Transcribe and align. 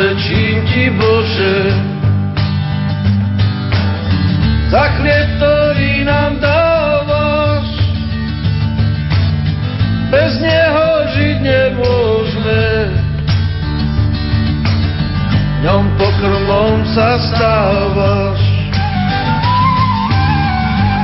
zasvedčím 0.00 0.64
ti 0.64 0.88
Bože, 0.96 1.56
za 4.72 4.84
chlieb, 4.96 5.28
ktorý 5.36 6.08
nám 6.08 6.40
dávaš. 6.40 7.68
Bez 10.08 10.40
neho 10.40 10.88
žiť 11.04 11.36
nemôžeme, 11.44 12.64
ňom 15.68 15.84
pokrmom 16.00 16.80
sa 16.96 17.20
stávaš. 17.20 18.40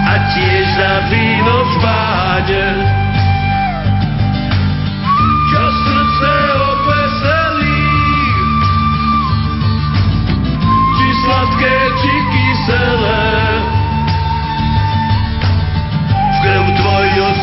A 0.08 0.14
tiež 0.32 0.66
za 0.72 0.94
víno 1.12 1.56
v 1.68 1.74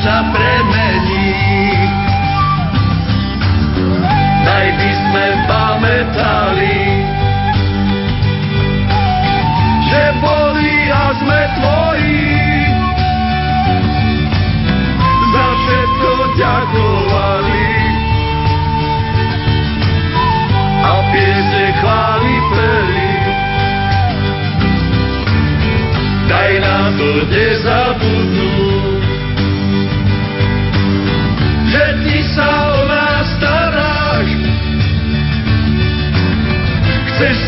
sa 0.04 0.20
premení. 0.36 1.32
Daj 4.44 4.68
by 4.76 4.92
sme 5.00 5.26
pamätali, 5.48 6.80
že 9.88 10.04
boli 10.20 10.76
a 10.92 11.06
sme 11.24 11.40
tvoji. 11.56 12.36
Za 15.32 15.48
všetko 15.56 16.12
ďakovali. 16.36 17.70
A 20.84 20.94
piesne 21.16 21.66
chváli 21.80 22.36
peli. 22.52 23.10
Daj 26.28 26.52
nám 26.60 26.92
to 27.00 27.12
nezabudnúť, 27.32 28.63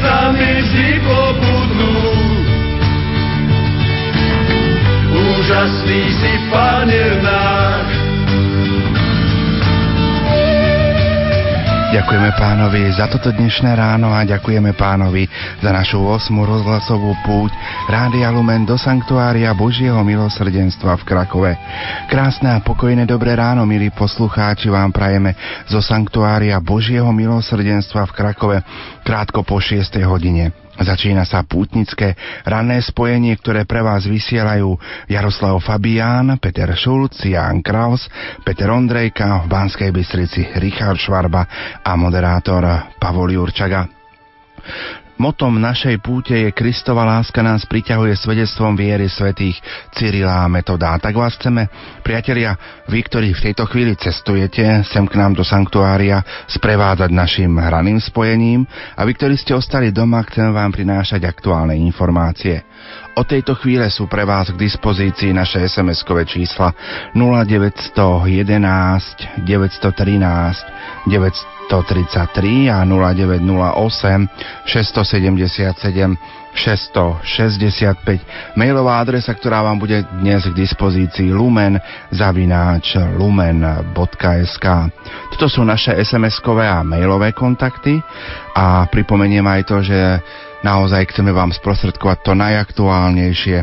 nami 0.06 0.50
vždy 0.62 0.90
pobudnúť. 1.02 2.46
Úžasný 5.10 6.02
si, 6.14 6.34
Pane 6.54 7.06
náš. 7.26 7.55
Ďakujeme 11.96 12.36
pánovi 12.36 12.92
za 12.92 13.08
toto 13.08 13.32
dnešné 13.32 13.72
ráno 13.72 14.12
a 14.12 14.28
ďakujeme 14.28 14.76
pánovi 14.76 15.32
za 15.64 15.72
našu 15.72 16.04
8. 16.04 16.28
rozhlasovú 16.44 17.16
púť 17.24 17.56
Rádia 17.88 18.36
Lumen 18.36 18.68
do 18.68 18.76
Sanktuária 18.76 19.56
Božieho 19.56 20.04
milosrdenstva 20.04 21.00
v 21.00 21.08
Krakove. 21.08 21.56
Krásne 22.12 22.52
a 22.52 22.60
pokojné 22.60 23.08
dobré 23.08 23.40
ráno, 23.40 23.64
milí 23.64 23.96
poslucháči, 23.96 24.68
vám 24.68 24.92
prajeme 24.92 25.40
zo 25.72 25.80
Sanktuária 25.80 26.60
Božieho 26.60 27.16
milosrdenstva 27.16 28.12
v 28.12 28.16
Krakove 28.20 28.58
krátko 29.08 29.48
po 29.48 29.64
6. 29.64 29.96
hodine. 30.04 30.65
Začína 30.76 31.24
sa 31.24 31.48
pútnické 31.48 32.20
ranné 32.44 32.84
spojenie, 32.84 33.32
ktoré 33.40 33.64
pre 33.64 33.80
vás 33.80 34.04
vysielajú 34.04 34.76
Jaroslav 35.08 35.56
Fabián, 35.64 36.36
Peter 36.44 36.68
Šulc, 36.76 37.16
Jan 37.24 37.64
Kraus, 37.64 38.12
Peter 38.44 38.68
Ondrejka, 38.68 39.44
v 39.44 39.48
Banskej 39.48 39.90
Bystrici 39.96 40.44
Richard 40.60 41.00
Švarba 41.00 41.48
a 41.80 41.92
moderátor 41.96 42.92
Pavol 43.00 43.32
Jurčaga. 43.32 43.88
Motom 45.16 45.56
našej 45.64 46.04
púte 46.04 46.36
je 46.36 46.52
Kristova 46.52 47.08
láska 47.08 47.40
nás 47.40 47.64
priťahuje 47.64 48.20
svedectvom 48.20 48.76
viery 48.76 49.08
svetých 49.08 49.56
Cyrila 49.96 50.44
a 50.44 50.52
Metoda. 50.52 50.92
Tak 51.00 51.16
vás 51.16 51.40
chceme, 51.40 51.72
priatelia, 52.04 52.52
vy, 52.92 53.00
ktorí 53.00 53.32
v 53.32 53.44
tejto 53.48 53.64
chvíli 53.64 53.96
cestujete 53.96 54.84
sem 54.84 55.08
k 55.08 55.16
nám 55.16 55.32
do 55.32 55.48
sanktuária, 55.48 56.20
sprevádzať 56.52 57.16
našim 57.16 57.48
hraným 57.48 58.04
spojením 58.04 58.68
a 58.68 59.08
vy, 59.08 59.16
ktorí 59.16 59.40
ste 59.40 59.56
ostali 59.56 59.96
doma, 59.96 60.20
chceme 60.28 60.52
vám 60.52 60.76
prinášať 60.76 61.24
aktuálne 61.24 61.80
informácie. 61.80 62.75
Od 63.16 63.24
tejto 63.24 63.56
chvíle 63.56 63.88
sú 63.88 64.12
pre 64.12 64.28
vás 64.28 64.52
k 64.52 64.60
dispozícii 64.60 65.32
naše 65.32 65.64
SMS-kové 65.64 66.28
čísla 66.28 66.76
0911 67.16 68.28
913 69.48 71.08
933 71.08 72.76
a 72.76 72.84
0908 72.84 74.68
677 74.68 76.20
665. 76.56 78.56
Mailová 78.56 79.04
adresa, 79.04 79.36
ktorá 79.36 79.62
vám 79.62 79.76
bude 79.76 80.08
dnes 80.24 80.48
k 80.48 80.56
dispozícii 80.56 81.36
lumen 81.36 81.76
zavináč 82.16 82.96
lumen.sk. 82.96 84.66
Toto 85.36 85.52
sú 85.52 85.68
naše 85.68 85.92
SMS-kové 86.00 86.64
a 86.64 86.80
mailové 86.82 87.36
kontakty 87.36 88.00
a 88.56 88.88
pripomeniem 88.88 89.44
aj 89.44 89.62
to, 89.68 89.84
že 89.84 90.00
naozaj 90.66 91.14
chceme 91.14 91.30
vám 91.30 91.54
sprostredkovať 91.54 92.26
to 92.26 92.34
najaktuálnejšie, 92.34 93.58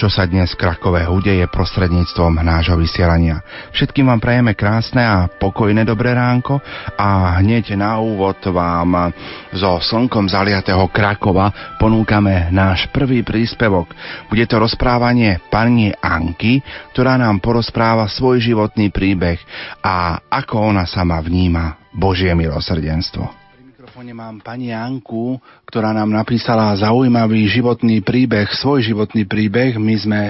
čo 0.00 0.08
sa 0.08 0.24
dnes 0.24 0.54
v 0.54 0.64
Krakove 0.64 1.04
udeje 1.04 1.44
prostredníctvom 1.50 2.40
nášho 2.40 2.78
vysielania. 2.80 3.44
Všetkým 3.74 4.08
vám 4.08 4.22
prajeme 4.22 4.56
krásne 4.56 5.04
a 5.04 5.28
pokojné 5.28 5.84
dobré 5.84 6.16
ránko 6.16 6.56
a 6.96 7.36
hneď 7.44 7.76
na 7.76 8.00
úvod 8.00 8.40
vám 8.48 9.12
zo 9.52 9.76
slnkom 9.76 10.30
zaliatého 10.30 10.88
Krakova 10.88 11.76
ponúkame 11.76 12.48
náš 12.48 12.88
prvý 12.96 13.20
príspevok. 13.20 13.92
Bude 14.32 14.48
to 14.48 14.56
rozprávanie 14.56 15.44
pani 15.52 15.92
Anky, 15.92 16.64
ktorá 16.96 17.20
nám 17.20 17.44
porozpráva 17.44 18.08
svoj 18.08 18.40
životný 18.40 18.88
príbeh 18.88 19.36
a 19.84 20.16
ako 20.32 20.72
ona 20.72 20.88
sama 20.88 21.20
vníma 21.20 21.90
Božie 21.92 22.32
milosrdenstvo 22.32 23.37
mikrofóne 23.98 24.14
mám 24.14 24.38
pani 24.38 24.70
Anku, 24.70 25.42
ktorá 25.66 25.90
nám 25.90 26.14
napísala 26.14 26.70
zaujímavý 26.78 27.50
životný 27.50 27.98
príbeh, 27.98 28.46
svoj 28.54 28.86
životný 28.94 29.26
príbeh. 29.26 29.74
My 29.74 29.98
sme 29.98 30.20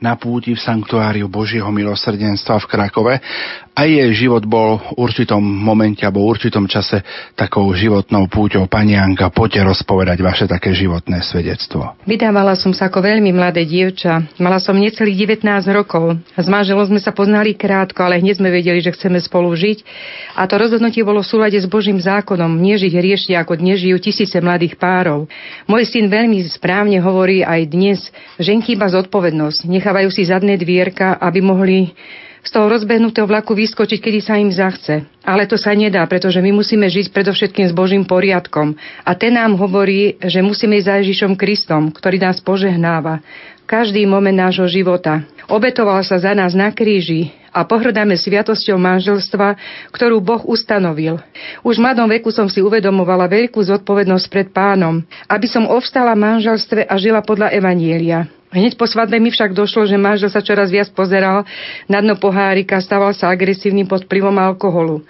na 0.00 0.16
púti 0.16 0.56
v 0.56 0.64
Sanktuáriu 0.64 1.28
Božieho 1.28 1.68
milosrdenstva 1.68 2.56
v 2.56 2.68
Krakove 2.72 3.14
a 3.76 3.84
jej 3.84 4.08
život 4.16 4.48
bol 4.48 4.80
v 4.80 5.04
určitom 5.04 5.44
momente 5.44 6.08
alebo 6.08 6.24
v 6.24 6.34
určitom 6.40 6.64
čase 6.64 7.04
takou 7.36 7.68
životnou 7.76 8.32
púťou. 8.32 8.64
Pani 8.64 8.96
Anka, 8.96 9.28
poďte 9.28 9.76
rozpovedať 9.76 10.18
vaše 10.24 10.48
také 10.48 10.72
životné 10.72 11.20
svedectvo. 11.20 12.00
Vydávala 12.08 12.56
som 12.56 12.72
sa 12.72 12.88
ako 12.88 13.04
veľmi 13.04 13.28
mladé 13.30 13.68
dievča. 13.68 14.24
Mala 14.40 14.56
som 14.56 14.72
necelých 14.72 15.44
19 15.44 15.68
rokov. 15.68 16.16
S 16.32 16.48
manželom 16.48 16.88
sme 16.88 16.98
sa 16.98 17.12
poznali 17.12 17.52
krátko, 17.52 18.08
ale 18.08 18.24
hneď 18.24 18.40
sme 18.40 18.48
vedeli, 18.48 18.80
že 18.80 18.96
chceme 18.96 19.20
spolu 19.20 19.52
žiť. 19.52 19.84
A 20.32 20.48
to 20.48 20.56
rozhodnutie 20.56 21.04
bolo 21.04 21.20
v 21.20 21.30
súlade 21.30 21.60
s 21.60 21.68
Božím 21.68 22.00
zákonom, 22.00 22.56
nežiť 22.56 22.92
riešne 23.18 23.34
ako 23.34 23.58
dnes 23.58 23.82
žijú 23.82 23.98
tisíce 23.98 24.38
mladých 24.38 24.78
párov. 24.78 25.26
Môj 25.66 25.90
syn 25.90 26.06
veľmi 26.06 26.38
správne 26.54 27.02
hovorí 27.02 27.42
aj 27.42 27.66
dnes, 27.66 27.98
že 28.38 28.54
im 28.54 28.62
chýba 28.62 28.86
zodpovednosť. 28.86 29.66
Nechávajú 29.66 30.06
si 30.14 30.22
zadné 30.22 30.54
dvierka, 30.54 31.18
aby 31.18 31.42
mohli 31.42 31.98
z 32.46 32.50
toho 32.54 32.70
rozbehnutého 32.70 33.26
vlaku 33.26 33.58
vyskočiť, 33.58 33.98
kedy 33.98 34.18
sa 34.22 34.38
im 34.38 34.54
zachce. 34.54 35.02
Ale 35.26 35.50
to 35.50 35.58
sa 35.58 35.74
nedá, 35.74 36.06
pretože 36.06 36.38
my 36.38 36.54
musíme 36.54 36.86
žiť 36.86 37.10
predovšetkým 37.10 37.66
s 37.66 37.74
Božím 37.74 38.06
poriadkom. 38.06 38.78
A 39.02 39.10
ten 39.18 39.34
nám 39.34 39.58
hovorí, 39.58 40.14
že 40.22 40.38
musíme 40.38 40.78
ísť 40.78 40.86
za 40.86 40.94
Ježišom 41.02 41.34
Kristom, 41.34 41.90
ktorý 41.90 42.22
nás 42.22 42.38
požehnáva 42.38 43.18
každý 43.66 44.08
moment 44.08 44.32
nášho 44.32 44.64
života. 44.70 45.26
Obetoval 45.48 46.04
sa 46.04 46.20
za 46.20 46.36
nás 46.36 46.52
na 46.52 46.68
kríži 46.68 47.32
a 47.48 47.64
pohrdáme 47.64 48.20
sviatosťou 48.20 48.76
manželstva, 48.76 49.56
ktorú 49.96 50.20
Boh 50.20 50.44
ustanovil. 50.44 51.16
Už 51.64 51.80
v 51.80 51.84
mladom 51.88 52.04
veku 52.04 52.28
som 52.28 52.52
si 52.52 52.60
uvedomovala 52.60 53.24
veľkú 53.32 53.56
zodpovednosť 53.64 54.26
pred 54.28 54.48
pánom, 54.52 55.00
aby 55.24 55.48
som 55.48 55.64
ovstala 55.64 56.12
manželstve 56.12 56.84
a 56.84 56.94
žila 57.00 57.24
podľa 57.24 57.56
Evanielia. 57.56 58.28
Hneď 58.52 58.76
po 58.76 58.84
svadbe 58.84 59.16
mi 59.16 59.32
však 59.32 59.56
došlo, 59.56 59.88
že 59.88 59.96
manžel 59.96 60.28
sa 60.28 60.44
čoraz 60.44 60.68
viac 60.68 60.92
pozeral 60.92 61.48
na 61.88 62.04
dno 62.04 62.20
pohárika, 62.20 62.80
stával 62.80 63.16
sa 63.16 63.32
agresívnym 63.32 63.88
pod 63.88 64.04
vplyvom 64.04 64.36
alkoholu. 64.36 65.04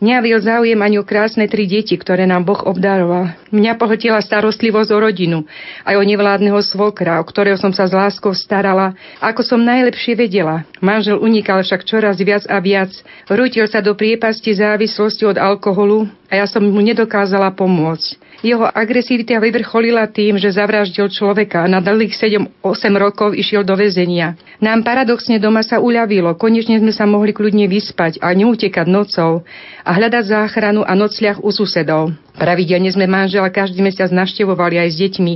Neavil 0.00 0.40
záujem 0.40 0.80
ani 0.80 0.96
o 0.96 1.04
krásne 1.04 1.44
tri 1.44 1.68
deti, 1.68 1.92
ktoré 1.92 2.24
nám 2.24 2.48
Boh 2.48 2.56
obdaroval. 2.64 3.36
Mňa 3.52 3.76
pohltila 3.76 4.24
starostlivosť 4.24 4.96
o 4.96 4.98
rodinu, 4.98 5.38
aj 5.84 6.00
o 6.00 6.02
nevládneho 6.08 6.56
svokra, 6.64 7.20
o 7.20 7.24
ktorého 7.28 7.60
som 7.60 7.68
sa 7.68 7.84
s 7.84 7.92
láskou 7.92 8.32
starala, 8.32 8.96
ako 9.20 9.44
som 9.44 9.60
najlepšie 9.60 10.16
vedela. 10.16 10.64
Manžel 10.80 11.20
unikal 11.20 11.60
však 11.60 11.84
čoraz 11.84 12.16
viac 12.16 12.48
a 12.48 12.56
viac. 12.64 12.96
Rútil 13.28 13.68
sa 13.68 13.84
do 13.84 13.92
priepasti 13.92 14.56
závislosti 14.56 15.28
od 15.28 15.36
alkoholu 15.36 16.08
a 16.32 16.40
ja 16.40 16.48
som 16.48 16.64
mu 16.64 16.80
nedokázala 16.80 17.52
pomôcť. 17.52 18.29
Jeho 18.40 18.64
agresivita 18.64 19.36
vyvrcholila 19.36 20.08
tým, 20.08 20.40
že 20.40 20.56
zavraždil 20.56 21.12
človeka 21.12 21.60
a 21.60 21.68
na 21.68 21.84
dlhých 21.84 22.16
7-8 22.16 22.64
rokov 22.96 23.36
išiel 23.36 23.68
do 23.68 23.76
väzenia. 23.76 24.40
Nám 24.64 24.80
paradoxne 24.80 25.36
doma 25.36 25.60
sa 25.60 25.76
uľavilo, 25.76 26.32
konečne 26.40 26.80
sme 26.80 26.88
sa 26.88 27.04
mohli 27.04 27.36
kľudne 27.36 27.68
vyspať 27.68 28.16
a 28.24 28.32
neutekať 28.32 28.88
nocou 28.88 29.44
a 29.84 29.90
hľadať 29.92 30.24
záchranu 30.24 30.80
a 30.88 30.96
nocliach 30.96 31.44
u 31.44 31.52
susedov. 31.52 32.16
Pravidelne 32.40 32.88
sme 32.88 33.04
manžela 33.04 33.52
každý 33.52 33.84
mesiac 33.84 34.08
naštevovali 34.08 34.80
aj 34.80 34.88
s 34.88 34.96
deťmi 34.96 35.34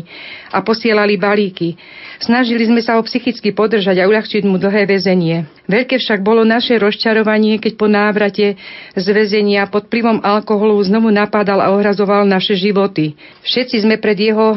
a 0.56 0.64
posielali 0.64 1.20
balíky. 1.20 1.76
Snažili 2.16 2.64
sme 2.64 2.80
sa 2.80 2.96
ho 2.96 3.04
psychicky 3.04 3.52
podržať 3.52 4.00
a 4.00 4.08
uľahčiť 4.08 4.48
mu 4.48 4.56
dlhé 4.56 4.88
väzenie. 4.88 5.44
Veľké 5.68 6.00
však 6.00 6.24
bolo 6.24 6.48
naše 6.48 6.80
rozčarovanie, 6.80 7.60
keď 7.60 7.72
po 7.76 7.92
návrate 7.92 8.56
z 8.96 9.06
väzenia 9.12 9.68
pod 9.68 9.92
vplyvom 9.92 10.24
alkoholu 10.24 10.80
znovu 10.80 11.12
napadal 11.12 11.60
a 11.60 11.76
ohrazoval 11.76 12.24
naše 12.24 12.56
životy. 12.56 13.12
Všetci 13.44 13.84
sme 13.84 14.00
pred 14.00 14.16
jeho 14.16 14.56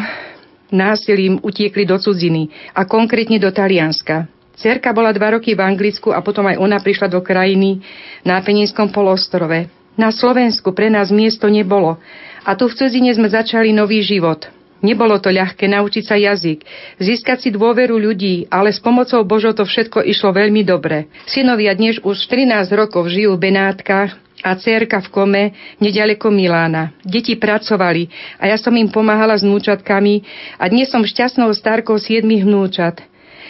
násilím 0.72 1.44
utiekli 1.44 1.84
do 1.84 2.00
cudziny 2.00 2.48
a 2.72 2.88
konkrétne 2.88 3.44
do 3.44 3.52
Talianska. 3.52 4.32
Cerka 4.56 4.96
bola 4.96 5.12
dva 5.12 5.36
roky 5.36 5.52
v 5.52 5.68
Anglicku 5.68 6.16
a 6.16 6.24
potom 6.24 6.48
aj 6.48 6.64
ona 6.64 6.80
prišla 6.80 7.12
do 7.12 7.20
krajiny 7.20 7.84
na 8.24 8.40
Penínskom 8.40 8.88
polostrove. 8.96 9.68
Na 9.98 10.14
Slovensku 10.14 10.78
pre 10.78 10.94
nás 10.94 11.10
miesto 11.10 11.50
nebolo 11.50 11.98
a 12.44 12.54
tu 12.54 12.70
v 12.70 12.76
cudzine 12.78 13.14
sme 13.16 13.32
začali 13.32 13.74
nový 13.74 14.04
život. 14.04 14.50
Nebolo 14.78 15.18
to 15.18 15.34
ľahké 15.34 15.66
naučiť 15.66 16.04
sa 16.06 16.22
jazyk, 16.22 16.62
získať 17.02 17.38
si 17.42 17.50
dôveru 17.50 17.98
ľudí, 17.98 18.46
ale 18.54 18.70
s 18.70 18.78
pomocou 18.78 19.26
Božo 19.26 19.50
to 19.58 19.66
všetko 19.66 20.06
išlo 20.06 20.30
veľmi 20.38 20.62
dobre. 20.62 21.10
Synovia 21.26 21.74
dnes 21.74 21.98
už 22.06 22.30
13 22.30 22.70
rokov 22.78 23.10
žijú 23.10 23.34
v 23.34 23.50
Benátkach 23.50 24.14
a 24.46 24.54
cerka 24.54 25.02
v 25.02 25.10
kome 25.10 25.44
nedaleko 25.82 26.30
Milána. 26.30 26.94
Deti 27.02 27.34
pracovali 27.34 28.06
a 28.38 28.54
ja 28.54 28.58
som 28.62 28.74
im 28.78 28.94
pomáhala 28.94 29.34
s 29.34 29.42
núčatkami 29.42 30.22
a 30.62 30.70
dnes 30.70 30.94
som 30.94 31.02
šťastnou 31.02 31.50
starkou 31.58 31.98
siedmých 31.98 32.46
vnúčat. 32.46 33.02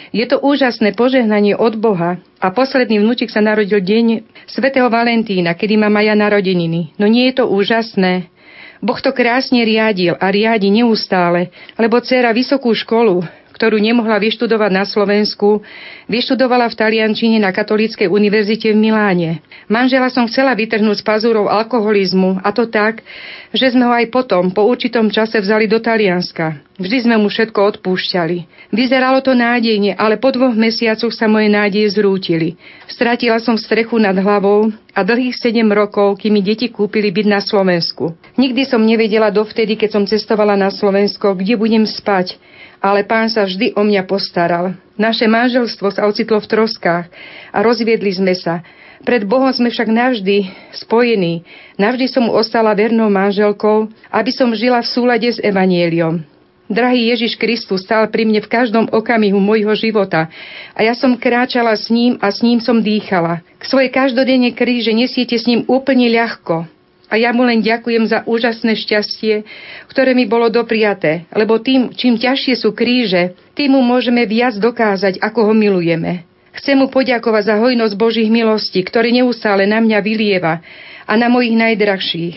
Je 0.08 0.24
to 0.24 0.40
úžasné 0.40 0.96
požehnanie 0.96 1.52
od 1.52 1.76
Boha 1.76 2.16
a 2.40 2.46
posledný 2.48 3.04
vnúčik 3.04 3.28
sa 3.28 3.44
narodil 3.44 3.84
deň 3.84 4.24
svätého 4.48 4.88
Valentína, 4.88 5.52
kedy 5.52 5.76
má 5.76 5.92
Maja 5.92 6.16
narodeniny. 6.16 6.96
No 6.96 7.04
nie 7.04 7.28
je 7.28 7.44
to 7.44 7.52
úžasné? 7.52 8.32
Boh 8.78 8.98
to 9.02 9.10
krásne 9.10 9.64
riadil 9.66 10.14
a 10.14 10.30
riadi 10.30 10.70
neustále, 10.70 11.50
lebo 11.74 11.98
dcera 11.98 12.30
vysokú 12.30 12.70
školu, 12.74 13.26
ktorú 13.58 13.82
nemohla 13.82 14.22
vyštudovať 14.22 14.70
na 14.70 14.86
Slovensku, 14.86 15.66
vyštudovala 16.06 16.70
v 16.70 16.78
Taliančine 16.78 17.42
na 17.42 17.50
Katolíckej 17.50 18.06
univerzite 18.06 18.70
v 18.70 18.78
Miláne. 18.78 19.42
Manžela 19.66 20.06
som 20.14 20.30
chcela 20.30 20.54
vytrhnúť 20.54 21.02
z 21.02 21.04
pazúrov 21.04 21.50
alkoholizmu 21.50 22.38
a 22.46 22.54
to 22.54 22.70
tak, 22.70 23.02
že 23.50 23.74
sme 23.74 23.90
ho 23.90 23.92
aj 23.92 24.14
potom, 24.14 24.54
po 24.54 24.62
určitom 24.62 25.10
čase 25.10 25.42
vzali 25.42 25.66
do 25.66 25.82
Talianska. 25.82 26.62
Vždy 26.78 27.10
sme 27.10 27.18
mu 27.18 27.26
všetko 27.26 27.58
odpúšťali. 27.74 28.70
Vyzeralo 28.70 29.18
to 29.18 29.34
nádejne, 29.34 29.98
ale 29.98 30.14
po 30.14 30.30
dvoch 30.30 30.54
mesiacoch 30.54 31.10
sa 31.10 31.26
moje 31.26 31.50
nádeje 31.50 31.98
zrútili. 31.98 32.54
Stratila 32.86 33.42
som 33.42 33.58
strechu 33.58 33.98
nad 33.98 34.14
hlavou 34.14 34.70
a 34.94 35.00
dlhých 35.02 35.34
sedem 35.34 35.66
rokov, 35.74 36.22
kým 36.22 36.38
mi 36.38 36.42
deti 36.46 36.70
kúpili 36.70 37.10
byť 37.10 37.26
na 37.26 37.42
Slovensku. 37.42 38.14
Nikdy 38.38 38.62
som 38.62 38.86
nevedela 38.86 39.34
dovtedy, 39.34 39.74
keď 39.74 39.90
som 39.90 40.04
cestovala 40.06 40.54
na 40.54 40.70
Slovensko, 40.70 41.34
kde 41.34 41.58
budem 41.58 41.82
spať, 41.82 42.38
ale 42.78 43.06
pán 43.06 43.30
sa 43.30 43.46
vždy 43.46 43.74
o 43.74 43.82
mňa 43.82 44.02
postaral. 44.06 44.74
Naše 44.98 45.30
manželstvo 45.30 45.94
sa 45.94 46.06
ocitlo 46.06 46.42
v 46.42 46.50
troskách 46.50 47.06
a 47.54 47.58
rozviedli 47.62 48.10
sme 48.10 48.34
sa. 48.34 48.66
Pred 49.06 49.30
Bohom 49.30 49.50
sme 49.54 49.70
však 49.70 49.86
navždy 49.86 50.50
spojení. 50.74 51.46
Navždy 51.78 52.10
som 52.10 52.26
ostala 52.26 52.74
vernou 52.74 53.06
manželkou, 53.06 53.86
aby 54.10 54.30
som 54.34 54.50
žila 54.50 54.82
v 54.82 54.90
súlade 54.90 55.28
s 55.30 55.38
Evanieliom. 55.38 56.26
Drahý 56.68 57.08
Ježiš 57.16 57.40
Kristus 57.40 57.88
stal 57.88 58.12
pri 58.12 58.28
mne 58.28 58.44
v 58.44 58.50
každom 58.52 58.92
okamihu 58.92 59.40
môjho 59.40 59.72
života 59.72 60.28
a 60.76 60.84
ja 60.84 60.92
som 60.92 61.16
kráčala 61.16 61.72
s 61.72 61.88
ním 61.88 62.20
a 62.20 62.28
s 62.28 62.44
ním 62.44 62.60
som 62.60 62.84
dýchala. 62.84 63.40
K 63.56 63.64
svojej 63.64 63.88
každodennej 63.88 64.52
kríže 64.52 64.92
nesiete 64.92 65.40
s 65.40 65.48
ním 65.48 65.64
úplne 65.64 66.12
ľahko. 66.12 66.68
A 67.08 67.16
ja 67.16 67.32
mu 67.32 67.40
len 67.44 67.64
ďakujem 67.64 68.04
za 68.04 68.20
úžasné 68.28 68.76
šťastie, 68.76 69.44
ktoré 69.88 70.12
mi 70.12 70.28
bolo 70.28 70.52
dopriaté, 70.52 71.24
lebo 71.32 71.56
tým, 71.56 71.96
čím 71.96 72.20
ťažšie 72.20 72.54
sú 72.60 72.76
kríže, 72.76 73.32
tým 73.56 73.76
mu 73.76 73.80
môžeme 73.80 74.28
viac 74.28 74.60
dokázať, 74.60 75.16
ako 75.24 75.48
ho 75.48 75.54
milujeme. 75.56 76.28
Chcem 76.52 76.76
mu 76.76 76.92
poďakovať 76.92 77.42
za 77.48 77.56
hojnosť 77.56 77.94
Božích 77.96 78.28
milostí, 78.28 78.84
ktorý 78.84 79.14
neustále 79.14 79.64
na 79.64 79.80
mňa 79.80 79.98
vylieva 80.04 80.60
a 81.08 81.12
na 81.16 81.32
mojich 81.32 81.56
najdrahších. 81.56 82.36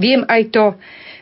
Viem 0.00 0.24
aj 0.28 0.42
to, 0.48 0.66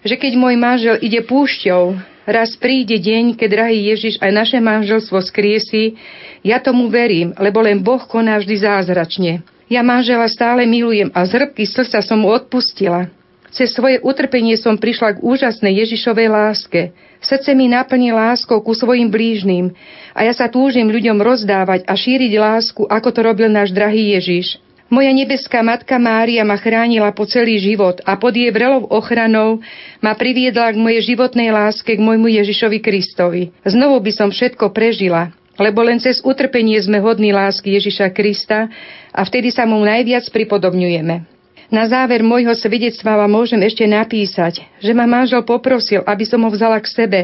že 0.07 0.15
keď 0.15 0.33
môj 0.39 0.55
manžel 0.55 0.97
ide 1.03 1.25
púšťou, 1.25 2.15
Raz 2.25 2.57
príde 2.57 2.97
deň, 2.97 3.37
keď 3.37 3.49
drahý 3.53 3.93
Ježiš 3.93 4.17
aj 4.17 4.33
naše 4.33 4.57
manželstvo 4.57 5.21
skriesi. 5.21 6.01
Ja 6.41 6.57
tomu 6.57 6.89
verím, 6.89 7.37
lebo 7.37 7.61
len 7.61 7.85
Boh 7.85 8.01
koná 8.01 8.41
vždy 8.41 8.65
zázračne. 8.65 9.45
Ja 9.73 9.81
manžela 9.81 10.29
stále 10.29 10.69
milujem 10.69 11.09
a 11.17 11.25
z 11.25 11.41
hrbky 11.41 11.65
srdca 11.65 12.05
som 12.05 12.21
mu 12.21 12.29
odpustila. 12.29 13.09
Cez 13.55 13.71
svoje 13.71 14.03
utrpenie 14.03 14.59
som 14.59 14.75
prišla 14.75 15.17
k 15.17 15.23
úžasnej 15.23 15.79
Ježišovej 15.87 16.29
láske. 16.29 16.91
Srdce 17.23 17.55
mi 17.55 17.71
naplní 17.71 18.11
láskou 18.11 18.61
ku 18.61 18.75
svojim 18.75 19.09
blížnym 19.09 19.73
a 20.13 20.27
ja 20.27 20.35
sa 20.35 20.51
túžim 20.51 20.91
ľuďom 20.91 21.23
rozdávať 21.23 21.87
a 21.89 21.95
šíriť 21.97 22.33
lásku, 22.35 22.83
ako 22.85 23.09
to 23.15 23.21
robil 23.25 23.49
náš 23.49 23.73
drahý 23.73 24.19
Ježiš. 24.19 24.61
Moja 24.93 25.09
nebeská 25.17 25.65
matka 25.65 25.97
Mária 25.97 26.45
ma 26.45 26.61
chránila 26.61 27.09
po 27.17 27.25
celý 27.25 27.57
život 27.57 28.05
a 28.05 28.21
pod 28.21 28.37
jej 28.37 28.53
vrelou 28.53 28.85
ochranou 28.93 29.65
ma 30.05 30.13
priviedla 30.13 30.75
k 30.75 30.77
mojej 30.77 31.15
životnej 31.15 31.49
láske 31.49 31.97
k 31.97 32.05
môjmu 32.05 32.29
Ježišovi 32.29 32.85
Kristovi. 32.85 33.49
Znovu 33.65 33.97
by 34.05 34.13
som 34.13 34.29
všetko 34.29 34.77
prežila, 34.77 35.33
lebo 35.59 35.83
len 35.83 36.03
cez 36.03 36.19
utrpenie 36.23 36.79
sme 36.83 36.99
hodní 36.99 37.31
lásky 37.31 37.75
Ježiša 37.79 38.11
Krista 38.11 38.67
a 39.15 39.21
vtedy 39.23 39.55
sa 39.55 39.67
mu 39.67 39.79
najviac 39.83 40.27
pripodobňujeme. 40.31 41.35
Na 41.73 41.89
záver 41.89 42.21
môjho 42.21 42.53
svedectva 42.53 43.17
vám 43.19 43.41
môžem 43.41 43.59
ešte 43.65 43.89
napísať, 43.89 44.63
že 44.79 44.93
ma 44.93 45.09
manžel 45.09 45.43
poprosil, 45.43 46.05
aby 46.05 46.23
som 46.29 46.45
ho 46.45 46.51
vzala 46.53 46.77
k 46.79 46.87
sebe 46.87 47.21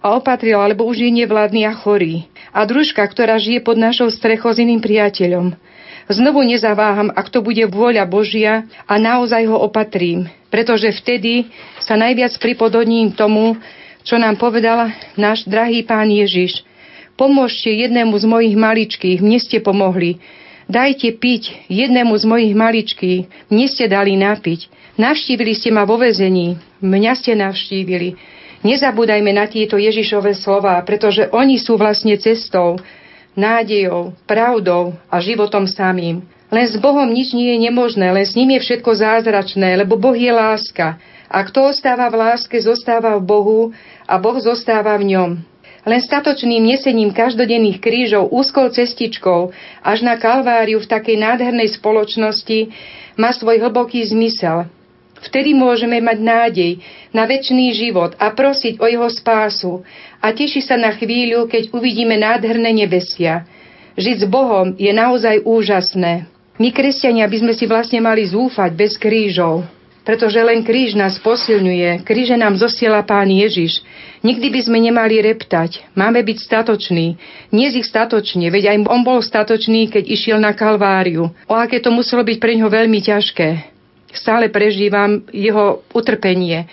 a 0.00 0.16
opatrila, 0.16 0.64
lebo 0.64 0.88
už 0.88 1.04
je 1.04 1.10
nevládny 1.12 1.68
a 1.68 1.76
chorý. 1.76 2.26
A 2.50 2.64
družka, 2.64 3.04
ktorá 3.04 3.36
žije 3.36 3.60
pod 3.60 3.76
našou 3.76 4.08
strechou 4.08 4.50
s 4.50 4.58
iným 4.58 4.80
priateľom. 4.80 5.54
Znovu 6.10 6.42
nezaváham, 6.42 7.14
ak 7.14 7.30
to 7.30 7.44
bude 7.44 7.62
vôľa 7.70 8.08
Božia 8.08 8.66
a 8.90 8.98
naozaj 8.98 9.46
ho 9.46 9.60
opatrím, 9.60 10.26
pretože 10.50 10.90
vtedy 10.98 11.52
sa 11.78 11.94
najviac 11.94 12.34
pripodobním 12.42 13.14
tomu, 13.14 13.54
čo 14.02 14.18
nám 14.18 14.34
povedal 14.34 14.90
náš 15.14 15.46
drahý 15.46 15.86
pán 15.86 16.10
Ježiš. 16.10 16.66
Pomôžte 17.22 17.70
jednému 17.70 18.18
z 18.18 18.26
mojich 18.26 18.58
maličkých, 18.58 19.22
mne 19.22 19.38
ste 19.38 19.62
pomohli. 19.62 20.18
Dajte 20.66 21.14
piť 21.14 21.70
jednému 21.70 22.18
z 22.18 22.24
mojich 22.26 22.50
maličkých, 22.50 23.46
mne 23.46 23.66
ste 23.70 23.86
dali 23.86 24.18
napiť. 24.18 24.66
Navštívili 24.98 25.54
ste 25.54 25.70
ma 25.70 25.86
vo 25.86 26.02
vezení, 26.02 26.58
mňa 26.82 27.12
ste 27.14 27.38
navštívili. 27.38 28.18
Nezabúdajme 28.66 29.30
na 29.38 29.46
tieto 29.46 29.78
Ježišové 29.78 30.34
slova, 30.34 30.82
pretože 30.82 31.30
oni 31.30 31.62
sú 31.62 31.78
vlastne 31.78 32.18
cestou, 32.18 32.82
nádejou, 33.38 34.18
pravdou 34.26 34.98
a 35.06 35.22
životom 35.22 35.70
samým. 35.70 36.26
Len 36.50 36.66
s 36.66 36.74
Bohom 36.74 37.06
nič 37.06 37.38
nie 37.38 37.54
je 37.54 37.70
nemožné, 37.70 38.10
len 38.10 38.26
s 38.26 38.34
ním 38.34 38.58
je 38.58 38.66
všetko 38.66 38.98
zázračné, 38.98 39.78
lebo 39.78 39.94
Boh 39.94 40.18
je 40.18 40.34
láska. 40.34 40.98
A 41.30 41.38
kto 41.46 41.70
ostáva 41.70 42.10
v 42.10 42.18
láske, 42.18 42.58
zostáva 42.58 43.14
v 43.14 43.22
Bohu 43.22 43.60
a 44.10 44.18
Boh 44.18 44.42
zostáva 44.42 44.98
v 44.98 45.14
ňom. 45.14 45.51
Len 45.82 45.98
statočným 45.98 46.62
nesením 46.62 47.10
každodenných 47.10 47.82
krížov 47.82 48.30
úzkou 48.30 48.70
cestičkou 48.70 49.50
až 49.82 49.98
na 50.06 50.14
Kalváriu 50.14 50.78
v 50.78 50.86
takej 50.86 51.18
nádhernej 51.18 51.74
spoločnosti 51.74 52.70
má 53.18 53.34
svoj 53.34 53.58
hlboký 53.66 54.06
zmysel. 54.06 54.70
Vtedy 55.22 55.54
môžeme 55.54 56.02
mať 56.02 56.18
nádej 56.18 56.72
na 57.14 57.26
väčší 57.26 57.74
život 57.74 58.14
a 58.18 58.34
prosiť 58.34 58.82
o 58.82 58.86
jeho 58.90 59.06
spásu 59.06 59.86
a 60.18 60.34
teší 60.34 60.62
sa 60.62 60.74
na 60.74 60.90
chvíľu, 60.94 61.46
keď 61.46 61.70
uvidíme 61.74 62.18
nádherné 62.18 62.74
nebesia. 62.74 63.46
Žiť 63.94 64.16
s 64.22 64.26
Bohom 64.26 64.74
je 64.78 64.90
naozaj 64.90 65.46
úžasné. 65.46 66.26
My, 66.58 66.68
kresťania, 66.74 67.26
by 67.26 67.36
sme 67.38 67.52
si 67.54 67.64
vlastne 67.70 67.98
mali 68.02 68.26
zúfať 68.26 68.70
bez 68.74 68.98
krížov, 68.98 69.66
pretože 70.02 70.38
len 70.42 70.66
kríž 70.66 70.98
nás 70.98 71.18
posilňuje, 71.22 72.02
kríže 72.02 72.34
nám 72.34 72.58
zosiela 72.58 73.02
Pán 73.06 73.30
Ježiš. 73.30 73.82
Nikdy 74.22 74.48
by 74.54 74.60
sme 74.62 74.78
nemali 74.78 75.18
reptať, 75.18 75.86
máme 75.98 76.22
byť 76.22 76.38
statoční. 76.38 77.18
Nie 77.50 77.74
z 77.74 77.82
ich 77.82 77.90
statočne, 77.90 78.50
veď 78.50 78.74
aj 78.74 78.76
on 78.86 79.02
bol 79.02 79.18
statočný, 79.18 79.90
keď 79.90 80.06
išiel 80.06 80.38
na 80.38 80.54
Kalváriu. 80.54 81.30
O 81.50 81.54
aké 81.54 81.82
to 81.82 81.90
muselo 81.90 82.22
byť 82.22 82.38
pre 82.38 82.54
ňo 82.54 82.70
veľmi 82.70 83.02
ťažké 83.02 83.72
stále 84.12 84.52
prežívam 84.52 85.24
jeho 85.32 85.82
utrpenie. 85.96 86.68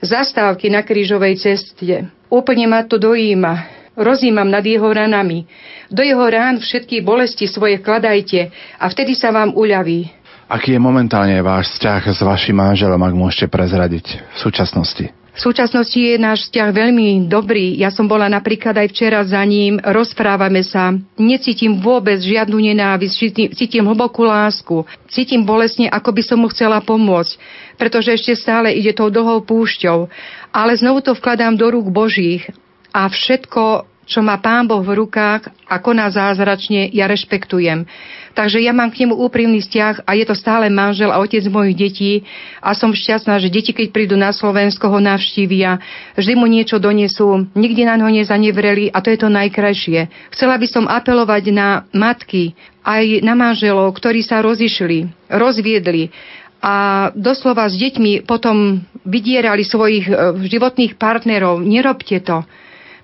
Zastávky 0.00 0.70
na 0.70 0.86
krížovej 0.86 1.42
ceste. 1.42 2.08
Úplne 2.30 2.66
ma 2.70 2.80
to 2.86 2.96
dojíma. 2.96 3.84
Rozímam 3.94 4.50
nad 4.50 4.62
jeho 4.66 4.86
ranami. 4.90 5.46
Do 5.86 6.02
jeho 6.02 6.26
rán 6.26 6.58
všetky 6.58 7.02
bolesti 7.02 7.46
svoje 7.46 7.78
kladajte 7.78 8.50
a 8.78 8.84
vtedy 8.90 9.14
sa 9.14 9.30
vám 9.30 9.54
uľaví. 9.54 10.10
Aký 10.44 10.76
je 10.76 10.80
momentálne 10.80 11.40
váš 11.40 11.72
vzťah 11.76 12.02
s 12.12 12.20
vašim 12.20 12.56
manželom, 12.60 13.00
ak 13.00 13.14
môžete 13.16 13.46
prezradiť 13.48 14.20
v 14.20 14.38
súčasnosti? 14.38 15.06
V 15.34 15.40
súčasnosti 15.42 15.98
je 15.98 16.14
náš 16.14 16.46
vzťah 16.46 16.70
veľmi 16.70 17.26
dobrý. 17.26 17.74
Ja 17.74 17.90
som 17.90 18.06
bola 18.06 18.30
napríklad 18.30 18.78
aj 18.78 18.88
včera 18.94 19.18
za 19.26 19.42
ním, 19.42 19.82
rozprávame 19.82 20.62
sa. 20.62 20.94
Necítim 21.18 21.82
vôbec 21.82 22.22
žiadnu 22.22 22.54
nenávisť, 22.54 23.14
cítim, 23.18 23.48
cítim 23.50 23.82
hlbokú 23.82 24.22
lásku. 24.22 24.86
Cítim 25.10 25.42
bolesne, 25.42 25.90
ako 25.90 26.14
by 26.14 26.22
som 26.22 26.38
mu 26.38 26.46
chcela 26.54 26.78
pomôcť, 26.78 27.34
pretože 27.74 28.14
ešte 28.14 28.38
stále 28.38 28.78
ide 28.78 28.94
tou 28.94 29.10
dlhou 29.10 29.42
púšťou. 29.42 30.06
Ale 30.54 30.78
znovu 30.78 31.02
to 31.02 31.18
vkladám 31.18 31.58
do 31.58 31.66
rúk 31.66 31.90
Božích 31.90 32.46
a 32.94 33.10
všetko 33.10 33.90
čo 34.04 34.20
má 34.20 34.36
Pán 34.36 34.68
Boh 34.68 34.84
v 34.84 35.00
rukách 35.00 35.48
a 35.64 35.80
koná 35.80 36.12
zázračne, 36.12 36.92
ja 36.92 37.08
rešpektujem. 37.08 37.88
Takže 38.34 38.58
ja 38.58 38.74
mám 38.74 38.90
k 38.90 39.06
nemu 39.06 39.14
úprimný 39.14 39.62
vzťah 39.62 40.04
a 40.04 40.10
je 40.18 40.26
to 40.26 40.34
stále 40.34 40.66
manžel 40.66 41.14
a 41.14 41.22
otec 41.22 41.46
mojich 41.46 41.78
detí 41.78 42.12
a 42.58 42.74
som 42.74 42.90
šťastná, 42.90 43.38
že 43.38 43.46
deti, 43.46 43.70
keď 43.70 43.94
prídu 43.94 44.18
na 44.18 44.34
Slovensko, 44.34 44.90
ho 44.90 44.98
navštívia, 44.98 45.78
vždy 46.18 46.34
mu 46.34 46.50
niečo 46.50 46.82
donesú, 46.82 47.46
nikdy 47.54 47.86
na 47.86 47.94
ňo 47.94 48.10
nezanevreli 48.10 48.90
a 48.90 48.98
to 48.98 49.14
je 49.14 49.18
to 49.22 49.30
najkrajšie. 49.30 50.10
Chcela 50.34 50.58
by 50.58 50.66
som 50.66 50.90
apelovať 50.90 51.54
na 51.54 51.86
matky, 51.94 52.58
aj 52.82 53.22
na 53.22 53.38
manželov, 53.38 53.94
ktorí 53.94 54.26
sa 54.26 54.42
rozišli, 54.42 55.30
rozviedli 55.30 56.10
a 56.58 57.08
doslova 57.14 57.70
s 57.70 57.78
deťmi 57.78 58.26
potom 58.26 58.82
vydierali 59.04 59.62
svojich 59.62 60.08
e, 60.08 60.12
životných 60.48 60.96
partnerov. 60.96 61.60
Nerobte 61.60 62.18
to. 62.24 62.42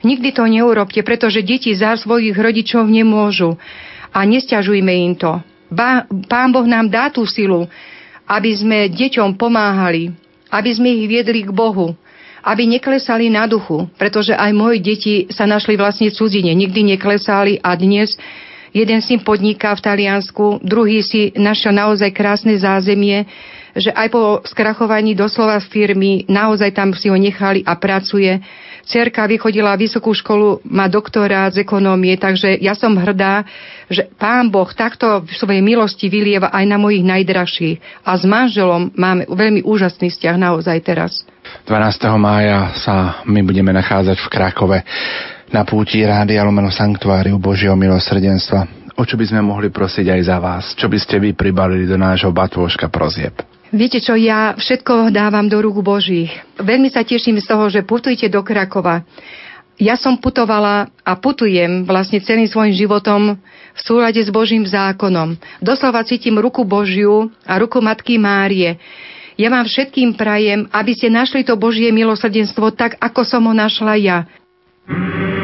Nikdy 0.01 0.33
to 0.33 0.49
neurobte, 0.49 1.05
pretože 1.05 1.45
deti 1.45 1.77
za 1.77 1.93
svojich 1.93 2.33
rodičov 2.33 2.89
nemôžu. 2.89 3.61
A 4.11 4.27
nestiažujme 4.27 4.91
im 4.91 5.15
to. 5.15 5.39
Pán 6.27 6.51
Boh 6.51 6.67
nám 6.67 6.91
dá 6.91 7.09
tú 7.15 7.23
silu, 7.27 7.71
aby 8.27 8.51
sme 8.55 8.91
deťom 8.91 9.39
pomáhali, 9.39 10.11
aby 10.51 10.71
sme 10.71 10.91
ich 10.91 11.07
viedli 11.07 11.47
k 11.47 11.55
Bohu, 11.55 11.95
aby 12.43 12.67
neklesali 12.67 13.31
na 13.31 13.47
duchu, 13.47 13.87
pretože 13.95 14.35
aj 14.35 14.51
moje 14.55 14.79
deti 14.83 15.15
sa 15.31 15.47
našli 15.47 15.79
vlastne 15.79 16.11
cudzine, 16.11 16.51
nikdy 16.55 16.97
neklesali 16.97 17.63
a 17.63 17.75
dnes 17.79 18.19
jeden 18.71 19.03
syn 19.03 19.23
podniká 19.23 19.75
v 19.75 19.85
Taliansku, 19.85 20.63
druhý 20.63 21.03
si 21.03 21.35
našiel 21.35 21.75
naozaj 21.75 22.11
krásne 22.15 22.55
zázemie, 22.55 23.27
že 23.75 23.91
aj 23.95 24.09
po 24.11 24.23
skrachovaní 24.47 25.15
doslova 25.15 25.59
firmy 25.63 26.27
naozaj 26.27 26.75
tam 26.75 26.91
si 26.95 27.07
ho 27.11 27.19
nechali 27.19 27.63
a 27.63 27.79
pracuje 27.79 28.43
Cerka 28.91 29.23
vychodila 29.31 29.79
vysokú 29.79 30.11
školu, 30.11 30.67
má 30.67 30.91
doktorát 30.91 31.55
z 31.55 31.63
ekonómie, 31.63 32.19
takže 32.19 32.59
ja 32.59 32.75
som 32.75 32.99
hrdá, 32.99 33.47
že 33.87 34.11
pán 34.19 34.51
Boh 34.51 34.67
takto 34.75 35.23
v 35.23 35.31
svojej 35.31 35.63
milosti 35.63 36.11
vylieva 36.11 36.51
aj 36.51 36.65
na 36.67 36.75
mojich 36.75 37.07
najdražších. 37.07 38.03
A 38.03 38.19
s 38.19 38.27
manželom 38.27 38.91
máme 38.99 39.31
veľmi 39.31 39.63
úžasný 39.63 40.11
vzťah 40.11 40.37
naozaj 40.43 40.79
teraz. 40.83 41.23
12. 41.71 42.03
mája 42.19 42.75
sa 42.83 43.23
my 43.31 43.47
budeme 43.47 43.71
nachádzať 43.71 44.19
v 44.19 44.29
Krakove 44.29 44.79
na 45.55 45.63
púti 45.63 46.03
Rádia 46.03 46.43
Lumeno 46.43 46.75
Sanktuáriu 46.75 47.39
Božieho 47.39 47.79
milosrdenstva. 47.79 48.91
O 48.99 49.07
čo 49.07 49.15
by 49.15 49.23
sme 49.23 49.41
mohli 49.47 49.71
prosiť 49.71 50.07
aj 50.11 50.21
za 50.27 50.37
vás? 50.43 50.65
Čo 50.75 50.91
by 50.91 50.99
ste 50.99 51.23
vy 51.23 51.39
pribalili 51.39 51.87
do 51.87 51.95
nášho 51.95 52.35
batôžka 52.35 52.91
prozieb? 52.91 53.39
Viete 53.71 54.03
čo, 54.03 54.19
ja 54.19 54.59
všetko 54.59 55.15
dávam 55.15 55.47
do 55.47 55.63
rúk 55.63 55.79
Božích. 55.87 56.35
Veľmi 56.59 56.91
sa 56.91 57.07
teším 57.07 57.39
z 57.39 57.47
toho, 57.47 57.71
že 57.71 57.87
putujte 57.87 58.27
do 58.27 58.43
Krakova. 58.43 59.07
Ja 59.79 59.95
som 59.95 60.19
putovala 60.19 60.91
a 61.07 61.13
putujem 61.15 61.87
vlastne 61.87 62.19
celým 62.19 62.51
svojim 62.51 62.75
životom 62.75 63.39
v 63.73 63.81
súlade 63.81 64.19
s 64.21 64.29
Božím 64.29 64.67
zákonom. 64.67 65.39
Doslova 65.63 66.03
cítim 66.03 66.35
ruku 66.37 66.67
Božiu 66.67 67.31
a 67.47 67.63
ruku 67.63 67.79
Matky 67.79 68.19
Márie. 68.19 68.77
Ja 69.39 69.49
vám 69.49 69.65
všetkým 69.65 70.19
prajem, 70.19 70.67
aby 70.75 70.93
ste 70.93 71.09
našli 71.09 71.47
to 71.47 71.55
Božie 71.55 71.95
milosrdenstvo 71.95 72.75
tak, 72.75 72.99
ako 72.99 73.23
som 73.25 73.47
ho 73.47 73.55
našla 73.55 73.95
ja. 73.97 74.19
sun 74.85 75.40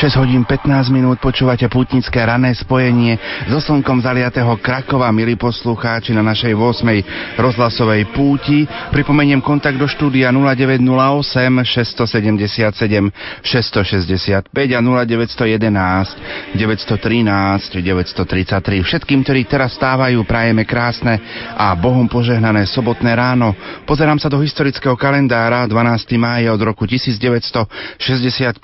6 0.00 0.16
hodín 0.16 0.48
15 0.48 0.88
minút 0.96 1.20
počúvate 1.20 1.68
putnické 1.68 2.24
rané 2.24 2.56
spojenie 2.56 3.20
so 3.52 3.60
slnkom 3.60 4.00
zaliatého 4.00 4.48
Krakova, 4.56 5.12
milí 5.12 5.36
poslucháči 5.36 6.16
na 6.16 6.24
našej 6.24 6.56
8. 6.56 7.36
rozhlasovej 7.36 8.08
púti. 8.08 8.64
Pripomeniem 8.96 9.44
kontakt 9.44 9.76
do 9.76 9.84
štúdia 9.84 10.32
0908 10.32 11.20
677 12.16 13.12
665 13.44 14.48
a 14.72 14.80
0911 14.80 16.56
913 16.56 17.84
933. 17.84 18.80
Všetkým, 18.80 19.20
ktorí 19.20 19.44
teraz 19.44 19.76
stávajú, 19.76 20.24
prajeme 20.24 20.64
krásne 20.64 21.20
a 21.52 21.76
Bohom 21.76 22.08
požehnané 22.08 22.64
sobotné 22.64 23.12
ráno. 23.12 23.52
Pozerám 23.84 24.16
sa 24.16 24.32
do 24.32 24.40
historického 24.40 24.96
kalendára 24.96 25.68
12. 25.68 26.16
mája 26.16 26.56
od 26.56 26.62
roku 26.64 26.88
1965 26.88 27.68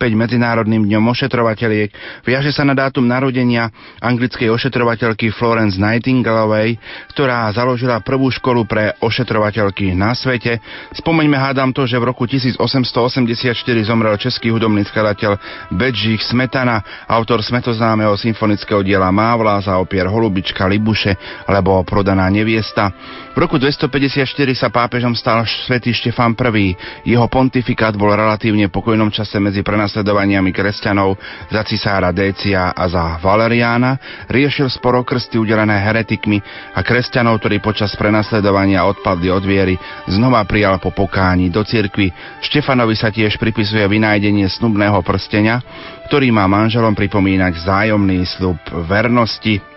Medzinárodným 0.01 0.89
dňom 0.89 1.05
ošetrovateľiek. 1.27 1.91
Viaže 2.23 2.55
sa 2.55 2.63
na 2.63 2.79
dátum 2.79 3.03
narodenia 3.03 3.67
anglickej 3.99 4.47
ošetrovateľky 4.47 5.35
Florence 5.35 5.75
Nightingaleovej, 5.77 6.79
ktorá 7.17 7.49
založila 7.49 8.05
prvú 8.05 8.29
školu 8.29 8.69
pre 8.69 8.93
ošetrovateľky 9.01 9.97
na 9.97 10.13
svete. 10.13 10.61
Spomeňme 10.93 11.41
hádam 11.41 11.73
to, 11.73 11.89
že 11.89 11.97
v 11.97 12.13
roku 12.13 12.29
1884 12.29 13.57
zomrel 13.89 14.21
český 14.21 14.53
hudobný 14.53 14.85
skladateľ 14.85 15.41
Bedžich 15.73 16.21
Smetana, 16.21 16.85
autor 17.09 17.41
smetoznámeho 17.41 18.13
symfonického 18.21 18.85
diela 18.85 19.09
Mávla 19.09 19.65
za 19.65 19.81
opier 19.81 20.05
Holubička, 20.13 20.69
Libuše 20.69 21.17
alebo 21.49 21.81
Prodaná 21.89 22.29
neviesta. 22.29 22.93
V 23.33 23.41
roku 23.41 23.57
254 23.57 24.29
sa 24.53 24.69
pápežom 24.69 25.17
stal 25.17 25.49
svätý 25.49 25.97
Štefán 25.97 26.37
I. 26.37 26.77
Jeho 27.09 27.25
pontifikát 27.33 27.97
bol 27.97 28.13
relatívne 28.13 28.69
pokojnom 28.69 29.09
čase 29.09 29.41
medzi 29.41 29.65
prenasledovaniami 29.65 30.53
kresťanov 30.53 31.17
za 31.49 31.65
cisára 31.65 32.13
Décia 32.13 32.77
a 32.77 32.85
za 32.93 33.17
Valeriána, 33.25 34.29
riešil 34.29 34.69
sporo 34.69 35.01
krsty 35.01 35.41
udelené 35.41 35.81
heretikmi 35.81 36.45
a 36.77 36.85
kresťanov, 37.07 37.39
ktorí 37.39 37.63
počas 37.63 37.95
prenasledovania 37.95 38.83
odpadli 38.83 39.31
od 39.31 39.47
viery, 39.47 39.79
znova 40.11 40.43
prijal 40.43 40.83
po 40.83 40.91
pokáni 40.91 41.55
do 41.55 41.63
cirkvi. 41.63 42.11
Štefanovi 42.43 42.99
sa 42.99 43.15
tiež 43.15 43.39
pripisuje 43.39 43.87
vynájdenie 43.87 44.51
snubného 44.51 44.99
prstenia, 45.07 45.63
ktorý 46.11 46.35
má 46.35 46.51
manželom 46.51 46.99
pripomínať 46.99 47.63
vzájomný 47.63 48.27
slub 48.27 48.59
vernosti. 48.91 49.76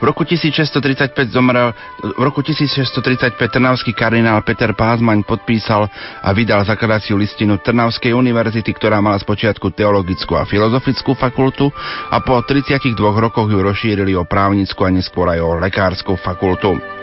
V 0.00 0.02
roku 0.04 0.24
1635 0.24 1.34
zomrel, 1.34 1.74
v 2.00 2.22
roku 2.22 2.40
1635 2.44 3.36
trnavský 3.38 3.92
kardinál 3.92 4.42
Peter 4.42 4.72
Pázmaň 4.72 5.24
podpísal 5.26 5.88
a 6.22 6.28
vydal 6.32 6.64
zakladaciu 6.64 7.18
listinu 7.18 7.58
Trnavskej 7.60 8.14
univerzity, 8.14 8.70
ktorá 8.74 9.02
mala 9.02 9.20
spočiatku 9.20 9.72
teologickú 9.74 10.38
a 10.38 10.48
filozofickú 10.48 11.14
fakultu 11.18 11.68
a 12.10 12.18
po 12.22 12.40
32 12.40 12.96
rokoch 12.98 13.48
ju 13.48 13.58
rozšírili 13.60 14.16
o 14.16 14.28
právnickú 14.28 14.86
a 14.86 14.90
neskôr 14.94 15.28
aj 15.30 15.40
o 15.40 15.50
lekárskú 15.60 16.14
fakultu. 16.18 17.01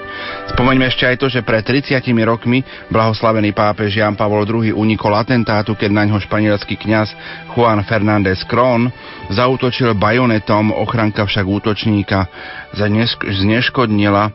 Spomeňme 0.55 0.89
ešte 0.89 1.05
aj 1.05 1.17
to, 1.21 1.27
že 1.29 1.45
pred 1.45 1.61
30 1.61 2.01
rokmi 2.25 2.65
blahoslavený 2.89 3.53
pápež 3.53 4.01
Jan 4.01 4.17
Pavol 4.17 4.43
II 4.43 4.73
unikol 4.75 5.13
atentátu, 5.15 5.77
keď 5.77 5.89
na 5.93 6.03
ňo 6.09 6.17
španielský 6.19 6.75
kňaz 6.75 7.13
Juan 7.53 7.79
Fernández 7.85 8.43
Crón 8.49 8.89
zautočil 9.29 9.93
bajonetom, 9.95 10.73
ochranka 10.73 11.23
však 11.23 11.45
útočníka 11.45 12.27
zneškodnila. 12.75 14.33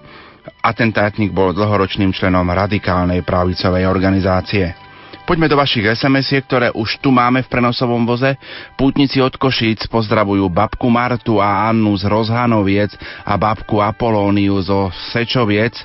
Atentátnik 0.65 1.33
bol 1.33 1.57
dlhoročným 1.57 2.13
členom 2.13 2.45
radikálnej 2.45 3.25
pravicovej 3.25 3.89
organizácie. 3.89 4.77
Poďme 5.25 5.49
do 5.49 5.57
vašich 5.57 5.89
sms 5.89 6.45
ktoré 6.45 6.69
už 6.69 7.01
tu 7.01 7.09
máme 7.09 7.41
v 7.41 7.49
prenosovom 7.49 8.05
voze. 8.05 8.37
Pútnici 8.77 9.25
od 9.25 9.33
Košíc 9.41 9.89
pozdravujú 9.89 10.45
babku 10.53 10.93
Martu 10.93 11.41
a 11.41 11.65
Annu 11.65 11.97
z 11.97 12.05
Rozhanoviec 12.05 12.93
a 13.25 13.33
babku 13.41 13.81
Apolóniu 13.81 14.61
zo 14.61 14.93
Sečoviec. 15.17 15.81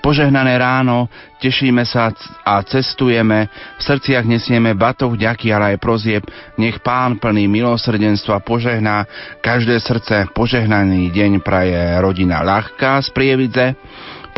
Požehnané 0.00 0.56
ráno, 0.56 1.10
tešíme 1.36 1.84
sa 1.84 2.08
a 2.46 2.64
cestujeme, 2.64 3.50
v 3.76 3.82
srdciach 3.82 4.24
nesieme 4.24 4.72
batoh 4.72 5.12
ďaký, 5.12 5.52
ale 5.52 5.76
aj 5.76 5.84
prozieb, 5.84 6.24
nech 6.56 6.80
pán 6.80 7.20
plný 7.20 7.44
milosrdenstva 7.44 8.40
požehná, 8.40 9.04
každé 9.44 9.76
srdce 9.84 10.32
požehnaný 10.32 11.12
deň 11.12 11.44
praje 11.44 11.76
rodina 12.00 12.40
ľahká 12.40 13.04
z 13.04 13.08
Prievidze. 13.12 13.76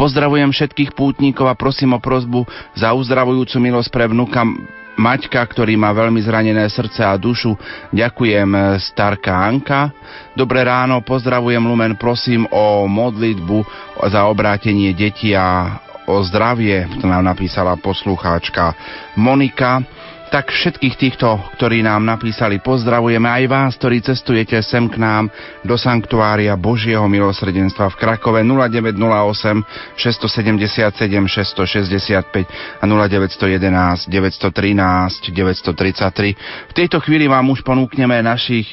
Pozdravujem 0.00 0.48
všetkých 0.48 0.96
pútnikov 0.96 1.44
a 1.44 1.52
prosím 1.52 1.92
o 1.92 2.00
prozbu 2.00 2.48
za 2.72 2.96
uzdravujúcu 2.96 3.60
milosť 3.60 3.92
pre 3.92 4.08
vnuka 4.08 4.48
Maťka, 4.96 5.44
ktorý 5.44 5.76
má 5.76 5.92
veľmi 5.92 6.24
zranené 6.24 6.64
srdce 6.72 7.04
a 7.04 7.20
dušu. 7.20 7.52
Ďakujem, 7.92 8.80
starka 8.80 9.28
Anka. 9.28 9.92
Dobré 10.32 10.64
ráno, 10.64 11.04
pozdravujem 11.04 11.60
Lumen, 11.60 12.00
prosím 12.00 12.48
o 12.48 12.88
modlitbu 12.88 13.60
za 14.08 14.24
obrátenie 14.24 14.96
detí 14.96 15.36
a 15.36 15.76
o 16.08 16.16
zdravie, 16.24 16.88
to 16.96 17.04
nám 17.04 17.20
napísala 17.20 17.76
poslucháčka 17.76 18.72
Monika 19.20 19.84
tak 20.30 20.54
všetkých 20.54 20.94
týchto, 20.94 21.42
ktorí 21.58 21.82
nám 21.82 22.06
napísali, 22.06 22.62
pozdravujeme 22.62 23.26
aj 23.26 23.44
vás, 23.50 23.74
ktorí 23.74 23.98
cestujete 23.98 24.62
sem 24.62 24.86
k 24.86 25.02
nám 25.02 25.26
do 25.66 25.74
Sanktuária 25.74 26.54
Božieho 26.54 27.02
milosrdenstva 27.10 27.90
v 27.90 27.98
Krakove 27.98 28.40
0908 28.46 29.98
677 29.98 31.26
665 31.26 32.46
a 32.78 32.84
0911 32.86 34.06
913 34.06 35.34
933. 35.34 36.70
V 36.70 36.74
tejto 36.78 37.02
chvíli 37.02 37.26
vám 37.26 37.50
už 37.50 37.66
ponúkneme 37.66 38.22
našich 38.22 38.70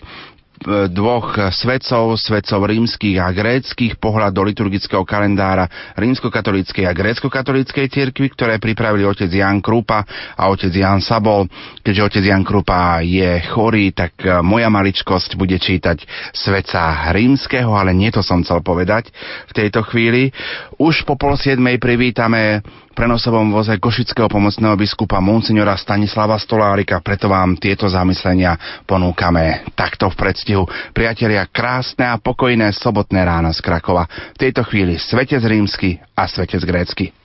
dvoch 0.65 1.53
svetcov, 1.53 2.17
svetcov 2.17 2.65
rímskych 2.65 3.17
a 3.21 3.29
gréckých, 3.29 4.01
pohľad 4.01 4.33
do 4.33 4.41
liturgického 4.41 5.05
kalendára 5.05 5.69
rímskokatolíckej 5.95 6.89
a 6.89 6.97
grécko-katolíckej 6.97 7.87
cirkvi, 7.87 8.27
ktoré 8.33 8.57
pripravili 8.57 9.05
otec 9.05 9.29
Jan 9.29 9.61
Krupa 9.61 10.03
a 10.33 10.43
otec 10.49 10.73
Jan 10.73 10.99
Sabol. 10.99 11.45
Keďže 11.85 12.05
otec 12.13 12.23
Jan 12.25 12.43
Krupa 12.43 13.05
je 13.05 13.37
chorý, 13.53 13.93
tak 13.93 14.17
e, 14.21 14.41
moja 14.41 14.67
maličkosť 14.73 15.37
bude 15.37 15.55
čítať 15.61 16.03
sveca 16.33 17.13
rímskeho, 17.13 17.71
ale 17.77 17.93
nie 17.93 18.09
to 18.09 18.25
som 18.25 18.41
chcel 18.41 18.65
povedať 18.65 19.13
v 19.47 19.53
tejto 19.53 19.85
chvíli. 19.85 20.33
Už 20.81 21.05
po 21.05 21.15
pol 21.15 21.37
siedmej 21.37 21.77
privítame 21.77 22.65
prenosovom 22.97 23.53
voze 23.53 23.77
košického 23.77 24.25
pomocného 24.25 24.73
biskupa 24.73 25.21
Monsignora 25.21 25.77
Stanislava 25.77 26.33
Stolárika, 26.41 26.97
preto 27.05 27.29
vám 27.29 27.53
tieto 27.53 27.85
zamyslenia 27.85 28.57
ponúkame 28.89 29.69
takto 29.77 30.09
v 30.09 30.17
predstihu. 30.17 30.65
Priatelia, 30.97 31.45
krásne 31.45 32.09
a 32.09 32.17
pokojné 32.17 32.73
sobotné 32.73 33.21
ráno 33.21 33.53
z 33.53 33.61
Krakova. 33.61 34.09
V 34.33 34.49
tejto 34.49 34.65
chvíli 34.65 34.97
Svetec 34.97 35.45
rímsky 35.45 36.01
a 36.17 36.25
Svetec 36.25 36.65
grécky. 36.65 37.16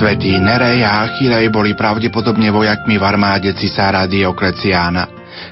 Svetí 0.00 0.32
Nerej 0.32 0.80
a 0.80 1.04
Achilej 1.04 1.52
boli 1.52 1.76
pravdepodobne 1.76 2.48
vojakmi 2.48 2.96
v 2.96 3.04
armáde 3.04 3.52
cisára 3.52 4.08
Diokleciána. 4.08 5.04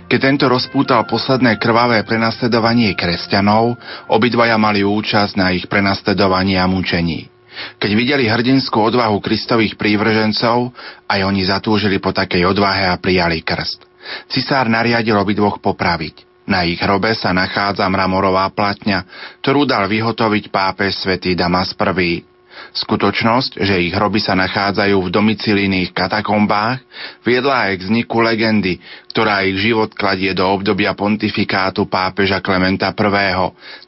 Keď 0.08 0.16
tento 0.24 0.48
rozpútal 0.48 1.04
posledné 1.04 1.60
krvavé 1.60 2.00
prenasledovanie 2.00 2.96
kresťanov, 2.96 3.76
obidvaja 4.08 4.56
mali 4.56 4.80
účasť 4.80 5.36
na 5.36 5.52
ich 5.52 5.68
prenasledovaní 5.68 6.56
a 6.56 6.64
mučení. 6.64 7.28
Keď 7.76 7.90
videli 7.92 8.24
hrdinskú 8.24 8.88
odvahu 8.88 9.20
kristových 9.20 9.76
prívržencov, 9.76 10.72
aj 11.04 11.20
oni 11.28 11.44
zatúžili 11.44 12.00
po 12.00 12.16
takej 12.16 12.48
odvahe 12.48 12.88
a 12.88 12.96
prijali 12.96 13.44
krst. 13.44 13.84
Cisár 14.32 14.72
nariadil 14.72 15.20
obidvoch 15.20 15.60
popraviť. 15.60 16.48
Na 16.48 16.64
ich 16.64 16.80
hrobe 16.80 17.12
sa 17.12 17.36
nachádza 17.36 17.84
mramorová 17.84 18.48
platňa, 18.56 19.04
ktorú 19.44 19.68
dal 19.68 19.84
vyhotoviť 19.92 20.48
pápež 20.48 21.04
svätý 21.04 21.36
Damas 21.36 21.76
I. 21.76 22.37
Skutočnosť, 22.74 23.58
že 23.58 23.80
ich 23.80 23.92
hroby 23.94 24.20
sa 24.22 24.36
nachádzajú 24.36 24.96
v 25.00 25.12
domicilínych 25.12 25.90
katakombách, 25.96 26.78
viedla 27.24 27.70
aj 27.70 27.72
k 27.80 27.84
vzniku 27.88 28.20
legendy, 28.20 28.78
ktorá 29.10 29.42
ich 29.42 29.58
život 29.58 29.90
kladie 29.96 30.30
do 30.36 30.46
obdobia 30.46 30.94
pontifikátu 30.94 31.88
pápeža 31.88 32.38
Klementa 32.44 32.92
I., 32.92 33.32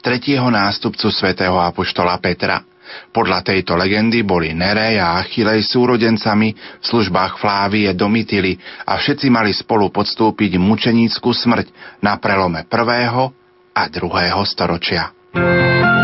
tretieho 0.01 0.49
nástupcu 0.49 1.07
svätého 1.13 1.55
apoštola 1.55 2.17
Petra. 2.19 2.65
Podľa 3.11 3.39
tejto 3.43 3.79
legendy 3.79 4.23
boli 4.23 4.51
Nerej 4.51 4.99
a 4.99 5.23
Achilej 5.23 5.63
súrodencami 5.63 6.51
v 6.51 6.83
službách 6.83 7.39
Flávie 7.39 7.87
Domitily 7.95 8.59
a 8.83 8.99
všetci 8.99 9.31
mali 9.31 9.55
spolu 9.55 9.87
podstúpiť 9.87 10.59
mučenícku 10.59 11.31
smrť 11.31 11.71
na 12.03 12.19
prelome 12.19 12.67
prvého 12.67 13.31
a 13.71 13.83
druhého 13.87 14.43
storočia. 14.43 15.15
poslucháči, 15.31 16.00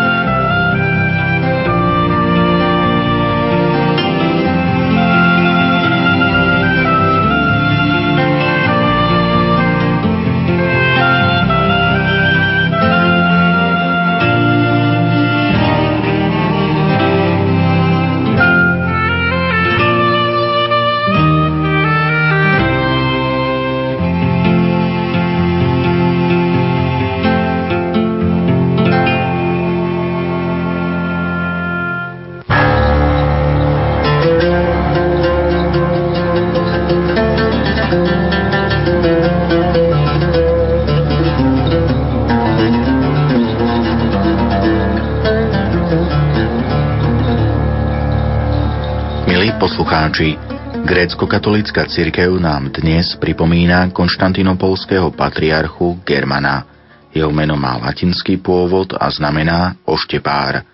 grécko-katolická 51.37 51.85
cirkev 51.85 52.33
nám 52.41 52.73
dnes 52.73 53.13
pripomína 53.21 53.93
konštantinopolského 53.93 55.13
patriarchu 55.13 56.01
Germana. 56.01 56.65
Jeho 57.13 57.29
meno 57.29 57.53
má 57.53 57.77
latinský 57.77 58.41
pôvod 58.41 58.97
a 58.97 59.05
znamená 59.13 59.77
oštepár. 59.85 60.65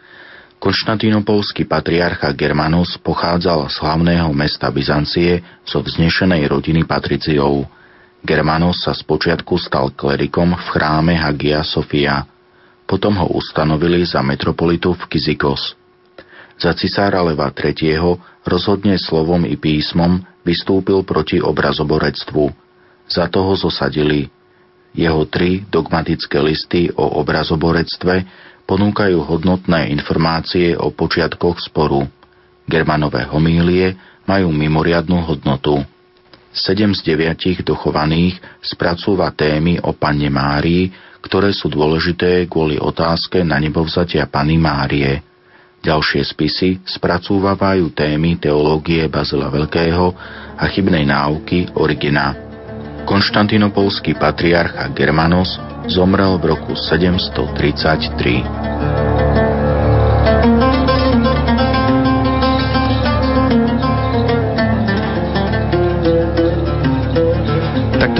Konštantinopolský 0.63 1.67
patriarcha 1.67 2.31
Germanus 2.31 2.95
pochádzal 2.95 3.67
z 3.67 3.75
hlavného 3.75 4.31
mesta 4.31 4.71
Byzancie 4.71 5.43
zo 5.67 5.83
vznešenej 5.83 6.47
rodiny 6.47 6.87
patriciov. 6.87 7.67
Germanos 8.23 8.87
sa 8.87 8.95
spočiatku 8.95 9.59
stal 9.59 9.91
klerikom 9.91 10.55
v 10.55 10.63
chráme 10.71 11.11
Hagia 11.19 11.59
Sofia. 11.67 12.23
Potom 12.87 13.19
ho 13.19 13.35
ustanovili 13.35 14.07
za 14.07 14.23
metropolitu 14.23 14.95
v 14.95 15.11
Kizikos. 15.11 15.75
Za 16.55 16.71
cisára 16.71 17.19
Leva 17.19 17.51
III. 17.51 18.15
rozhodne 18.47 18.95
slovom 18.95 19.43
i 19.43 19.59
písmom 19.59 20.23
vystúpil 20.43 21.01
proti 21.07 21.39
obrazoborectvu. 21.39 22.51
Za 23.07 23.27
toho 23.27 23.55
zosadili. 23.59 24.29
Jeho 24.93 25.25
tri 25.25 25.65
dogmatické 25.65 26.37
listy 26.39 26.87
o 26.93 27.19
obrazoborectve 27.19 28.23
ponúkajú 28.63 29.25
hodnotné 29.25 29.89
informácie 29.89 30.77
o 30.77 30.93
počiatkoch 30.93 31.59
sporu. 31.59 32.05
Germanové 32.63 33.27
homílie 33.27 33.97
majú 34.23 34.53
mimoriadnú 34.53 35.19
hodnotu. 35.25 35.83
Sedem 36.53 36.93
z 36.93 37.01
deviatich 37.01 37.65
dochovaných 37.65 38.37
spracúva 38.61 39.33
témy 39.33 39.81
o 39.81 39.91
Panne 39.97 40.29
Márii, 40.29 40.93
ktoré 41.23 41.49
sú 41.49 41.71
dôležité 41.71 42.45
kvôli 42.45 42.77
otázke 42.77 43.41
na 43.41 43.57
nebovzatia 43.57 44.29
Pany 44.29 44.61
Márie. 44.61 45.32
Ďalšie 45.83 46.23
spisy 46.23 46.79
spracúvajú 46.87 47.91
témy 47.91 48.39
teológie 48.39 49.03
Bazila 49.11 49.51
Veľkého 49.51 50.15
a 50.55 50.63
chybnej 50.71 51.03
náuky 51.03 51.75
Origina. 51.75 52.39
Konštantinopolský 53.03 54.15
patriarcha 54.15 54.87
Germanos 54.95 55.59
zomrel 55.91 56.39
v 56.39 56.55
roku 56.55 56.71
733. 56.71 59.12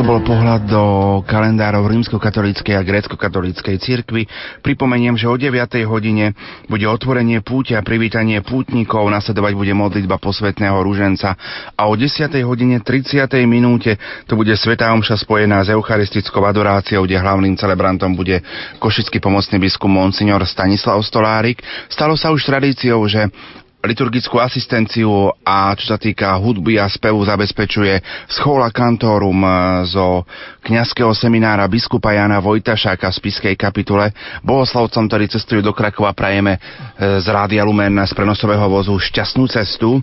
to 0.03 0.11
bol 0.11 0.19
pohľad 0.19 0.67
do 0.67 0.83
kalendárov 1.23 1.87
rímskokatolíckej 1.87 2.75
a 2.75 2.83
grécko-katolíckej 2.83 3.79
cirkvi. 3.79 4.27
Pripomeniem, 4.59 5.15
že 5.15 5.31
o 5.31 5.39
9. 5.39 5.55
hodine 5.87 6.35
bude 6.67 6.83
otvorenie 6.83 7.39
púťa 7.39 7.79
privítanie 7.87 8.43
pútnikov, 8.43 9.07
nasledovať 9.07 9.55
bude 9.55 9.71
modlitba 9.71 10.19
posvetného 10.19 10.75
rúženca 10.83 11.39
a 11.79 11.87
o 11.87 11.95
10. 11.95 12.19
hodine 12.43 12.83
30. 12.83 13.31
minúte 13.47 13.95
to 14.27 14.35
bude 14.35 14.51
Svetá 14.59 14.91
Omša 14.91 15.23
spojená 15.23 15.63
s 15.63 15.71
eucharistickou 15.71 16.43
adoráciou, 16.43 17.07
kde 17.07 17.23
hlavným 17.23 17.55
celebrantom 17.55 18.11
bude 18.11 18.43
košický 18.83 19.23
pomocný 19.23 19.55
biskup 19.55 19.87
Monsignor 19.87 20.43
Stanislav 20.43 20.99
Stolárik. 20.99 21.63
Stalo 21.87 22.19
sa 22.19 22.35
už 22.35 22.43
tradíciou, 22.43 23.07
že 23.07 23.31
liturgickú 23.83 24.39
asistenciu 24.39 25.27
a 25.43 25.75
čo 25.75 25.91
sa 25.91 25.99
týka 25.99 26.31
hudby 26.39 26.79
a 26.79 26.87
spevu 26.87 27.19
zabezpečuje 27.27 27.99
Schola 28.31 28.71
Cantorum 28.71 29.43
zo 29.91 30.23
kňazského 30.63 31.11
seminára 31.11 31.67
biskupa 31.67 32.15
Jana 32.15 32.39
Vojtašáka 32.39 33.11
v 33.11 33.17
Spiskej 33.19 33.55
kapitule. 33.59 34.15
Bohoslavcom, 34.39 35.03
ktorí 35.11 35.27
cestujú 35.27 35.59
do 35.59 35.75
Krakova, 35.75 36.15
prajeme 36.15 36.55
e, 36.55 36.59
z 37.19 37.27
Rádia 37.27 37.67
Lumen 37.67 37.99
z 38.07 38.15
prenosového 38.15 38.71
vozu 38.71 38.95
šťastnú 38.95 39.51
cestu. 39.51 39.99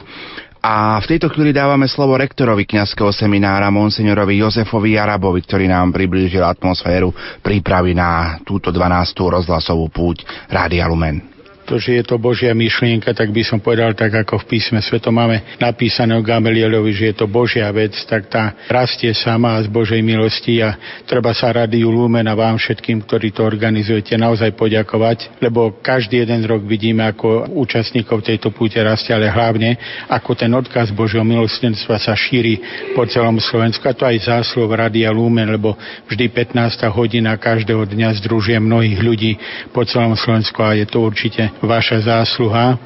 A 0.60 1.00
v 1.00 1.16
tejto 1.16 1.32
chvíli 1.32 1.56
dávame 1.56 1.88
slovo 1.88 2.20
rektorovi 2.20 2.68
kňazského 2.68 3.16
seminára 3.16 3.72
monsignorovi 3.72 4.44
Jozefovi 4.44 5.00
Jarabovi, 5.00 5.40
ktorý 5.40 5.72
nám 5.72 5.88
priblížil 5.96 6.44
atmosféru 6.44 7.16
prípravy 7.40 7.96
na 7.96 8.36
túto 8.44 8.68
12. 8.68 9.40
rozhlasovú 9.40 9.88
púť 9.88 10.28
Rádia 10.52 10.84
Lumen 10.84 11.29
to, 11.70 11.78
že 11.78 12.02
je 12.02 12.04
to 12.10 12.18
Božia 12.18 12.50
myšlienka, 12.50 13.14
tak 13.14 13.30
by 13.30 13.46
som 13.46 13.62
povedal 13.62 13.94
tak, 13.94 14.10
ako 14.26 14.42
v 14.42 14.58
písme 14.58 14.82
sveto 14.82 15.14
máme 15.14 15.54
napísané 15.62 16.18
o 16.18 16.26
Gamelielovi, 16.26 16.90
že 16.90 17.14
je 17.14 17.22
to 17.22 17.30
Božia 17.30 17.70
vec, 17.70 17.94
tak 18.10 18.26
tá 18.26 18.58
rastie 18.66 19.14
sama 19.14 19.54
z 19.62 19.70
Božej 19.70 20.02
milosti 20.02 20.58
a 20.58 20.74
treba 21.06 21.30
sa 21.30 21.54
Radiu 21.54 21.94
Lumen 21.94 22.26
a 22.26 22.34
vám 22.34 22.58
všetkým, 22.58 23.06
ktorí 23.06 23.30
to 23.30 23.46
organizujete, 23.46 24.18
naozaj 24.18 24.50
poďakovať, 24.58 25.38
lebo 25.38 25.78
každý 25.78 26.26
jeden 26.26 26.42
rok 26.42 26.66
vidíme, 26.66 27.06
ako 27.06 27.54
účastníkov 27.54 28.26
tejto 28.26 28.50
púte 28.50 28.82
rastie, 28.82 29.14
ale 29.14 29.30
hlavne, 29.30 29.78
ako 30.10 30.34
ten 30.34 30.50
odkaz 30.50 30.90
Božieho 30.90 31.22
milostenstva 31.22 32.02
sa 32.02 32.18
šíri 32.18 32.58
po 32.98 33.06
celom 33.06 33.38
Slovensku 33.38 33.86
a 33.86 33.94
to 33.94 34.02
aj 34.02 34.26
záslov 34.26 34.74
Radia 34.74 35.14
Lumen, 35.14 35.46
lebo 35.46 35.78
vždy 36.10 36.34
15. 36.34 36.82
hodina 36.90 37.38
každého 37.38 37.86
dňa 37.86 38.18
združuje 38.18 38.58
mnohých 38.58 38.98
ľudí 38.98 39.32
po 39.70 39.86
celom 39.86 40.18
Slovensku 40.18 40.58
a 40.66 40.74
je 40.74 40.90
to 40.90 40.98
určite 41.06 41.59
vaša 41.60 42.00
zásluha. 42.04 42.80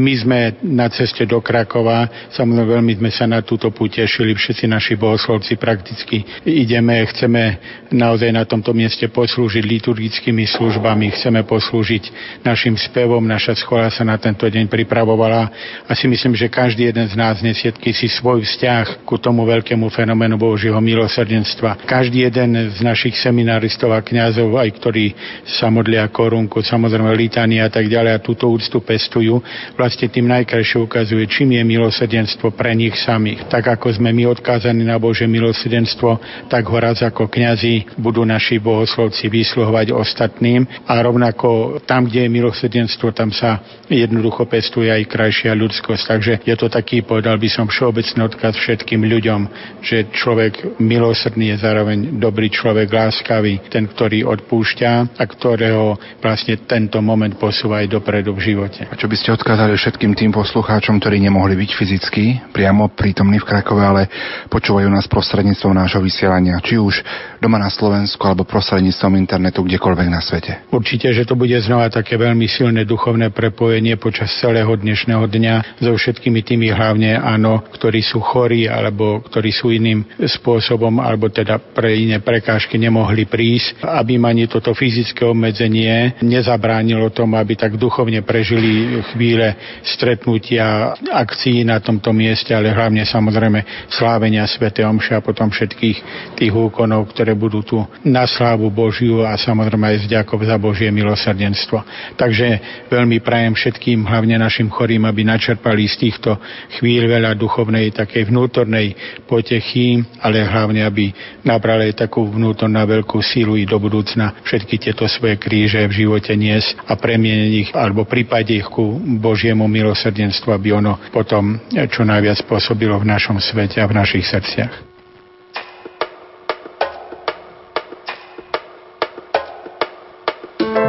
My 0.00 0.14
sme 0.16 0.38
na 0.60 0.88
ceste 0.92 1.24
do 1.24 1.40
Krakova, 1.40 2.30
samozrejme 2.32 2.68
veľmi 2.80 2.92
sme 3.00 3.10
sa 3.10 3.24
na 3.24 3.40
túto 3.40 3.72
púť 3.72 4.04
tešili, 4.04 4.36
všetci 4.36 4.64
naši 4.68 4.94
bohoslovci 4.96 5.56
prakticky 5.56 6.22
ideme, 6.44 7.00
chceme 7.08 7.58
naozaj 7.90 8.30
na 8.30 8.44
tomto 8.44 8.76
mieste 8.76 9.08
poslúžiť 9.08 9.64
liturgickými 9.64 10.44
službami, 10.46 11.16
chceme 11.16 11.42
poslúžiť 11.48 12.04
našim 12.44 12.76
spevom, 12.76 13.24
naša 13.24 13.56
schola 13.56 13.88
sa 13.88 14.04
na 14.04 14.20
tento 14.20 14.46
deň 14.46 14.68
pripravovala. 14.68 15.42
A 15.88 15.92
si 15.96 16.06
myslím, 16.06 16.36
že 16.36 16.52
každý 16.52 16.92
jeden 16.92 17.08
z 17.08 17.14
nás 17.16 17.40
nesie 17.40 17.72
si 17.90 18.06
svoj 18.06 18.44
vzťah 18.44 19.02
ku 19.08 19.18
tomu 19.18 19.42
veľkému 19.48 19.88
fenoménu 19.90 20.38
Božieho 20.38 20.78
milosrdenstva. 20.78 21.82
Každý 21.88 22.30
jeden 22.30 22.70
z 22.70 22.78
našich 22.84 23.16
seminaristov 23.18 23.90
a 23.90 24.04
kňazov, 24.04 24.54
aj 24.60 24.70
ktorí 24.78 25.12
sa 25.58 25.72
modlia 25.72 26.06
korunku, 26.06 26.62
samozrejme 26.62 27.10
litania 27.16 27.66
a 27.66 27.72
tak 27.72 27.90
ďalej, 27.90 28.09
a 28.10 28.22
túto 28.22 28.50
úctu 28.50 28.82
pestujú, 28.82 29.38
vlastne 29.78 30.10
tým 30.10 30.26
najkrajšie 30.28 30.82
ukazuje, 30.82 31.24
čím 31.30 31.56
je 31.56 31.62
milosrdenstvo 31.62 32.52
pre 32.54 32.74
nich 32.74 32.94
samých. 32.98 33.46
Tak 33.46 33.78
ako 33.78 33.96
sme 33.96 34.10
my 34.10 34.30
odkázaní 34.30 34.82
na 34.82 34.98
Bože 34.98 35.24
milosrdenstvo, 35.30 36.18
tak 36.50 36.66
ho 36.66 36.76
raz 36.78 37.00
ako 37.00 37.30
kňazi 37.30 37.96
budú 37.96 38.26
naši 38.26 38.58
bohoslovci 38.58 39.30
vysluhovať 39.30 39.94
ostatným 39.94 40.66
a 40.86 40.94
rovnako 41.00 41.80
tam, 41.86 42.06
kde 42.06 42.26
je 42.26 42.34
milosrdenstvo, 42.34 43.14
tam 43.14 43.30
sa 43.30 43.62
jednoducho 43.90 44.46
pestuje 44.46 44.90
aj 44.90 45.10
krajšia 45.10 45.52
ľudskosť. 45.54 46.02
Takže 46.06 46.32
je 46.46 46.54
to 46.58 46.70
taký, 46.70 47.02
povedal 47.02 47.38
by 47.38 47.48
som, 47.50 47.66
všeobecný 47.66 48.20
odkaz 48.26 48.54
všetkým 48.58 49.02
ľuďom, 49.06 49.40
že 49.82 50.10
človek 50.14 50.78
milosrdný 50.78 51.54
je 51.54 51.62
zároveň 51.62 51.98
dobrý 52.18 52.50
človek, 52.50 52.86
láskavý, 52.90 53.66
ten, 53.70 53.90
ktorý 53.90 54.26
odpúšťa 54.26 55.18
a 55.18 55.24
ktorého 55.26 55.98
vlastne 56.22 56.58
tento 56.66 57.02
moment 57.02 57.34
posúva 57.34 57.82
aj 57.82 57.89
dopredu 57.90 58.32
v 58.32 58.54
živote. 58.54 58.88
A 58.88 58.96
čo 58.96 59.10
by 59.10 59.16
ste 59.20 59.36
odkázali 59.36 59.76
všetkým 59.76 60.16
tým 60.16 60.32
poslucháčom, 60.32 60.96
ktorí 61.02 61.20
nemohli 61.20 61.58
byť 61.60 61.70
fyzicky 61.76 62.24
priamo 62.56 62.88
prítomní 62.94 63.36
v 63.42 63.48
Krakove, 63.50 63.84
ale 63.84 64.02
počúvajú 64.48 64.88
nás 64.88 65.04
prostredníctvom 65.10 65.76
nášho 65.76 66.00
vysielania, 66.00 66.56
či 66.64 66.80
už 66.80 67.04
doma 67.42 67.60
na 67.60 67.68
Slovensku 67.68 68.24
alebo 68.24 68.48
prostredníctvom 68.48 69.20
internetu 69.20 69.60
kdekoľvek 69.60 70.08
na 70.08 70.24
svete? 70.24 70.72
Určite, 70.72 71.12
že 71.12 71.28
to 71.28 71.36
bude 71.36 71.58
znova 71.60 71.92
také 71.92 72.16
veľmi 72.16 72.48
silné 72.48 72.88
duchovné 72.88 73.28
prepojenie 73.34 74.00
počas 74.00 74.32
celého 74.40 74.72
dnešného 74.72 75.28
dňa 75.28 75.84
so 75.84 75.92
všetkými 75.92 76.40
tými 76.40 76.72
hlavne, 76.72 77.20
áno, 77.20 77.60
ktorí 77.76 78.00
sú 78.00 78.24
chorí 78.24 78.64
alebo 78.64 79.20
ktorí 79.20 79.52
sú 79.52 79.68
iným 79.68 80.06
spôsobom 80.16 81.02
alebo 81.02 81.28
teda 81.28 81.60
pre 81.60 81.92
iné 81.92 82.22
prekážky 82.24 82.80
nemohli 82.80 83.28
prísť, 83.28 83.82
aby 83.84 84.16
ma 84.16 84.30
ani 84.30 84.46
toto 84.46 84.70
fyzické 84.70 85.26
obmedzenie 85.26 86.22
nezabránilo 86.22 87.10
tomu, 87.10 87.34
aby 87.34 87.58
tak 87.58 87.74
duchovne 87.80 88.20
prežili 88.20 89.00
chvíle 89.16 89.56
stretnutia, 89.80 90.92
akcií 91.00 91.64
na 91.64 91.80
tomto 91.80 92.12
mieste, 92.12 92.52
ale 92.52 92.68
hlavne 92.76 93.08
samozrejme 93.08 93.88
slávenia 93.88 94.44
Sv. 94.44 94.68
Omša 94.68 95.20
a 95.20 95.24
potom 95.24 95.48
všetkých 95.48 95.98
tých 96.36 96.52
úkonov, 96.52 97.08
ktoré 97.16 97.32
budú 97.32 97.64
tu 97.64 97.80
na 98.04 98.28
slávu 98.28 98.68
Božiu 98.68 99.24
a 99.24 99.40
samozrejme 99.40 99.96
aj 99.96 99.98
zďakov 100.04 100.44
za 100.44 100.60
Božie 100.60 100.92
milosrdenstvo. 100.92 101.80
Takže 102.20 102.46
veľmi 102.92 103.24
prajem 103.24 103.56
všetkým, 103.56 104.04
hlavne 104.04 104.36
našim 104.36 104.68
chorým, 104.68 105.08
aby 105.08 105.24
načerpali 105.24 105.88
z 105.88 105.96
týchto 106.08 106.36
chvíľ 106.76 107.08
veľa 107.08 107.32
duchovnej, 107.38 107.94
takej 107.96 108.28
vnútornej 108.28 108.92
potechy, 109.24 110.04
ale 110.20 110.44
hlavne, 110.44 110.84
aby 110.84 111.08
nabrali 111.46 111.94
takú 111.96 112.26
vnútornú 112.26 112.82
veľkú 112.82 113.22
sílu 113.22 113.54
i 113.54 113.64
do 113.64 113.78
budúcna 113.78 114.42
všetky 114.42 114.82
tieto 114.82 115.06
svoje 115.06 115.38
kríže 115.38 115.86
v 115.86 115.96
živote 116.04 116.34
niesť 116.34 116.82
a 116.90 116.98
premieniť 116.98 117.52
ich 117.54 117.69
alebo 117.74 118.04
prípade 118.04 118.56
ich 118.56 118.68
ku 118.68 118.98
Božiemu 118.98 119.66
milosrdenstvu, 119.68 120.50
aby 120.50 120.74
ono 120.74 120.98
potom 121.10 121.58
čo 121.70 122.02
najviac 122.02 122.42
pôsobilo 122.46 122.98
v 122.98 123.08
našom 123.08 123.38
svete 123.38 123.82
a 123.82 123.86
v 123.86 123.96
našich 123.96 124.26
srdciach. 124.26 124.72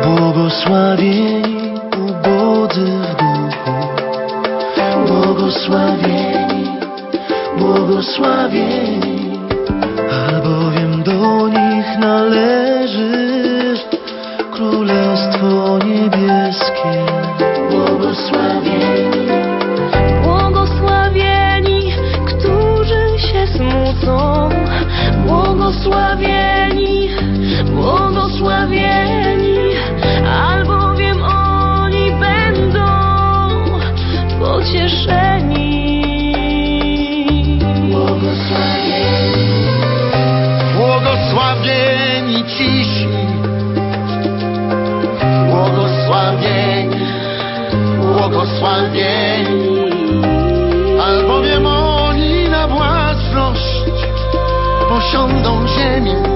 Błogosławieni 0.02 1.78
ubodzy 1.96 2.89
w 2.89 3.12
duchu, 3.20 3.76
błogosławieni 5.08 6.32
błogosławieni, 7.62 9.39
albowiem 10.12 11.04
do 11.04 11.48
nich 11.48 11.98
należy 12.00 13.20
błogosławieni, 48.62 49.91
albowiem 51.02 51.65
oni 51.65 52.50
na 52.50 52.67
własność 52.67 53.84
posiądą 54.89 55.67
ziemię. 55.67 56.31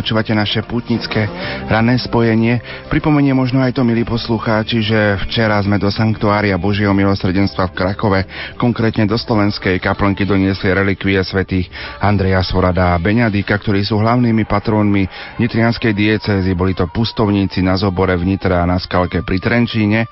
Počúvate 0.00 0.32
naše 0.32 0.64
pútnické 0.64 1.28
rané 1.68 2.00
spojenie. 2.00 2.56
Pripomenie 2.88 3.36
možno 3.36 3.60
aj 3.60 3.76
to, 3.76 3.84
milí 3.84 4.00
poslucháči, 4.08 4.80
že 4.80 5.20
včera 5.28 5.60
sme 5.60 5.76
do 5.76 5.92
Sanktuária 5.92 6.56
Božieho 6.56 6.96
milosrdenstva 6.96 7.68
v 7.68 7.76
Krakove, 7.76 8.20
konkrétne 8.56 9.04
do 9.04 9.20
slovenskej 9.20 9.76
kaplnky 9.76 10.24
doniesli 10.24 10.72
relikvie 10.72 11.20
svätých 11.20 11.68
Andreja 12.00 12.40
Svorada 12.40 12.96
a 12.96 13.00
Beňadíka, 13.02 13.60
ktorí 13.60 13.84
sú 13.84 14.00
hlavnými 14.00 14.48
patrónmi 14.48 15.36
nitrianskej 15.36 15.92
diecézy. 15.92 16.56
Boli 16.56 16.72
to 16.72 16.88
pustovníci 16.88 17.60
na 17.60 17.76
zobore 17.76 18.16
v 18.16 18.24
Nitre 18.24 18.56
a 18.56 18.64
na 18.64 18.80
Skalke 18.80 19.20
pri 19.20 19.36
Trenčíne. 19.36 20.08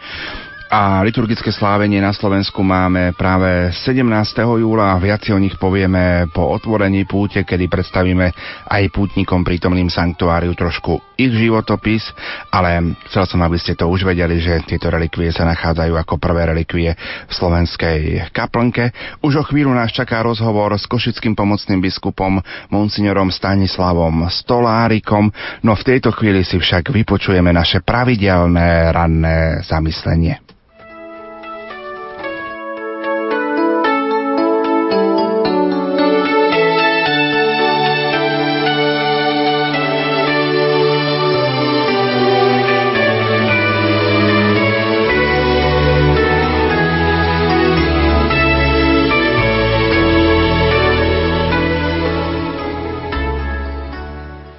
A 0.68 1.00
liturgické 1.00 1.48
slávenie 1.48 1.96
na 1.96 2.12
Slovensku 2.12 2.60
máme 2.60 3.16
práve 3.16 3.72
17. 3.88 4.04
júla 4.44 4.92
a 4.92 5.00
viac 5.00 5.24
si 5.24 5.32
o 5.32 5.40
nich 5.40 5.56
povieme 5.56 6.28
po 6.28 6.44
otvorení 6.44 7.08
púte, 7.08 7.40
kedy 7.40 7.72
predstavíme 7.72 8.28
aj 8.68 8.92
pútnikom 8.92 9.48
prítomným 9.48 9.88
sanktuáriu 9.88 10.52
trošku 10.52 11.00
ich 11.16 11.32
životopis, 11.32 12.12
ale 12.52 13.00
chcel 13.08 13.24
som, 13.24 13.40
aby 13.48 13.56
ste 13.56 13.80
to 13.80 13.88
už 13.88 14.04
vedeli, 14.04 14.44
že 14.44 14.60
tieto 14.68 14.92
relikvie 14.92 15.32
sa 15.32 15.48
nachádzajú 15.48 15.96
ako 15.96 16.20
prvé 16.20 16.52
relikvie 16.52 16.92
v 17.00 17.32
slovenskej 17.32 18.28
kaplnke. 18.36 18.92
Už 19.24 19.40
o 19.40 19.44
chvíľu 19.48 19.72
nás 19.72 19.88
čaká 19.88 20.20
rozhovor 20.20 20.76
s 20.76 20.84
košickým 20.84 21.32
pomocným 21.32 21.80
biskupom 21.80 22.44
monsignorom 22.68 23.32
Stanislavom 23.32 24.28
Stolárikom, 24.28 25.32
no 25.64 25.72
v 25.72 25.86
tejto 25.96 26.12
chvíli 26.12 26.44
si 26.44 26.60
však 26.60 26.92
vypočujeme 26.92 27.56
naše 27.56 27.80
pravidelné 27.80 28.92
ranné 28.92 29.64
zamyslenie. 29.64 30.47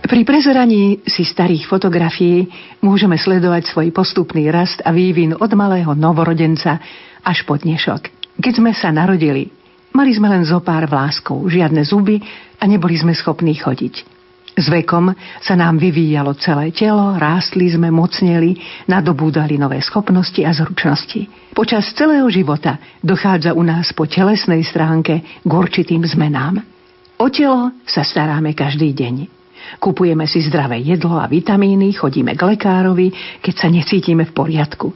Pri 0.10 0.26
prezeraní 0.26 1.06
si 1.06 1.22
starých 1.22 1.69
fotografií 1.69 2.50
môžeme 2.82 3.13
sledovať 3.13 3.69
svoj 3.69 3.93
postupný 3.93 4.50
rast 4.50 4.82
a 4.82 4.89
vývin 4.89 5.38
od 5.38 5.54
malého 5.54 5.93
novorodenca 5.93 6.82
až 7.22 7.45
po 7.45 7.62
dnešok. 7.62 8.10
Keď 8.41 8.54
sme 8.58 8.74
sa 8.74 8.89
narodili, 8.89 9.54
mali 9.93 10.10
sme 10.10 10.34
len 10.34 10.41
zo 10.50 10.65
pár 10.65 10.89
vláskov, 10.89 11.45
žiadne 11.54 11.86
zuby 11.86 12.17
a 12.58 12.65
neboli 12.65 12.98
sme 12.98 13.13
schopní 13.13 13.54
chodiť. 13.54 14.17
S 14.58 14.65
vekom 14.65 15.13
sa 15.45 15.54
nám 15.54 15.78
vyvíjalo 15.78 16.34
celé 16.41 16.74
telo, 16.74 17.13
rástli 17.13 17.69
sme, 17.69 17.93
mocneli, 17.93 18.58
nadobúdali 18.89 19.62
nové 19.62 19.78
schopnosti 19.86 20.41
a 20.41 20.50
zručnosti. 20.50 21.54
Počas 21.54 21.86
celého 21.93 22.26
života 22.34 22.82
dochádza 23.06 23.54
u 23.54 23.62
nás 23.62 23.93
po 23.93 24.10
telesnej 24.10 24.65
stránke 24.65 25.22
k 25.22 25.52
určitým 25.54 26.02
zmenám. 26.02 26.65
O 27.22 27.30
telo 27.30 27.78
sa 27.86 28.02
staráme 28.02 28.58
každý 28.58 28.89
deň. 28.89 29.38
Kupujeme 29.78 30.26
si 30.26 30.42
zdravé 30.42 30.82
jedlo 30.82 31.22
a 31.22 31.30
vitamíny, 31.30 31.94
chodíme 31.94 32.34
k 32.34 32.42
lekárovi, 32.42 33.14
keď 33.46 33.54
sa 33.54 33.70
necítime 33.70 34.26
v 34.26 34.34
poriadku. 34.34 34.90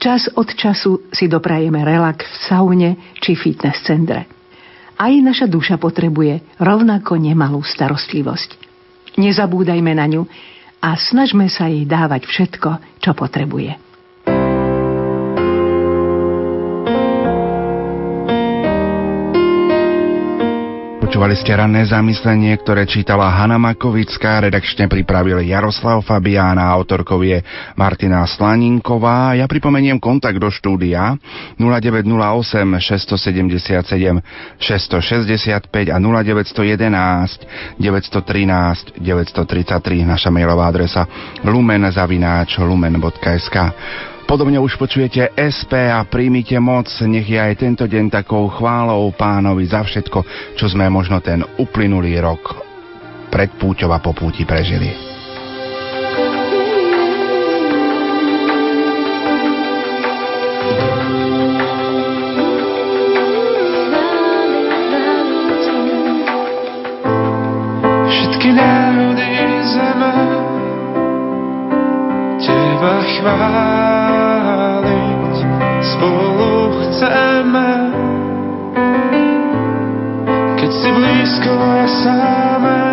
Čas 0.00 0.32
od 0.32 0.48
času 0.56 1.12
si 1.12 1.28
doprajeme 1.28 1.84
relax 1.84 2.24
v 2.24 2.36
saune 2.48 2.90
či 3.20 3.36
fitness 3.36 3.84
centre. 3.84 4.24
Aj 4.96 5.12
naša 5.12 5.44
duša 5.44 5.76
potrebuje 5.76 6.56
rovnako 6.56 7.20
nemalú 7.20 7.60
starostlivosť. 7.60 8.56
Nezabúdajme 9.20 9.92
na 9.92 10.06
ňu 10.08 10.22
a 10.80 10.96
snažme 10.96 11.52
sa 11.52 11.68
jej 11.68 11.84
dávať 11.84 12.24
všetko, 12.24 13.02
čo 13.04 13.12
potrebuje. 13.12 13.83
Počúvali 21.04 21.36
ste 21.36 21.52
ranné 21.52 21.84
zamyslenie, 21.84 22.56
ktoré 22.64 22.88
čítala 22.88 23.28
Hanna 23.28 23.60
Makovická, 23.60 24.40
redakčne 24.40 24.88
pripravil 24.88 25.44
Jaroslav 25.44 26.00
Fabiána, 26.00 26.72
autorkou 26.72 27.20
je 27.20 27.44
Martina 27.76 28.24
Slaninková. 28.24 29.36
Ja 29.36 29.44
pripomeniem 29.44 30.00
kontakt 30.00 30.40
do 30.40 30.48
štúdia 30.48 31.20
0908 31.60 32.80
677 33.20 34.24
665 34.56 35.92
a 35.92 35.96
0911 36.00 37.76
913 37.76 38.96
933 38.96 40.08
naša 40.08 40.32
mailová 40.32 40.72
adresa 40.72 41.04
lumen.sk 41.44 43.56
Podobne 44.24 44.58
už 44.58 44.80
počujete 44.80 45.36
SP 45.36 45.78
a 45.78 46.02
príjmite 46.02 46.58
moc, 46.58 46.90
nech 47.06 47.28
je 47.28 47.38
aj 47.38 47.54
tento 47.60 47.84
deň 47.86 48.10
takou 48.10 48.50
chválou 48.50 49.12
pánovi 49.14 49.68
za 49.68 49.84
všetko, 49.86 50.18
čo 50.58 50.66
sme 50.66 50.90
možno 50.90 51.22
ten 51.22 51.44
uplynulý 51.60 52.18
rok 52.18 52.64
pred 53.30 53.52
púťou 53.54 53.92
a 53.94 54.02
po 54.02 54.10
púti 54.10 54.42
prežili. 54.42 54.90
Všetky 68.08 68.48
sáme, 82.04 82.84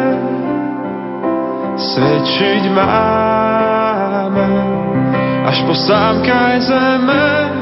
svedčiť 1.76 2.64
máme, 2.72 4.48
až 5.44 5.58
po 5.68 5.76
sámkaj 5.76 6.56
zeme. 6.64 7.61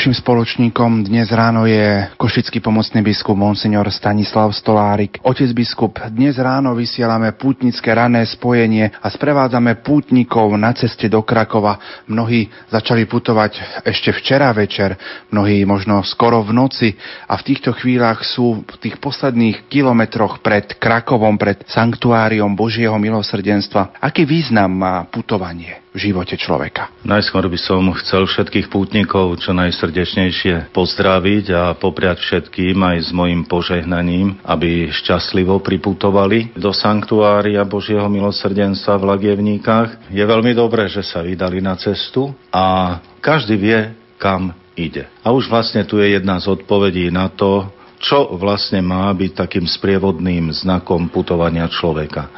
Našim 0.00 0.16
spoločníkom 0.16 1.12
dnes 1.12 1.28
ráno 1.28 1.68
je 1.68 2.08
košický 2.16 2.64
pomocný 2.64 3.04
biskup 3.04 3.36
Monsignor 3.36 3.84
Stanislav 3.92 4.48
Stolárik. 4.56 5.20
Otec 5.20 5.52
biskup, 5.52 6.00
dnes 6.08 6.40
ráno 6.40 6.72
vysielame 6.72 7.36
pútnické 7.36 7.92
rané 7.92 8.24
spojenie 8.24 8.96
a 8.96 9.06
sprevádzame 9.12 9.84
pútnikov 9.84 10.56
na 10.56 10.72
ceste 10.72 11.04
do 11.12 11.20
Krakova. 11.20 11.76
Mnohí 12.08 12.48
začali 12.72 13.04
putovať 13.04 13.84
ešte 13.84 14.16
včera 14.16 14.48
večer, 14.56 14.96
mnohí 15.36 15.68
možno 15.68 16.00
skoro 16.00 16.40
v 16.48 16.56
noci 16.56 16.96
a 17.28 17.36
v 17.36 17.52
týchto 17.52 17.76
chvíľach 17.76 18.24
sú 18.24 18.64
v 18.64 18.76
tých 18.80 18.96
posledných 19.04 19.68
kilometroch 19.68 20.40
pred 20.40 20.80
Krakovom, 20.80 21.36
pred 21.36 21.60
sanktuáriom 21.68 22.56
Božieho 22.56 22.96
milosrdenstva. 22.96 24.00
Aký 24.00 24.24
význam 24.24 24.72
má 24.80 25.04
putovanie? 25.12 25.79
V 25.90 25.98
živote 25.98 26.38
človeka. 26.38 26.94
Najskôr 27.02 27.50
by 27.50 27.58
som 27.58 27.82
chcel 27.98 28.26
všetkých 28.26 28.70
pútnikov 28.70 29.38
čo 29.42 29.50
najsrdečnejšie 29.50 30.70
pozdraviť 30.70 31.44
a 31.50 31.62
popriať 31.74 32.22
všetkým 32.22 32.78
aj 32.78 32.98
s 33.06 33.10
mojim 33.10 33.42
požehnaním, 33.42 34.38
aby 34.46 34.90
šťastlivo 34.90 35.58
priputovali 35.58 36.54
do 36.54 36.70
sanktuária 36.70 37.66
Božieho 37.66 38.06
milosrdenstva 38.06 38.98
v 38.98 39.08
Lagievníkach. 39.16 40.12
Je 40.14 40.22
veľmi 40.22 40.54
dobré, 40.54 40.86
že 40.86 41.02
sa 41.02 41.26
vydali 41.26 41.58
na 41.58 41.74
cestu 41.74 42.30
a 42.54 42.98
každý 43.18 43.58
vie, 43.58 43.78
kam 44.20 44.54
ide. 44.78 45.08
A 45.24 45.32
už 45.34 45.50
vlastne 45.50 45.82
tu 45.82 45.98
je 45.98 46.14
jedna 46.14 46.38
z 46.38 46.52
odpovedí 46.54 47.10
na 47.10 47.28
to, 47.32 47.66
čo 48.00 48.32
vlastne 48.40 48.80
má 48.80 49.12
byť 49.12 49.36
takým 49.36 49.68
sprievodným 49.68 50.48
znakom 50.56 51.12
putovania 51.12 51.68
človeka. 51.68 52.32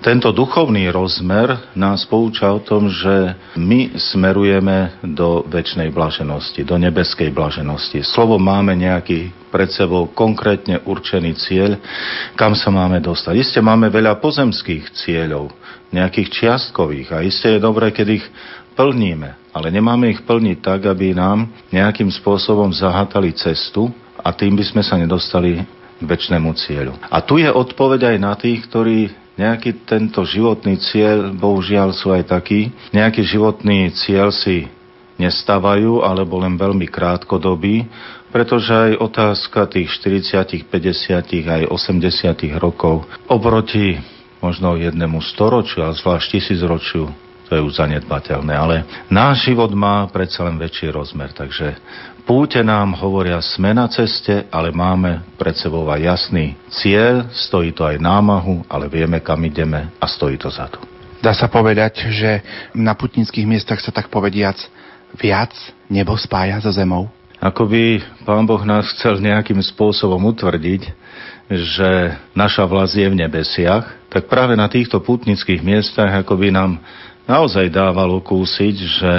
Tento 0.00 0.32
duchovný 0.32 0.88
rozmer 0.88 1.76
nás 1.76 2.08
pouča 2.08 2.48
o 2.48 2.64
tom, 2.64 2.88
že 2.88 3.36
my 3.60 4.00
smerujeme 4.00 5.04
do 5.04 5.44
väčšnej 5.44 5.92
blaženosti, 5.92 6.64
do 6.64 6.80
nebeskej 6.80 7.28
blaženosti. 7.36 8.00
Slovo 8.00 8.40
máme 8.40 8.72
nejaký 8.72 9.28
pred 9.52 9.68
sebou 9.68 10.08
konkrétne 10.08 10.80
určený 10.88 11.36
cieľ, 11.36 11.76
kam 12.34 12.56
sa 12.56 12.72
máme 12.72 12.96
dostať. 13.04 13.36
Isté 13.36 13.58
máme 13.60 13.92
veľa 13.92 14.18
pozemských 14.24 14.88
cieľov, 15.04 15.52
nejakých 15.92 16.32
čiastkových 16.32 17.08
a 17.12 17.22
isté 17.22 17.54
je 17.54 17.62
dobré, 17.62 17.92
keď 17.92 18.18
ich 18.18 18.26
plníme, 18.74 19.52
ale 19.54 19.70
nemáme 19.70 20.10
ich 20.10 20.24
plniť 20.26 20.58
tak, 20.58 20.90
aby 20.90 21.14
nám 21.14 21.46
nejakým 21.70 22.10
spôsobom 22.10 22.74
zahatali 22.74 23.30
cestu, 23.36 23.94
a 24.24 24.32
tým 24.32 24.56
by 24.56 24.64
sme 24.64 24.80
sa 24.80 24.96
nedostali 24.96 25.60
k 26.00 26.02
väčšnému 26.02 26.50
cieľu. 26.56 26.96
A 27.12 27.20
tu 27.20 27.36
je 27.36 27.46
odpoveď 27.52 28.16
aj 28.16 28.16
na 28.16 28.32
tých, 28.34 28.64
ktorí 28.64 29.12
nejaký 29.36 29.84
tento 29.84 30.24
životný 30.24 30.80
cieľ, 30.80 31.34
bohužiaľ 31.36 31.92
sú 31.92 32.14
aj 32.14 32.32
takí, 32.32 32.72
nejaký 32.96 33.20
životný 33.20 33.92
cieľ 33.92 34.32
si 34.32 34.70
nestávajú, 35.20 36.02
alebo 36.02 36.42
len 36.42 36.58
veľmi 36.58 36.90
krátkodobý, 36.90 37.86
pretože 38.34 38.74
aj 38.74 38.98
otázka 38.98 39.70
tých 39.70 39.92
40, 40.02 40.66
50, 40.66 41.46
aj 41.46 41.62
80 41.70 42.58
rokov 42.58 43.06
oproti 43.30 44.02
možno 44.42 44.74
jednému 44.74 45.22
storočiu 45.22 45.86
a 45.86 45.94
zvlášť 45.94 46.26
tisícročiu 46.38 47.06
to 47.44 47.60
je 47.60 47.60
už 47.60 47.76
zanedbateľné, 47.76 48.54
ale 48.56 48.76
náš 49.12 49.52
život 49.52 49.68
má 49.76 50.08
predsa 50.08 50.48
len 50.48 50.56
väčší 50.56 50.88
rozmer, 50.88 51.28
takže 51.36 51.76
Púte 52.24 52.64
nám 52.64 52.96
hovoria, 53.04 53.36
sme 53.44 53.76
na 53.76 53.84
ceste, 53.84 54.48
ale 54.48 54.72
máme 54.72 55.20
pred 55.36 55.52
sebou 55.60 55.84
aj 55.92 56.00
jasný 56.00 56.56
cieľ, 56.72 57.28
stojí 57.28 57.76
to 57.76 57.84
aj 57.84 58.00
námahu, 58.00 58.64
ale 58.64 58.88
vieme, 58.88 59.20
kam 59.20 59.44
ideme 59.44 59.92
a 60.00 60.08
stojí 60.08 60.40
to 60.40 60.48
za 60.48 60.72
to. 60.72 60.80
Dá 61.20 61.36
sa 61.36 61.52
povedať, 61.52 62.00
že 62.08 62.40
na 62.72 62.96
putnických 62.96 63.44
miestach 63.44 63.76
sa 63.84 63.92
tak 63.92 64.08
povediac 64.08 64.56
viac 65.20 65.52
nebo 65.84 66.16
spája 66.16 66.64
so 66.64 66.72
zemou? 66.72 67.12
Ako 67.44 67.68
by 67.68 68.00
Pán 68.24 68.48
Boh 68.48 68.64
nás 68.64 68.88
chcel 68.96 69.20
nejakým 69.20 69.60
spôsobom 69.60 70.24
utvrdiť, 70.32 70.96
že 71.52 72.16
naša 72.32 72.64
vlast 72.64 72.96
je 72.96 73.04
v 73.04 73.20
nebesiach, 73.20 74.08
tak 74.08 74.32
práve 74.32 74.56
na 74.56 74.64
týchto 74.64 74.96
putnických 74.96 75.60
miestach 75.60 76.24
ako 76.24 76.40
by 76.40 76.48
nám 76.48 76.80
naozaj 77.28 77.68
dávalo 77.68 78.24
kúsiť, 78.24 78.76
že 78.80 79.12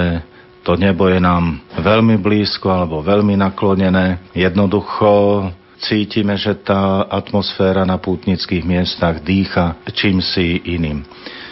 to 0.65 0.73
nebo 0.73 1.05
je 1.05 1.21
nám 1.21 1.61
veľmi 1.77 2.17
blízko 2.17 2.73
alebo 2.73 3.05
veľmi 3.05 3.37
naklonené. 3.37 4.33
Jednoducho 4.33 5.45
cítime, 5.77 6.33
že 6.41 6.57
tá 6.57 7.05
atmosféra 7.05 7.85
na 7.85 8.01
pútnických 8.01 8.65
miestach 8.65 9.21
dýcha 9.21 9.77
čím 9.93 10.25
si 10.25 10.65
iným. 10.65 11.05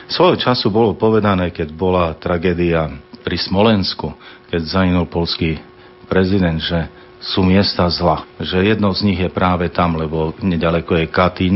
Svojho 0.09 0.41
času 0.41 0.73
bolo 0.73 0.97
povedané, 0.97 1.53
keď 1.53 1.69
bola 1.77 2.17
tragédia 2.17 2.89
pri 3.21 3.37
Smolensku, 3.37 4.17
keď 4.49 4.61
zahynul 4.65 5.05
polský 5.05 5.61
prezident, 6.09 6.57
že 6.57 6.89
sú 7.23 7.39
miesta 7.47 7.87
zla. 7.87 8.27
Že 8.35 8.75
jedno 8.75 8.91
z 8.91 9.01
nich 9.07 9.19
je 9.19 9.31
práve 9.31 9.71
tam, 9.71 9.95
lebo 9.95 10.35
nedaleko 10.43 10.99
je 10.99 11.07
Katyň, 11.07 11.53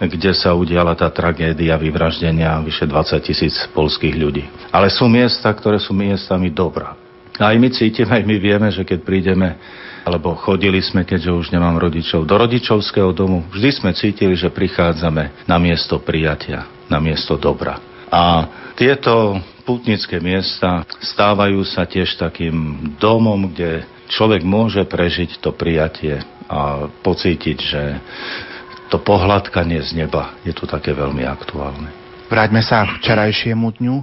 kde 0.00 0.32
sa 0.32 0.56
udiala 0.56 0.96
tá 0.96 1.12
tragédia 1.12 1.76
vyvraždenia 1.76 2.56
vyše 2.64 2.88
20 2.88 3.20
tisíc 3.20 3.54
polských 3.76 4.16
ľudí. 4.16 4.44
Ale 4.72 4.88
sú 4.88 5.04
miesta, 5.04 5.52
ktoré 5.52 5.76
sú 5.76 5.92
miestami 5.92 6.48
dobra. 6.48 6.96
Aj 7.36 7.52
my 7.52 7.68
cítime, 7.68 8.14
aj 8.16 8.24
my 8.24 8.36
vieme, 8.40 8.68
že 8.72 8.86
keď 8.86 8.98
prídeme 9.04 9.48
alebo 10.04 10.36
chodili 10.36 10.84
sme, 10.84 11.08
keďže 11.08 11.32
už 11.32 11.46
nemám 11.48 11.80
rodičov, 11.80 12.28
do 12.28 12.36
rodičovského 12.36 13.08
domu, 13.16 13.40
vždy 13.48 13.70
sme 13.72 13.90
cítili, 13.96 14.36
že 14.36 14.52
prichádzame 14.52 15.48
na 15.48 15.56
miesto 15.56 15.96
prijatia, 15.96 16.68
na 16.92 17.00
miesto 17.00 17.40
dobra. 17.40 17.80
A 18.12 18.44
tieto 18.76 19.40
putnické 19.64 20.20
miesta 20.20 20.84
stávajú 21.00 21.64
sa 21.64 21.88
tiež 21.88 22.20
takým 22.20 22.76
domom, 23.00 23.48
kde 23.48 23.88
človek 24.08 24.44
môže 24.44 24.84
prežiť 24.84 25.40
to 25.40 25.52
prijatie 25.54 26.20
a 26.48 26.90
pocítiť, 27.02 27.58
že 27.58 27.82
to 28.92 29.00
pohľadkanie 29.00 29.80
z 29.80 30.04
neba 30.04 30.36
je 30.44 30.52
tu 30.52 30.68
také 30.68 30.92
veľmi 30.92 31.24
aktuálne. 31.24 32.04
Vráťme 32.24 32.64
sa 32.64 32.88
k 32.88 33.04
včerajšiemu 33.04 33.68
dňu. 33.80 33.96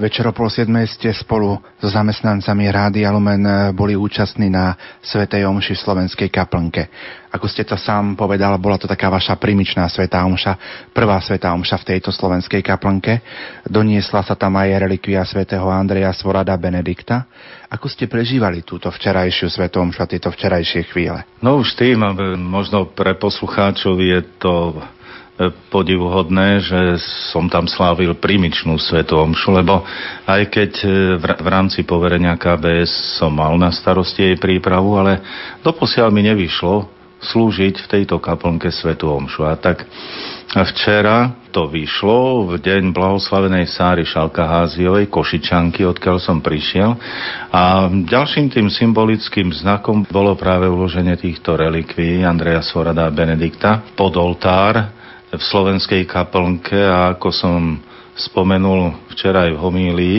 Večer 0.00 0.24
o 0.26 0.32
pol 0.32 0.48
ste 0.48 1.12
spolu 1.12 1.60
so 1.76 1.88
zamestnancami 1.92 2.72
Rády 2.72 3.04
Lumen 3.04 3.44
boli 3.76 3.92
účastní 3.94 4.48
na 4.48 4.72
Svetej 5.04 5.44
Omši 5.44 5.76
v 5.76 5.82
Slovenskej 5.84 6.28
kaplnke. 6.32 6.88
Ako 7.30 7.46
ste 7.46 7.62
to 7.62 7.76
sám 7.76 8.16
povedal, 8.16 8.56
bola 8.56 8.80
to 8.80 8.88
taká 8.88 9.12
vaša 9.12 9.36
primičná 9.36 9.86
Svetá 9.92 10.24
Omša, 10.24 10.88
prvá 10.96 11.20
Svetá 11.20 11.52
Omša 11.52 11.84
v 11.84 11.88
tejto 11.94 12.10
Slovenskej 12.10 12.64
kaplnke. 12.64 13.20
Doniesla 13.68 14.24
sa 14.24 14.34
tam 14.34 14.56
aj 14.56 14.80
relikvia 14.88 15.22
svätého 15.22 15.68
Andreja 15.68 16.10
Svorada 16.16 16.56
Benedikta. 16.56 17.28
Ako 17.70 17.86
ste 17.86 18.10
prežívali 18.10 18.66
túto 18.66 18.90
včerajšiu 18.90 19.46
Svetú 19.46 19.78
Omšu 19.78 20.02
a 20.02 20.10
tieto 20.10 20.26
včerajšie 20.34 20.90
chvíle? 20.90 21.22
No 21.38 21.62
už 21.62 21.78
tým, 21.78 22.02
možno 22.42 22.90
pre 22.90 23.14
poslucháčov 23.14 23.94
je 24.02 24.20
to 24.42 24.82
podivuhodné, 25.72 26.60
že 26.60 26.80
som 27.32 27.48
tam 27.48 27.64
slávil 27.64 28.12
primičnú 28.12 28.76
svetu 28.76 29.16
omšu, 29.16 29.56
lebo 29.56 29.80
aj 30.28 30.42
keď 30.52 30.72
e, 30.84 30.88
v 31.16 31.48
rámci 31.48 31.80
poverenia 31.80 32.36
KBS 32.36 33.16
som 33.16 33.32
mal 33.32 33.56
na 33.56 33.72
starosti 33.72 34.20
jej 34.20 34.36
prípravu, 34.36 35.00
ale 35.00 35.24
doposiaľ 35.64 36.12
mi 36.12 36.28
nevyšlo 36.28 36.92
slúžiť 37.24 37.74
v 37.80 37.86
tejto 37.88 38.20
kaplnke 38.20 38.68
svetu 38.68 39.08
omšu. 39.08 39.48
A 39.48 39.56
tak 39.56 39.88
včera 40.52 41.39
to 41.50 41.66
vyšlo 41.66 42.46
v 42.46 42.62
deň 42.62 42.94
blahoslavenej 42.94 43.66
Sáry 43.66 44.06
Šalkaháziovej, 44.06 45.10
Košičanky, 45.10 45.82
odkiaľ 45.82 46.16
som 46.22 46.38
prišiel. 46.38 46.94
A 47.50 47.90
ďalším 47.90 48.54
tým 48.54 48.70
symbolickým 48.70 49.50
znakom 49.50 50.06
bolo 50.06 50.38
práve 50.38 50.70
uloženie 50.70 51.18
týchto 51.18 51.58
relikví 51.58 52.22
Andreja 52.22 52.62
Svorada 52.62 53.10
a 53.10 53.14
Benedikta 53.14 53.82
pod 53.98 54.14
oltár 54.14 54.94
v 55.30 55.42
slovenskej 55.42 56.06
kaplnke 56.06 56.78
a 56.78 57.18
ako 57.18 57.28
som 57.34 57.78
spomenul 58.14 59.10
včera 59.10 59.50
aj 59.50 59.52
v 59.54 59.62
homílii, 59.62 60.18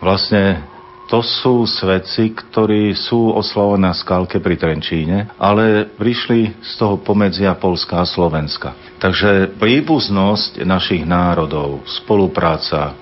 vlastne 0.00 0.75
to 1.06 1.22
sú 1.22 1.62
svedci, 1.70 2.34
ktorí 2.34 2.90
sú 2.98 3.30
oslavovaní 3.30 3.86
na 3.86 3.94
skalke 3.94 4.42
pri 4.42 4.58
Trenčíne, 4.58 5.30
ale 5.38 5.86
prišli 5.86 6.58
z 6.58 6.72
toho 6.74 6.98
pomedzia 6.98 7.54
Polska 7.54 8.02
a 8.02 8.06
Slovenska. 8.08 8.74
Takže 8.98 9.54
príbuznosť 9.54 10.66
našich 10.66 11.06
národov, 11.06 11.86
spolupráca, 11.86 12.90
e, 12.90 12.94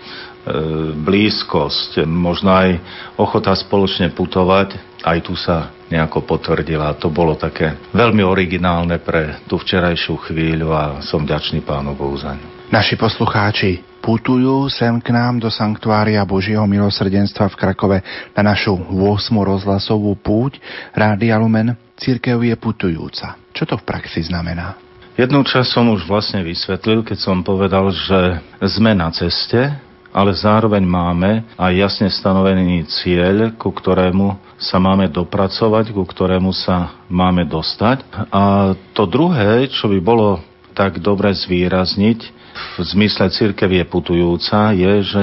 blízkosť, 0.92 2.04
možno 2.04 2.52
aj 2.52 2.70
ochota 3.16 3.56
spoločne 3.56 4.12
putovať, 4.12 5.00
aj 5.00 5.18
tu 5.24 5.32
sa 5.32 5.72
nejako 5.88 6.28
potvrdila. 6.28 6.96
To 7.00 7.08
bolo 7.08 7.40
také 7.40 7.76
veľmi 7.92 8.20
originálne 8.20 9.00
pre 9.00 9.40
tú 9.48 9.56
včerajšiu 9.56 10.20
chvíľu 10.28 10.72
a 10.76 10.84
som 11.00 11.24
ďačný 11.24 11.64
pánu 11.64 11.96
Bohu 11.96 12.16
za 12.20 12.36
ňu. 12.36 12.53
Naši 12.74 12.98
poslucháči 12.98 13.86
putujú 14.02 14.66
sem 14.66 14.98
k 14.98 15.14
nám 15.14 15.38
do 15.38 15.46
Sanktuária 15.46 16.18
Božieho 16.26 16.66
milosrdenstva 16.66 17.46
v 17.46 17.54
Krakove 17.54 17.98
na 18.34 18.50
našu 18.50 18.74
8. 18.74 19.30
rozhlasovú 19.30 20.10
púť 20.18 20.58
Rádia 20.90 21.38
Lumen. 21.38 21.78
Církev 21.94 22.34
je 22.42 22.58
putujúca. 22.58 23.38
Čo 23.54 23.62
to 23.70 23.74
v 23.78 23.86
praxi 23.86 24.26
znamená? 24.26 24.74
Jednu 25.14 25.46
čas 25.46 25.70
som 25.70 25.86
už 25.86 26.02
vlastne 26.02 26.42
vysvetlil, 26.42 27.06
keď 27.06 27.18
som 27.22 27.46
povedal, 27.46 27.94
že 27.94 28.42
sme 28.66 28.90
na 28.90 29.06
ceste, 29.14 29.70
ale 30.10 30.34
zároveň 30.34 30.82
máme 30.82 31.46
aj 31.54 31.78
jasne 31.78 32.10
stanovený 32.10 32.90
cieľ, 32.90 33.54
ku 33.54 33.70
ktorému 33.70 34.58
sa 34.58 34.82
máme 34.82 35.06
dopracovať, 35.14 35.94
ku 35.94 36.02
ktorému 36.02 36.50
sa 36.50 37.06
máme 37.06 37.46
dostať. 37.46 38.02
A 38.34 38.74
to 38.98 39.06
druhé, 39.06 39.70
čo 39.70 39.86
by 39.86 40.02
bolo 40.02 40.42
tak 40.74 40.98
dobre 40.98 41.30
zvýrazniť, 41.30 42.42
v 42.54 42.82
zmysle 42.82 43.30
církev 43.30 43.70
je 43.70 43.84
putujúca, 43.84 44.70
je, 44.72 44.92
že 45.02 45.22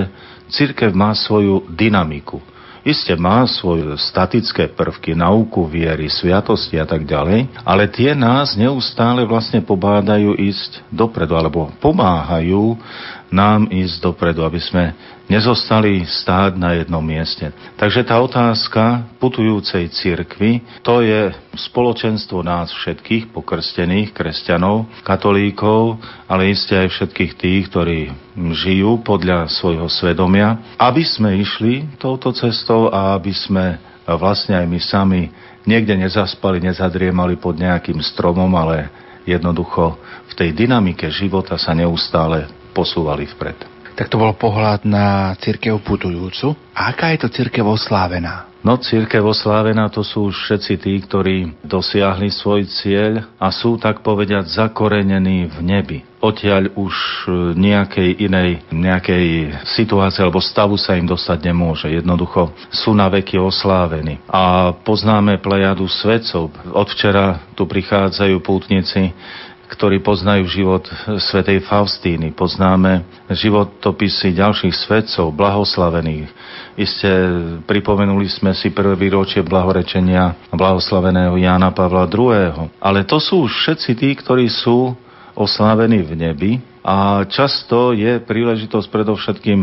církev 0.52 0.92
má 0.92 1.16
svoju 1.16 1.68
dynamiku. 1.72 2.44
Isté 2.82 3.14
má 3.14 3.46
svoje 3.46 3.86
statické 4.02 4.66
prvky, 4.74 5.14
nauku, 5.14 5.70
viery, 5.70 6.10
sviatosti 6.10 6.82
a 6.82 6.86
tak 6.90 7.06
ďalej, 7.06 7.62
ale 7.62 7.86
tie 7.86 8.18
nás 8.18 8.58
neustále 8.58 9.22
vlastne 9.22 9.62
pobádajú 9.62 10.34
ísť 10.34 10.82
dopredu, 10.90 11.38
alebo 11.38 11.70
pomáhajú 11.78 12.74
nám 13.30 13.70
ísť 13.70 14.02
dopredu, 14.02 14.42
aby 14.42 14.58
sme 14.58 14.98
nezostali 15.32 16.04
stáť 16.04 16.60
na 16.60 16.76
jednom 16.76 17.00
mieste. 17.00 17.56
Takže 17.80 18.04
tá 18.04 18.20
otázka 18.20 19.08
putujúcej 19.16 19.88
cirkvy, 19.88 20.60
to 20.84 21.00
je 21.00 21.32
spoločenstvo 21.56 22.44
nás 22.44 22.68
všetkých 22.76 23.32
pokrstených 23.32 24.12
kresťanov, 24.12 24.92
katolíkov, 25.08 26.04
ale 26.28 26.52
iste 26.52 26.76
aj 26.76 26.92
všetkých 26.92 27.34
tých, 27.40 27.64
ktorí 27.72 28.12
žijú 28.36 29.00
podľa 29.00 29.48
svojho 29.48 29.88
svedomia, 29.88 30.76
aby 30.76 31.08
sme 31.08 31.40
išli 31.40 31.96
touto 31.96 32.36
cestou 32.36 32.92
a 32.92 33.16
aby 33.16 33.32
sme 33.32 33.80
vlastne 34.04 34.60
aj 34.60 34.68
my 34.68 34.80
sami 34.84 35.22
niekde 35.64 35.96
nezaspali, 35.96 36.60
nezadriemali 36.60 37.40
pod 37.40 37.56
nejakým 37.56 38.04
stromom, 38.04 38.52
ale 38.60 38.92
jednoducho 39.24 39.96
v 40.28 40.34
tej 40.36 40.50
dynamike 40.52 41.08
života 41.08 41.56
sa 41.56 41.72
neustále 41.72 42.50
posúvali 42.76 43.30
vpred. 43.32 43.81
Tak 43.96 44.08
to 44.08 44.20
bol 44.20 44.34
pohľad 44.36 44.88
na 44.88 45.36
církev 45.40 45.80
putujúcu. 45.84 46.56
A 46.76 46.92
aká 46.96 47.12
je 47.14 47.28
to 47.28 47.30
církev 47.30 47.68
oslávená? 47.68 48.52
No, 48.62 48.78
církev 48.78 49.26
oslávená 49.26 49.90
to 49.90 50.06
sú 50.06 50.30
všetci 50.30 50.74
tí, 50.78 50.94
ktorí 51.02 51.58
dosiahli 51.66 52.30
svoj 52.30 52.70
cieľ 52.70 53.26
a 53.42 53.50
sú, 53.50 53.82
tak 53.82 54.06
povediať, 54.06 54.54
zakorenení 54.54 55.50
v 55.50 55.58
nebi. 55.66 55.98
Odtiaľ 56.22 56.70
už 56.78 56.94
e, 56.94 57.30
nejakej 57.58 58.22
inej 58.22 58.62
nejakej 58.70 59.58
situácie 59.66 60.22
alebo 60.22 60.38
stavu 60.38 60.78
sa 60.78 60.94
im 60.94 61.10
dostať 61.10 61.42
nemôže. 61.50 61.90
Jednoducho 61.90 62.54
sú 62.70 62.94
na 62.94 63.10
veky 63.10 63.42
oslávení. 63.42 64.22
A 64.30 64.70
poznáme 64.86 65.42
plejadu 65.42 65.90
svedcov. 65.90 66.54
Od 66.70 66.88
včera 66.94 67.42
tu 67.58 67.66
prichádzajú 67.66 68.38
pútnici 68.46 69.10
ktorí 69.72 70.04
poznajú 70.04 70.44
život 70.52 70.84
svätej 71.32 71.64
Faustíny. 71.64 72.36
Poznáme 72.36 73.08
životopisy 73.32 74.36
ďalších 74.36 74.76
svetcov, 74.76 75.32
blahoslavených. 75.32 76.28
Isté 76.76 77.10
pripomenuli 77.64 78.28
sme 78.28 78.52
si 78.52 78.76
prvé 78.76 79.00
výročie 79.00 79.40
blahorečenia 79.40 80.52
blahoslaveného 80.52 81.40
Jána 81.40 81.72
Pavla 81.72 82.04
II. 82.12 82.68
Ale 82.84 83.08
to 83.08 83.24
sú 83.24 83.48
všetci 83.48 83.96
tí, 83.96 84.12
ktorí 84.12 84.52
sú 84.52 84.92
oslávení 85.32 86.04
v 86.04 86.14
nebi 86.20 86.52
a 86.84 87.24
často 87.30 87.96
je 87.96 88.20
príležitosť 88.20 88.88
predovšetkým 88.90 89.62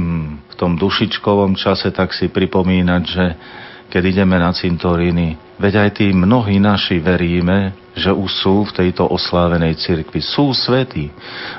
v 0.49 0.55
tom 0.55 0.79
dušičkovom 0.79 1.59
čase 1.59 1.93
tak 1.93 2.15
si 2.17 2.31
pripomínať, 2.33 3.03
že 3.05 3.25
keď 3.93 4.03
ideme 4.17 4.37
na 4.39 4.55
cintoríny. 4.55 5.48
Veď 5.59 5.75
aj 5.87 5.91
tí 5.99 6.07
mnohí 6.15 6.63
naši 6.63 7.03
veríme, 7.03 7.75
že 7.99 8.15
už 8.15 8.31
sú 8.31 8.55
v 8.71 8.75
tejto 8.79 9.11
oslávenej 9.11 9.75
cirkvi. 9.75 10.23
Sú 10.23 10.55
svetí. 10.55 11.11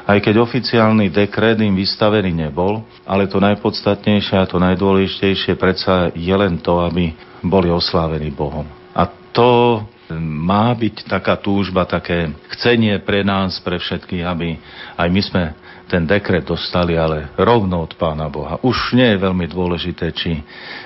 Aj 0.08 0.16
keď 0.24 0.39
oficiálny 0.39 1.12
dekret 1.12 1.60
im 1.60 1.76
vystavený 1.76 2.32
nebol, 2.32 2.88
ale 3.04 3.28
to 3.28 3.43
najpodstatnejšie 3.43 4.39
a 4.39 4.47
to 4.47 4.56
najdôležitejšie 4.56 5.60
predsa 5.60 6.16
je 6.16 6.32
len 6.32 6.56
to, 6.64 6.80
aby 6.80 7.12
boli 7.43 7.68
oslávení 7.68 8.32
Bohom. 8.32 8.64
A 8.95 9.04
to 9.36 9.84
má 10.18 10.74
byť 10.74 11.06
taká 11.06 11.38
túžba, 11.38 11.86
také 11.86 12.32
chcenie 12.56 12.97
pre 13.04 13.22
nás, 13.22 13.60
pre 13.62 13.78
všetkých, 13.78 14.24
aby 14.26 14.58
aj 14.97 15.08
my 15.12 15.22
sme 15.22 15.43
ten 15.90 16.06
dekret 16.06 16.46
dostali, 16.46 16.94
ale 16.94 17.34
rovno 17.34 17.82
od 17.82 17.98
Pána 17.98 18.30
Boha. 18.30 18.62
Už 18.62 18.94
nie 18.94 19.10
je 19.10 19.18
veľmi 19.18 19.50
dôležité, 19.50 20.14
či 20.14 20.38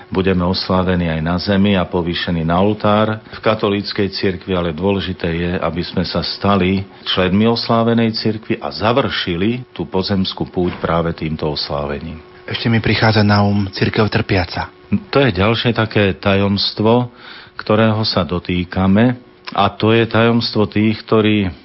budeme 0.07 0.47
oslávení 0.47 1.11
aj 1.11 1.21
na 1.21 1.35
zemi 1.35 1.75
a 1.75 1.83
povýšení 1.83 2.47
na 2.47 2.63
oltár 2.63 3.19
v 3.19 3.39
katolíckej 3.43 4.07
cirkvi, 4.15 4.55
ale 4.55 4.71
dôležité 4.71 5.27
je, 5.27 5.51
aby 5.59 5.83
sme 5.83 6.07
sa 6.07 6.23
stali 6.23 6.87
členmi 7.03 7.43
oslávenej 7.43 8.15
cirkvi 8.15 8.55
a 8.63 8.71
završili 8.71 9.67
tú 9.75 9.91
pozemskú 9.91 10.47
púť 10.47 10.79
práve 10.79 11.11
týmto 11.11 11.51
oslávením. 11.51 12.23
Ešte 12.47 12.71
mi 12.71 12.79
prichádza 12.79 13.27
na 13.27 13.43
um 13.43 13.67
církev 13.67 14.07
trpiaca. 14.07 14.71
To 15.11 15.19
je 15.19 15.35
ďalšie 15.35 15.75
také 15.75 16.15
tajomstvo, 16.15 17.11
ktorého 17.59 18.03
sa 18.07 18.23
dotýkame 18.23 19.19
a 19.53 19.69
to 19.73 19.91
je 19.93 20.05
tajomstvo 20.07 20.65
tých, 20.69 21.01
ktorí 21.05 21.62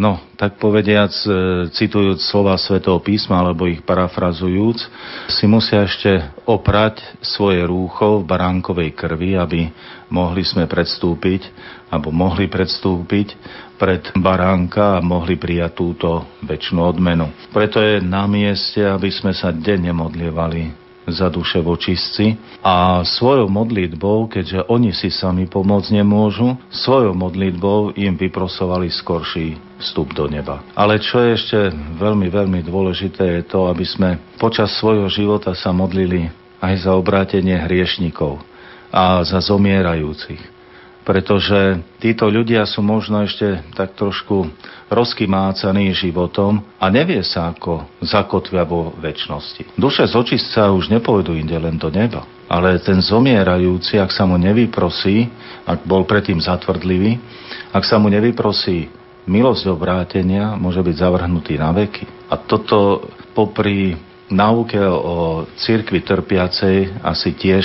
No, 0.00 0.16
tak 0.40 0.56
povediac, 0.56 1.12
e, 1.12 1.28
citujúc 1.76 2.24
slova 2.24 2.56
svätého 2.56 2.96
písma, 3.04 3.44
alebo 3.44 3.68
ich 3.68 3.84
parafrazujúc, 3.84 4.80
si 5.28 5.44
musia 5.44 5.84
ešte 5.84 6.24
oprať 6.48 7.04
svoje 7.20 7.60
rúcho 7.68 8.24
v 8.24 8.24
baránkovej 8.24 8.96
krvi, 8.96 9.36
aby 9.36 9.68
mohli 10.08 10.40
sme 10.40 10.64
predstúpiť, 10.64 11.52
alebo 11.92 12.08
mohli 12.16 12.48
predstúpiť 12.48 13.36
pred 13.76 14.00
baránka 14.16 14.96
a 14.96 15.04
mohli 15.04 15.36
prijať 15.36 15.76
túto 15.76 16.24
väčšinu 16.48 16.80
odmenu. 16.80 17.28
Preto 17.52 17.84
je 17.84 18.00
na 18.00 18.24
mieste, 18.24 18.80
aby 18.80 19.12
sme 19.12 19.36
sa 19.36 19.52
denne 19.52 19.92
modlievali 19.92 20.89
za 21.12 21.28
duše 21.28 21.58
vočistci 21.60 22.38
a 22.62 23.04
svojou 23.06 23.50
modlitbou, 23.50 24.30
keďže 24.30 24.66
oni 24.70 24.94
si 24.94 25.10
sami 25.10 25.46
pomôcť 25.50 26.00
nemôžu, 26.00 26.56
svojou 26.70 27.12
modlitbou 27.14 27.94
im 27.98 28.14
vyprosovali 28.14 28.88
skorší 28.90 29.58
vstup 29.80 30.12
do 30.12 30.28
neba. 30.28 30.60
Ale 30.76 31.00
čo 31.00 31.20
je 31.24 31.30
ešte 31.34 31.58
veľmi, 31.98 32.28
veľmi 32.28 32.60
dôležité 32.62 33.40
je 33.40 33.42
to, 33.48 33.66
aby 33.66 33.84
sme 33.84 34.20
počas 34.36 34.76
svojho 34.76 35.08
života 35.08 35.56
sa 35.56 35.72
modlili 35.72 36.28
aj 36.60 36.84
za 36.84 36.92
obrátenie 36.92 37.56
hriešnikov 37.56 38.44
a 38.92 39.24
za 39.24 39.40
zomierajúcich 39.40 40.59
pretože 41.02 41.80
títo 41.98 42.28
ľudia 42.28 42.68
sú 42.68 42.84
možno 42.84 43.24
ešte 43.24 43.64
tak 43.72 43.96
trošku 43.96 44.52
rozkymácaní 44.92 45.94
životom 45.96 46.60
a 46.76 46.86
nevie 46.92 47.24
sa, 47.24 47.54
ako 47.54 47.88
zakotvia 48.04 48.66
vo 48.66 48.92
väčšnosti. 48.98 49.78
Duše 49.78 50.04
z 50.04 50.14
očistca 50.14 50.68
už 50.74 50.92
nepôjdu 50.92 51.38
inde 51.38 51.56
len 51.56 51.80
do 51.80 51.88
neba, 51.88 52.26
ale 52.50 52.82
ten 52.82 53.00
zomierajúci, 53.00 53.96
ak 53.96 54.12
sa 54.12 54.26
mu 54.26 54.36
nevyprosí, 54.36 55.30
ak 55.64 55.86
bol 55.86 56.04
predtým 56.04 56.42
zatvrdlivý, 56.42 57.16
ak 57.70 57.86
sa 57.86 57.96
mu 57.96 58.10
nevyprosí 58.10 58.90
milosť 59.30 59.64
obrátenia, 59.70 60.58
môže 60.58 60.82
byť 60.82 60.96
zavrhnutý 60.96 61.54
na 61.54 61.70
veky. 61.70 62.04
A 62.26 62.34
toto 62.34 63.06
popri 63.30 63.94
náuke 64.30 64.78
o 64.82 65.44
cirkvi 65.58 66.02
trpiacej 66.06 67.02
asi 67.02 67.30
tiež 67.34 67.64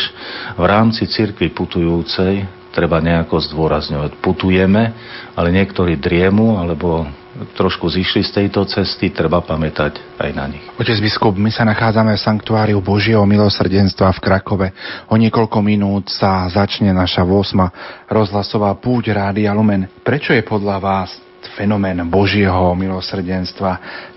v 0.58 0.64
rámci 0.66 1.06
cirkvi 1.06 1.54
putujúcej 1.54 2.65
treba 2.76 3.00
nejako 3.00 3.40
zdôrazňovať. 3.40 4.20
Putujeme, 4.20 4.92
ale 5.40 5.48
niektorí 5.56 5.96
driemu 5.96 6.60
alebo 6.60 7.08
trošku 7.56 7.92
zišli 7.92 8.24
z 8.24 8.32
tejto 8.32 8.64
cesty, 8.64 9.12
treba 9.12 9.44
pamätať 9.44 10.00
aj 10.20 10.30
na 10.32 10.48
nich. 10.48 10.64
Otec 10.80 10.96
biskup, 11.04 11.36
my 11.36 11.52
sa 11.52 11.68
nachádzame 11.68 12.16
v 12.16 12.24
sanktuáriu 12.24 12.80
Božieho 12.80 13.24
milosrdenstva 13.28 14.16
v 14.16 14.24
Krakove. 14.24 14.68
O 15.12 15.20
niekoľko 15.20 15.60
minút 15.60 16.08
sa 16.08 16.48
začne 16.48 16.96
naša 16.96 17.28
8. 17.28 18.08
rozhlasová 18.08 18.72
púť 18.80 19.12
Rádia 19.12 19.52
Lumen. 19.52 19.88
Prečo 20.04 20.32
je 20.32 20.44
podľa 20.48 20.80
vás 20.80 21.25
fenomén 21.54 22.02
Božieho 22.10 22.74
milosrdenstva 22.74 23.72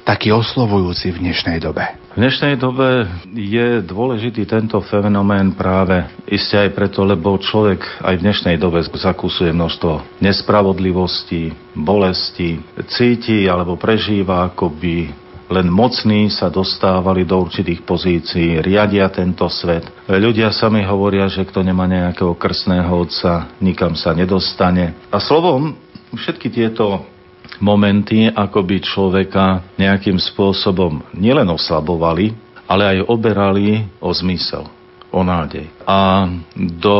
taký 0.08 0.32
oslovujúci 0.32 1.12
v 1.12 1.28
dnešnej 1.28 1.60
dobe? 1.60 1.84
V 2.16 2.26
dnešnej 2.26 2.58
dobe 2.58 3.06
je 3.30 3.84
dôležitý 3.84 4.48
tento 4.48 4.80
fenomén 4.88 5.52
práve 5.54 6.02
iste 6.26 6.56
aj 6.56 6.74
preto, 6.74 7.04
lebo 7.04 7.36
človek 7.38 8.02
aj 8.02 8.14
v 8.18 8.24
dnešnej 8.24 8.56
dobe 8.56 8.80
zakúsuje 8.82 9.54
množstvo 9.54 10.18
nespravodlivosti, 10.24 11.52
bolesti, 11.76 12.58
cíti 12.90 13.46
alebo 13.46 13.78
prežíva, 13.78 14.48
ako 14.48 14.66
by 14.74 14.96
len 15.48 15.72
mocní 15.72 16.28
sa 16.28 16.52
dostávali 16.52 17.24
do 17.24 17.40
určitých 17.40 17.80
pozícií, 17.82 18.60
riadia 18.60 19.08
tento 19.08 19.48
svet. 19.48 19.88
Ľudia 20.04 20.52
sami 20.52 20.84
hovoria, 20.84 21.24
že 21.28 21.48
kto 21.48 21.64
nemá 21.64 21.88
nejakého 21.88 22.36
krstného 22.36 22.92
otca, 22.92 23.48
nikam 23.64 23.96
sa 23.96 24.12
nedostane. 24.12 24.92
A 25.08 25.16
slovom, 25.16 25.72
všetky 26.12 26.52
tieto 26.52 27.08
momenty, 27.58 28.30
ako 28.30 28.64
by 28.64 28.76
človeka 28.82 29.46
nejakým 29.78 30.18
spôsobom 30.18 31.02
nielen 31.14 31.48
oslabovali, 31.50 32.34
ale 32.68 32.98
aj 32.98 33.08
oberali 33.08 33.86
o 33.98 34.12
zmysel 34.12 34.68
o 35.08 35.24
nádej. 35.24 35.72
A 35.88 36.28
do 36.52 36.96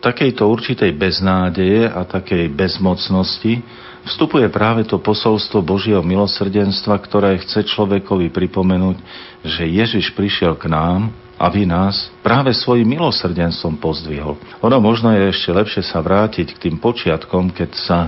takejto 0.00 0.48
určitej 0.48 0.96
beznádeje 0.96 1.84
a 1.84 2.00
takej 2.08 2.48
bezmocnosti 2.48 3.60
vstupuje 4.08 4.48
práve 4.48 4.88
to 4.88 4.96
posolstvo 4.96 5.60
Božieho 5.60 6.00
milosrdenstva, 6.00 6.96
ktoré 7.04 7.36
chce 7.40 7.68
človekovi 7.68 8.32
pripomenúť, 8.32 8.96
že 9.44 9.64
Ježiš 9.68 10.12
prišiel 10.16 10.56
k 10.56 10.72
nám 10.72 11.12
aby 11.44 11.68
nás 11.68 12.08
práve 12.24 12.56
svojim 12.56 12.88
milosrdenstvom 12.88 13.76
pozdvihol. 13.76 14.40
Ono 14.64 14.78
možno 14.80 15.12
je 15.12 15.28
ešte 15.28 15.52
lepšie 15.52 15.82
sa 15.84 16.00
vrátiť 16.00 16.56
k 16.56 16.62
tým 16.68 16.80
počiatkom, 16.80 17.52
keď 17.52 17.70
sa 17.76 17.98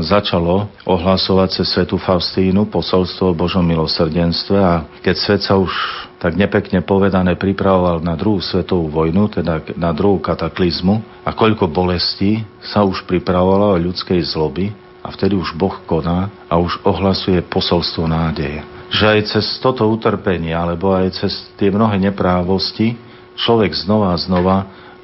začalo 0.00 0.72
ohlasovať 0.88 1.60
cez 1.60 1.66
svetu 1.68 2.00
Faustínu 2.00 2.72
posolstvo 2.72 3.36
o 3.36 3.36
Božom 3.36 3.66
milosrdenstve 3.66 4.56
a 4.56 4.88
keď 5.04 5.14
svet 5.20 5.40
sa 5.44 5.60
už 5.60 5.68
tak 6.16 6.34
nepekne 6.34 6.80
povedané 6.80 7.36
pripravoval 7.36 8.00
na 8.00 8.16
druhú 8.16 8.40
svetovú 8.40 8.88
vojnu, 8.88 9.30
teda 9.30 9.62
na 9.76 9.92
druhú 9.92 10.18
kataklizmu 10.18 11.04
a 11.22 11.30
koľko 11.36 11.68
bolestí 11.68 12.42
sa 12.64 12.82
už 12.82 13.04
pripravovalo 13.04 13.76
o 13.76 13.82
ľudskej 13.84 14.18
zloby 14.24 14.72
a 15.04 15.12
vtedy 15.12 15.36
už 15.36 15.54
Boh 15.54 15.76
koná 15.84 16.32
a 16.48 16.56
už 16.56 16.80
ohlasuje 16.88 17.38
posolstvo 17.46 18.08
nádeje 18.08 18.77
že 18.88 19.04
aj 19.04 19.20
cez 19.36 19.46
toto 19.60 19.84
utrpenie, 19.84 20.56
alebo 20.56 20.96
aj 20.96 21.20
cez 21.20 21.32
tie 21.60 21.68
mnohé 21.68 22.00
neprávosti, 22.00 22.96
človek 23.36 23.72
znova 23.76 24.16
a 24.16 24.20
znova 24.20 24.56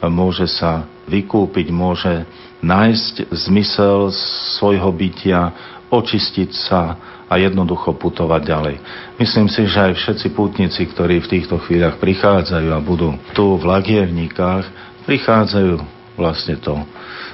môže 0.08 0.48
sa 0.48 0.88
vykúpiť, 1.08 1.68
môže 1.68 2.24
nájsť 2.64 3.28
zmysel 3.28 4.08
svojho 4.56 4.88
bytia, 4.88 5.52
očistiť 5.92 6.50
sa 6.56 6.96
a 7.28 7.34
jednoducho 7.40 7.96
putovať 7.96 8.42
ďalej. 8.44 8.76
Myslím 9.20 9.48
si, 9.48 9.64
že 9.68 9.92
aj 9.92 10.00
všetci 10.00 10.26
pútnici, 10.32 10.82
ktorí 10.84 11.20
v 11.22 11.30
týchto 11.38 11.60
chvíľach 11.60 12.00
prichádzajú 12.00 12.68
a 12.72 12.80
budú 12.84 13.16
tu 13.36 13.56
v 13.60 13.64
Lagievnikách, 13.68 14.64
prichádzajú 15.04 15.80
vlastne 16.16 16.56
to 16.60 16.78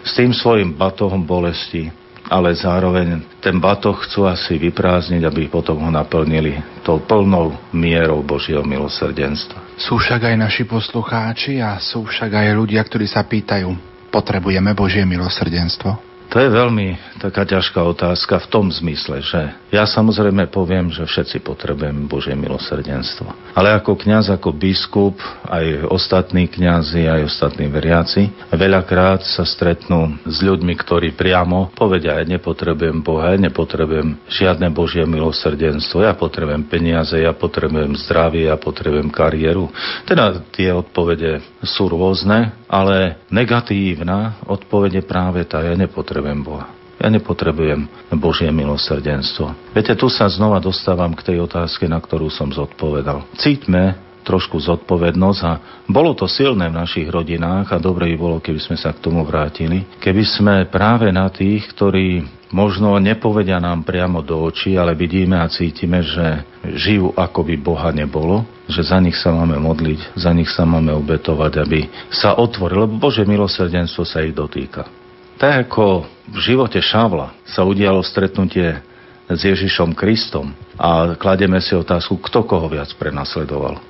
s 0.02 0.16
tým 0.16 0.32
svojim 0.32 0.72
batohom 0.72 1.20
bolesti, 1.20 1.92
ale 2.30 2.54
zároveň 2.54 3.26
ten 3.42 3.58
batoh 3.58 3.98
chcú 4.06 4.30
asi 4.30 4.54
vyprázdniť, 4.54 5.26
aby 5.26 5.50
potom 5.50 5.82
ho 5.82 5.90
naplnili 5.90 6.62
tou 6.86 7.02
plnou 7.02 7.58
mierou 7.74 8.22
Božieho 8.22 8.62
milosrdenstva. 8.62 9.74
Sú 9.74 9.98
však 9.98 10.30
aj 10.30 10.36
naši 10.38 10.62
poslucháči 10.62 11.58
a 11.58 11.74
sú 11.82 12.06
však 12.06 12.30
aj 12.30 12.48
ľudia, 12.54 12.78
ktorí 12.86 13.10
sa 13.10 13.26
pýtajú, 13.26 13.74
potrebujeme 14.14 14.70
Božie 14.78 15.02
milosrdenstvo? 15.02 16.09
To 16.30 16.38
je 16.38 16.46
veľmi 16.46 17.18
taká 17.18 17.42
ťažká 17.42 17.82
otázka 17.82 18.38
v 18.38 18.50
tom 18.54 18.70
zmysle, 18.70 19.18
že 19.18 19.50
ja 19.74 19.82
samozrejme 19.82 20.46
poviem, 20.46 20.86
že 20.94 21.02
všetci 21.02 21.42
potrebujeme 21.42 22.06
Božie 22.06 22.38
milosrdenstvo. 22.38 23.26
Ale 23.58 23.74
ako 23.74 23.98
kňaz, 23.98 24.30
ako 24.38 24.54
biskup, 24.54 25.18
aj 25.50 25.90
ostatní 25.90 26.46
kňazi, 26.46 27.10
aj 27.10 27.26
ostatní 27.26 27.66
veriaci, 27.66 28.30
veľakrát 28.54 29.26
sa 29.26 29.42
stretnú 29.42 30.22
s 30.22 30.38
ľuďmi, 30.38 30.70
ktorí 30.78 31.18
priamo 31.18 31.74
povedia, 31.74 32.22
ja 32.22 32.24
nepotrebujem 32.24 33.02
Boha, 33.02 33.34
nepotrebujem 33.34 34.22
žiadne 34.30 34.70
Božie 34.70 35.02
milosrdenstvo, 35.10 36.06
ja 36.06 36.14
potrebujem 36.14 36.62
peniaze, 36.70 37.18
ja 37.18 37.34
potrebujem 37.34 37.98
zdravie, 38.06 38.46
ja 38.46 38.54
potrebujem 38.54 39.10
kariéru. 39.10 39.66
Teda 40.06 40.38
tie 40.54 40.70
odpovede 40.70 41.42
sú 41.66 41.90
rôzne, 41.90 42.54
ale 42.70 43.18
negatívna 43.34 44.38
odpovede 44.46 45.02
práve 45.02 45.42
tá, 45.42 45.58
ja 45.66 45.74
nepotrebujem 45.74 46.19
nepotrebujem 46.20 46.44
Boha. 46.44 46.68
Ja 47.00 47.08
nepotrebujem 47.08 47.80
Božie 48.20 48.52
milosrdenstvo. 48.52 49.72
Viete, 49.72 49.96
tu 49.96 50.12
sa 50.12 50.28
znova 50.28 50.60
dostávam 50.60 51.16
k 51.16 51.32
tej 51.32 51.48
otázke, 51.48 51.88
na 51.88 51.96
ktorú 51.96 52.28
som 52.28 52.52
zodpovedal. 52.52 53.24
Cítme 53.40 53.96
trošku 54.20 54.60
zodpovednosť 54.60 55.40
a 55.48 55.52
bolo 55.88 56.12
to 56.12 56.28
silné 56.28 56.68
v 56.68 56.76
našich 56.76 57.08
rodinách 57.08 57.72
a 57.72 57.80
dobre 57.80 58.12
by 58.12 58.16
bolo, 58.20 58.36
keby 58.36 58.60
sme 58.60 58.76
sa 58.76 58.92
k 58.92 59.00
tomu 59.00 59.24
vrátili. 59.24 59.88
Keby 59.96 60.24
sme 60.28 60.54
práve 60.68 61.08
na 61.08 61.32
tých, 61.32 61.72
ktorí 61.72 62.20
možno 62.52 63.00
nepovedia 63.00 63.56
nám 63.56 63.80
priamo 63.80 64.20
do 64.20 64.36
očí, 64.44 64.76
ale 64.76 64.92
vidíme 64.92 65.40
a 65.40 65.48
cítime, 65.48 66.04
že 66.04 66.44
žijú 66.68 67.16
ako 67.16 67.48
by 67.48 67.54
Boha 67.56 67.90
nebolo, 67.96 68.44
že 68.68 68.84
za 68.84 69.00
nich 69.00 69.16
sa 69.16 69.32
máme 69.32 69.56
modliť, 69.56 70.20
za 70.20 70.36
nich 70.36 70.52
sa 70.52 70.68
máme 70.68 70.92
obetovať, 71.00 71.52
aby 71.64 71.88
sa 72.12 72.36
otvorilo, 72.36 72.84
lebo 72.84 73.08
Bože 73.08 73.24
milosrdenstvo 73.24 74.04
sa 74.04 74.20
ich 74.20 74.36
dotýka. 74.36 74.99
Tak 75.40 75.72
ako 75.72 76.04
v 76.28 76.38
živote 76.44 76.84
Šavla 76.84 77.32
sa 77.48 77.64
udialo 77.64 78.04
stretnutie 78.04 78.76
s 79.24 79.40
Ježišom 79.40 79.96
Kristom 79.96 80.52
a 80.76 81.16
klademe 81.16 81.56
si 81.64 81.72
otázku, 81.72 82.20
kto 82.20 82.44
koho 82.44 82.68
viac 82.68 82.92
prenasledoval. 83.00 83.80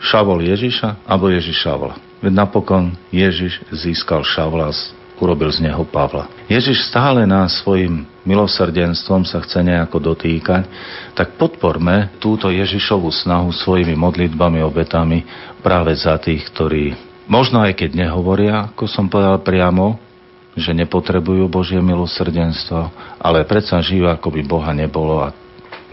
Šavol 0.00 0.40
Ježiša 0.40 1.04
alebo 1.04 1.28
Ježiš 1.28 1.60
Šavla. 1.60 2.00
Veď 2.24 2.32
napokon 2.32 2.96
Ježiš 3.12 3.60
získal 3.68 4.24
Šavla 4.24 4.72
urobil 5.20 5.52
z 5.52 5.68
neho 5.68 5.84
Pavla. 5.84 6.24
Ježiš 6.48 6.88
stále 6.88 7.28
nás 7.28 7.60
svojim 7.60 8.08
milosrdenstvom 8.24 9.28
sa 9.28 9.44
chce 9.44 9.60
nejako 9.60 10.00
dotýkať, 10.00 10.64
tak 11.12 11.36
podporme 11.36 12.16
túto 12.16 12.48
Ježišovú 12.48 13.12
snahu 13.12 13.52
svojimi 13.52 13.92
modlitbami, 13.92 14.64
obetami 14.64 15.20
práve 15.60 15.92
za 16.00 16.16
tých, 16.16 16.48
ktorí 16.48 16.96
možno 17.28 17.60
aj 17.60 17.76
keď 17.76 18.08
nehovoria, 18.08 18.72
ako 18.72 18.88
som 18.88 19.04
povedal 19.12 19.40
priamo, 19.44 20.00
že 20.54 20.70
nepotrebujú 20.74 21.50
Božie 21.50 21.82
milosrdenstvo, 21.82 22.90
ale 23.18 23.46
predsa 23.46 23.82
žijú, 23.82 24.06
ako 24.06 24.30
by 24.30 24.40
Boha 24.46 24.70
nebolo 24.74 25.22
a 25.22 25.34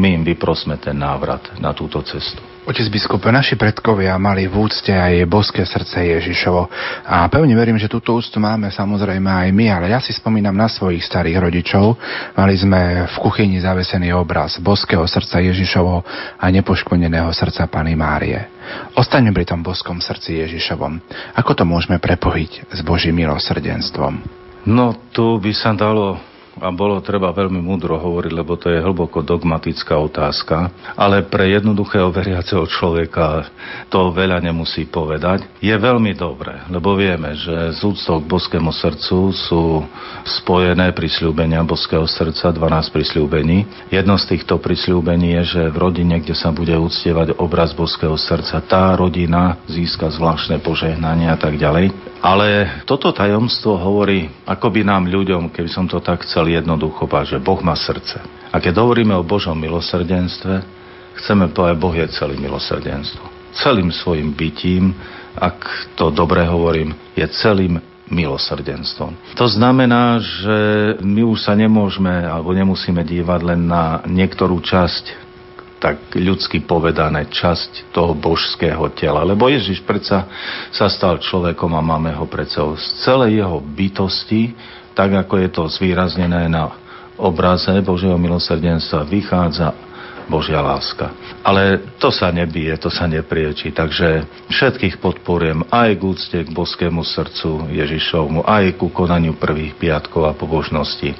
my 0.01 0.17
im 0.17 0.23
vyprosme 0.25 0.81
ten 0.81 0.97
návrat 0.97 1.61
na 1.61 1.75
túto 1.77 2.01
cestu. 2.01 2.41
Otec 2.61 2.93
biskupe, 2.93 3.25
naši 3.33 3.57
predkovia 3.57 4.13
mali 4.21 4.45
v 4.45 4.53
úcte 4.53 4.93
aj 4.93 5.25
boské 5.25 5.65
srdce 5.65 5.97
Ježišovo 5.97 6.69
a 7.09 7.25
pevne 7.25 7.57
verím, 7.57 7.81
že 7.81 7.89
túto 7.89 8.13
úctu 8.13 8.37
máme 8.37 8.69
samozrejme 8.69 9.25
aj 9.25 9.49
my, 9.49 9.65
ale 9.73 9.85
ja 9.89 9.97
si 9.97 10.13
spomínam 10.13 10.53
na 10.53 10.69
svojich 10.69 11.01
starých 11.01 11.41
rodičov. 11.41 11.97
Mali 12.37 12.53
sme 12.53 13.09
v 13.09 13.15
kuchyni 13.17 13.57
zavesený 13.57 14.13
obraz 14.13 14.61
boského 14.61 15.01
srdca 15.09 15.41
Ježišovo 15.41 16.05
a 16.37 16.45
nepoškodeného 16.53 17.33
srdca 17.33 17.65
Pany 17.65 17.97
Márie. 17.97 18.45
Ostaňme 18.93 19.33
pri 19.33 19.49
tom 19.49 19.65
boskom 19.65 19.97
srdci 19.97 20.45
Ježišovom. 20.45 21.01
Ako 21.41 21.57
to 21.57 21.65
môžeme 21.65 21.97
prepojiť 21.97 22.69
s 22.69 22.79
Božím 22.85 23.25
milosrdenstvom? 23.25 24.40
No 24.65 24.93
tu 25.09 25.41
by 25.41 25.53
sa 25.57 25.73
dalo 25.73 26.30
a 26.61 26.69
bolo 26.69 27.01
treba 27.01 27.33
veľmi 27.33 27.57
múdro 27.57 27.97
hovoriť, 27.97 28.31
lebo 28.37 28.53
to 28.53 28.69
je 28.69 28.77
hlboko 28.77 29.25
dogmatická 29.25 29.97
otázka, 29.97 30.69
ale 30.93 31.25
pre 31.25 31.49
jednoduchého 31.57 32.13
veriaceho 32.13 32.69
človeka 32.69 33.49
to 33.89 34.13
veľa 34.13 34.37
nemusí 34.37 34.85
povedať. 34.85 35.41
Je 35.57 35.73
veľmi 35.73 36.13
dobré, 36.13 36.61
lebo 36.69 36.93
vieme, 36.93 37.33
že 37.33 37.73
z 37.73 37.81
úctou 37.81 38.21
k 38.21 38.29
boskému 38.29 38.69
srdcu 38.69 39.33
sú 39.33 39.81
spojené 40.21 40.93
prisľúbenia 40.93 41.65
boského 41.65 42.05
srdca, 42.05 42.53
12 42.53 42.93
prisľúbení. 42.93 43.89
Jedno 43.89 44.21
z 44.21 44.37
týchto 44.37 44.61
prisľúbení 44.61 45.41
je, 45.41 45.57
že 45.57 45.61
v 45.73 45.77
rodine, 45.81 46.21
kde 46.21 46.37
sa 46.37 46.53
bude 46.53 46.77
uctievať 46.77 47.41
obraz 47.41 47.73
boského 47.73 48.13
srdca, 48.13 48.61
tá 48.61 48.93
rodina 48.93 49.57
získa 49.65 50.13
zvláštne 50.13 50.61
požehnanie 50.61 51.25
a 51.25 51.37
tak 51.41 51.57
ďalej. 51.57 51.89
Ale 52.21 52.69
toto 52.85 53.09
tajomstvo 53.09 53.81
hovorí 53.81 54.29
akoby 54.45 54.85
nám 54.85 55.09
ľuďom, 55.09 55.49
keby 55.49 55.69
som 55.73 55.89
to 55.89 55.97
tak 55.97 56.21
chcel 56.21 56.50
jednoducho 56.57 57.07
povedať, 57.07 57.37
že 57.37 57.43
Boh 57.43 57.59
má 57.63 57.75
srdce. 57.77 58.19
A 58.51 58.59
keď 58.59 58.83
hovoríme 58.83 59.15
o 59.15 59.27
Božom 59.27 59.55
milosrdenstve, 59.55 60.63
chceme 61.23 61.51
povedať, 61.51 61.75
Boh 61.79 61.95
je 61.95 62.07
celý 62.11 62.35
milosrdenstvo. 62.39 63.23
Celým 63.55 63.91
svojim 63.91 64.31
bytím, 64.31 64.95
ak 65.35 65.91
to 65.95 66.11
dobre 66.11 66.43
hovorím, 66.47 66.95
je 67.15 67.27
celým 67.39 67.79
milosrdenstvom. 68.11 69.15
To 69.39 69.47
znamená, 69.47 70.19
že 70.19 70.57
my 70.99 71.23
už 71.23 71.47
sa 71.47 71.55
nemôžeme 71.55 72.27
alebo 72.27 72.51
nemusíme 72.51 72.99
dívať 73.07 73.39
len 73.55 73.61
na 73.71 74.03
niektorú 74.03 74.59
časť 74.59 75.31
tak 75.81 76.13
ľudsky 76.13 76.61
povedané 76.61 77.25
časť 77.25 77.89
toho 77.89 78.13
božského 78.13 78.85
tela. 78.93 79.25
Lebo 79.25 79.49
Ježiš 79.49 79.81
predsa 79.81 80.29
sa 80.69 80.85
stal 80.85 81.17
človekom 81.17 81.73
a 81.73 81.81
máme 81.81 82.13
ho 82.13 82.29
predsa 82.29 82.61
z 82.77 83.01
celej 83.01 83.41
jeho 83.41 83.57
bytosti, 83.57 84.53
tak 85.01 85.25
ako 85.25 85.33
je 85.41 85.49
to 85.49 85.63
zvýraznené 85.65 86.45
na 86.45 86.77
obraze 87.17 87.73
Božieho 87.81 88.21
milosrdenstva, 88.21 89.09
vychádza 89.09 89.73
Božia 90.29 90.61
láska. 90.61 91.09
Ale 91.41 91.97
to 91.97 92.13
sa 92.13 92.29
nebije, 92.29 92.77
to 92.77 92.93
sa 92.93 93.09
neprieči, 93.09 93.73
takže 93.73 94.29
všetkých 94.53 95.01
podporujem 95.01 95.65
aj 95.73 95.89
k 95.97 96.01
úcte 96.05 96.37
k 96.45 96.53
boskému 96.53 97.01
srdcu 97.01 97.73
Ježišovmu, 97.73 98.45
aj 98.45 98.77
ku 98.77 98.93
konaniu 98.93 99.33
prvých 99.41 99.73
piatkov 99.73 100.29
a 100.29 100.37
pobožnosti. 100.37 101.17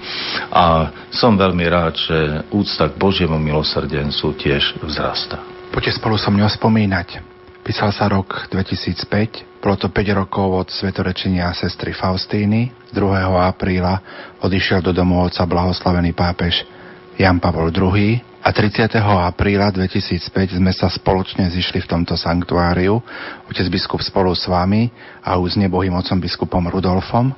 A 0.54 0.94
som 1.10 1.34
veľmi 1.34 1.66
rád, 1.66 1.98
že 1.98 2.46
úcta 2.54 2.86
k 2.86 3.02
Božiemu 3.02 3.42
milosrdencu 3.42 4.38
tiež 4.38 4.78
vzrasta. 4.78 5.42
Poďte 5.74 5.98
spolu 5.98 6.22
so 6.22 6.30
mňou 6.30 6.54
spomínať. 6.54 7.31
Písal 7.72 7.96
sa 7.96 8.12
rok 8.12 8.52
2005, 8.52 9.64
bolo 9.64 9.80
to 9.80 9.88
5 9.88 10.20
rokov 10.20 10.48
od 10.52 10.68
svetorečenia 10.76 11.56
sestry 11.56 11.96
Faustíny. 11.96 12.68
2. 12.92 13.00
apríla 13.48 13.96
odišiel 14.44 14.84
do 14.84 14.92
domu 14.92 15.24
otca 15.24 15.48
blahoslavený 15.48 16.12
pápež 16.12 16.68
Jan 17.16 17.40
Pavol 17.40 17.72
II 17.72 18.20
a 18.44 18.52
30. 18.52 18.92
apríla 19.00 19.72
2005 19.72 20.60
sme 20.60 20.76
sa 20.76 20.92
spoločne 20.92 21.48
zišli 21.48 21.88
v 21.88 21.88
tomto 21.88 22.20
sanktuáriu, 22.20 23.00
otec 23.48 23.68
biskup 23.72 24.04
spolu 24.04 24.36
s 24.36 24.52
vami 24.52 24.92
a 25.24 25.40
už 25.40 25.56
s 25.56 25.62
nebohým 25.64 25.96
otcom 25.96 26.20
biskupom 26.20 26.68
Rudolfom 26.68 27.32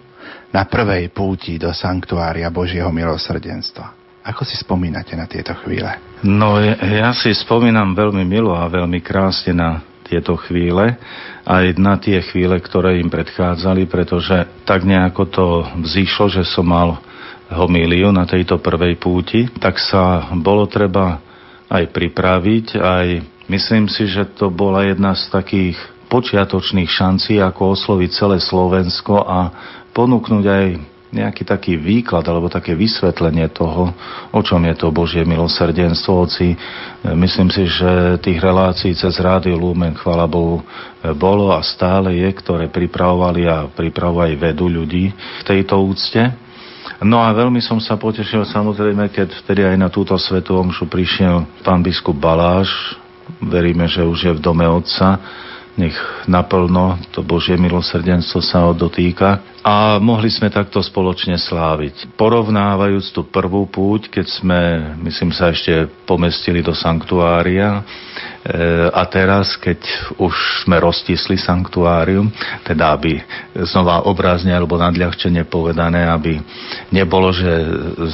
na 0.50 0.66
prvej 0.66 1.14
púti 1.14 1.62
do 1.62 1.70
sanktuária 1.70 2.50
Božieho 2.50 2.90
milosrdenstva. 2.90 4.18
Ako 4.26 4.50
si 4.50 4.58
spomínate 4.58 5.14
na 5.14 5.30
tieto 5.30 5.54
chvíle? 5.62 5.94
No, 6.26 6.58
ja 6.58 7.14
si 7.14 7.30
spomínam 7.38 7.94
veľmi 7.94 8.26
milo 8.26 8.58
a 8.58 8.66
veľmi 8.66 8.98
krásne 8.98 9.54
na 9.54 9.93
tieto 10.14 10.38
chvíle, 10.38 11.02
aj 11.42 11.66
na 11.82 11.98
tie 11.98 12.22
chvíle, 12.22 12.62
ktoré 12.62 13.02
im 13.02 13.10
predchádzali, 13.10 13.90
pretože 13.90 14.46
tak 14.70 14.86
nejako 14.86 15.24
to 15.26 15.48
vzýšlo, 15.82 16.30
že 16.30 16.46
som 16.46 16.70
mal 16.70 17.02
homíliu 17.50 18.14
na 18.14 18.30
tejto 18.30 18.62
prvej 18.62 19.02
púti, 19.02 19.50
tak 19.58 19.82
sa 19.82 20.30
bolo 20.38 20.70
treba 20.70 21.18
aj 21.74 21.90
pripraviť, 21.90 22.78
aj 22.78 23.08
myslím 23.50 23.90
si, 23.90 24.06
že 24.06 24.30
to 24.38 24.54
bola 24.54 24.86
jedna 24.86 25.18
z 25.18 25.34
takých 25.34 25.78
počiatočných 26.14 26.90
šancí, 26.90 27.42
ako 27.42 27.74
osloviť 27.74 28.10
celé 28.14 28.38
Slovensko 28.38 29.26
a 29.26 29.50
ponúknuť 29.98 30.46
aj 30.46 30.66
nejaký 31.14 31.46
taký 31.46 31.78
výklad 31.78 32.26
alebo 32.26 32.50
také 32.50 32.74
vysvetlenie 32.74 33.54
toho, 33.54 33.94
o 34.34 34.42
čom 34.42 34.66
je 34.66 34.74
to 34.74 34.90
Božie 34.90 35.22
milosrdenstvo. 35.22 36.26
Oci, 36.26 36.58
myslím 37.06 37.54
si, 37.54 37.70
že 37.70 38.18
tých 38.18 38.42
relácií 38.42 38.98
cez 38.98 39.14
Rádio 39.22 39.62
Lumen, 39.62 39.94
chvala 39.94 40.26
Bohu, 40.26 40.66
bolo 41.14 41.54
a 41.54 41.62
stále 41.62 42.18
je, 42.18 42.30
ktoré 42.34 42.74
pripravovali 42.74 43.46
a 43.46 43.70
pripravujú 43.70 44.26
aj 44.26 44.34
vedú 44.42 44.66
ľudí 44.66 45.14
v 45.14 45.44
tejto 45.46 45.78
úcte. 45.78 46.34
No 47.04 47.22
a 47.22 47.30
veľmi 47.36 47.62
som 47.62 47.78
sa 47.78 47.96
potešil 48.00 48.48
samozrejme, 48.48 49.12
keď 49.14 49.38
vtedy 49.44 49.62
aj 49.64 49.78
na 49.78 49.92
túto 49.94 50.16
svetú 50.18 50.58
omšu 50.58 50.90
prišiel 50.90 51.46
pán 51.62 51.84
biskup 51.84 52.16
Baláš, 52.16 52.72
veríme, 53.44 53.88
že 53.88 54.04
už 54.04 54.20
je 54.24 54.34
v 54.36 54.44
dome 54.44 54.64
otca, 54.68 55.20
nech 55.74 55.98
naplno 56.30 57.02
to 57.10 57.26
Božie 57.26 57.58
milosrdenstvo 57.58 58.46
sa 58.46 58.70
ho 58.70 58.78
dotýka. 58.78 59.42
A 59.64 59.96
mohli 59.96 60.28
sme 60.28 60.52
takto 60.52 60.84
spoločne 60.84 61.40
sláviť. 61.40 62.20
Porovnávajúc 62.20 63.16
tú 63.16 63.24
prvú 63.24 63.64
púť, 63.64 64.12
keď 64.12 64.26
sme, 64.28 64.60
myslím 65.08 65.32
sa, 65.32 65.56
ešte 65.56 65.88
pomestili 66.04 66.60
do 66.60 66.76
sanktuária, 66.76 67.80
e, 67.80 67.82
a 68.92 69.02
teraz, 69.08 69.56
keď 69.56 69.80
už 70.20 70.68
sme 70.68 70.84
roztisli 70.84 71.40
sanktuárium, 71.40 72.28
teda 72.68 72.92
aby 72.92 73.24
znova 73.72 74.04
obrázne 74.04 74.52
alebo 74.52 74.76
nadľahčenie 74.76 75.48
povedané, 75.48 76.12
aby 76.12 76.44
nebolo, 76.92 77.32
že 77.32 77.50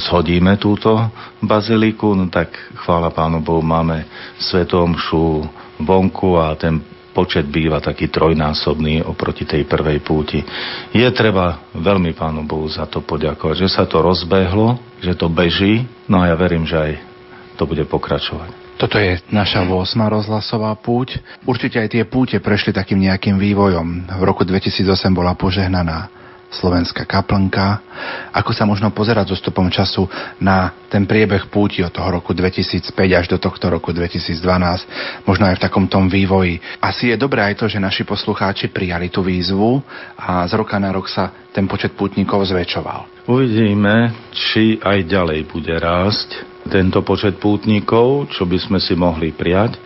zhodíme 0.06 0.54
túto 0.54 0.94
baziliku, 1.42 2.14
no 2.14 2.30
tak 2.30 2.54
chvála 2.86 3.10
Pánu 3.10 3.42
Bohu, 3.42 3.60
máme 3.60 4.06
svetomšu 4.38 5.50
vonku 5.82 6.38
a 6.38 6.54
ten 6.54 6.99
počet 7.10 7.46
býva 7.46 7.82
taký 7.82 8.10
trojnásobný 8.10 9.02
oproti 9.02 9.46
tej 9.46 9.66
prvej 9.66 9.98
púti. 10.02 10.40
Je 10.94 11.06
treba 11.10 11.70
veľmi 11.74 12.14
Pánu 12.14 12.46
Bohu 12.46 12.66
za 12.70 12.86
to 12.86 13.02
poďakovať, 13.02 13.66
že 13.66 13.68
sa 13.68 13.84
to 13.86 14.02
rozbehlo, 14.02 14.78
že 15.02 15.18
to 15.18 15.26
beží, 15.26 15.86
no 16.06 16.22
a 16.22 16.30
ja 16.30 16.36
verím, 16.38 16.66
že 16.66 16.76
aj 16.78 16.92
to 17.58 17.66
bude 17.66 17.82
pokračovať. 17.90 18.60
Toto 18.80 18.96
je 18.96 19.20
naša 19.28 19.60
8. 19.68 19.76
rozhlasová 20.08 20.72
púť. 20.80 21.20
Určite 21.44 21.76
aj 21.76 21.88
tie 21.92 22.02
púte 22.08 22.40
prešli 22.40 22.72
takým 22.72 22.96
nejakým 23.04 23.36
vývojom. 23.36 24.08
V 24.08 24.22
roku 24.24 24.48
2008 24.48 25.12
bola 25.12 25.36
požehnaná 25.36 26.19
slovenská 26.50 27.06
kaplnka. 27.06 27.78
Ako 28.34 28.50
sa 28.50 28.66
možno 28.66 28.90
pozerať 28.90 29.30
so 29.30 29.36
stupom 29.38 29.70
času 29.70 30.10
na 30.42 30.74
ten 30.90 31.06
priebeh 31.06 31.46
púti 31.46 31.80
od 31.86 31.94
toho 31.94 32.18
roku 32.18 32.34
2005 32.34 32.90
až 33.14 33.26
do 33.30 33.38
tohto 33.38 33.70
roku 33.70 33.94
2012, 33.94 34.42
možno 35.24 35.46
aj 35.46 35.56
v 35.56 35.62
takom 35.62 35.86
tom 35.86 36.10
vývoji. 36.10 36.58
Asi 36.82 37.14
je 37.14 37.16
dobré 37.16 37.46
aj 37.46 37.62
to, 37.62 37.66
že 37.70 37.78
naši 37.78 38.02
poslucháči 38.02 38.74
prijali 38.74 39.08
tú 39.08 39.22
výzvu 39.22 39.78
a 40.18 40.42
z 40.50 40.52
roka 40.58 40.74
na 40.82 40.90
rok 40.90 41.06
sa 41.06 41.30
ten 41.54 41.70
počet 41.70 41.94
pútnikov 41.94 42.42
zväčšoval. 42.50 43.30
Uvidíme, 43.30 44.10
či 44.34 44.82
aj 44.82 45.06
ďalej 45.06 45.46
bude 45.46 45.74
rásť 45.78 46.50
tento 46.66 47.00
počet 47.06 47.38
pútnikov, 47.38 48.28
čo 48.34 48.44
by 48.44 48.58
sme 48.58 48.78
si 48.82 48.92
mohli 48.98 49.32
prijať 49.32 49.78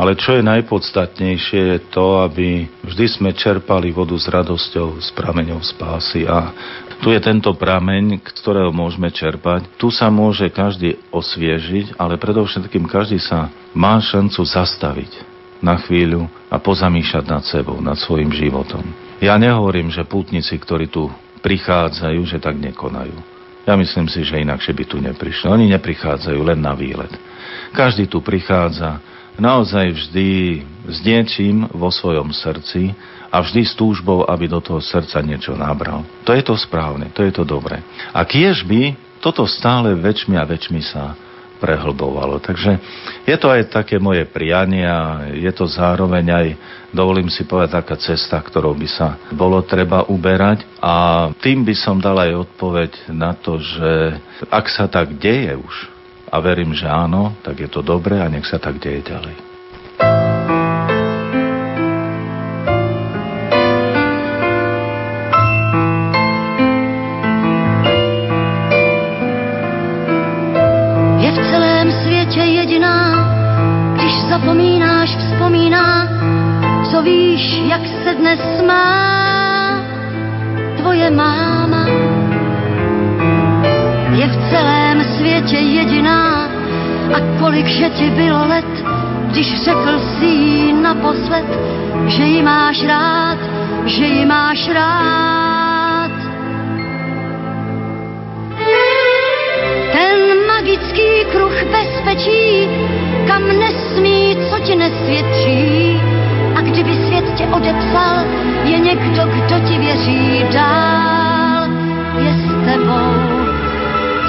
ale 0.00 0.16
čo 0.16 0.32
je 0.32 0.40
najpodstatnejšie 0.40 1.60
je 1.76 1.78
to, 1.92 2.24
aby 2.24 2.64
vždy 2.88 3.06
sme 3.20 3.36
čerpali 3.36 3.92
vodu 3.92 4.16
s 4.16 4.32
radosťou 4.32 4.96
z 4.96 5.08
prameňov 5.12 5.60
spásy. 5.60 6.24
A 6.24 6.56
tu 7.04 7.12
je 7.12 7.20
tento 7.20 7.52
prameň, 7.52 8.16
ktorého 8.24 8.72
môžeme 8.72 9.12
čerpať. 9.12 9.68
Tu 9.76 9.92
sa 9.92 10.08
môže 10.08 10.48
každý 10.48 10.96
osviežiť, 11.12 12.00
ale 12.00 12.16
predovšetkým 12.16 12.88
každý 12.88 13.20
sa 13.20 13.52
má 13.76 14.00
šancu 14.00 14.40
zastaviť 14.40 15.12
na 15.60 15.76
chvíľu 15.76 16.32
a 16.48 16.56
pozamýšľať 16.56 17.24
nad 17.28 17.44
sebou, 17.44 17.76
nad 17.84 18.00
svojim 18.00 18.32
životom. 18.32 18.80
Ja 19.20 19.36
nehovorím, 19.36 19.92
že 19.92 20.08
pútnici, 20.08 20.56
ktorí 20.56 20.88
tu 20.88 21.12
prichádzajú, 21.44 22.20
že 22.24 22.40
tak 22.40 22.56
nekonajú. 22.56 23.16
Ja 23.68 23.76
myslím 23.76 24.08
si, 24.08 24.24
že 24.24 24.40
inakšie 24.40 24.72
by 24.72 24.84
tu 24.88 24.96
neprišli. 24.96 25.44
Oni 25.52 25.68
neprichádzajú 25.68 26.40
len 26.40 26.64
na 26.64 26.72
výlet. 26.72 27.12
Každý 27.76 28.08
tu 28.08 28.24
prichádza 28.24 29.09
naozaj 29.40 29.86
vždy 29.96 30.28
s 30.86 30.98
niečím 31.02 31.66
vo 31.72 31.88
svojom 31.88 32.30
srdci 32.30 32.92
a 33.30 33.40
vždy 33.40 33.62
s 33.64 33.72
túžbou, 33.74 34.28
aby 34.28 34.46
do 34.46 34.60
toho 34.60 34.84
srdca 34.84 35.24
niečo 35.24 35.56
nabral. 35.56 36.04
To 36.28 36.36
je 36.36 36.44
to 36.44 36.54
správne, 36.54 37.08
to 37.10 37.24
je 37.24 37.32
to 37.32 37.42
dobré. 37.48 37.80
A 38.12 38.22
kiež 38.28 38.68
by 38.68 38.94
toto 39.20 39.44
stále 39.48 39.96
väčšmi 39.96 40.34
a 40.36 40.48
väčšmi 40.48 40.80
sa 40.84 41.16
prehlbovalo. 41.60 42.40
Takže 42.40 42.80
je 43.28 43.36
to 43.36 43.52
aj 43.52 43.68
také 43.68 44.00
moje 44.00 44.24
prianie 44.24 44.88
a 44.88 45.28
je 45.28 45.52
to 45.52 45.68
zároveň 45.68 46.24
aj, 46.32 46.46
dovolím 46.90 47.28
si 47.28 47.44
povedať, 47.44 47.84
taká 47.84 47.96
cesta, 48.00 48.40
ktorou 48.40 48.72
by 48.72 48.88
sa 48.88 49.20
bolo 49.36 49.60
treba 49.60 50.08
uberať 50.08 50.64
a 50.80 51.28
tým 51.44 51.62
by 51.62 51.76
som 51.76 52.00
dal 52.00 52.16
aj 52.16 52.48
odpoveď 52.48 53.12
na 53.12 53.36
to, 53.36 53.60
že 53.60 54.16
ak 54.48 54.66
sa 54.72 54.88
tak 54.88 55.20
deje 55.20 55.52
už, 55.60 55.89
a 56.30 56.36
verím, 56.38 56.70
že 56.70 56.86
áno, 56.86 57.34
tak 57.42 57.58
je 57.58 57.68
to 57.68 57.82
dobré 57.82 58.22
a 58.22 58.30
nech 58.30 58.46
sa 58.46 58.62
tak 58.62 58.78
deje 58.78 59.02
ďalej. 59.02 59.34
Je 71.20 71.30
v 71.34 71.40
celém 71.50 71.86
světě 71.92 72.40
jediná, 72.40 72.96
když 73.98 74.14
zapomínáš, 74.30 75.10
vzpomíná, 75.16 76.08
co 76.90 77.02
víš, 77.02 77.42
jak 77.66 77.82
se 78.04 78.14
dnes 78.14 78.40
má 78.66 78.86
tvoje 80.78 81.10
máma 81.10 81.79
je 84.12 84.26
v 84.26 84.50
celém 84.50 85.04
světě 85.04 85.56
jediná. 85.56 86.48
A 87.14 87.38
kolik 87.38 87.66
že 87.66 87.88
ti 87.88 88.10
bylo 88.10 88.46
let, 88.48 88.84
když 89.30 89.62
řekl 89.64 89.98
si 89.98 90.24
jí 90.24 90.72
naposled, 90.72 91.46
že 92.06 92.22
ji 92.22 92.42
máš 92.42 92.84
rád, 92.86 93.38
že 93.86 94.04
ji 94.04 94.26
máš 94.26 94.68
rád. 94.68 96.10
Ten 99.92 100.46
magický 100.46 101.24
kruh 101.32 101.64
bezpečí, 101.64 102.68
kam 103.26 103.48
nesmí, 103.48 104.36
co 104.50 104.58
ti 104.58 104.76
nesvědčí. 104.76 106.00
A 106.56 106.60
kdyby 106.60 106.94
svět 106.94 107.24
tě 107.34 107.46
odepsal, 107.46 108.24
je 108.64 108.78
někdo, 108.78 109.22
kdo 109.26 109.68
ti 109.68 109.78
věří 109.78 110.44
dál, 110.52 111.68
je 112.18 112.32
s 112.32 112.64
tebou 112.66 113.39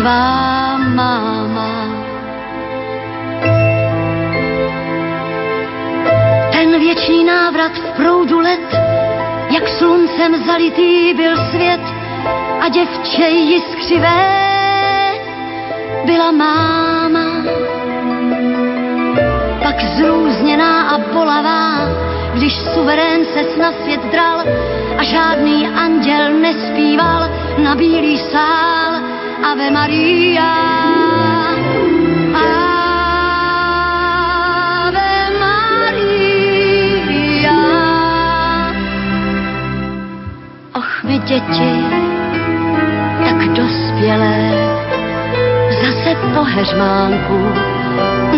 tvá 0.01 0.77
máma. 0.77 1.73
Ten 6.51 6.79
věčný 6.79 7.23
návrat 7.23 7.71
v 7.71 7.89
proudu 7.95 8.39
let, 8.39 8.67
jak 9.49 9.69
sluncem 9.69 10.45
zalitý 10.45 11.13
byl 11.13 11.37
svět 11.51 11.81
a 12.61 12.69
děvče 12.69 13.29
jiskřivé 13.29 14.41
byla 16.05 16.31
máma. 16.31 17.27
Pak 19.63 19.81
zrůzněná 19.81 20.89
a 20.89 20.97
bolavá, 20.97 21.77
když 22.33 22.53
suverén 22.73 23.25
se 23.25 23.59
na 23.59 23.71
svět 23.71 24.01
dral 24.11 24.39
a 24.97 25.03
žádný 25.03 25.67
anděl 25.67 26.33
nespíval 26.33 27.29
na 27.63 27.75
bílý 27.75 28.17
sál, 28.17 29.10
Ave 29.51 29.69
Maria. 29.69 30.51
Ave 34.87 35.13
Maria. 35.43 37.59
Och, 40.79 40.91
my 41.03 41.17
děti, 41.19 41.73
tak 43.23 43.39
dospělé, 43.47 44.39
zase 45.81 46.03
se 46.03 46.15
po 46.35 46.43
heřmánku, 46.43 47.39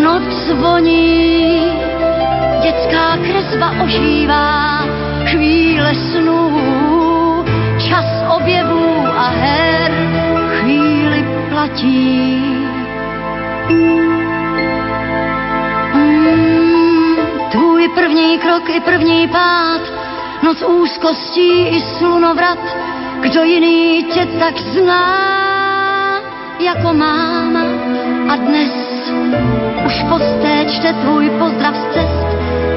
noc 0.04 0.24
zvoní, 0.48 1.62
dětská 2.64 3.18
kresba 3.18 3.72
ožívá, 3.84 4.86
chvíle 5.26 5.96
snů, 5.96 6.64
čas 7.78 8.06
objevů 8.36 9.06
a 9.18 9.30
her, 9.30 9.83
platí. 11.74 12.40
Mm, 15.94 17.16
první 17.96 18.38
krok 18.38 18.70
i 18.70 18.80
první 18.80 19.28
pád, 19.28 19.82
noc 20.44 20.62
úzkostí 20.62 21.68
i 21.68 21.82
slunovrat, 21.82 22.60
kdo 23.20 23.44
jiný 23.44 24.04
tě 24.04 24.26
tak 24.40 24.58
zná 24.58 26.22
jako 26.60 26.94
máma 26.94 27.64
a 28.30 28.36
dnes 28.36 28.74
už 29.86 29.94
posté 30.10 30.66
čte 30.66 30.94
tvůj 30.94 31.30
pozdrav 31.30 31.76
z 31.76 31.94
cest 31.94 32.28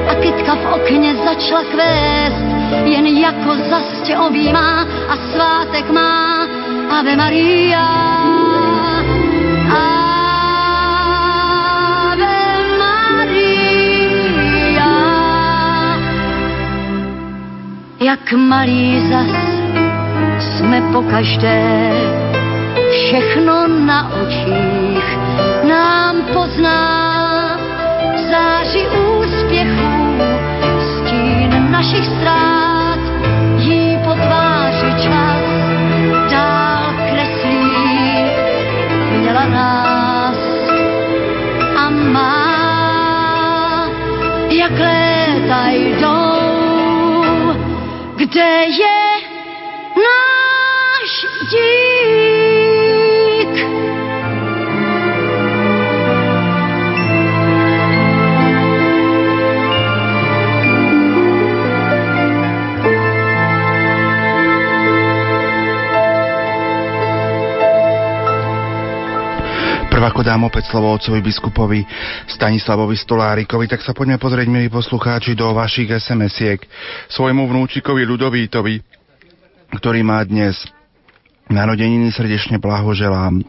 a 0.09 0.15
kytka 0.15 0.55
v 0.55 0.73
okně 0.73 1.15
začala 1.15 1.63
kvést, 1.63 2.45
jen 2.85 3.07
jako 3.07 3.55
zas 3.69 4.01
tě 4.03 4.17
objímá 4.17 4.81
a 5.09 5.17
svátek 5.31 5.89
má 5.89 6.47
Ave 6.89 7.15
Maria. 7.15 8.36
Jak 18.27 18.39
malý 18.39 18.99
zas 19.09 19.31
jsme 20.39 20.81
po 20.93 21.01
každé. 21.01 21.91
Všechno 22.91 23.67
na 23.67 24.11
očích 24.11 25.17
nám 25.69 26.21
pozná. 26.33 27.59
Záři 28.31 28.87
úspěchů, 28.87 30.19
stín 30.79 31.71
našich 31.71 32.05
ztrát, 32.05 32.99
jí 33.57 33.97
po 34.03 34.13
tváři 34.13 34.91
čas 35.03 35.43
dál 36.31 36.93
kreslí, 37.09 37.71
měla 39.19 39.45
nás 39.45 40.37
a 41.77 41.89
má, 41.89 42.47
jak 44.49 44.79
léta 44.79 45.69
jdou, 45.69 46.16
kde 48.27 48.53
je 48.75 48.99
náš 49.95 51.11
dík. 51.47 53.07
Prv 69.87 70.03
ako 70.03 70.21
dám 70.21 70.45
opäť 70.45 70.69
slovo 70.69 70.93
otcovi 70.93 71.23
biskupovi 71.23 71.81
Stanislavovi 72.27 72.93
Stolárikovi, 72.93 73.65
tak 73.71 73.81
sa 73.81 73.95
poďme 73.95 74.19
pozrieť, 74.19 74.45
milí 74.51 74.67
poslucháči, 74.69 75.33
do 75.33 75.55
vašich 75.55 75.89
SMS-iek 75.89 76.61
svojmu 77.11 77.47
vnúčikovi 77.47 78.03
Ľudovítovi, 78.07 78.75
ktorý 79.75 79.99
má 80.03 80.23
dnes 80.23 80.59
narodeniny, 81.47 82.11
srdečne 82.11 82.59
blahoželám 82.59 83.43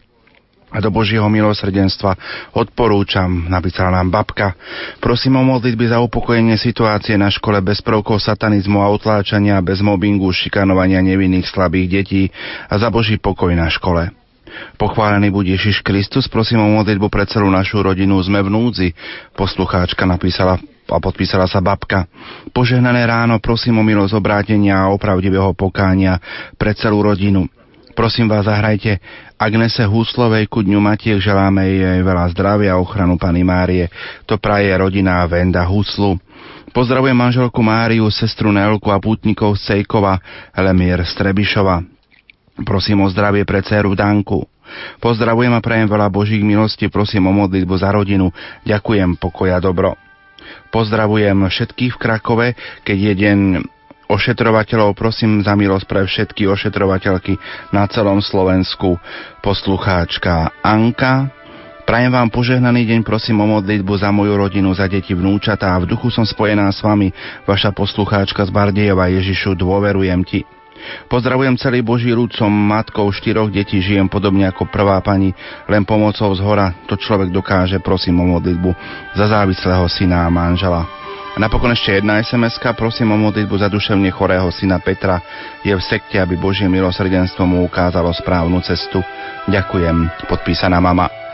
a 0.68 0.84
do 0.84 0.92
Božieho 0.92 1.24
milosrdenstva 1.32 2.12
odporúčam, 2.52 3.48
napísala 3.48 4.00
nám 4.00 4.12
babka. 4.12 4.52
Prosím 5.00 5.40
o 5.40 5.44
modlitby 5.56 5.88
za 5.88 5.98
upokojenie 6.04 6.60
situácie 6.60 7.16
na 7.16 7.32
škole 7.32 7.56
bez 7.64 7.80
prvkov 7.80 8.20
satanizmu 8.20 8.84
a 8.84 8.92
utláčania, 8.92 9.64
bez 9.64 9.80
mobbingu, 9.80 10.28
šikanovania 10.28 11.00
nevinných 11.00 11.48
slabých 11.48 11.88
detí 11.88 12.22
a 12.68 12.76
za 12.76 12.92
Boží 12.92 13.16
pokoj 13.16 13.48
na 13.56 13.72
škole. 13.72 14.12
Pochválený 14.76 15.32
buď 15.32 15.56
Ježiš 15.56 15.80
Kristus, 15.80 16.28
prosím 16.28 16.60
o 16.60 16.68
modlitbu 16.80 17.08
pre 17.08 17.24
celú 17.24 17.48
našu 17.48 17.80
rodinu, 17.80 18.20
sme 18.20 18.44
v 18.44 18.52
núdzi. 18.52 18.88
Poslucháčka 19.32 20.04
napísala 20.04 20.60
a 20.94 21.02
podpísala 21.02 21.44
sa 21.44 21.60
babka. 21.60 22.08
Požehnané 22.56 23.04
ráno, 23.04 23.36
prosím 23.42 23.80
o 23.80 23.84
milosť 23.84 24.16
obrátenia 24.16 24.84
a 24.84 24.92
opravdivého 24.92 25.52
pokánia 25.52 26.16
pre 26.56 26.72
celú 26.72 27.04
rodinu. 27.04 27.48
Prosím 27.98 28.30
vás, 28.30 28.46
zahrajte 28.46 29.02
Agnese 29.34 29.82
Húslovej 29.82 30.46
ku 30.46 30.62
dňu 30.62 30.78
Matiek, 30.78 31.18
želáme 31.18 31.66
jej 31.66 31.98
veľa 32.06 32.30
zdravia 32.30 32.78
a 32.78 32.80
ochranu 32.82 33.18
Pany 33.18 33.42
Márie. 33.42 33.90
To 34.22 34.38
praje 34.38 34.70
rodina 34.70 35.26
Venda 35.26 35.66
Húslu. 35.66 36.14
Pozdravujem 36.70 37.18
manželku 37.18 37.58
Máriu, 37.58 38.06
sestru 38.06 38.54
Nelku 38.54 38.94
a 38.94 39.02
pútnikov 39.02 39.58
z 39.58 39.82
Cejkova, 39.82 40.22
Strebišova. 41.10 41.82
Prosím 42.62 43.02
o 43.02 43.10
zdravie 43.10 43.42
pre 43.42 43.66
dceru 43.66 43.98
Danku. 43.98 44.46
Pozdravujem 45.02 45.50
a 45.50 45.64
prajem 45.64 45.90
veľa 45.90 46.06
Božích 46.06 46.44
milostí, 46.46 46.86
prosím 46.86 47.26
o 47.26 47.32
modlitbu 47.34 47.74
za 47.82 47.90
rodinu. 47.90 48.30
Ďakujem, 48.62 49.18
pokoja 49.18 49.58
dobro. 49.58 50.07
Pozdravujem 50.68 51.48
všetkých 51.48 51.96
v 51.96 52.00
Krakove, 52.00 52.46
keď 52.84 52.98
je 52.98 53.12
deň 53.14 53.38
ošetrovateľov, 54.08 54.96
prosím 54.96 55.44
za 55.44 55.52
milosť 55.52 55.84
pre 55.84 56.02
všetky 56.08 56.48
ošetrovateľky 56.48 57.36
na 57.70 57.84
celom 57.88 58.24
Slovensku. 58.24 58.96
Poslucháčka 59.44 60.52
Anka, 60.64 61.38
Prajem 61.88 62.12
vám 62.12 62.28
požehnaný 62.28 62.84
deň, 62.84 63.00
prosím 63.00 63.40
o 63.40 63.48
modlitbu 63.48 63.96
za 63.96 64.12
moju 64.12 64.36
rodinu, 64.36 64.76
za 64.76 64.84
deti, 64.84 65.16
vnúčatá 65.16 65.72
v 65.80 65.88
duchu 65.88 66.12
som 66.12 66.20
spojená 66.20 66.68
s 66.68 66.84
vami, 66.84 67.08
vaša 67.48 67.72
poslucháčka 67.72 68.44
z 68.44 68.52
Bardejova 68.52 69.08
Ježišu, 69.08 69.56
dôverujem 69.56 70.20
ti. 70.28 70.44
Pozdravujem 71.06 71.56
celý 71.56 71.80
Boží 71.84 72.10
ľud, 72.12 72.32
som 72.34 72.50
matkou 72.50 73.08
štyroch 73.10 73.52
detí, 73.52 73.78
žijem 73.78 74.06
podobne 74.06 74.48
ako 74.48 74.68
prvá 74.68 75.00
pani, 75.00 75.32
len 75.68 75.82
pomocou 75.84 76.30
z 76.34 76.40
hora 76.42 76.74
to 76.86 76.96
človek 76.96 77.30
dokáže, 77.30 77.78
prosím 77.82 78.20
o 78.22 78.38
modlitbu 78.38 78.70
za 79.14 79.26
závislého 79.28 79.84
syna 79.90 80.26
a 80.26 80.32
manžela. 80.32 80.86
A 81.34 81.38
napokon 81.38 81.70
ešte 81.70 81.94
jedna 81.94 82.18
sms 82.18 82.58
prosím 82.74 83.14
o 83.14 83.18
modlitbu 83.20 83.62
za 83.62 83.70
duševne 83.70 84.10
chorého 84.10 84.50
syna 84.50 84.82
Petra, 84.82 85.22
je 85.62 85.70
v 85.70 85.82
sekte, 85.82 86.18
aby 86.18 86.34
Božie 86.34 86.66
milosrdenstvo 86.66 87.46
mu 87.46 87.62
ukázalo 87.62 88.10
správnu 88.10 88.58
cestu. 88.66 88.98
Ďakujem, 89.46 90.26
podpísaná 90.26 90.82
mama. 90.82 91.27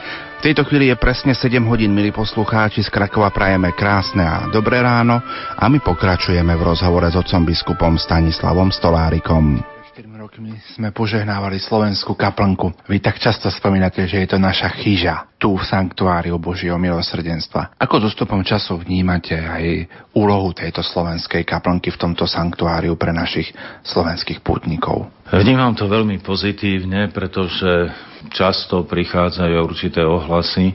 V 0.44 0.52
tejto 0.52 0.68
chvíli 0.68 0.92
je 0.92 1.00
presne 1.00 1.32
7 1.32 1.56
hodín, 1.72 1.96
milí 1.96 2.12
poslucháči, 2.12 2.84
z 2.84 2.92
Krakova 2.92 3.32
prajeme 3.32 3.72
krásne 3.72 4.20
a 4.20 4.44
dobré 4.52 4.84
ráno 4.84 5.16
a 5.56 5.64
my 5.72 5.80
pokračujeme 5.80 6.52
v 6.52 6.60
rozhovore 6.68 7.08
s 7.08 7.16
otcom 7.16 7.48
biskupom 7.48 7.96
Stanislavom 7.96 8.68
Stolárikom. 8.68 9.64
4 9.96 10.04
rokmi 10.20 10.52
sme 10.76 10.92
požehnávali 10.92 11.56
slovenskú 11.56 12.12
kaplnku. 12.12 12.76
Vy 12.92 13.00
tak 13.00 13.24
často 13.24 13.48
spomínate, 13.48 14.04
že 14.04 14.20
je 14.20 14.36
to 14.36 14.38
naša 14.42 14.68
chyža 14.84 15.32
tu 15.40 15.56
v 15.56 15.64
sanktuáriu 15.64 16.36
Božieho 16.36 16.76
milosrdenstva. 16.76 17.80
Ako 17.80 18.04
dostupom 18.04 18.44
času 18.44 18.76
vnímate 18.84 19.40
aj 19.40 19.88
úlohu 20.12 20.52
tejto 20.52 20.84
slovenskej 20.84 21.48
kaplnky 21.48 21.88
v 21.88 21.96
tomto 21.96 22.28
sanktuáriu 22.28 23.00
pre 23.00 23.16
našich 23.16 23.48
slovenských 23.80 24.44
pútnikov? 24.44 25.08
Vnímam 25.32 25.72
to 25.72 25.88
veľmi 25.88 26.20
pozitívne, 26.20 27.08
pretože 27.16 27.88
často 28.32 28.86
prichádzajú 28.86 29.54
určité 29.60 30.00
ohlasy 30.04 30.72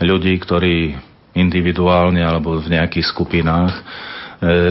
ľudí, 0.00 0.34
ktorí 0.40 0.96
individuálne 1.36 2.20
alebo 2.20 2.58
v 2.58 2.74
nejakých 2.74 3.06
skupinách 3.06 3.72
e, 3.76 3.82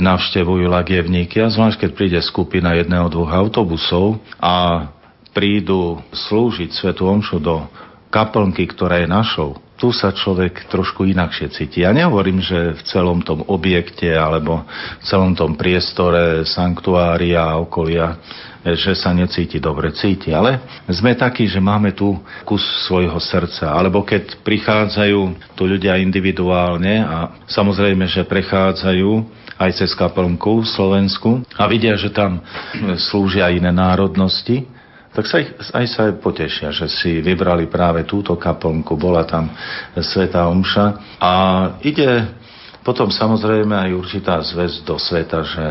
navštevujú 0.04 0.68
lagievníky 0.68 1.40
a 1.40 1.52
zvlášť 1.52 1.88
keď 1.88 1.92
príde 1.96 2.20
skupina 2.20 2.76
jedného, 2.76 3.08
dvoch 3.08 3.32
autobusov 3.32 4.20
a 4.42 4.88
prídu 5.32 6.02
slúžiť 6.12 6.74
Svetu 6.74 7.08
Omšu 7.08 7.40
do 7.40 7.64
kaplnky, 8.10 8.66
ktorá 8.68 9.00
je 9.00 9.08
našou, 9.08 9.62
tu 9.80 9.96
sa 9.96 10.12
človek 10.12 10.68
trošku 10.68 11.08
inakšie 11.08 11.48
cíti. 11.56 11.88
Ja 11.88 11.96
nehovorím, 11.96 12.44
že 12.44 12.76
v 12.76 12.82
celom 12.84 13.24
tom 13.24 13.48
objekte 13.48 14.12
alebo 14.12 14.68
v 15.00 15.04
celom 15.08 15.32
tom 15.40 15.56
priestore 15.56 16.44
sanktuária 16.44 17.40
a 17.40 17.64
okolia 17.64 18.20
že 18.64 18.92
sa 18.96 19.16
necíti 19.16 19.58
dobre. 19.60 19.92
Cíti, 19.96 20.36
ale 20.36 20.60
sme 20.92 21.16
takí, 21.16 21.48
že 21.48 21.64
máme 21.64 21.96
tu 21.96 22.20
kus 22.44 22.62
svojho 22.88 23.16
srdca. 23.18 23.72
Alebo 23.72 24.04
keď 24.04 24.44
prichádzajú 24.44 25.20
tu 25.56 25.64
ľudia 25.66 26.00
individuálne 26.00 27.00
a 27.04 27.18
samozrejme, 27.48 28.06
že 28.08 28.28
prechádzajú 28.28 29.12
aj 29.60 29.72
cez 29.76 29.92
kaplnku 29.96 30.64
v 30.64 30.72
Slovensku 30.72 31.30
a 31.60 31.68
vidia, 31.68 31.96
že 32.00 32.12
tam 32.12 32.40
slúžia 33.12 33.52
iné 33.52 33.72
národnosti, 33.72 34.64
tak 35.10 35.26
sa 35.26 35.42
ich, 35.42 35.52
aj 35.52 35.86
sa 35.90 36.04
potešia, 36.16 36.70
že 36.70 36.88
si 36.88 37.20
vybrali 37.20 37.66
práve 37.68 38.06
túto 38.06 38.38
kaplnku, 38.38 38.94
bola 38.96 39.26
tam 39.26 39.52
Sveta 39.98 40.48
Omša 40.48 41.18
a 41.18 41.32
ide 41.84 42.40
potom 42.80 43.12
samozrejme 43.12 43.76
aj 43.76 43.92
určitá 43.92 44.40
zväzť 44.40 44.78
do 44.88 44.96
sveta, 44.96 45.44
že 45.44 45.66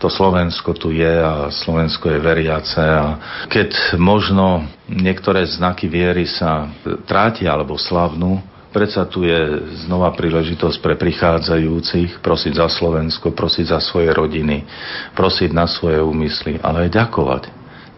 to 0.00 0.08
Slovensko 0.08 0.72
tu 0.72 0.88
je 0.96 1.12
a 1.20 1.52
Slovensko 1.52 2.08
je 2.08 2.18
veriace 2.24 2.80
a 2.80 3.20
keď 3.52 4.00
možno 4.00 4.64
niektoré 4.88 5.44
znaky 5.44 5.92
viery 5.92 6.24
sa 6.24 6.72
trátia 7.04 7.52
alebo 7.52 7.76
slavnú, 7.76 8.40
Predsa 8.70 9.02
tu 9.10 9.26
je 9.26 9.66
znova 9.82 10.14
príležitosť 10.14 10.78
pre 10.78 10.94
prichádzajúcich 10.94 12.22
prosiť 12.22 12.54
za 12.54 12.70
Slovensko, 12.70 13.34
prosiť 13.34 13.74
za 13.74 13.82
svoje 13.82 14.14
rodiny, 14.14 14.62
prosiť 15.18 15.50
na 15.50 15.66
svoje 15.66 15.98
úmysly, 15.98 16.62
ale 16.62 16.86
aj 16.86 16.94
ďakovať. 16.94 17.42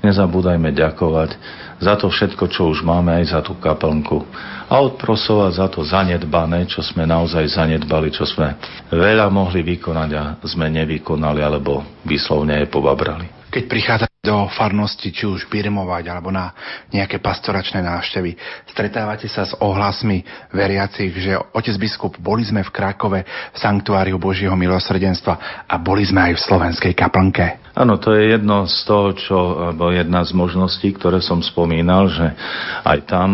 Nezabúdajme 0.01 0.73
ďakovať 0.73 1.37
za 1.83 1.99
to 1.99 2.07
všetko, 2.07 2.47
čo 2.47 2.71
už 2.71 2.87
máme, 2.87 3.11
aj 3.19 3.35
za 3.35 3.41
tú 3.43 3.59
kaplnku. 3.59 4.23
A 4.71 4.79
odprosovať 4.79 5.53
za 5.59 5.67
to 5.67 5.83
zanedbané, 5.83 6.71
čo 6.71 6.79
sme 6.79 7.03
naozaj 7.03 7.43
zanedbali, 7.51 8.15
čo 8.15 8.23
sme 8.23 8.55
veľa 8.95 9.27
mohli 9.29 9.67
vykonať 9.67 10.11
a 10.15 10.25
sme 10.47 10.71
nevykonali, 10.71 11.43
alebo 11.43 11.83
vyslovne 12.07 12.63
je 12.63 12.71
pobabrali 12.71 13.43
keď 13.53 13.65
prichádza 13.69 14.07
do 14.25 14.49
farnosti, 14.57 15.13
či 15.13 15.29
už 15.29 15.45
birmovať 15.45 16.09
alebo 16.09 16.33
na 16.33 16.57
nejaké 16.89 17.21
pastoračné 17.21 17.85
návštevy. 17.85 18.33
Stretávate 18.65 19.29
sa 19.29 19.45
s 19.45 19.53
ohlasmi 19.61 20.25
veriacich, 20.57 21.13
že 21.13 21.37
otec 21.53 21.77
biskup, 21.77 22.17
boli 22.17 22.49
sme 22.49 22.65
v 22.65 22.73
Krakove 22.73 23.21
v 23.29 23.59
Sanktuáriu 23.61 24.17
Božieho 24.17 24.57
milosrdenstva 24.57 25.67
a 25.69 25.75
boli 25.77 26.09
sme 26.09 26.33
aj 26.33 26.41
v 26.41 26.45
slovenskej 26.49 26.93
kaplnke. 26.97 27.62
Áno, 27.73 27.97
to 27.97 28.13
je 28.13 28.37
jedno 28.37 28.69
z 28.69 28.79
toho, 28.85 29.09
čo, 29.17 29.39
alebo 29.65 29.89
jedna 29.89 30.21
z 30.29 30.37
možností, 30.37 30.93
ktoré 30.93 31.25
som 31.25 31.41
spomínal, 31.41 32.13
že 32.13 32.37
aj 32.85 32.99
tam 33.09 33.31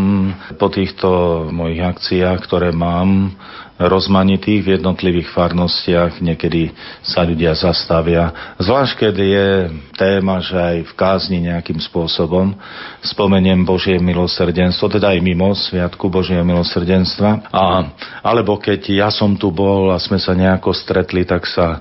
po 0.54 0.70
týchto 0.70 1.08
mojich 1.50 1.82
akciách, 1.82 2.38
ktoré 2.46 2.70
mám, 2.70 3.34
rozmanitých 3.78 4.60
v 4.66 4.72
jednotlivých 4.78 5.30
farnostiach, 5.30 6.18
niekedy 6.18 6.74
sa 7.06 7.22
ľudia 7.22 7.54
zastavia. 7.54 8.54
Zvlášť, 8.58 8.92
keď 9.06 9.14
je 9.14 9.48
téma, 9.94 10.42
že 10.42 10.58
aj 10.58 10.76
v 10.82 10.92
kázni 10.98 11.38
nejakým 11.46 11.78
spôsobom 11.78 12.58
spomeniem 13.06 13.62
Božie 13.62 14.02
milosrdenstvo, 14.02 14.90
teda 14.90 15.14
aj 15.14 15.22
mimo 15.22 15.54
Sviatku 15.54 16.10
Božieho 16.10 16.42
milosrdenstva. 16.42 17.54
A, 17.54 17.94
alebo 18.26 18.58
keď 18.58 18.90
ja 18.90 19.08
som 19.14 19.38
tu 19.38 19.54
bol 19.54 19.94
a 19.94 20.02
sme 20.02 20.18
sa 20.18 20.34
nejako 20.34 20.74
stretli, 20.74 21.22
tak 21.22 21.46
sa 21.46 21.78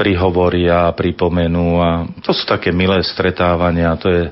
prihovoria, 0.00 0.88
pripomenú 0.96 1.76
a 1.76 2.08
to 2.24 2.32
sú 2.32 2.48
také 2.48 2.72
milé 2.72 3.04
stretávania, 3.04 4.00
to 4.00 4.08
je 4.08 4.24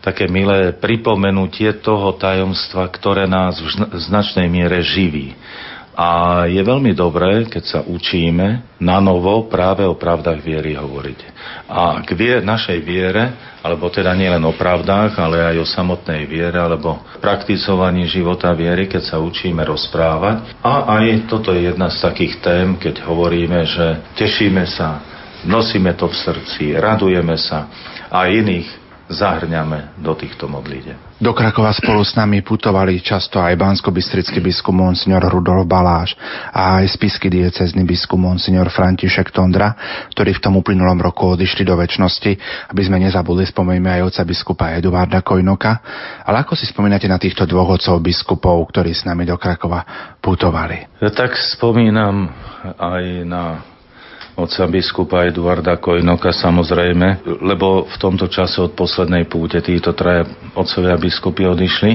také 0.00 0.30
milé 0.30 0.72
pripomenutie 0.72 1.76
toho 1.84 2.16
tajomstva, 2.16 2.88
ktoré 2.88 3.28
nás 3.28 3.60
v 3.60 3.68
značnej 4.00 4.48
miere 4.48 4.80
živí. 4.80 5.36
A 5.94 6.44
je 6.46 6.62
veľmi 6.62 6.94
dobré, 6.94 7.50
keď 7.50 7.64
sa 7.66 7.80
učíme 7.82 8.78
na 8.78 9.02
novo 9.02 9.50
práve 9.50 9.82
o 9.82 9.98
pravdách 9.98 10.38
viery 10.40 10.78
hovoriť. 10.78 11.18
A 11.66 11.98
k 12.06 12.14
vier, 12.14 12.38
našej 12.46 12.78
viere, 12.80 13.34
alebo 13.60 13.92
teda 13.92 14.14
nielen 14.16 14.40
o 14.46 14.56
pravdách, 14.56 15.18
ale 15.20 15.44
aj 15.44 15.56
o 15.60 15.66
samotnej 15.68 16.24
viere, 16.30 16.56
alebo 16.56 17.02
praktizovaní 17.20 18.08
života 18.08 18.54
viery, 18.56 18.88
keď 18.88 19.02
sa 19.12 19.16
učíme 19.20 19.60
rozprávať. 19.66 20.62
A 20.64 20.98
aj 20.98 21.28
toto 21.28 21.52
je 21.52 21.68
jedna 21.68 21.92
z 21.92 21.98
takých 22.00 22.34
tém, 22.40 22.68
keď 22.80 23.04
hovoríme, 23.04 23.60
že 23.68 23.86
tešíme 24.16 24.64
sa, 24.70 25.04
nosíme 25.44 25.92
to 25.98 26.08
v 26.08 26.16
srdci, 26.16 26.64
radujeme 26.78 27.36
sa 27.36 27.68
a 28.10 28.26
iných 28.26 28.79
zahrňame 29.10 29.98
do 29.98 30.14
týchto 30.14 30.46
modlídev. 30.46 31.10
Do 31.20 31.36
Krakova 31.36 31.74
spolu 31.74 32.00
s 32.00 32.16
nami 32.16 32.40
putovali 32.40 32.96
často 33.02 33.42
aj 33.42 33.58
bansko-bystrický 33.58 34.40
biskup 34.40 34.72
Monsignor 34.72 35.20
Rudolf 35.28 35.68
Baláš 35.68 36.16
a 36.48 36.80
aj 36.80 36.96
spisky 36.96 37.28
diecezny 37.28 37.84
biskup 37.84 38.16
Monsignor 38.16 38.72
František 38.72 39.28
Tondra, 39.28 39.76
ktorí 40.14 40.32
v 40.38 40.40
tom 40.40 40.56
uplynulom 40.56 40.96
roku 40.96 41.36
odišli 41.36 41.66
do 41.66 41.76
väčšnosti, 41.76 42.32
aby 42.72 42.82
sme 42.86 43.02
nezabudli, 43.04 43.44
spomenieme 43.44 44.00
aj 44.00 44.14
oca 44.14 44.22
biskupa 44.24 44.72
Eduarda 44.78 45.20
Kojnoka. 45.20 45.82
Ale 46.24 46.40
ako 46.40 46.56
si 46.56 46.64
spomínate 46.64 47.04
na 47.04 47.20
týchto 47.20 47.44
dvoch 47.44 47.76
otcov 47.76 48.00
biskupov, 48.00 48.56
ktorí 48.72 48.96
s 48.96 49.04
nami 49.04 49.28
do 49.28 49.36
Krakova 49.36 49.84
putovali? 50.24 51.02
Ja 51.04 51.12
tak 51.12 51.36
spomínam 51.36 52.32
aj 52.80 53.04
na 53.28 53.42
otca 54.40 54.64
biskupa 54.64 55.28
Eduarda 55.28 55.76
Kojnoka 55.76 56.32
samozrejme, 56.32 57.22
lebo 57.44 57.84
v 57.84 57.96
tomto 58.00 58.26
čase 58.26 58.64
od 58.64 58.72
poslednej 58.72 59.28
púte 59.28 59.60
títo 59.60 59.92
traja 59.92 60.24
otcovia 60.56 60.96
biskupy 60.96 61.44
odišli. 61.44 61.92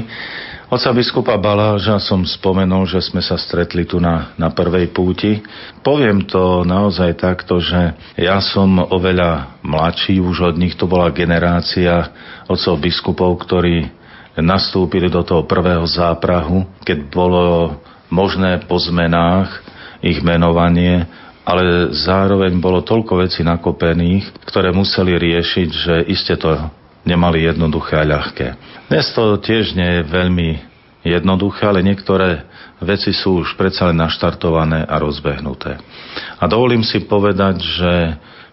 Oca 0.65 0.89
biskupa 0.97 1.37
Baláža 1.37 2.01
som 2.01 2.25
spomenul, 2.25 2.89
že 2.89 2.97
sme 2.97 3.21
sa 3.21 3.37
stretli 3.37 3.85
tu 3.85 4.01
na, 4.01 4.33
na 4.33 4.49
prvej 4.49 4.89
púti. 4.89 5.37
Poviem 5.85 6.25
to 6.25 6.65
naozaj 6.65 7.21
takto, 7.21 7.61
že 7.61 7.93
ja 8.17 8.41
som 8.41 8.81
oveľa 8.81 9.61
mladší 9.61 10.17
už 10.17 10.53
od 10.53 10.55
nich, 10.57 10.73
to 10.73 10.89
bola 10.89 11.13
generácia 11.13 12.09
otcov 12.49 12.81
biskupov, 12.81 13.45
ktorí 13.45 13.93
nastúpili 14.41 15.07
do 15.07 15.21
toho 15.21 15.45
prvého 15.45 15.85
záprahu, 15.85 16.65
keď 16.81 16.97
bolo 17.13 17.77
možné 18.09 18.65
po 18.65 18.81
zmenách 18.81 19.61
ich 20.03 20.19
menovanie 20.21 21.07
ale 21.45 21.93
zároveň 21.93 22.57
bolo 22.57 22.81
toľko 22.81 23.21
vecí 23.21 23.45
nakopených, 23.45 24.33
ktoré 24.49 24.73
museli 24.73 25.13
riešiť, 25.13 25.69
že 25.69 25.95
iste 26.09 26.33
to 26.41 26.57
nemali 27.05 27.45
jednoduché 27.45 28.01
a 28.01 28.09
ľahké. 28.09 28.47
Dnes 28.89 29.05
to 29.13 29.37
tiež 29.37 29.77
nie 29.77 30.01
je 30.01 30.09
veľmi 30.09 30.49
jednoduché, 31.05 31.69
ale 31.69 31.85
niektoré 31.85 32.41
veci 32.81 33.13
sú 33.13 33.45
už 33.45 33.53
predsa 33.53 33.93
len 33.93 34.01
naštartované 34.01 34.89
a 34.89 34.97
rozbehnuté. 34.97 35.77
A 36.41 36.43
dovolím 36.49 36.81
si 36.81 37.05
povedať, 37.05 37.61
že 37.61 37.93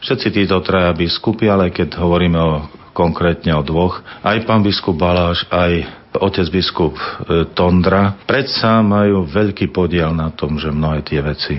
všetci 0.04 0.28
títo 0.28 0.60
traja 0.60 0.92
biskupy, 0.92 1.48
ale 1.48 1.72
keď 1.72 1.96
hovoríme 1.96 2.36
o, 2.36 2.68
konkrétne 2.92 3.56
o 3.56 3.64
dvoch, 3.64 4.04
aj 4.20 4.44
pán 4.44 4.60
biskup 4.60 5.00
Baláš, 5.00 5.48
aj 5.48 5.88
otec 6.12 6.46
biskup 6.52 6.92
e, 6.92 7.48
Tondra, 7.56 8.20
predsa 8.28 8.84
majú 8.84 9.24
veľký 9.24 9.72
podiel 9.72 10.12
na 10.12 10.28
tom, 10.28 10.60
že 10.60 10.68
mnohé 10.68 11.00
tie 11.00 11.24
veci 11.24 11.56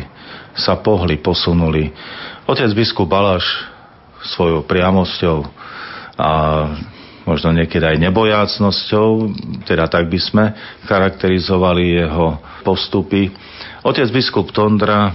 sa 0.54 0.78
pohli, 0.80 1.18
posunuli. 1.18 1.90
Otec 2.46 2.70
biskup 2.78 3.10
Balaš 3.10 3.46
svojou 4.24 4.64
priamosťou 4.64 5.44
a 6.18 6.30
možno 7.24 7.56
niekedy 7.56 7.84
aj 7.84 7.98
nebojácnosťou, 8.04 9.10
teda 9.64 9.88
tak 9.88 10.12
by 10.12 10.20
sme 10.20 10.46
charakterizovali 10.88 12.04
jeho 12.04 12.40
postupy. 12.68 13.32
Otec 13.84 14.08
biskup 14.16 14.56
Tondra 14.56 15.12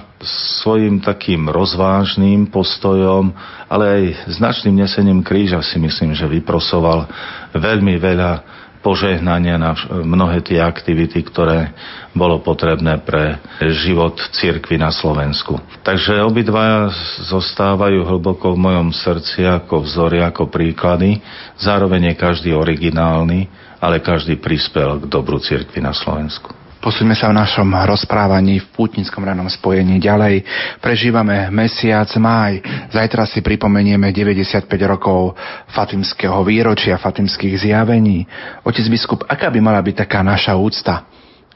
svojim 0.61 1.01
takým 1.01 1.49
rozvážným 1.49 2.53
postojom, 2.53 3.33
ale 3.69 3.85
aj 3.89 4.03
značným 4.29 4.85
nesením 4.85 5.25
kríža 5.25 5.65
si 5.65 5.81
myslím, 5.81 6.13
že 6.13 6.29
vyprosoval 6.29 7.09
veľmi 7.57 7.97
veľa 7.97 8.33
požehnania 8.81 9.59
na 9.59 9.75
mnohé 9.91 10.43
tie 10.43 10.63
aktivity, 10.63 11.23
ktoré 11.27 11.75
bolo 12.15 12.41
potrebné 12.43 13.03
pre 13.03 13.39
život 13.83 14.19
cirkvy 14.35 14.79
na 14.79 14.95
Slovensku. 14.95 15.59
Takže 15.83 16.23
obidvaja 16.23 16.91
zostávajú 17.27 18.07
hlboko 18.07 18.55
v 18.55 18.63
mojom 18.63 18.89
srdci 18.95 19.47
ako 19.47 19.83
vzory, 19.87 20.23
ako 20.23 20.51
príklady. 20.51 21.19
Zároveň 21.59 22.15
je 22.15 22.21
každý 22.21 22.51
originálny, 22.55 23.51
ale 23.79 24.03
každý 24.03 24.39
prispel 24.39 25.03
k 25.03 25.05
dobru 25.07 25.39
cirkvy 25.39 25.83
na 25.83 25.95
Slovensku. 25.95 26.68
Posúďme 26.79 27.19
sa 27.19 27.27
v 27.27 27.39
našom 27.43 27.67
rozprávaní 27.75 28.63
v 28.63 28.71
pútnickom 28.71 29.27
ranom 29.27 29.51
spojení 29.51 29.99
ďalej. 29.99 30.47
Prežívame 30.79 31.51
mesiac 31.51 32.07
máj. 32.23 32.63
Zajtra 32.95 33.27
si 33.27 33.43
pripomenieme 33.43 34.15
95 34.15 34.71
rokov 34.87 35.35
fatimského 35.75 36.39
výročia, 36.47 36.95
fatimských 36.95 37.67
zjavení. 37.67 38.23
Otec 38.63 38.87
biskup, 38.87 39.27
aká 39.27 39.51
by 39.51 39.59
mala 39.59 39.83
byť 39.83 40.07
taká 40.07 40.23
naša 40.23 40.55
úcta 40.55 41.03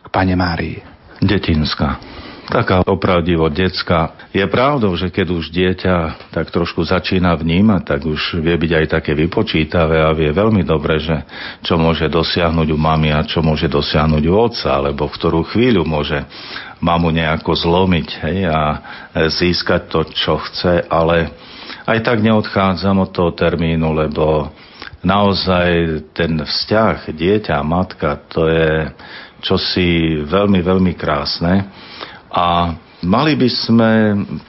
k 0.03 0.07
Pane 0.11 0.35
Márii? 0.35 0.83
Detinská 1.23 2.22
taká 2.53 2.85
opravdivo 2.85 3.49
detská. 3.49 4.29
Je 4.29 4.45
pravdou, 4.45 4.93
že 4.93 5.09
keď 5.09 5.27
už 5.33 5.49
dieťa 5.49 6.29
tak 6.29 6.53
trošku 6.53 6.85
začína 6.85 7.33
vnímať, 7.33 7.83
tak 7.89 8.01
už 8.05 8.45
vie 8.45 8.53
byť 8.53 8.73
aj 8.77 8.87
také 8.93 9.17
vypočítavé 9.17 10.05
a 10.05 10.13
vie 10.13 10.29
veľmi 10.29 10.61
dobre, 10.61 11.01
že 11.01 11.25
čo 11.65 11.81
môže 11.81 12.05
dosiahnuť 12.13 12.69
u 12.69 12.79
mami 12.79 13.09
a 13.09 13.25
čo 13.25 13.41
môže 13.41 13.73
dosiahnuť 13.73 14.23
u 14.29 14.35
otca, 14.37 14.69
alebo 14.69 15.09
v 15.09 15.17
ktorú 15.17 15.41
chvíľu 15.49 15.89
môže 15.89 16.21
mamu 16.85 17.09
nejako 17.09 17.57
zlomiť 17.57 18.09
hej, 18.29 18.39
a 18.53 18.61
získať 19.33 19.89
to, 19.89 20.01
čo 20.13 20.37
chce, 20.37 20.85
ale 20.93 21.33
aj 21.89 21.99
tak 22.05 22.21
neodchádzam 22.21 23.01
od 23.01 23.11
toho 23.17 23.33
termínu, 23.33 23.97
lebo 23.97 24.53
naozaj 25.01 26.05
ten 26.13 26.37
vzťah 26.37 27.11
dieťa 27.11 27.59
a 27.59 27.65
matka, 27.65 28.21
to 28.29 28.47
je 28.47 28.93
čosi 29.43 30.23
veľmi, 30.23 30.63
veľmi 30.63 30.93
krásne 30.95 31.67
a 32.33 32.73
mali 33.05 33.37
by 33.37 33.49
sme 33.53 33.91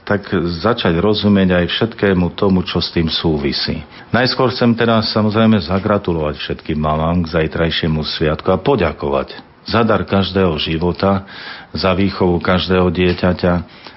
tak 0.07 0.31
začať 0.63 0.95
rozumieť 1.03 1.49
aj 1.59 1.65
všetkému 1.67 2.31
tomu, 2.39 2.63
čo 2.63 2.79
s 2.79 2.95
tým 2.95 3.11
súvisí. 3.11 3.83
Najskôr 4.15 4.55
chcem 4.55 4.71
teda 4.71 5.03
samozrejme 5.03 5.59
zagratulovať 5.59 6.39
všetkým 6.39 6.79
mamám 6.79 7.27
k 7.27 7.43
zajtrajšiemu 7.43 8.01
sviatku 8.07 8.47
a 8.55 8.61
poďakovať 8.63 9.35
za 9.63 9.83
dar 9.83 10.03
každého 10.03 10.59
života, 10.59 11.23
za 11.71 11.95
výchovu 11.95 12.39
každého 12.43 12.91
dieťaťa, 12.91 13.53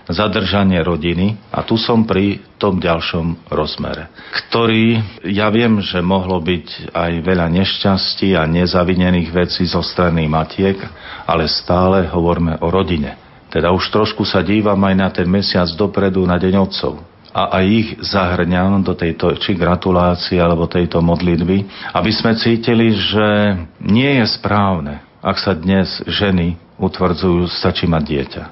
zadržanie 0.06 0.78
rodiny 0.78 1.34
a 1.50 1.66
tu 1.66 1.74
som 1.74 2.06
pri 2.06 2.38
tom 2.62 2.78
ďalšom 2.78 3.50
rozmere, 3.50 4.06
ktorý 4.30 5.02
ja 5.26 5.50
viem, 5.50 5.82
že 5.82 5.98
mohlo 5.98 6.38
byť 6.38 6.94
aj 6.94 7.12
veľa 7.26 7.50
nešťastí 7.50 8.38
a 8.38 8.46
nezavinených 8.46 9.30
vecí 9.34 9.66
zo 9.66 9.82
strany 9.82 10.30
matiek, 10.30 10.78
ale 11.26 11.50
stále 11.50 12.06
hovoríme 12.06 12.62
o 12.62 12.70
rodine. 12.70 13.25
Teda 13.56 13.72
už 13.72 13.88
trošku 13.88 14.28
sa 14.28 14.44
dívam 14.44 14.76
aj 14.84 14.94
na 15.00 15.08
ten 15.08 15.24
mesiac 15.24 15.64
dopredu 15.80 16.20
na 16.28 16.36
Deň 16.36 16.60
Otcov 16.60 17.00
a 17.32 17.56
aj 17.56 17.64
ich 17.64 17.88
zahrňam 18.04 18.84
do 18.84 18.92
tejto 18.92 19.32
či 19.40 19.56
gratulácie 19.56 20.36
alebo 20.36 20.68
tejto 20.68 21.00
modlitby, 21.00 21.64
aby 21.96 22.10
sme 22.12 22.36
cítili, 22.36 22.92
že 22.92 23.56
nie 23.80 24.20
je 24.20 24.28
správne, 24.28 25.00
ak 25.24 25.40
sa 25.40 25.56
dnes 25.56 25.88
ženy 26.04 26.60
utvrdzujú, 26.76 27.48
stačí 27.48 27.88
mať 27.88 28.02
dieťa. 28.04 28.44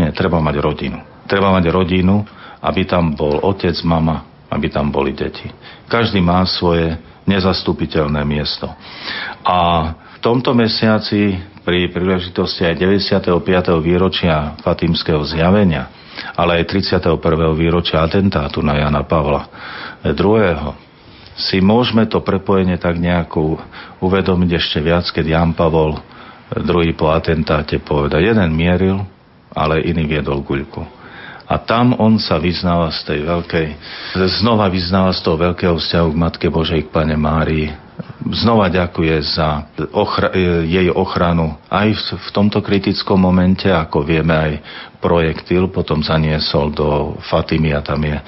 Nie, 0.00 0.08
treba 0.16 0.40
mať 0.40 0.56
rodinu. 0.56 1.04
Treba 1.28 1.52
mať 1.52 1.64
rodinu, 1.68 2.24
aby 2.64 2.88
tam 2.88 3.12
bol 3.12 3.36
otec, 3.44 3.76
mama, 3.84 4.24
aby 4.48 4.72
tam 4.72 4.88
boli 4.88 5.12
deti. 5.12 5.52
Každý 5.84 6.24
má 6.24 6.40
svoje 6.48 6.96
nezastupiteľné 7.28 8.24
miesto. 8.24 8.72
A 9.44 9.92
v 10.16 10.18
tomto 10.24 10.56
mesiaci 10.56 11.44
pri 11.66 11.90
príležitosti 11.90 12.62
aj 12.62 12.78
95. 12.78 13.26
výročia 13.82 14.54
Fatimského 14.62 15.26
zjavenia 15.26 15.90
ale 16.36 16.62
aj 16.62 16.72
31. 16.72 17.20
výročia 17.56 18.04
atentátu 18.04 18.64
na 18.64 18.80
Jana 18.80 19.04
Pavla 19.04 19.48
II. 20.04 20.72
si 21.36 21.60
môžeme 21.60 22.08
to 22.08 22.24
prepojenie 22.24 22.80
tak 22.80 22.96
nejako 22.96 23.60
uvedomiť 24.00 24.50
ešte 24.56 24.78
viac, 24.80 25.04
keď 25.12 25.24
Jan 25.24 25.52
Pavol 25.52 26.00
II 26.52 26.90
po 26.96 27.12
atentáte 27.12 27.80
poveda. 27.82 28.22
Jeden 28.22 28.52
mieril, 28.56 29.04
ale 29.52 29.84
iný 29.84 30.08
viedol 30.08 30.40
guľku. 30.40 30.84
A 31.46 31.62
tam 31.62 31.94
on 31.94 32.18
sa 32.18 32.42
vyznáva 32.42 32.90
z 32.90 33.00
tej 33.06 33.20
veľkej, 33.22 33.66
znova 34.42 34.66
vyznáva 34.66 35.14
z 35.14 35.20
toho 35.22 35.36
veľkého 35.38 35.78
vzťahu 35.78 36.08
k 36.10 36.18
Matke 36.18 36.48
Božej, 36.50 36.90
k 36.90 36.90
Pane 36.90 37.14
Márii, 37.14 37.70
znova 38.32 38.66
ďakuje 38.72 39.16
za 39.22 39.68
ochra- 39.94 40.34
jej 40.66 40.90
ochranu 40.90 41.54
aj 41.70 41.88
v, 41.94 42.02
v 42.18 42.28
tomto 42.34 42.58
kritickom 42.64 43.20
momente, 43.20 43.70
ako 43.70 44.02
vieme 44.02 44.34
aj 44.34 44.52
projektil 44.98 45.70
potom 45.70 46.02
zaniesol 46.02 46.72
do 46.74 47.14
Fatimy 47.30 47.70
a 47.76 47.84
tam 47.84 48.02
je 48.02 48.16
e, 48.16 48.24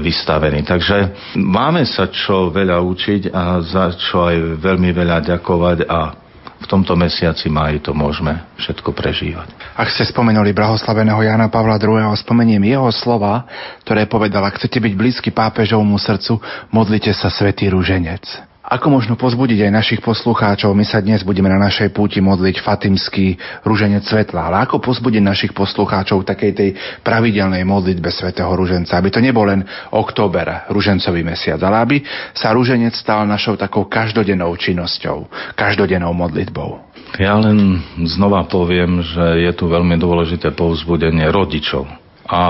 vystavený. 0.00 0.64
Takže 0.64 0.96
máme 1.36 1.84
sa 1.84 2.08
čo 2.08 2.48
veľa 2.48 2.80
učiť 2.80 3.34
a 3.34 3.60
za 3.60 3.92
čo 3.92 4.24
aj 4.24 4.62
veľmi 4.62 4.90
veľa 4.96 5.20
ďakovať 5.36 5.78
a 5.84 6.26
v 6.56 6.66
tomto 6.66 6.96
mesiaci 6.96 7.52
máji 7.52 7.84
to 7.84 7.92
môžeme 7.92 8.32
všetko 8.56 8.96
prežívať. 8.96 9.52
Ak 9.76 9.92
ste 9.92 10.08
spomenuli 10.08 10.56
blahoslaveného 10.56 11.20
Jana 11.20 11.52
Pavla 11.52 11.76
II, 11.76 12.16
spomeniem 12.16 12.64
jeho 12.64 12.88
slova, 12.96 13.44
ktoré 13.84 14.08
povedal, 14.08 14.40
ak 14.40 14.56
chcete 14.56 14.80
byť 14.80 14.92
blízky 14.96 15.28
pápežovmu 15.28 16.00
srdcu, 16.00 16.40
modlite 16.72 17.12
sa 17.12 17.28
svätý 17.28 17.68
rúženec. 17.68 18.24
Ako 18.66 18.90
možno 18.90 19.14
pozbudiť 19.14 19.62
aj 19.62 19.78
našich 19.78 20.00
poslucháčov? 20.02 20.74
My 20.74 20.82
sa 20.82 20.98
dnes 20.98 21.22
budeme 21.22 21.46
na 21.46 21.54
našej 21.54 21.94
púti 21.94 22.18
modliť 22.18 22.66
Fatimský 22.66 23.38
rúženec 23.62 24.02
svetla. 24.02 24.50
Ale 24.50 24.66
ako 24.66 24.82
pozbudiť 24.82 25.22
našich 25.22 25.52
poslucháčov 25.54 26.26
takej 26.26 26.50
tej 26.50 26.70
pravidelnej 27.06 27.62
modlitbe 27.62 28.10
svätého 28.10 28.50
rúženca? 28.50 28.98
Aby 28.98 29.14
to 29.14 29.22
nebol 29.22 29.46
len 29.46 29.62
október, 29.94 30.66
rúžencový 30.66 31.22
mesiac, 31.22 31.62
ale 31.62 31.76
aby 31.78 31.96
sa 32.34 32.50
rúženec 32.50 32.90
stal 32.98 33.22
našou 33.22 33.54
takou 33.54 33.86
každodennou 33.86 34.50
činnosťou, 34.58 35.30
každodennou 35.54 36.10
modlitbou. 36.10 36.82
Ja 37.22 37.38
len 37.38 37.86
znova 38.02 38.50
poviem, 38.50 38.98
že 38.98 39.46
je 39.46 39.52
tu 39.54 39.70
veľmi 39.70 39.94
dôležité 39.94 40.50
povzbudenie 40.50 41.30
rodičov. 41.30 41.86
A 42.26 42.42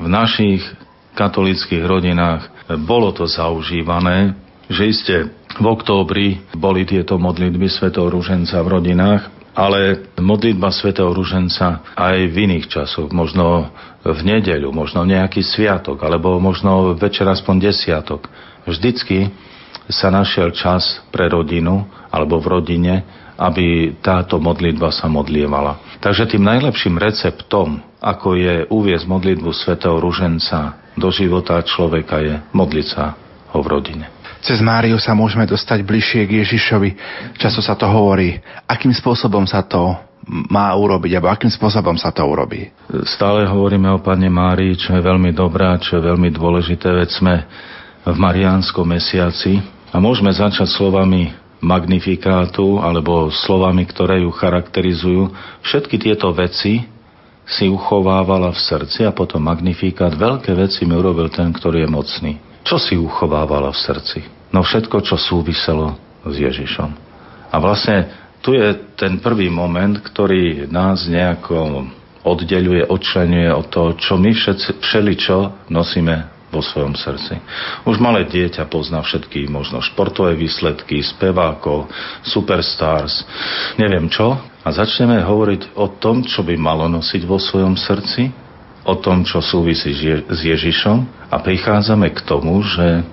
v 0.00 0.08
našich 0.08 0.64
katolických 1.12 1.84
rodinách 1.84 2.48
bolo 2.88 3.12
to 3.12 3.28
zaužívané, 3.28 4.47
že 4.68 4.82
iste 4.88 5.16
v 5.58 5.66
októbri 5.66 6.44
boli 6.54 6.84
tieto 6.84 7.16
modlitby 7.16 7.66
svetov 7.72 8.12
Ruženca 8.12 8.60
v 8.62 8.68
rodinách, 8.68 9.22
ale 9.58 10.06
modlitba 10.20 10.70
svetého 10.70 11.10
Ruženca 11.10 11.82
aj 11.98 12.16
v 12.30 12.36
iných 12.46 12.70
časoch, 12.70 13.10
možno 13.10 13.74
v 14.06 14.20
nedeľu, 14.22 14.70
možno 14.70 15.02
nejaký 15.02 15.42
sviatok, 15.42 15.98
alebo 16.06 16.38
možno 16.38 16.94
večer 16.94 17.26
aspoň 17.26 17.72
desiatok. 17.72 18.30
Vždycky 18.68 19.34
sa 19.90 20.12
našiel 20.12 20.54
čas 20.54 21.02
pre 21.10 21.26
rodinu 21.26 21.88
alebo 22.12 22.38
v 22.38 22.60
rodine, 22.60 22.94
aby 23.34 23.98
táto 23.98 24.38
modlitba 24.38 24.94
sa 24.94 25.10
modlievala. 25.10 25.98
Takže 25.98 26.30
tým 26.36 26.44
najlepším 26.46 27.00
receptom, 27.00 27.82
ako 27.98 28.38
je 28.38 28.54
uviezť 28.70 29.06
modlitbu 29.10 29.50
svätého 29.50 29.98
Ruženca 29.98 30.92
do 30.94 31.08
života 31.10 31.58
človeka, 31.62 32.22
je 32.22 32.34
modliť 32.54 32.86
sa 32.86 33.18
ho 33.54 33.58
v 33.62 33.70
rodine. 33.70 34.17
Cez 34.38 34.62
Máriu 34.62 34.96
sa 35.02 35.18
môžeme 35.18 35.44
dostať 35.44 35.82
bližšie 35.82 36.22
k 36.26 36.46
Ježišovi. 36.46 36.90
Často 37.38 37.58
sa 37.58 37.74
to 37.74 37.90
hovorí. 37.90 38.38
Akým 38.70 38.94
spôsobom 38.94 39.44
sa 39.44 39.66
to 39.66 39.98
má 40.28 40.70
urobiť, 40.76 41.16
alebo 41.16 41.32
akým 41.32 41.48
spôsobom 41.48 41.96
sa 41.96 42.12
to 42.12 42.20
urobí? 42.22 42.68
Stále 43.08 43.48
hovoríme 43.48 43.88
o 43.88 44.02
Pane 44.02 44.28
Márii, 44.28 44.76
čo 44.76 44.92
je 44.92 45.00
veľmi 45.00 45.32
dobrá, 45.32 45.80
čo 45.80 45.98
je 45.98 46.02
veľmi 46.04 46.28
dôležité, 46.28 46.92
veď 46.92 47.08
sme 47.08 47.34
v 48.04 48.16
Mariánskom 48.16 48.84
mesiaci 48.84 49.60
a 49.88 49.96
môžeme 49.96 50.28
začať 50.28 50.68
slovami 50.68 51.32
magnifikátu 51.58 52.78
alebo 52.78 53.32
slovami, 53.32 53.88
ktoré 53.88 54.22
ju 54.22 54.30
charakterizujú. 54.30 55.32
Všetky 55.64 55.98
tieto 55.98 56.30
veci 56.30 56.86
si 57.48 57.64
uchovávala 57.66 58.52
v 58.52 58.60
srdci 58.60 59.08
a 59.08 59.16
potom 59.16 59.40
magnifikát. 59.40 60.12
Veľké 60.12 60.52
veci 60.52 60.84
mi 60.84 60.92
urobil 60.92 61.32
ten, 61.32 61.48
ktorý 61.50 61.88
je 61.88 61.90
mocný. 61.90 62.32
Čo 62.68 62.76
si 62.76 63.00
uchovávala 63.00 63.72
v 63.72 63.80
srdci? 63.80 64.18
No 64.52 64.60
všetko, 64.60 65.00
čo 65.00 65.16
súviselo 65.16 65.96
s 66.20 66.36
Ježišom. 66.36 66.90
A 67.48 67.56
vlastne 67.56 68.12
tu 68.44 68.52
je 68.52 68.76
ten 68.92 69.16
prvý 69.24 69.48
moment, 69.48 69.96
ktorý 69.96 70.68
nás 70.68 71.08
nejako 71.08 71.88
oddeľuje, 72.28 72.84
odčlenuje 72.84 73.48
od 73.56 73.66
toho, 73.72 73.90
čo 73.96 74.20
my 74.20 74.36
všetci, 74.36 74.84
všeličo 74.84 75.36
nosíme 75.72 76.28
vo 76.52 76.60
svojom 76.60 76.92
srdci. 76.92 77.40
Už 77.88 77.96
malé 78.00 78.28
dieťa 78.28 78.68
pozná 78.68 79.00
všetky 79.00 79.48
možno 79.48 79.80
športové 79.80 80.36
výsledky, 80.36 81.00
spevákov, 81.00 81.88
superstars, 82.20 83.24
neviem 83.80 84.12
čo. 84.12 84.36
A 84.60 84.68
začneme 84.68 85.24
hovoriť 85.24 85.72
o 85.80 85.88
tom, 85.96 86.20
čo 86.20 86.44
by 86.44 86.52
malo 86.60 86.84
nosiť 86.92 87.24
vo 87.24 87.40
svojom 87.40 87.80
srdci 87.80 88.47
o 88.88 88.94
tom, 88.96 89.20
čo 89.28 89.44
súvisí 89.44 89.92
s 90.24 90.40
Ježišom 90.40 91.28
a 91.28 91.36
prichádzame 91.44 92.08
k 92.16 92.24
tomu, 92.24 92.64
že 92.64 93.04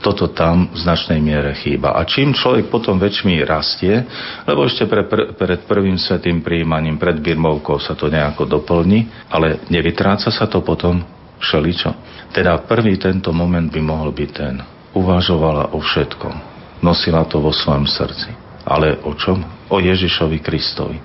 toto 0.00 0.32
tam 0.32 0.72
v 0.72 0.78
značnej 0.80 1.20
miere 1.20 1.52
chýba. 1.52 1.92
A 1.92 2.08
čím 2.08 2.32
človek 2.32 2.72
potom 2.72 2.96
väčšmi 2.96 3.44
rastie, 3.44 4.00
lebo 4.48 4.64
ešte 4.64 4.88
pre, 4.88 5.04
pr- 5.04 5.36
pred 5.36 5.60
prvým 5.68 6.00
svetým 6.00 6.40
príjmaním, 6.40 6.96
pred 6.96 7.20
birmovkou 7.20 7.76
sa 7.76 7.92
to 7.92 8.08
nejako 8.08 8.48
doplní, 8.48 9.28
ale 9.28 9.60
nevytráca 9.68 10.32
sa 10.32 10.48
to 10.48 10.64
potom 10.64 11.04
všeličo. 11.36 11.92
Teda 12.32 12.56
prvý 12.64 12.96
tento 12.96 13.28
moment 13.36 13.68
by 13.68 13.80
mohol 13.84 14.16
byť 14.16 14.30
ten. 14.32 14.64
Uvažovala 14.96 15.76
o 15.76 15.78
všetkom. 15.84 16.34
Nosila 16.80 17.28
to 17.28 17.44
vo 17.44 17.52
svojom 17.52 17.84
srdci. 17.84 18.39
Ale 18.70 19.02
o 19.02 19.18
čom? 19.18 19.60
o 19.70 19.78
Ježišovi 19.78 20.42
Kristovi. 20.42 20.98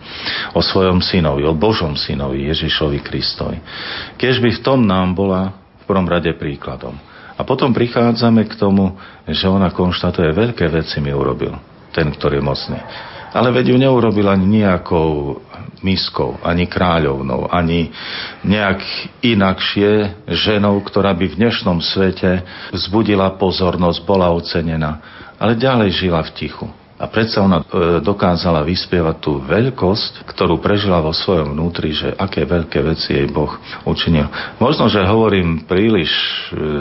O 0.57 0.59
svojom 0.59 0.99
synovi, 0.99 1.45
o 1.45 1.53
Božom 1.53 1.93
synovi 1.93 2.49
Ježišovi 2.49 2.99
Kristovi. 3.05 3.61
Keď 4.17 4.33
by 4.41 4.49
v 4.57 4.63
tom 4.65 4.79
nám 4.83 5.13
bola 5.13 5.53
v 5.53 5.83
prvom 5.85 6.09
rade 6.09 6.33
príkladom. 6.33 6.97
A 7.37 7.41
potom 7.45 7.69
prichádzame 7.71 8.49
k 8.49 8.57
tomu, 8.57 8.97
že 9.29 9.45
ona 9.45 9.69
konštatuje, 9.69 10.33
veľké 10.33 10.65
veci 10.71 10.97
mi 10.97 11.13
urobil, 11.13 11.53
ten, 11.93 12.09
ktorý 12.09 12.41
je 12.41 12.47
mocný. 12.47 12.79
Ale 13.35 13.51
veď 13.51 13.75
ju 13.75 13.77
neurobil 13.77 14.25
ani 14.31 14.63
nejakou 14.63 15.43
miskou, 15.83 16.39
ani 16.39 16.71
kráľovnou, 16.71 17.51
ani 17.51 17.91
nejak 18.47 18.79
inakšie 19.19 20.23
ženou, 20.31 20.79
ktorá 20.87 21.11
by 21.11 21.35
v 21.35 21.37
dnešnom 21.43 21.83
svete 21.83 22.47
vzbudila 22.71 23.35
pozornosť, 23.35 23.99
bola 24.07 24.31
ocenená. 24.31 25.03
Ale 25.35 25.59
ďalej 25.59 26.07
žila 26.07 26.23
v 26.23 26.31
tichu. 26.31 26.67
A 26.95 27.11
predsa 27.11 27.43
ona 27.43 27.59
e, 27.59 27.99
dokázala 27.99 28.63
vyspievať 28.63 29.15
tú 29.19 29.43
veľkosť, 29.43 30.23
ktorú 30.31 30.63
prežila 30.63 31.03
vo 31.03 31.11
svojom 31.11 31.51
vnútri, 31.51 31.91
že 31.91 32.15
aké 32.15 32.47
veľké 32.47 32.79
veci 32.87 33.19
jej 33.19 33.27
Boh 33.27 33.51
učinil. 33.83 34.31
Možno, 34.63 34.87
že 34.87 35.03
hovorím 35.03 35.67
príliš 35.67 36.07
e, 36.07 36.23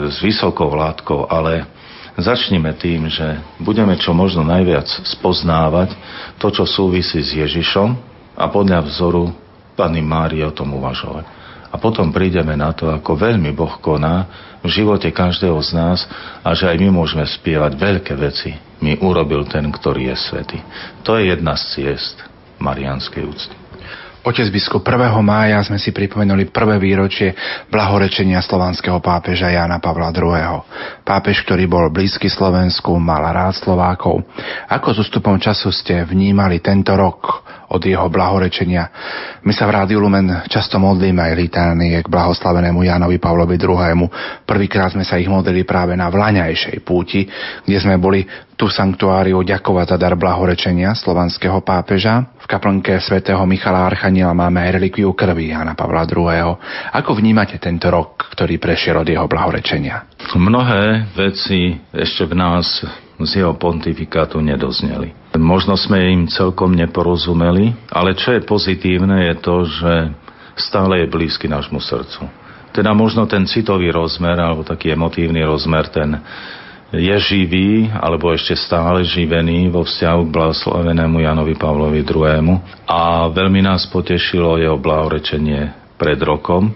s 0.07 0.23
vysokou 0.23 0.71
látkou, 0.71 1.27
ale 1.27 1.67
začnime 2.15 2.71
tým, 2.79 3.11
že 3.11 3.43
budeme 3.59 3.99
čo 3.99 4.15
možno 4.15 4.47
najviac 4.47 4.87
spoznávať 4.87 5.91
to, 6.39 6.47
čo 6.47 6.63
súvisí 6.63 7.19
s 7.19 7.35
Ježišom 7.35 7.99
a 8.39 8.47
podľa 8.47 8.87
vzoru 8.87 9.35
Pani 9.75 9.99
Márie 9.99 10.47
o 10.47 10.55
tom 10.55 10.79
uvažovať. 10.79 11.27
A 11.67 11.75
potom 11.75 12.15
prídeme 12.15 12.55
na 12.55 12.71
to, 12.71 12.87
ako 12.87 13.19
veľmi 13.19 13.51
Boh 13.51 13.75
koná 13.83 14.31
v 14.63 14.71
živote 14.71 15.11
každého 15.11 15.59
z 15.59 15.75
nás 15.75 16.07
a 16.39 16.55
že 16.55 16.71
aj 16.71 16.79
my 16.79 16.87
môžeme 16.87 17.27
spievať 17.27 17.75
veľké 17.75 18.15
veci. 18.15 18.64
Mi 18.83 18.99
urobil 18.99 19.47
ten, 19.47 19.71
ktorý 19.71 20.11
je 20.11 20.17
svetý. 20.19 20.59
To 21.07 21.15
je 21.15 21.31
jedna 21.31 21.55
z 21.55 21.63
ciest 21.75 22.19
marianskej 22.59 23.23
úcty. 23.23 23.55
Otec 24.25 24.49
biskup 24.49 24.81
1. 24.81 25.21
mája 25.21 25.61
sme 25.61 25.77
si 25.77 25.93
pripomenuli 25.93 26.49
prvé 26.49 26.81
výročie 26.81 27.37
blahorečenia 27.69 28.41
slovanského 28.41 28.97
pápeža 28.97 29.53
Jana 29.53 29.77
Pavla 29.77 30.09
II. 30.09 30.65
Pápež, 31.05 31.45
ktorý 31.45 31.69
bol 31.69 31.93
blízky 31.93 32.25
Slovensku, 32.25 32.97
mal 32.97 33.21
rád 33.21 33.53
Slovákov. 33.53 34.25
Ako 34.65 34.97
s 34.97 35.05
ústupom 35.05 35.37
času 35.37 35.69
ste 35.69 36.01
vnímali 36.01 36.57
tento 36.57 36.97
rok 36.97 37.45
od 37.75 37.83
jeho 37.83 38.07
blahorečenia? 38.07 38.83
My 39.43 39.51
sa 39.51 39.67
v 39.67 39.75
Rádiu 39.75 39.99
Lumen 39.99 40.47
často 40.47 40.79
modlíme 40.79 41.19
aj 41.19 41.33
litánie 41.35 41.99
k 41.99 42.07
blahoslavenému 42.07 42.81
Janovi 42.87 43.19
Pavlovi 43.19 43.59
II. 43.59 44.07
Prvýkrát 44.47 44.95
sme 44.95 45.03
sa 45.03 45.19
ich 45.19 45.27
modlili 45.27 45.67
práve 45.67 45.93
na 45.93 46.07
vlaňajšej 46.07 46.81
púti, 46.87 47.27
kde 47.67 47.77
sme 47.77 47.99
boli 47.99 48.23
tu 48.55 48.71
sanktuáriu 48.71 49.43
ďakovať 49.43 49.95
za 49.95 49.97
dar 49.99 50.15
blahorečenia 50.15 50.95
slovanského 50.95 51.59
pápeža. 51.59 52.31
V 52.39 52.47
kaplnke 52.47 52.95
svätého 53.03 53.43
Michala 53.43 53.83
Archaniela 53.83 54.31
máme 54.31 54.63
aj 54.63 54.79
relikviu 54.79 55.11
krvi 55.11 55.51
Jana 55.51 55.75
Pavla 55.75 56.07
II. 56.07 56.55
Ako 56.95 57.11
vnímate 57.19 57.59
tento 57.59 57.91
rok, 57.91 58.31
ktorý 58.31 58.55
prešiel 58.55 59.03
od 59.03 59.07
jeho 59.11 59.27
blahorečenia? 59.27 60.07
Mnohé 60.33 61.11
veci 61.13 61.75
ešte 61.91 62.31
v 62.31 62.33
nás 62.39 62.65
z 63.19 63.31
jeho 63.43 63.55
pontifikátu 63.55 64.39
nedozneli. 64.43 65.24
Možno 65.35 65.75
sme 65.75 66.11
im 66.11 66.31
celkom 66.31 66.71
neporozumeli, 66.73 67.75
ale 67.91 68.15
čo 68.15 68.35
je 68.35 68.41
pozitívne 68.43 69.31
je 69.31 69.35
to, 69.39 69.55
že 69.67 69.93
stále 70.55 71.03
je 71.03 71.11
blízky 71.11 71.51
nášmu 71.51 71.83
srdcu. 71.83 72.27
Teda 72.75 72.91
možno 72.91 73.23
ten 73.27 73.47
citový 73.47 73.91
rozmer, 73.91 74.35
alebo 74.35 74.67
taký 74.67 74.91
emotívny 74.91 75.43
rozmer, 75.43 75.87
ten 75.87 76.19
je 76.91 77.15
živý, 77.19 77.91
alebo 77.91 78.31
ešte 78.31 78.55
stále 78.55 79.03
živený 79.03 79.71
vo 79.71 79.83
vzťahu 79.83 80.21
k 80.27 80.33
blahoslavenému 80.35 81.17
Janovi 81.23 81.55
Pavlovi 81.55 82.03
II. 82.03 82.59
A 82.87 83.27
veľmi 83.31 83.63
nás 83.63 83.87
potešilo 83.87 84.59
jeho 84.59 84.79
blahorečenie 84.79 85.95
pred 85.95 86.19
rokom, 86.19 86.71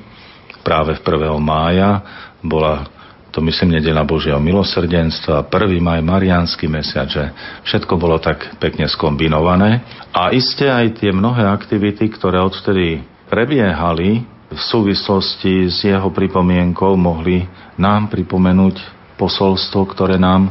práve 0.63 0.95
v 0.99 1.01
1. 1.03 1.35
mája. 1.39 2.03
Bola 2.39 2.87
to 3.29 3.45
myslím 3.45 3.77
nedela 3.77 4.01
Božieho 4.01 4.41
milosrdenstva, 4.41 5.45
1. 5.45 5.77
maj 5.77 6.01
Mariánsky 6.01 6.65
mesiac, 6.65 7.05
že 7.05 7.29
všetko 7.65 7.93
bolo 8.01 8.17
tak 8.17 8.57
pekne 8.57 8.89
skombinované. 8.89 9.85
A 10.09 10.33
iste 10.33 10.65
aj 10.65 10.97
tie 10.97 11.13
mnohé 11.13 11.45
aktivity, 11.45 12.09
ktoré 12.09 12.41
odvtedy 12.41 13.05
prebiehali 13.29 14.25
v 14.49 14.59
súvislosti 14.59 15.69
s 15.69 15.85
jeho 15.85 16.09
pripomienkou, 16.09 16.97
mohli 16.97 17.45
nám 17.77 18.09
pripomenúť 18.09 18.81
posolstvo, 19.13 19.85
ktoré 19.93 20.17
nám 20.17 20.49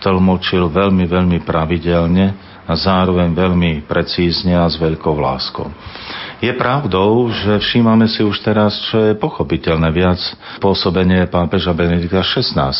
tlmočil 0.00 0.72
veľmi, 0.72 1.04
veľmi 1.04 1.38
pravidelne 1.44 2.53
a 2.64 2.72
zároveň 2.72 3.32
veľmi 3.36 3.84
precízne 3.84 4.56
a 4.56 4.68
s 4.68 4.80
veľkou 4.80 5.16
láskou. 5.20 5.68
Je 6.44 6.52
pravdou, 6.52 7.32
že 7.32 7.56
všímame 7.56 8.04
si 8.04 8.20
už 8.20 8.44
teraz, 8.44 8.76
čo 8.92 9.00
je 9.00 9.16
pochopiteľné 9.16 9.88
viac 9.88 10.20
pôsobenie 10.60 11.24
pápeža 11.32 11.72
Benedikta 11.72 12.20
XVI. 12.20 12.74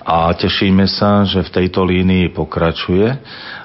A 0.00 0.32
tešíme 0.32 0.88
sa, 0.88 1.26
že 1.28 1.44
v 1.44 1.52
tejto 1.60 1.84
línii 1.84 2.32
pokračuje 2.32 3.10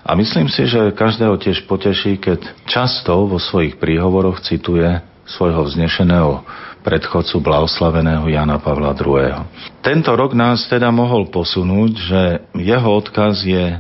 a 0.04 0.12
myslím 0.20 0.52
si, 0.52 0.68
že 0.68 0.92
každého 0.92 1.40
tiež 1.40 1.64
poteší, 1.64 2.20
keď 2.20 2.44
často 2.68 3.14
vo 3.24 3.40
svojich 3.40 3.80
príhovoroch 3.80 4.44
cituje 4.44 5.00
svojho 5.24 5.64
vznešeného 5.64 6.44
predchodcu 6.82 7.40
blahoslaveného 7.40 8.26
Jana 8.26 8.58
Pavla 8.58 8.98
II. 8.98 9.48
Tento 9.86 10.12
rok 10.18 10.34
nás 10.34 10.66
teda 10.66 10.90
mohol 10.90 11.30
posunúť, 11.30 11.92
že 11.94 12.22
jeho 12.58 12.90
odkaz 12.90 13.46
je 13.46 13.80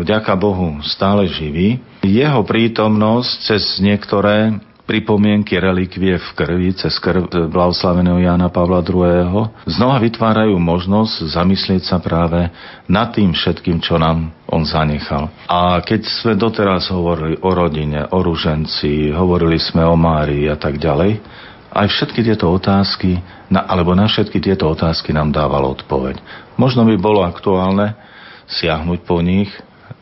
vďaka 0.00 0.32
Bohu 0.36 0.80
stále 0.84 1.28
živý. 1.30 1.80
Jeho 2.04 2.42
prítomnosť 2.44 3.30
cez 3.44 3.62
niektoré 3.82 4.56
pripomienky 4.86 5.58
relikvie 5.58 6.14
v 6.16 6.28
krvi 6.38 6.70
cez 6.78 6.94
krv 7.02 7.50
blahoslaveného 7.50 8.22
Jana 8.22 8.48
Pavla 8.48 8.80
II. 8.86 9.50
znova 9.66 9.98
vytvárajú 9.98 10.54
možnosť 10.62 11.34
zamyslieť 11.34 11.82
sa 11.90 11.98
práve 11.98 12.46
nad 12.86 13.10
tým 13.10 13.34
všetkým, 13.34 13.82
čo 13.82 13.98
nám 13.98 14.30
on 14.46 14.62
zanechal. 14.62 15.28
A 15.50 15.82
keď 15.82 16.06
sme 16.06 16.38
doteraz 16.38 16.86
hovorili 16.94 17.34
o 17.42 17.50
rodine, 17.50 18.06
o 18.14 18.22
ruženci, 18.22 19.10
hovorili 19.10 19.58
sme 19.58 19.82
o 19.82 19.98
Márii 19.98 20.46
a 20.46 20.54
tak 20.54 20.78
ďalej, 20.78 21.18
aj 21.76 21.86
všetky 21.92 22.24
tieto 22.24 22.48
otázky, 22.48 23.20
na, 23.52 23.66
alebo 23.68 23.92
na 23.92 24.08
všetky 24.08 24.38
tieto 24.40 24.70
otázky 24.70 25.12
nám 25.12 25.34
dával 25.34 25.66
odpoveď. 25.76 26.22
Možno 26.56 26.86
by 26.88 26.96
bolo 26.96 27.20
aktuálne 27.26 27.92
siahnuť 28.46 29.02
po 29.02 29.18
nich 29.20 29.50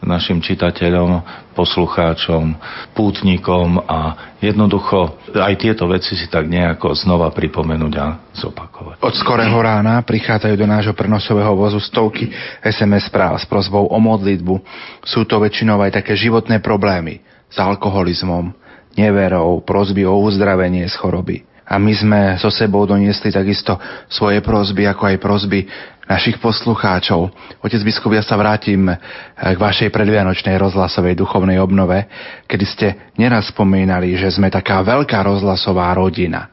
našim 0.05 0.39
čitateľom, 0.39 1.25
poslucháčom, 1.57 2.55
pútnikom 2.93 3.81
a 3.85 4.33
jednoducho 4.39 5.17
aj 5.33 5.55
tieto 5.59 5.89
veci 5.89 6.15
si 6.15 6.29
tak 6.29 6.47
nejako 6.47 6.93
znova 6.95 7.33
pripomenúť 7.33 7.95
a 7.99 8.07
zopakovať. 8.37 8.97
Od 9.01 9.15
skorého 9.17 9.57
rána 9.59 10.05
prichádzajú 10.05 10.55
do 10.55 10.69
nášho 10.69 10.95
prenosového 10.95 11.57
vozu 11.57 11.81
stovky 11.81 12.31
SMS 12.61 13.09
správ 13.09 13.41
s 13.41 13.49
prozbou 13.49 13.89
o 13.89 13.99
modlitbu. 13.99 14.55
Sú 15.03 15.25
to 15.25 15.41
väčšinou 15.41 15.81
aj 15.81 16.05
také 16.05 16.15
životné 16.15 16.61
problémy 16.61 17.25
s 17.49 17.57
alkoholizmom, 17.57 18.53
neverou, 18.95 19.65
prozby 19.65 20.07
o 20.07 20.15
uzdravenie 20.21 20.87
z 20.87 20.95
choroby 21.01 21.43
a 21.65 21.81
my 21.81 21.93
sme 21.97 22.21
so 22.37 22.53
sebou 22.53 22.85
doniesli 22.85 23.33
takisto 23.33 23.81
svoje 24.13 24.45
prozby, 24.45 24.85
ako 24.85 25.03
aj 25.09 25.17
prozby 25.17 25.65
našich 26.05 26.41
poslucháčov. 26.41 27.33
Otec 27.65 27.81
biskup, 27.85 28.13
ja 28.13 28.25
sa 28.25 28.37
vrátim 28.37 28.89
eh, 28.89 28.97
k 29.37 29.59
vašej 29.59 29.89
predvianočnej 29.93 30.57
rozhlasovej 30.61 31.17
duchovnej 31.17 31.61
obnove, 31.61 32.07
kedy 32.49 32.65
ste 32.65 32.87
neraz 33.17 33.51
spomínali, 33.53 34.17
že 34.17 34.33
sme 34.33 34.53
taká 34.53 34.85
veľká 34.85 35.25
rozhlasová 35.25 35.93
rodina. 35.97 36.49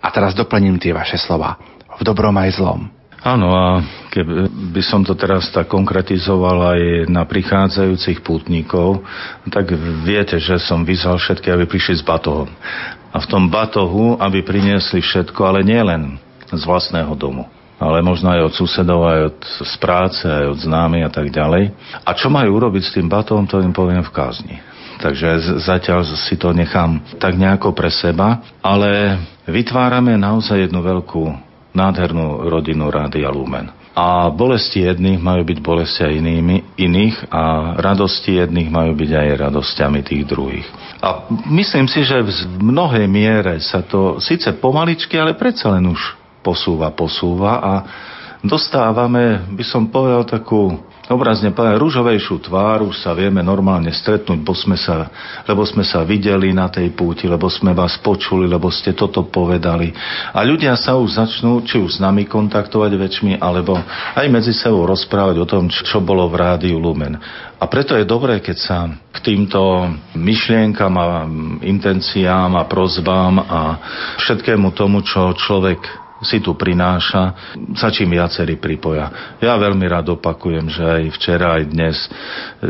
A 0.00 0.12
teraz 0.12 0.36
doplním 0.36 0.76
tie 0.80 0.92
vaše 0.92 1.16
slova. 1.16 1.56
V 1.94 2.02
dobrom 2.02 2.34
aj 2.36 2.58
zlom. 2.58 2.90
Áno, 3.24 3.56
a 3.56 3.80
keby 4.12 4.52
by 4.76 4.82
som 4.84 5.00
to 5.00 5.16
teraz 5.16 5.48
tak 5.48 5.72
konkretizoval 5.72 6.76
aj 6.76 7.08
na 7.08 7.24
prichádzajúcich 7.24 8.20
pútnikov, 8.20 9.00
tak 9.48 9.72
viete, 10.04 10.36
že 10.36 10.60
som 10.60 10.84
vyzval 10.84 11.16
všetky, 11.16 11.48
aby 11.48 11.64
prišli 11.64 12.00
s 12.00 12.04
batohom 12.04 12.52
a 13.14 13.16
v 13.22 13.30
tom 13.30 13.46
batohu, 13.46 14.18
aby 14.18 14.42
priniesli 14.42 14.98
všetko, 14.98 15.40
ale 15.46 15.62
nie 15.62 15.78
len 15.78 16.18
z 16.50 16.62
vlastného 16.66 17.14
domu, 17.14 17.46
ale 17.84 18.00
možno 18.00 18.32
aj 18.32 18.48
od 18.48 18.52
susedov, 18.56 19.04
aj 19.04 19.20
od 19.28 19.38
z 19.68 19.74
práce, 19.76 20.24
aj 20.24 20.56
od 20.56 20.58
známy 20.64 21.04
a 21.04 21.10
tak 21.12 21.28
ďalej. 21.28 21.70
A 22.02 22.10
čo 22.16 22.32
majú 22.32 22.56
urobiť 22.56 22.82
s 22.88 22.94
tým 22.96 23.06
batohom, 23.06 23.44
to 23.44 23.60
im 23.60 23.76
poviem 23.76 24.00
v 24.00 24.14
kázni. 24.14 24.56
Takže 24.98 25.60
zatiaľ 25.60 26.06
si 26.06 26.38
to 26.40 26.54
nechám 26.54 27.02
tak 27.20 27.36
nejako 27.36 27.76
pre 27.76 27.90
seba, 27.92 28.40
ale 28.64 29.20
vytvárame 29.44 30.16
naozaj 30.16 30.70
jednu 30.70 30.80
veľkú 30.80 31.22
nádhernú 31.74 32.46
rodinu 32.46 32.88
Rádia 32.88 33.28
Lumen. 33.28 33.68
A 33.94 34.26
bolesti 34.26 34.82
jedných 34.82 35.22
majú 35.22 35.46
byť 35.46 35.58
bolesti 35.62 36.02
aj 36.02 36.18
inými, 36.18 36.56
iných 36.74 37.30
a 37.30 37.74
radosti 37.78 38.42
jedných 38.42 38.66
majú 38.66 38.90
byť 38.98 39.10
aj 39.14 39.28
radosťami 39.38 40.00
tých 40.02 40.26
druhých. 40.26 40.66
A 40.98 41.30
myslím 41.46 41.86
si, 41.86 42.02
že 42.02 42.18
v 42.18 42.30
mnohej 42.58 43.06
miere 43.06 43.62
sa 43.62 43.86
to 43.86 44.18
síce 44.18 44.50
pomaličky, 44.58 45.14
ale 45.14 45.38
predsa 45.38 45.70
len 45.70 45.86
už 45.86 46.23
posúva, 46.44 46.92
posúva 46.92 47.52
a 47.64 47.72
dostávame, 48.44 49.48
by 49.56 49.64
som 49.64 49.88
povedal, 49.88 50.28
takú 50.28 50.76
obrazne 51.08 51.52
povedať, 51.52 51.76
rúžovejšiu 51.76 52.48
tvár, 52.48 52.84
už 52.84 53.04
sa 53.04 53.12
vieme 53.12 53.44
normálne 53.44 53.92
stretnúť, 53.92 54.40
bo 54.40 54.56
sme 54.56 54.76
sa, 54.76 55.08
lebo 55.44 55.60
sme 55.68 55.84
sa 55.84 56.00
videli 56.00 56.56
na 56.56 56.72
tej 56.72 56.92
púti, 56.96 57.28
lebo 57.28 57.48
sme 57.52 57.76
vás 57.76 58.00
počuli, 58.00 58.48
lebo 58.48 58.72
ste 58.72 58.96
toto 58.96 59.28
povedali. 59.28 59.92
A 60.32 60.40
ľudia 60.44 60.72
sa 60.80 60.96
už 60.96 61.20
začnú, 61.20 61.60
či 61.68 61.76
už 61.80 62.00
s 62.00 62.02
nami 62.02 62.24
kontaktovať 62.24 62.92
väčšmi, 62.96 63.32
alebo 63.36 63.76
aj 64.16 64.26
medzi 64.32 64.56
sebou 64.56 64.88
rozprávať 64.88 65.36
o 65.44 65.48
tom, 65.48 65.68
čo 65.68 66.00
bolo 66.00 66.24
v 66.32 66.40
rádiu 66.40 66.80
Lumen. 66.80 67.20
A 67.60 67.64
preto 67.68 67.96
je 67.96 68.08
dobré, 68.08 68.40
keď 68.40 68.56
sa 68.60 68.78
k 69.12 69.18
týmto 69.24 69.60
myšlienkam 70.16 70.94
a 71.00 71.24
intenciám 71.64 72.56
a 72.60 72.68
prozbám 72.68 73.34
a 73.40 73.60
všetkému 74.20 74.72
tomu, 74.72 75.04
čo 75.04 75.32
človek 75.36 76.03
si 76.26 76.40
tu 76.40 76.56
prináša, 76.56 77.54
sa 77.76 77.88
čím 77.92 78.16
viacerí 78.16 78.56
pripoja. 78.56 79.36
Ja 79.38 79.54
veľmi 79.60 79.84
rád 79.84 80.16
opakujem, 80.16 80.66
že 80.72 80.82
aj 80.82 81.04
včera, 81.14 81.60
aj 81.60 81.64
dnes, 81.70 81.96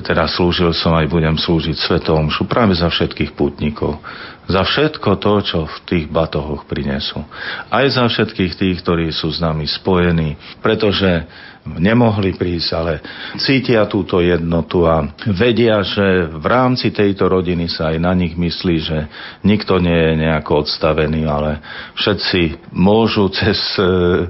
teda 0.04 0.28
slúžil 0.28 0.74
som, 0.74 0.92
aj 0.92 1.08
budem 1.08 1.38
slúžiť 1.38 1.76
Svetom 1.78 2.28
práve 2.44 2.76
za 2.76 2.90
všetkých 2.90 3.32
pútnikov. 3.32 4.02
Za 4.44 4.60
všetko 4.60 5.10
to, 5.24 5.32
čo 5.40 5.58
v 5.64 5.76
tých 5.88 6.06
batohoch 6.12 6.68
prinesú. 6.68 7.24
Aj 7.72 7.86
za 7.88 8.04
všetkých 8.04 8.52
tých, 8.52 8.76
ktorí 8.84 9.08
sú 9.08 9.32
s 9.32 9.40
nami 9.40 9.64
spojení, 9.64 10.36
pretože 10.60 11.24
nemohli 11.64 12.36
prísť, 12.36 12.70
ale 12.76 13.00
cítia 13.40 13.88
túto 13.88 14.20
jednotu 14.20 14.84
a 14.84 15.08
vedia, 15.32 15.80
že 15.80 16.28
v 16.28 16.44
rámci 16.44 16.92
tejto 16.92 17.24
rodiny 17.24 17.72
sa 17.72 17.96
aj 17.96 17.98
na 18.04 18.12
nich 18.12 18.36
myslí, 18.36 18.76
že 18.84 18.98
nikto 19.40 19.80
nie 19.80 19.96
je 19.96 20.12
nejako 20.28 20.68
odstavený, 20.68 21.24
ale 21.24 21.64
všetci 21.96 22.68
môžu 22.76 23.32
cez 23.32 23.56
e, 23.80 24.28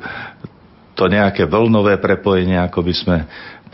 to 0.94 1.10
nejaké 1.10 1.50
vlnové 1.50 1.98
prepojenie, 1.98 2.54
ako 2.62 2.86
by 2.86 2.94
sme 2.94 3.16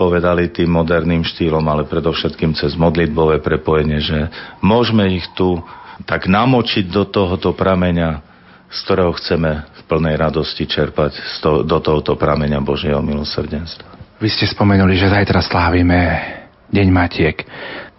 povedali 0.01 0.49
tým 0.49 0.73
moderným 0.73 1.21
štýlom, 1.21 1.61
ale 1.69 1.85
predovšetkým 1.85 2.57
cez 2.57 2.73
modlitbové 2.81 3.45
prepojenie, 3.45 4.01
že 4.01 4.33
môžeme 4.65 5.05
ich 5.13 5.29
tu 5.37 5.61
tak 6.05 6.29
namočiť 6.29 6.89
do 6.89 7.09
tohoto 7.09 7.53
prameňa, 7.53 8.23
z 8.71 8.79
ktorého 8.87 9.13
chceme 9.19 9.67
v 9.67 9.81
plnej 9.91 10.17
radosti 10.17 10.65
čerpať 10.65 11.19
do 11.67 11.79
tohoto 11.83 12.15
prameňa 12.15 12.63
Božieho 12.63 13.03
milosrdenstva. 13.03 14.19
Vy 14.21 14.29
ste 14.29 14.45
spomenuli, 14.45 15.01
že 15.01 15.09
zajtra 15.09 15.41
slávime 15.41 15.99
Deň 16.69 16.89
Matiek. 16.93 17.37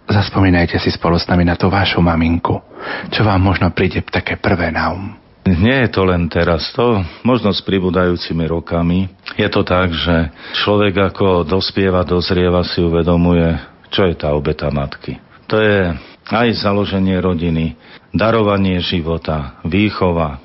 Zaspomínajte 0.06 0.78
si 0.78 0.90
spolu 0.94 1.18
s 1.18 1.26
nami 1.26 1.42
na 1.42 1.58
tú 1.58 1.66
vašu 1.66 1.98
maminku. 1.98 2.62
Čo 3.10 3.26
vám 3.26 3.42
možno 3.42 3.70
príde 3.74 4.02
také 4.06 4.38
prvé 4.38 4.70
na 4.70 4.94
um? 4.94 5.18
Nie 5.42 5.86
je 5.86 5.90
to 5.90 6.06
len 6.06 6.30
teraz, 6.30 6.70
to 6.70 7.02
možno 7.26 7.50
s 7.50 7.58
pribúdajúcimi 7.66 8.46
rokami. 8.46 9.10
Je 9.34 9.50
to 9.50 9.66
tak, 9.66 9.90
že 9.90 10.30
človek 10.62 11.10
ako 11.10 11.42
dospieva, 11.42 12.06
dozrieva, 12.06 12.62
si 12.62 12.78
uvedomuje, 12.78 13.58
čo 13.90 14.06
je 14.06 14.14
tá 14.14 14.30
obeta 14.30 14.70
matky. 14.70 15.18
To 15.50 15.58
je 15.58 15.90
aj 16.28 16.62
založenie 16.62 17.18
rodiny, 17.18 17.74
darovanie 18.14 18.78
života, 18.84 19.58
výchova. 19.66 20.38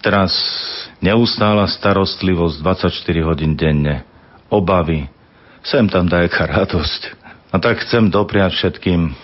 Teraz 0.00 0.32
neustála 1.00 1.64
starostlivosť 1.68 2.60
24 2.60 3.28
hodín 3.28 3.56
denne, 3.56 4.04
obavy, 4.52 5.08
sem 5.64 5.88
tam 5.88 6.04
dajaká 6.04 6.44
radosť. 6.44 7.02
A 7.54 7.56
tak 7.56 7.80
chcem 7.86 8.12
dopriať 8.12 8.56
všetkým 8.58 9.14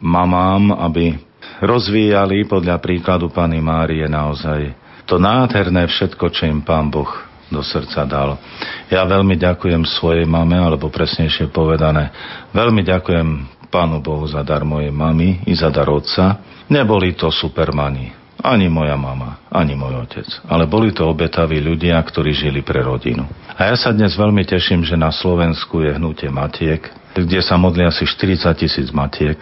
mamám, 0.00 0.72
aby 0.72 1.20
rozvíjali 1.60 2.48
podľa 2.48 2.80
príkladu 2.80 3.28
Pany 3.28 3.60
Márie 3.60 4.06
naozaj 4.08 4.72
to 5.04 5.18
nádherné 5.18 5.90
všetko, 5.90 6.24
čo 6.32 6.48
im 6.48 6.62
Pán 6.62 6.88
Boh 6.88 7.10
do 7.52 7.60
srdca 7.60 8.08
dal. 8.08 8.40
Ja 8.88 9.04
veľmi 9.04 9.36
ďakujem 9.36 9.84
svojej 9.84 10.24
mame, 10.24 10.56
alebo 10.56 10.88
presnejšie 10.88 11.52
povedané, 11.52 12.08
veľmi 12.56 12.80
ďakujem 12.80 13.28
Pánu 13.72 14.04
Bohu 14.04 14.28
za 14.28 14.44
dar 14.44 14.68
mojej 14.68 14.92
mamy 14.92 15.48
i 15.48 15.56
za 15.56 15.72
dar 15.72 15.88
otca. 15.88 16.44
Neboli 16.68 17.16
to 17.16 17.32
supermani, 17.32 18.12
ani 18.44 18.68
moja 18.68 19.00
mama, 19.00 19.40
ani 19.48 19.72
môj 19.72 20.04
otec, 20.04 20.28
ale 20.44 20.68
boli 20.68 20.92
to 20.92 21.08
obetaví 21.08 21.56
ľudia, 21.56 21.96
ktorí 22.04 22.36
žili 22.36 22.60
pre 22.60 22.84
rodinu. 22.84 23.24
A 23.56 23.72
ja 23.72 23.76
sa 23.80 23.96
dnes 23.96 24.12
veľmi 24.12 24.44
teším, 24.44 24.84
že 24.84 25.00
na 25.00 25.08
Slovensku 25.08 25.80
je 25.80 25.96
hnutie 25.96 26.28
matiek, 26.28 26.84
kde 27.16 27.40
sa 27.40 27.56
modlia 27.56 27.88
asi 27.88 28.04
40 28.04 28.44
tisíc 28.60 28.92
matiek, 28.92 29.40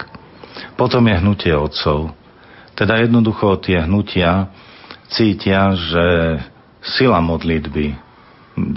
potom 0.79 1.03
je 1.11 1.15
hnutie 1.19 1.51
otcov. 1.51 2.15
Teda 2.71 3.03
jednoducho 3.03 3.59
tie 3.59 3.83
hnutia 3.83 4.47
cítia, 5.11 5.75
že 5.75 6.05
sila 6.79 7.19
modlitby 7.19 7.99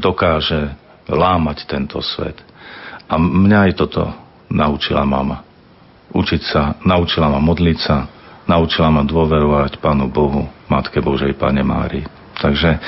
dokáže 0.02 0.74
lámať 1.06 1.70
tento 1.70 2.02
svet. 2.02 2.42
A 3.06 3.14
mňa 3.20 3.70
aj 3.70 3.72
toto 3.78 4.23
naučila 4.54 5.02
mama. 5.02 5.42
Učiť 6.14 6.42
sa, 6.46 6.78
naučila 6.86 7.26
ma 7.26 7.42
modliť 7.42 7.78
sa, 7.82 8.06
naučila 8.46 8.88
ma 8.94 9.02
dôverovať 9.02 9.82
Pánu 9.82 10.06
Bohu, 10.06 10.46
Matke 10.70 11.02
Božej, 11.02 11.34
Pane 11.34 11.66
Mári. 11.66 12.06
Takže 12.38 12.78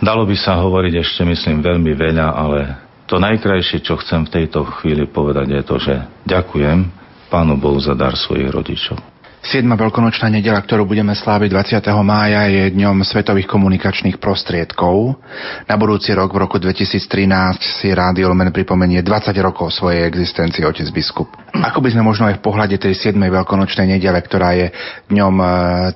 dalo 0.00 0.24
by 0.24 0.36
sa 0.40 0.56
hovoriť 0.56 0.94
ešte, 1.04 1.20
myslím, 1.28 1.60
veľmi 1.60 1.92
veľa, 1.92 2.26
ale 2.32 2.58
to 3.04 3.20
najkrajšie, 3.20 3.84
čo 3.84 4.00
chcem 4.00 4.24
v 4.24 4.32
tejto 4.40 4.64
chvíli 4.80 5.04
povedať, 5.04 5.46
je 5.52 5.62
to, 5.62 5.76
že 5.76 5.94
ďakujem 6.24 6.88
Pánu 7.28 7.60
Bohu 7.60 7.76
za 7.76 7.92
dar 7.92 8.16
svojich 8.16 8.48
rodičov. 8.48 9.11
7. 9.42 9.66
veľkonočná 9.66 10.30
nedela, 10.30 10.62
ktorú 10.62 10.86
budeme 10.86 11.18
sláviť 11.18 11.82
20. 11.82 12.06
mája, 12.06 12.46
je 12.46 12.78
dňom 12.78 13.02
svetových 13.02 13.50
komunikačných 13.50 14.22
prostriedkov. 14.22 15.18
Na 15.66 15.74
budúci 15.74 16.14
rok, 16.14 16.30
v 16.30 16.46
roku 16.46 16.62
2013, 16.62 17.58
si 17.58 17.90
Rádio 17.90 18.30
Lumen 18.30 18.54
pripomenie 18.54 19.02
20 19.02 19.34
rokov 19.42 19.74
svojej 19.74 20.06
existencie 20.06 20.62
otec 20.62 20.86
biskup. 20.94 21.26
Ako 21.58 21.82
by 21.82 21.90
sme 21.90 22.06
možno 22.06 22.30
aj 22.30 22.38
v 22.38 22.44
pohľade 22.46 22.78
tej 22.78 22.94
7. 22.94 23.18
veľkonočnej 23.18 23.98
nedele, 23.98 24.22
ktorá 24.22 24.54
je 24.54 24.70
dňom 25.10 25.34
e, 25.34 25.46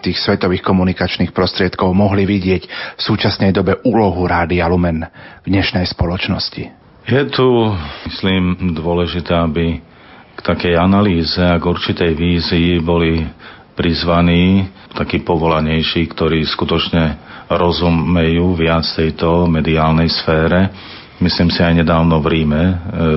tých 0.03 0.19
svetových 0.27 0.67
komunikačných 0.67 1.31
prostriedkov, 1.31 1.95
mohli 1.95 2.27
vidieť 2.27 2.63
v 2.99 3.01
súčasnej 3.01 3.55
dobe 3.55 3.79
úlohu 3.87 4.27
Rádia 4.27 4.67
Lumen 4.67 5.07
v 5.47 5.55
dnešnej 5.55 5.87
spoločnosti? 5.87 6.67
Je 7.07 7.23
tu, 7.31 7.47
myslím, 8.11 8.75
dôležité, 8.75 9.39
aby 9.39 9.79
k 10.37 10.41
takej 10.45 10.77
analýze 10.77 11.41
a 11.41 11.57
k 11.57 11.65
určitej 11.65 12.13
vízii 12.13 12.79
boli 12.85 13.25
prizvaní 13.73 14.69
takí 14.93 15.21
povolanejší, 15.21 16.13
ktorí 16.13 16.45
skutočne 16.45 17.17
rozumejú 17.49 18.57
viac 18.57 18.85
tejto 18.89 19.49
mediálnej 19.49 20.09
sfére 20.09 20.73
Myslím 21.17 21.49
si 21.49 21.65
aj 21.65 21.81
nedávno 21.81 22.21
v 22.21 22.29
Ríme 22.29 22.63
e, 22.63 22.75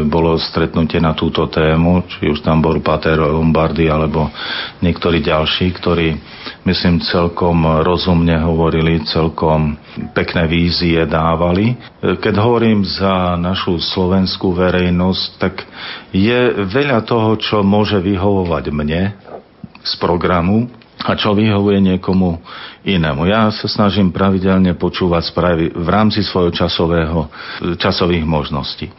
bolo 0.08 0.40
stretnutie 0.40 1.04
na 1.04 1.12
túto 1.12 1.52
tému, 1.52 2.08
či 2.08 2.32
už 2.32 2.40
tam 2.48 2.64
bol 2.64 2.80
Pater 2.80 3.20
Lombardi 3.20 3.92
alebo 3.92 4.32
niektorí 4.80 5.20
ďalší, 5.20 5.76
ktorí 5.76 6.16
myslím 6.64 7.04
celkom 7.04 7.84
rozumne 7.84 8.40
hovorili, 8.40 9.04
celkom 9.04 9.76
pekné 10.16 10.48
vízie 10.48 11.04
dávali. 11.04 11.76
E, 11.76 12.16
keď 12.16 12.40
hovorím 12.40 12.88
za 12.88 13.36
našu 13.36 13.76
slovenskú 13.84 14.56
verejnosť, 14.56 15.24
tak 15.36 15.68
je 16.16 16.56
veľa 16.72 17.04
toho, 17.04 17.36
čo 17.36 17.68
môže 17.68 18.00
vyhovovať 18.00 18.72
mne 18.72 19.12
z 19.84 19.94
programu, 20.00 20.72
a 21.00 21.16
čo 21.16 21.32
vyhovuje 21.32 21.80
niekomu 21.80 22.44
inému. 22.84 23.24
Ja 23.28 23.48
sa 23.56 23.68
snažím 23.72 24.12
pravidelne 24.12 24.76
počúvať 24.76 25.32
správy 25.32 25.66
v 25.72 25.88
rámci 25.88 26.26
svojho 26.28 26.52
časového, 26.52 27.32
časových 27.80 28.26
možností. 28.28 28.92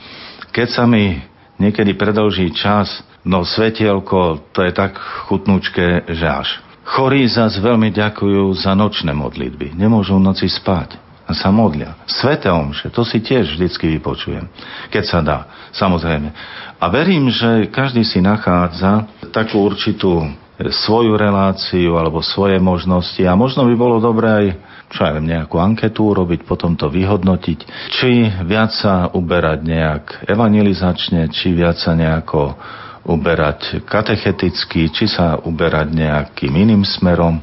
Keď 0.50 0.68
sa 0.72 0.88
mi 0.88 1.20
niekedy 1.60 1.94
predlží 1.94 2.56
čas, 2.56 3.04
no 3.20 3.44
svetielko, 3.44 4.48
to 4.56 4.64
je 4.64 4.72
tak 4.72 4.96
chutnúčke, 5.28 6.08
že 6.08 6.26
až. 6.26 6.48
Chorí 6.90 7.28
zas 7.28 7.60
veľmi 7.60 7.92
ďakujú 7.92 8.50
za 8.56 8.72
nočné 8.72 9.12
modlitby. 9.12 9.76
Nemôžu 9.76 10.16
v 10.16 10.26
noci 10.26 10.48
spať 10.48 10.98
a 11.28 11.36
sa 11.36 11.54
modlia. 11.54 11.94
Svete 12.10 12.50
omše, 12.50 12.90
to 12.90 13.06
si 13.06 13.22
tiež 13.22 13.54
vždycky 13.54 13.86
vypočujem, 13.94 14.50
keď 14.90 15.04
sa 15.06 15.20
dá, 15.22 15.38
samozrejme. 15.70 16.34
A 16.80 16.84
verím, 16.90 17.30
že 17.30 17.70
každý 17.70 18.02
si 18.02 18.18
nachádza 18.18 19.06
takú 19.30 19.62
určitú 19.62 20.26
svoju 20.68 21.16
reláciu 21.16 21.96
alebo 21.96 22.20
svoje 22.20 22.60
možnosti 22.60 23.24
a 23.24 23.32
možno 23.32 23.64
by 23.64 23.74
bolo 23.74 23.96
dobré 23.96 24.28
aj 24.28 24.46
čo 24.90 25.06
aj 25.06 25.22
nejakú 25.22 25.56
anketu 25.62 26.10
urobiť, 26.10 26.42
potom 26.42 26.74
to 26.74 26.90
vyhodnotiť, 26.90 27.58
či 27.94 28.26
viac 28.42 28.74
sa 28.74 29.06
uberať 29.14 29.62
nejak 29.62 30.04
evangelizačne, 30.26 31.30
či 31.30 31.54
viac 31.54 31.78
sa 31.78 31.94
nejako 31.94 32.58
uberať 33.06 33.86
katecheticky, 33.86 34.92
či 34.92 35.08
sa 35.08 35.38
uberať 35.40 35.94
nejakým 35.94 36.52
iným 36.52 36.82
smerom, 36.84 37.40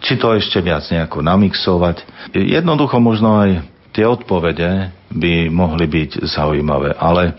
či 0.00 0.16
to 0.16 0.32
ešte 0.32 0.62
viac 0.62 0.86
nejako 0.88 1.20
namixovať. 1.20 2.06
Jednoducho 2.32 2.96
možno 3.02 3.42
aj 3.42 3.66
tie 3.92 4.06
odpovede 4.08 4.94
by 5.12 5.52
mohli 5.52 5.86
byť 5.86 6.24
zaujímavé, 6.24 6.96
ale 6.98 7.36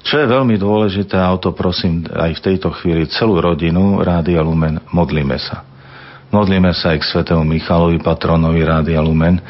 čo 0.00 0.16
je 0.16 0.26
veľmi 0.26 0.56
dôležité, 0.56 1.20
a 1.20 1.32
o 1.32 1.38
to 1.38 1.52
prosím 1.52 2.08
aj 2.08 2.40
v 2.40 2.44
tejto 2.52 2.72
chvíli 2.80 3.04
celú 3.12 3.36
rodinu 3.36 4.00
Rádia 4.00 4.40
Lumen, 4.40 4.80
modlíme 4.88 5.36
sa. 5.36 5.62
Modlíme 6.30 6.70
sa 6.72 6.94
aj 6.94 7.02
k 7.02 7.10
svetému 7.10 7.42
Michalovi, 7.42 7.98
patronovi 7.98 8.62
Rádia 8.62 9.02
Lumen. 9.02 9.42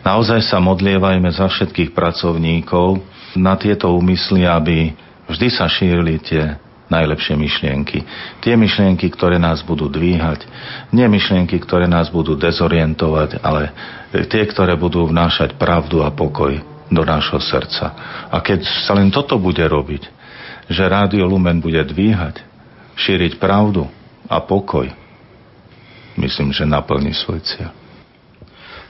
Naozaj 0.00 0.48
sa 0.48 0.58
modlievajme 0.64 1.28
za 1.28 1.44
všetkých 1.44 1.92
pracovníkov 1.92 3.04
na 3.36 3.54
tieto 3.60 3.92
úmysly, 3.92 4.48
aby 4.48 4.96
vždy 5.28 5.48
sa 5.52 5.68
šírili 5.68 6.18
tie 6.24 6.56
najlepšie 6.88 7.36
myšlienky. 7.36 7.98
Tie 8.40 8.54
myšlienky, 8.56 9.12
ktoré 9.12 9.36
nás 9.36 9.60
budú 9.60 9.92
dvíhať, 9.92 10.44
nie 10.92 11.04
myšlienky, 11.04 11.56
ktoré 11.60 11.84
nás 11.84 12.08
budú 12.08 12.36
dezorientovať, 12.36 13.40
ale 13.44 13.72
tie, 14.28 14.42
ktoré 14.48 14.76
budú 14.76 15.08
vnášať 15.08 15.56
pravdu 15.60 16.00
a 16.00 16.12
pokoj 16.12 16.71
do 16.92 17.02
nášho 17.02 17.40
srdca. 17.40 17.96
A 18.28 18.36
keď 18.44 18.64
sa 18.84 18.92
len 18.94 19.08
toto 19.08 19.40
bude 19.40 19.64
robiť, 19.64 20.06
že 20.68 20.84
Rádio 20.86 21.26
Lumen 21.26 21.58
bude 21.58 21.80
dvíhať, 21.80 22.44
šíriť 22.94 23.40
pravdu 23.40 23.88
a 24.28 24.38
pokoj, 24.44 24.86
myslím, 26.20 26.52
že 26.52 26.68
naplní 26.68 27.16
svoj 27.16 27.40
cieľ. 27.42 27.72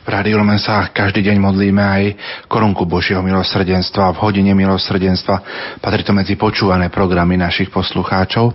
V 0.03 0.11
Rádiu 0.11 0.35
Lumen 0.35 0.59
sa 0.59 0.91
každý 0.91 1.23
deň 1.23 1.39
modlíme 1.39 1.79
aj 1.79 2.03
korunku 2.51 2.83
Božieho 2.91 3.23
milosrdenstva. 3.23 4.11
V 4.19 4.23
hodine 4.27 4.51
milosrdenstva 4.51 5.37
patrí 5.79 6.03
to 6.03 6.11
medzi 6.11 6.35
počúvané 6.35 6.91
programy 6.91 7.39
našich 7.39 7.70
poslucháčov. 7.70 8.51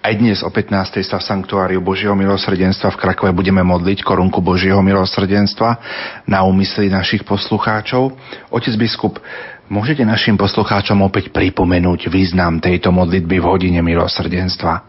Aj 0.00 0.16
dnes 0.16 0.40
o 0.40 0.48
15. 0.48 1.04
sa 1.04 1.20
v 1.20 1.28
Sanktuáriu 1.28 1.84
Božieho 1.84 2.16
milosrdenstva 2.16 2.88
v 2.96 3.00
Krakove 3.04 3.36
budeme 3.36 3.60
modliť 3.60 4.00
korunku 4.00 4.40
Božieho 4.40 4.80
milosrdenstva 4.80 5.76
na 6.24 6.40
úmysly 6.40 6.88
našich 6.88 7.20
poslucháčov. 7.20 8.16
Otec 8.48 8.80
biskup, 8.80 9.20
môžete 9.68 10.00
našim 10.00 10.40
poslucháčom 10.40 11.04
opäť 11.04 11.28
pripomenúť 11.36 12.08
význam 12.08 12.64
tejto 12.64 12.88
modlitby 12.96 13.44
v 13.44 13.48
hodine 13.52 13.84
milosrdenstva? 13.84 14.88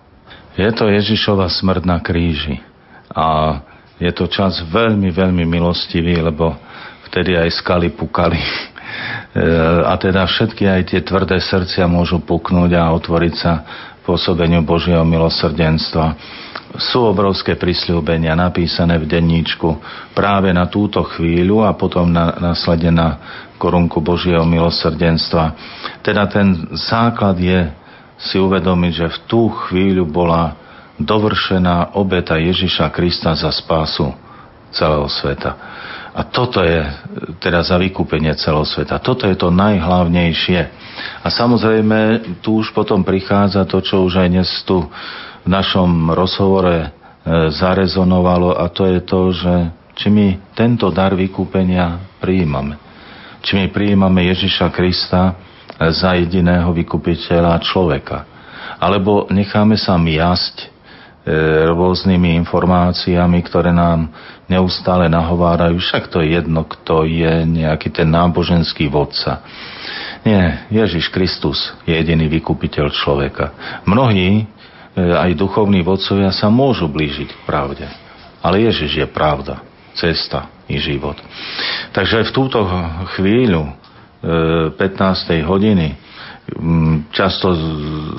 Je 0.55 0.71
to 0.71 0.87
Ježišova 0.87 1.51
smrť 1.51 1.83
na 1.83 1.99
kríži. 1.99 2.63
A 3.11 3.59
je 3.99 4.15
to 4.15 4.31
čas 4.31 4.63
veľmi, 4.63 5.11
veľmi 5.11 5.43
milostivý, 5.43 6.23
lebo 6.23 6.55
vtedy 7.11 7.35
aj 7.35 7.51
skaly 7.59 7.91
pukali. 7.91 8.39
A 9.87 9.95
teda 9.95 10.27
všetky 10.27 10.67
aj 10.67 10.81
tie 10.91 10.99
tvrdé 10.99 11.39
srdcia 11.39 11.87
môžu 11.87 12.19
puknúť 12.19 12.75
a 12.75 12.91
otvoriť 12.91 13.33
sa 13.39 13.53
pôsobeniu 14.05 14.65
Božieho 14.65 15.05
milosrdenstva. 15.05 16.17
Sú 16.79 17.03
obrovské 17.03 17.59
prisľúbenia 17.59 18.31
napísané 18.33 18.95
v 18.95 19.05
denníčku 19.05 19.75
práve 20.15 20.55
na 20.55 20.71
túto 20.71 21.03
chvíľu 21.03 21.67
a 21.67 21.75
potom 21.75 22.07
na, 22.07 22.31
následne 22.39 22.91
na 22.95 23.09
korunku 23.59 23.99
Božieho 23.99 24.47
milosrdenstva. 24.47 25.53
Teda 26.01 26.25
ten 26.31 26.71
základ 26.73 27.37
je 27.37 27.59
si 28.21 28.37
uvedomiť, 28.37 28.91
že 28.93 29.07
v 29.09 29.17
tú 29.25 29.41
chvíľu 29.49 30.05
bola 30.05 30.53
dovršená 31.01 31.97
obeta 31.97 32.37
Ježiša 32.37 32.93
Krista 32.93 33.33
za 33.33 33.49
spásu 33.49 34.13
celého 34.69 35.09
sveta. 35.09 35.51
A 36.11 36.27
toto 36.27 36.59
je 36.59 36.83
teda 37.39 37.63
za 37.63 37.79
vykúpenie 37.79 38.35
celého 38.35 38.67
sveta. 38.67 38.99
Toto 38.99 39.23
je 39.23 39.35
to 39.39 39.47
najhlavnejšie. 39.47 40.59
A 41.23 41.27
samozrejme, 41.31 42.19
tu 42.43 42.59
už 42.59 42.75
potom 42.75 43.07
prichádza 43.07 43.63
to, 43.63 43.79
čo 43.79 44.03
už 44.03 44.19
aj 44.19 44.27
dnes 44.27 44.49
tu 44.67 44.83
v 45.41 45.47
našom 45.47 46.11
rozhovore 46.11 46.75
e, 46.83 46.87
zarezonovalo 47.55 48.59
a 48.59 48.67
to 48.67 48.91
je 48.91 48.99
to, 49.07 49.21
že 49.31 49.53
či 49.95 50.07
my 50.11 50.27
tento 50.51 50.91
dar 50.91 51.15
vykúpenia 51.15 52.19
prijímame. 52.19 52.75
Či 53.41 53.57
my 53.57 53.65
prijímame 53.71 54.27
Ježiša 54.27 54.67
Krista 54.69 55.39
za 55.79 56.13
jediného 56.13 56.75
vykupiteľa 56.75 57.57
človeka. 57.63 58.27
Alebo 58.77 59.31
necháme 59.31 59.79
sa 59.79 59.95
miasť 59.95 60.80
E, 60.80 60.80
rôznymi 61.71 62.33
informáciami, 62.41 63.45
ktoré 63.45 63.69
nám 63.69 64.09
neustále 64.49 65.05
nahovárajú. 65.05 65.77
Však 65.77 66.09
to 66.09 66.17
je 66.25 66.41
jedno, 66.41 66.65
kto 66.65 67.05
je 67.05 67.45
nejaký 67.45 67.93
ten 67.93 68.09
náboženský 68.09 68.89
vodca. 68.89 69.45
Nie, 70.25 70.65
Ježiš 70.73 71.13
Kristus 71.13 71.73
je 71.85 71.93
jediný 71.93 72.25
vykupiteľ 72.29 72.89
človeka. 72.93 73.53
Mnohí, 73.85 74.43
e, 74.43 74.45
aj 74.97 75.37
duchovní 75.37 75.85
vodcovia, 75.85 76.33
sa 76.33 76.49
môžu 76.49 76.89
blížiť 76.89 77.29
k 77.29 77.41
pravde. 77.45 77.85
Ale 78.41 78.65
Ježiš 78.65 79.05
je 79.05 79.07
pravda, 79.09 79.61
cesta 79.93 80.49
i 80.65 80.81
život. 80.81 81.17
Takže 81.93 82.25
v 82.29 82.31
túto 82.33 82.65
chvíľu 83.17 83.77
15. 84.25 84.77
E, 85.37 85.45
hodiny 85.45 86.10
často 87.15 87.55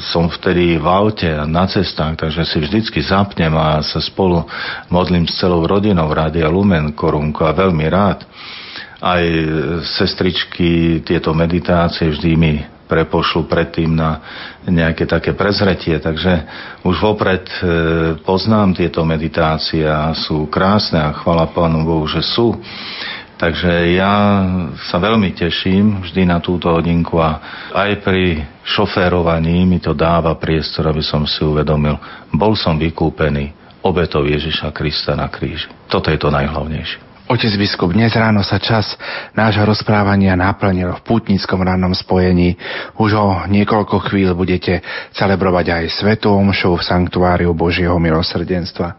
som 0.00 0.28
vtedy 0.32 0.80
v 0.80 0.86
aute 0.88 1.28
a 1.28 1.44
na 1.44 1.68
cestách, 1.68 2.16
takže 2.16 2.48
si 2.48 2.58
vždycky 2.60 3.04
zapnem 3.04 3.52
a 3.52 3.84
sa 3.84 4.00
spolu 4.00 4.44
modlím 4.88 5.28
s 5.28 5.36
celou 5.36 5.64
rodinou 5.68 6.08
v 6.08 6.16
Rádia 6.16 6.48
Lumen 6.48 6.96
korunku 6.96 7.44
a 7.44 7.52
veľmi 7.52 7.86
rád. 7.92 8.24
Aj 9.02 9.22
sestričky 9.98 11.02
tieto 11.02 11.34
meditácie 11.34 12.08
vždy 12.08 12.30
mi 12.38 12.54
prepošlu 12.92 13.48
predtým 13.48 13.88
na 13.88 14.20
nejaké 14.68 15.08
také 15.08 15.32
prezretie, 15.32 15.96
takže 15.96 16.44
už 16.84 16.96
vopred 17.00 17.48
e, 17.48 17.56
poznám 18.20 18.76
tieto 18.76 19.00
meditácie 19.00 19.88
a 19.88 20.12
sú 20.12 20.44
krásne 20.52 21.00
a 21.00 21.16
chvala 21.16 21.48
Pánu 21.48 21.88
Bohu, 21.88 22.04
že 22.04 22.20
sú. 22.20 22.52
Takže 23.42 23.98
ja 23.98 24.14
sa 24.86 25.02
veľmi 25.02 25.34
teším 25.34 26.06
vždy 26.06 26.30
na 26.30 26.38
túto 26.38 26.70
hodinku 26.70 27.18
a 27.18 27.42
aj 27.74 27.98
pri 27.98 28.38
šoférovaní 28.62 29.66
mi 29.66 29.82
to 29.82 29.98
dáva 29.98 30.38
priestor, 30.38 30.86
aby 30.86 31.02
som 31.02 31.26
si 31.26 31.42
uvedomil, 31.42 31.98
bol 32.30 32.54
som 32.54 32.78
vykúpený 32.78 33.50
obetou 33.82 34.22
Ježiša 34.22 34.70
Krista 34.70 35.18
na 35.18 35.26
kríži. 35.26 35.66
Toto 35.90 36.14
je 36.14 36.22
to 36.22 36.30
najhlavnejšie. 36.30 37.11
Otec 37.30 37.54
biskup, 37.54 37.94
dnes 37.94 38.10
ráno 38.18 38.42
sa 38.42 38.58
čas 38.58 38.98
nášho 39.38 39.62
rozprávania 39.62 40.34
naplnil 40.34 40.90
v 40.90 41.04
pútnickom 41.06 41.62
rannom 41.62 41.94
spojení. 41.94 42.58
Už 42.98 43.14
o 43.14 43.46
niekoľko 43.46 44.10
chvíľ 44.10 44.34
budete 44.34 44.82
celebrovať 45.14 45.66
aj 45.70 45.84
Svetú 46.02 46.34
Omšu 46.34 46.74
v 46.74 46.82
Sanktuáriu 46.82 47.54
Božieho 47.54 47.94
milosrdenstva 48.02 48.98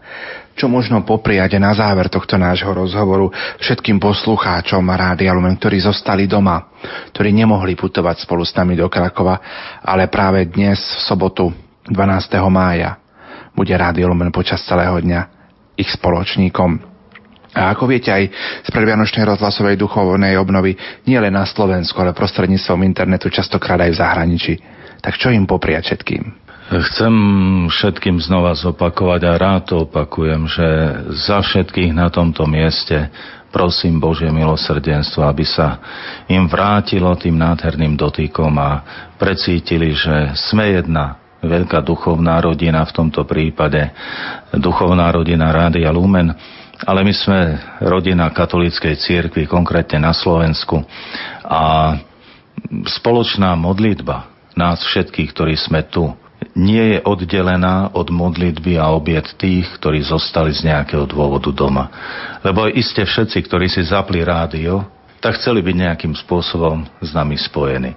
čo 0.54 0.70
možno 0.70 1.02
popriať 1.02 1.58
na 1.58 1.74
záver 1.74 2.06
tohto 2.06 2.38
nášho 2.38 2.70
rozhovoru 2.70 3.26
všetkým 3.58 3.98
poslucháčom 3.98 4.86
Rádia 4.86 5.34
Lumen, 5.34 5.58
ktorí 5.58 5.82
zostali 5.82 6.30
doma, 6.30 6.70
ktorí 7.10 7.34
nemohli 7.34 7.74
putovať 7.74 8.22
spolu 8.22 8.46
s 8.46 8.54
nami 8.54 8.78
do 8.78 8.86
Krakova, 8.86 9.42
ale 9.82 10.06
práve 10.06 10.46
dnes, 10.46 10.78
v 10.78 11.00
sobotu 11.10 11.50
12. 11.90 12.38
mája, 12.54 13.02
bude 13.50 13.74
Rádio 13.74 14.06
Lumen 14.06 14.30
počas 14.30 14.62
celého 14.62 14.94
dňa 15.02 15.20
ich 15.74 15.90
spoločníkom. 15.90 16.93
A 17.54 17.70
ako 17.70 17.86
viete 17.86 18.10
aj 18.10 18.24
z 18.66 18.68
predvianočnej 18.74 19.22
rozhlasovej 19.22 19.78
duchovnej 19.78 20.34
obnovy 20.34 20.74
nie 21.06 21.18
len 21.18 21.38
na 21.38 21.46
Slovensku, 21.46 21.94
ale 22.02 22.10
prostredníctvom 22.10 22.82
internetu 22.82 23.30
častokrát 23.30 23.78
aj 23.78 23.94
v 23.94 24.00
zahraničí. 24.02 24.54
Tak 24.98 25.14
čo 25.14 25.30
im 25.30 25.46
popriať 25.46 25.94
všetkým? 25.94 26.44
Chcem 26.64 27.14
všetkým 27.68 28.18
znova 28.24 28.56
zopakovať 28.56 29.20
a 29.28 29.32
rád 29.36 29.62
to 29.68 29.74
opakujem, 29.84 30.48
že 30.48 30.66
za 31.28 31.44
všetkých 31.44 31.92
na 31.92 32.08
tomto 32.08 32.48
mieste 32.48 33.12
prosím 33.54 34.02
Božie 34.02 34.32
milosrdenstvo, 34.34 35.22
aby 35.22 35.46
sa 35.46 35.78
im 36.26 36.50
vrátilo 36.50 37.14
tým 37.14 37.38
nádherným 37.38 37.94
dotykom 37.94 38.50
a 38.58 38.82
precítili, 39.14 39.94
že 39.94 40.34
sme 40.50 40.74
jedna 40.74 41.22
veľká 41.44 41.84
duchovná 41.84 42.40
rodina, 42.40 42.82
v 42.82 42.96
tomto 42.96 43.28
prípade 43.28 43.92
duchovná 44.56 45.12
rodina 45.12 45.52
Rádia 45.52 45.92
Lumen, 45.92 46.32
ale 46.84 47.00
my 47.02 47.14
sme 47.16 47.40
rodina 47.80 48.28
katolíckej 48.28 49.00
cirkvi, 49.00 49.48
konkrétne 49.48 50.04
na 50.04 50.12
Slovensku. 50.12 50.84
A 51.44 51.96
spoločná 53.00 53.56
modlitba 53.56 54.28
nás 54.54 54.84
všetkých, 54.84 55.32
ktorí 55.32 55.56
sme 55.56 55.82
tu, 55.88 56.12
nie 56.54 56.94
je 56.94 56.98
oddelená 57.02 57.90
od 57.96 58.12
modlitby 58.12 58.78
a 58.78 58.92
obiet 58.94 59.34
tých, 59.40 59.66
ktorí 59.80 60.04
zostali 60.04 60.54
z 60.54 60.70
nejakého 60.70 61.08
dôvodu 61.08 61.50
doma. 61.50 61.90
Lebo 62.44 62.70
iste 62.70 63.02
všetci, 63.02 63.38
ktorí 63.48 63.66
si 63.66 63.82
zapli 63.82 64.22
rádio, 64.22 64.86
tak 65.18 65.40
chceli 65.40 65.64
byť 65.64 65.74
nejakým 65.74 66.14
spôsobom 66.14 66.84
s 67.00 67.10
nami 67.16 67.40
spojení. 67.40 67.96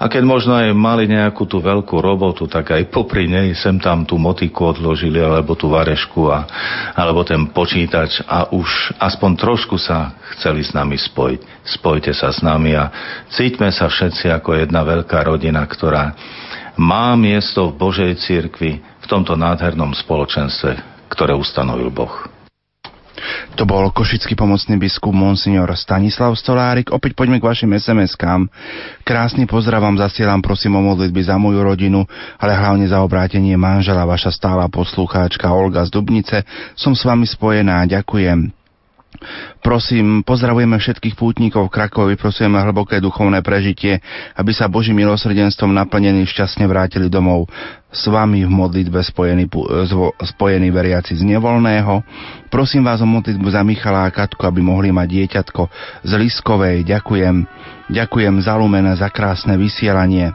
A 0.00 0.08
keď 0.08 0.24
možno 0.24 0.56
aj 0.56 0.72
mali 0.72 1.04
nejakú 1.04 1.44
tú 1.44 1.60
veľkú 1.60 2.00
robotu, 2.00 2.48
tak 2.48 2.72
aj 2.72 2.88
popri 2.88 3.28
nej 3.28 3.52
sem 3.52 3.76
tam 3.76 4.08
tú 4.08 4.16
motiku 4.16 4.72
odložili, 4.72 5.20
alebo 5.20 5.52
tú 5.52 5.68
varešku, 5.68 6.24
a, 6.32 6.48
alebo 6.96 7.20
ten 7.20 7.52
počítač 7.52 8.24
a 8.24 8.48
už 8.48 8.96
aspoň 8.96 9.30
trošku 9.36 9.76
sa 9.76 10.16
chceli 10.32 10.64
s 10.64 10.72
nami 10.72 10.96
spojiť. 10.96 11.68
Spojte 11.68 12.16
sa 12.16 12.32
s 12.32 12.40
nami 12.40 12.72
a 12.72 12.88
cíťme 13.28 13.68
sa 13.68 13.92
všetci 13.92 14.32
ako 14.32 14.56
jedna 14.56 14.80
veľká 14.88 15.20
rodina, 15.20 15.60
ktorá 15.68 16.16
má 16.80 17.12
miesto 17.12 17.68
v 17.68 17.76
Božej 17.76 18.16
cirkvi 18.24 18.80
v 18.80 19.06
tomto 19.06 19.36
nádhernom 19.36 19.92
spoločenstve, 19.92 20.80
ktoré 21.12 21.36
ustanovil 21.36 21.92
Boh. 21.92 22.39
To 23.58 23.66
bol 23.68 23.88
košický 23.90 24.36
pomocný 24.36 24.76
biskup 24.78 25.12
Monsignor 25.12 25.68
Stanislav 25.74 26.36
Stolárik. 26.38 26.92
Opäť 26.92 27.16
poďme 27.16 27.40
k 27.40 27.48
vašim 27.48 27.70
SMS-kám. 27.72 28.46
Krásny 29.02 29.48
pozdrav 29.48 29.82
vám 29.82 29.98
zasielam, 29.98 30.44
prosím 30.44 30.78
o 30.78 30.82
modlitby 30.84 31.20
za 31.24 31.40
moju 31.40 31.64
rodinu, 31.64 32.06
ale 32.36 32.52
hlavne 32.54 32.86
za 32.86 33.00
obrátenie 33.00 33.56
manžela, 33.56 34.06
vaša 34.08 34.30
stála 34.30 34.68
poslucháčka 34.70 35.50
Olga 35.50 35.82
z 35.86 35.90
Dubnice. 35.90 36.44
Som 36.76 36.92
s 36.92 37.02
vami 37.02 37.24
spojená, 37.24 37.88
ďakujem. 37.88 38.59
Prosím, 39.60 40.22
pozdravujeme 40.24 40.78
všetkých 40.78 41.18
pútnikov 41.18 41.68
Krakovi, 41.68 42.16
prosíme 42.16 42.56
hlboké 42.62 43.02
duchovné 43.02 43.44
prežitie, 43.44 44.00
aby 44.38 44.54
sa 44.54 44.70
Božím 44.70 45.02
milosrdenstvom 45.02 45.74
naplnení 45.76 46.24
šťastne 46.24 46.64
vrátili 46.64 47.12
domov. 47.12 47.50
S 47.90 48.06
vami 48.06 48.46
v 48.46 48.50
modlitbe 48.50 49.02
spojený, 49.02 49.50
spojený 50.22 50.70
veriaci 50.70 51.18
z 51.18 51.26
nevolného. 51.26 52.06
Prosím 52.48 52.86
vás 52.86 53.02
o 53.02 53.08
modlitbu 53.10 53.50
za 53.50 53.66
Michala 53.66 54.06
a 54.06 54.14
Katku, 54.14 54.46
aby 54.46 54.62
mohli 54.62 54.94
mať 54.94 55.08
dieťatko 55.10 55.62
z 56.06 56.12
Liskovej. 56.14 56.86
Ďakujem. 56.86 57.36
Ďakujem 57.90 58.34
za 58.40 58.54
Lumena, 58.56 58.94
za 58.94 59.10
krásne 59.10 59.58
vysielanie. 59.58 60.30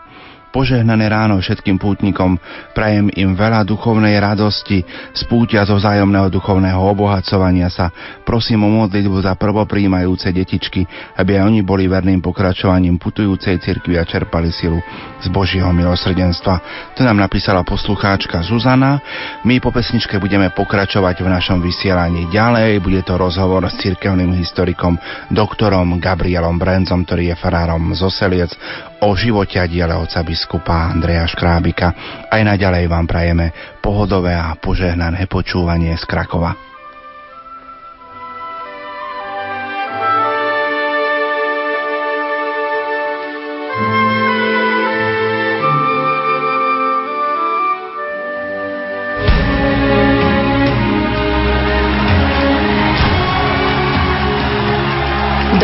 Požehnané 0.56 1.12
ráno 1.12 1.36
všetkým 1.44 1.76
pútnikom, 1.76 2.40
prajem 2.72 3.12
im 3.12 3.36
veľa 3.36 3.68
duchovnej 3.68 4.16
radosti, 4.24 4.88
spúťa 5.12 5.68
zo 5.68 5.76
vzájomného 5.76 6.32
duchovného 6.32 6.80
obohacovania 6.80 7.68
sa. 7.68 7.92
Prosím 8.24 8.64
o 8.64 8.72
modlitbu 8.72 9.20
za 9.20 9.36
prvopríjmajúce 9.36 10.32
detičky, 10.32 10.88
aby 11.20 11.36
aj 11.36 11.52
oni 11.52 11.60
boli 11.60 11.92
verným 11.92 12.24
pokračovaním 12.24 12.96
putujúcej 12.96 13.60
cirkvi 13.60 14.00
a 14.00 14.08
čerpali 14.08 14.48
silu 14.56 14.80
z 15.20 15.28
Božieho 15.28 15.76
milosrdenstva. 15.76 16.56
To 16.96 17.04
nám 17.04 17.20
napísala 17.20 17.68
poslucháčka 17.68 18.40
Zuzana. 18.40 19.04
My 19.44 19.60
po 19.60 19.76
pesničke 19.76 20.24
budeme 20.24 20.56
pokračovať 20.56 21.20
v 21.20 21.36
našom 21.36 21.60
vysielaní 21.60 22.32
ďalej. 22.32 22.80
Bude 22.80 23.04
to 23.04 23.20
rozhovor 23.20 23.68
s 23.68 23.76
cirkevným 23.84 24.32
historikom 24.40 24.96
doktorom 25.36 26.00
Gabrielom 26.00 26.56
Brenzom, 26.56 27.04
ktorý 27.04 27.36
je 27.36 27.44
farárom 27.44 27.92
z 27.92 28.08
Oseliec 28.08 28.56
o 29.04 29.12
živote 29.18 29.60
a 29.60 29.68
diele 29.68 29.96
oca 29.98 30.24
biskupa 30.24 30.94
Andreja 30.94 31.28
Škrábika. 31.28 31.88
Aj 32.32 32.42
naďalej 32.46 32.88
vám 32.88 33.06
prajeme 33.10 33.52
pohodové 33.84 34.32
a 34.32 34.56
požehnané 34.56 35.28
počúvanie 35.28 35.92
z 36.00 36.06
Krakova. 36.08 36.76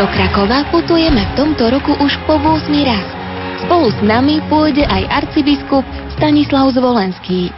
Do 0.02 0.10
Krakova 0.10 0.66
putujeme 0.72 1.22
v 1.30 1.32
tomto 1.38 1.70
roku 1.70 1.94
už 1.94 2.18
po 2.26 2.34
8 2.34 2.74
raz. 2.82 3.21
Spolu 3.66 3.88
s 3.94 4.00
nami 4.02 4.42
pôjde 4.50 4.82
aj 4.82 5.22
arcibiskup 5.22 5.86
Stanislav 6.18 6.74
Zvolenský. 6.74 7.54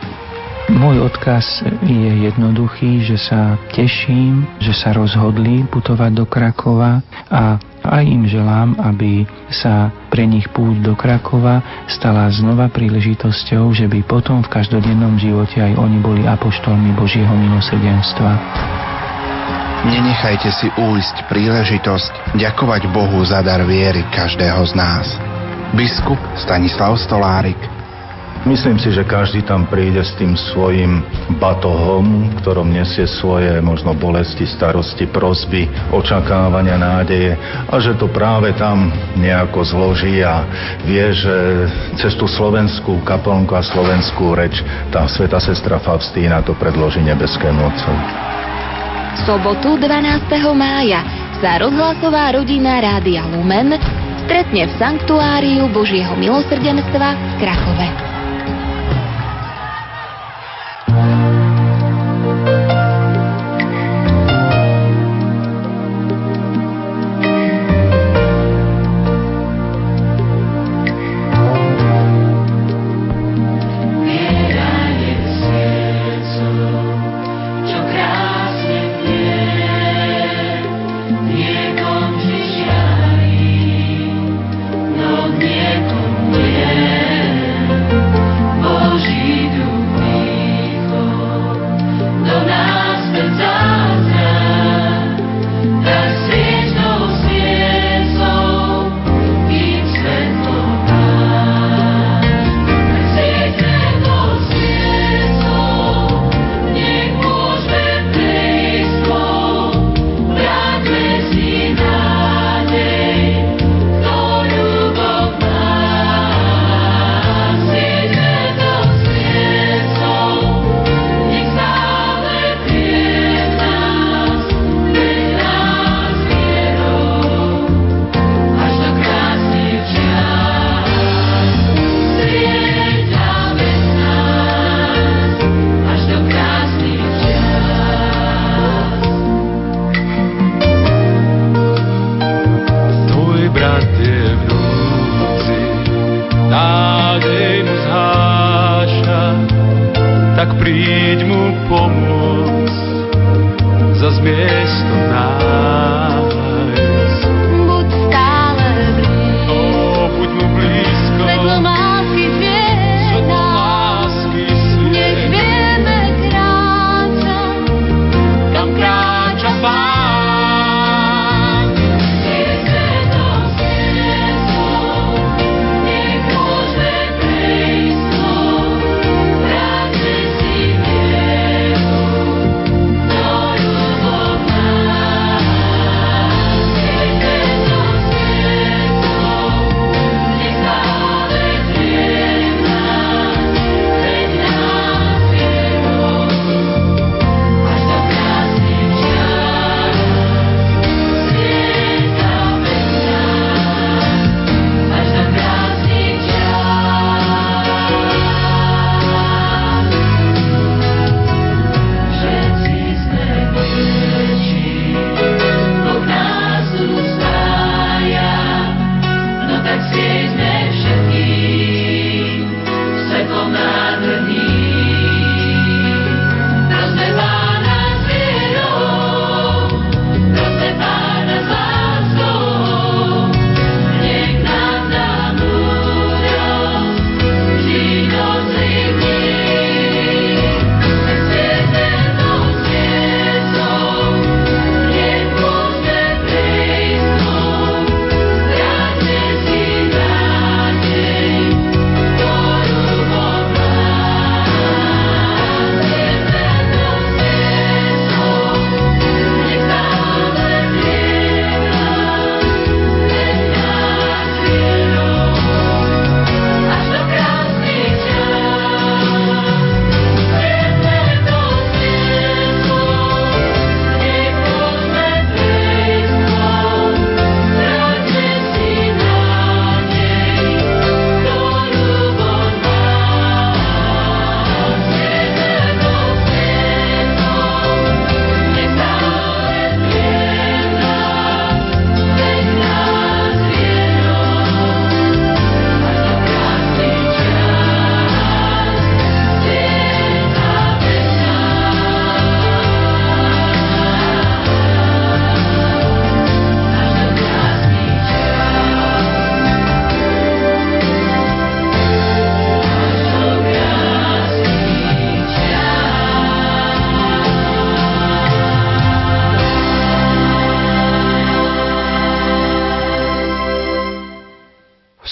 Môj 0.72 1.04
odkaz 1.04 1.60
je 1.84 2.24
jednoduchý, 2.24 3.04
že 3.04 3.20
sa 3.20 3.60
teším, 3.76 4.48
že 4.64 4.72
sa 4.72 4.96
rozhodli 4.96 5.60
putovať 5.68 6.12
do 6.16 6.24
Krakova 6.24 7.04
a 7.28 7.60
aj 7.84 8.04
im 8.08 8.24
želám, 8.24 8.72
aby 8.80 9.28
sa 9.52 9.92
pre 10.08 10.24
nich 10.24 10.48
púť 10.48 10.80
do 10.80 10.96
Krakova 10.96 11.84
stala 11.84 12.32
znova 12.32 12.72
príležitosťou, 12.72 13.76
že 13.76 13.84
by 13.84 14.00
potom 14.08 14.40
v 14.40 14.48
každodennom 14.48 15.20
živote 15.20 15.60
aj 15.60 15.76
oni 15.76 16.00
boli 16.00 16.24
apoštolmi 16.24 16.96
Božieho 16.96 17.32
milosrdenstva. 17.36 18.32
Nenechajte 19.84 20.48
si 20.48 20.72
újsť 20.80 21.28
príležitosť 21.28 22.40
ďakovať 22.40 22.88
Bohu 22.88 23.20
za 23.20 23.44
dar 23.44 23.60
viery 23.68 24.00
každého 24.16 24.64
z 24.64 24.72
nás. 24.72 25.33
Biskup 25.74 26.22
Stanislav 26.38 26.94
Stolárik 27.02 27.58
Myslím 28.44 28.76
si, 28.76 28.92
že 28.92 29.08
každý 29.08 29.40
tam 29.42 29.64
príde 29.64 30.04
s 30.04 30.12
tým 30.20 30.36
svojim 30.36 31.00
batohom, 31.40 32.28
ktorom 32.44 32.68
nesie 32.68 33.08
svoje 33.08 33.56
možno 33.64 33.96
bolesti, 33.96 34.44
starosti, 34.44 35.08
prosby, 35.08 35.64
očakávania, 35.88 36.76
nádeje 36.76 37.40
a 37.66 37.74
že 37.80 37.96
to 37.96 38.04
práve 38.12 38.52
tam 38.60 38.92
nejako 39.16 39.64
zloží 39.64 40.20
a 40.20 40.44
vie, 40.84 41.08
že 41.16 41.66
cez 41.96 42.12
tú 42.20 42.28
slovenskú 42.28 43.00
kaplnku 43.00 43.56
a 43.56 43.64
slovenskú 43.64 44.36
reč 44.36 44.60
tá 44.92 45.08
sveta 45.08 45.40
sestra 45.40 45.80
Faustína 45.80 46.44
to 46.44 46.52
predloží 46.52 47.00
nebeskému 47.00 47.64
Otcovi. 47.64 48.04
V 49.16 49.18
sobotu 49.24 49.80
12. 49.80 50.28
mája 50.52 51.00
sa 51.40 51.56
rozhlasová 51.64 52.36
rodina 52.36 52.76
Rádia 52.76 53.24
Lumen 53.24 54.04
stretne 54.24 54.64
v 54.64 54.72
Sanktuáriu 54.80 55.68
Božieho 55.68 56.16
milosrdenstva 56.16 57.08
v 57.12 57.32
Krakove. 57.44 57.88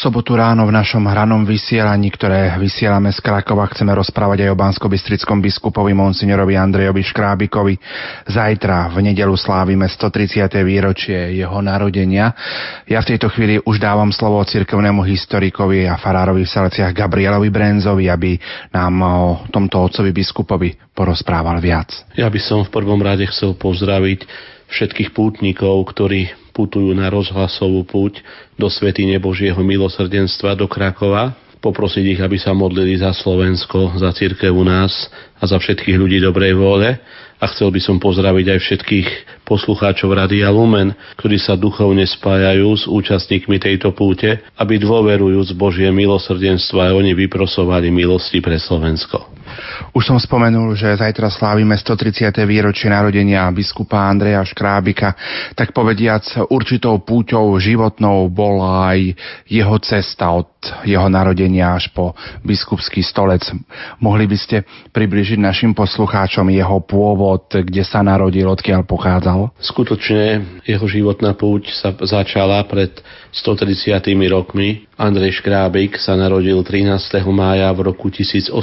Sobotu 0.02 0.34
ráno 0.34 0.66
v 0.66 0.74
našom 0.74 1.06
hranom 1.06 1.46
vysielaní, 1.46 2.10
ktoré 2.10 2.58
vysielame 2.58 3.14
z 3.14 3.22
Krakova, 3.22 3.70
chceme 3.70 3.94
rozprávať 3.94 4.42
aj 4.42 4.50
o 4.50 4.58
bansko-bistrickom 4.58 5.38
biskupovi 5.38 5.94
monsignorovi 5.94 6.58
Andrejovi 6.58 7.06
Škrábikovi. 7.06 7.78
Zajtra 8.26 8.90
v 8.90 8.98
nedelu 8.98 9.30
slávime 9.38 9.86
130. 9.86 10.58
výročie 10.66 11.38
jeho 11.38 11.54
narodenia. 11.62 12.34
Ja 12.90 12.98
v 12.98 13.14
tejto 13.14 13.30
chvíli 13.30 13.62
už 13.62 13.78
dávam 13.78 14.10
slovo 14.10 14.42
cirkevnému 14.42 15.06
historikovi 15.06 15.86
a 15.86 15.94
farárovi 15.94 16.42
v 16.42 16.50
Saleciach 16.50 16.90
Gabrielovi 16.90 17.54
Brenzovi, 17.54 18.10
aby 18.10 18.34
nám 18.74 18.94
o 19.06 19.46
tomto 19.54 19.86
otcovi 19.86 20.10
biskupovi 20.10 20.74
porozprával 20.90 21.62
viac. 21.62 21.94
Ja 22.18 22.26
by 22.26 22.42
som 22.42 22.66
v 22.66 22.74
prvom 22.74 22.98
rade 22.98 23.22
chcel 23.30 23.54
pozdraviť 23.54 24.26
všetkých 24.66 25.14
pútnikov, 25.14 25.78
ktorí 25.94 26.41
putujú 26.52 26.92
na 26.92 27.08
rozhlasovú 27.08 27.82
púť 27.88 28.20
do 28.54 28.68
Svetine 28.68 29.16
Božieho 29.18 29.58
milosrdenstva 29.58 30.54
do 30.54 30.68
Krakova, 30.68 31.34
poprosiť 31.62 32.04
ich, 32.18 32.20
aby 32.20 32.36
sa 32.36 32.50
modlili 32.50 32.98
za 32.98 33.14
Slovensko, 33.14 33.94
za 33.94 34.10
církev 34.10 34.50
u 34.50 34.66
nás 34.66 34.90
a 35.38 35.46
za 35.46 35.56
všetkých 35.62 35.94
ľudí 35.94 36.18
dobrej 36.18 36.58
vôle. 36.58 36.98
A 37.42 37.50
chcel 37.50 37.74
by 37.74 37.80
som 37.82 37.98
pozdraviť 37.98 38.46
aj 38.54 38.58
všetkých 38.62 39.08
poslucháčov 39.42 40.14
Radia 40.14 40.46
Lumen, 40.50 40.94
ktorí 41.18 41.42
sa 41.42 41.58
duchovne 41.58 42.06
spájajú 42.06 42.70
s 42.78 42.84
účastníkmi 42.86 43.58
tejto 43.58 43.90
púte, 43.94 44.42
aby 44.54 44.78
dôverujúc 44.78 45.54
Božie 45.58 45.90
milosrdenstvo 45.90 46.78
aj 46.78 46.92
oni 46.94 47.18
vyprosovali 47.18 47.90
milosti 47.90 48.38
pre 48.38 48.62
Slovensko. 48.62 49.41
Už 49.92 50.08
som 50.08 50.16
spomenul, 50.16 50.72
že 50.72 50.96
zajtra 50.96 51.28
slávime 51.28 51.76
130. 51.76 52.32
výročie 52.48 52.88
narodenia 52.88 53.48
biskupa 53.52 54.08
Andreja 54.08 54.40
Škrábika, 54.46 55.14
tak 55.52 55.76
povediac 55.76 56.24
určitou 56.48 57.00
púťou 57.02 57.56
životnou 57.60 58.28
bola 58.32 58.94
aj 58.96 59.12
jeho 59.48 59.76
cesta 59.82 60.32
od 60.32 60.48
jeho 60.86 61.10
narodenia 61.10 61.74
až 61.74 61.90
po 61.90 62.14
biskupský 62.46 63.02
stolec. 63.02 63.42
Mohli 63.98 64.30
by 64.30 64.38
ste 64.38 64.56
približiť 64.94 65.38
našim 65.42 65.74
poslucháčom 65.74 66.46
jeho 66.54 66.78
pôvod, 66.86 67.50
kde 67.50 67.82
sa 67.82 68.00
narodil, 68.00 68.46
odkiaľ 68.46 68.86
pochádzal? 68.86 69.58
Skutočne 69.58 70.62
jeho 70.62 70.86
životná 70.86 71.34
púť 71.34 71.74
sa 71.74 71.90
začala 71.98 72.62
pred 72.64 72.94
130 73.32 73.96
rokmi. 74.28 74.84
Andrej 75.00 75.40
Škrábik 75.40 75.96
sa 75.96 76.12
narodil 76.12 76.60
13. 76.60 77.24
mája 77.32 77.72
v 77.72 77.80
roku 77.88 78.12
1882 78.12 78.60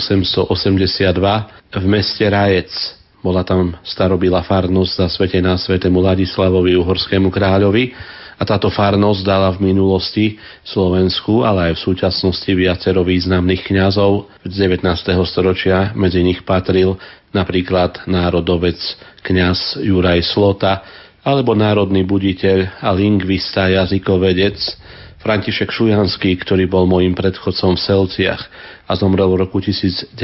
v 1.73 1.85
meste 1.89 2.21
Rajec. 2.21 2.69
Bola 3.25 3.41
tam 3.41 3.73
starobilá 3.81 4.45
farnosť 4.45 5.09
zasvetená 5.09 5.57
svetému 5.57 5.97
Ladislavovi 5.99 6.77
Uhorskému 6.77 7.33
kráľovi 7.33 7.97
a 8.39 8.47
táto 8.47 8.71
farnosť 8.71 9.21
dala 9.25 9.51
v 9.51 9.73
minulosti 9.73 10.39
Slovensku, 10.63 11.43
ale 11.43 11.73
aj 11.73 11.73
v 11.75 11.83
súčasnosti 11.89 12.51
viacero 12.53 13.03
významných 13.03 13.67
kňazov 13.67 14.31
z 14.47 14.69
19. 14.69 14.85
storočia. 15.27 15.91
Medzi 15.97 16.23
nich 16.23 16.45
patril 16.47 16.95
napríklad 17.35 18.05
národovec 18.07 18.79
kňaz 19.25 19.83
Juraj 19.83 20.23
Slota, 20.23 20.85
alebo 21.23 21.51
národný 21.51 22.07
buditeľ 22.07 22.79
a 22.79 22.89
lingvista 22.95 23.67
jazykovedec 23.67 24.55
František 25.19 25.67
Šujanský, 25.67 26.39
ktorý 26.39 26.71
bol 26.71 26.87
môjim 26.87 27.11
predchodcom 27.11 27.75
v 27.75 27.83
Selciach 27.83 28.41
a 28.87 28.91
zomrel 28.95 29.27
v 29.35 29.43
roku 29.43 29.59
1907. 29.59 30.15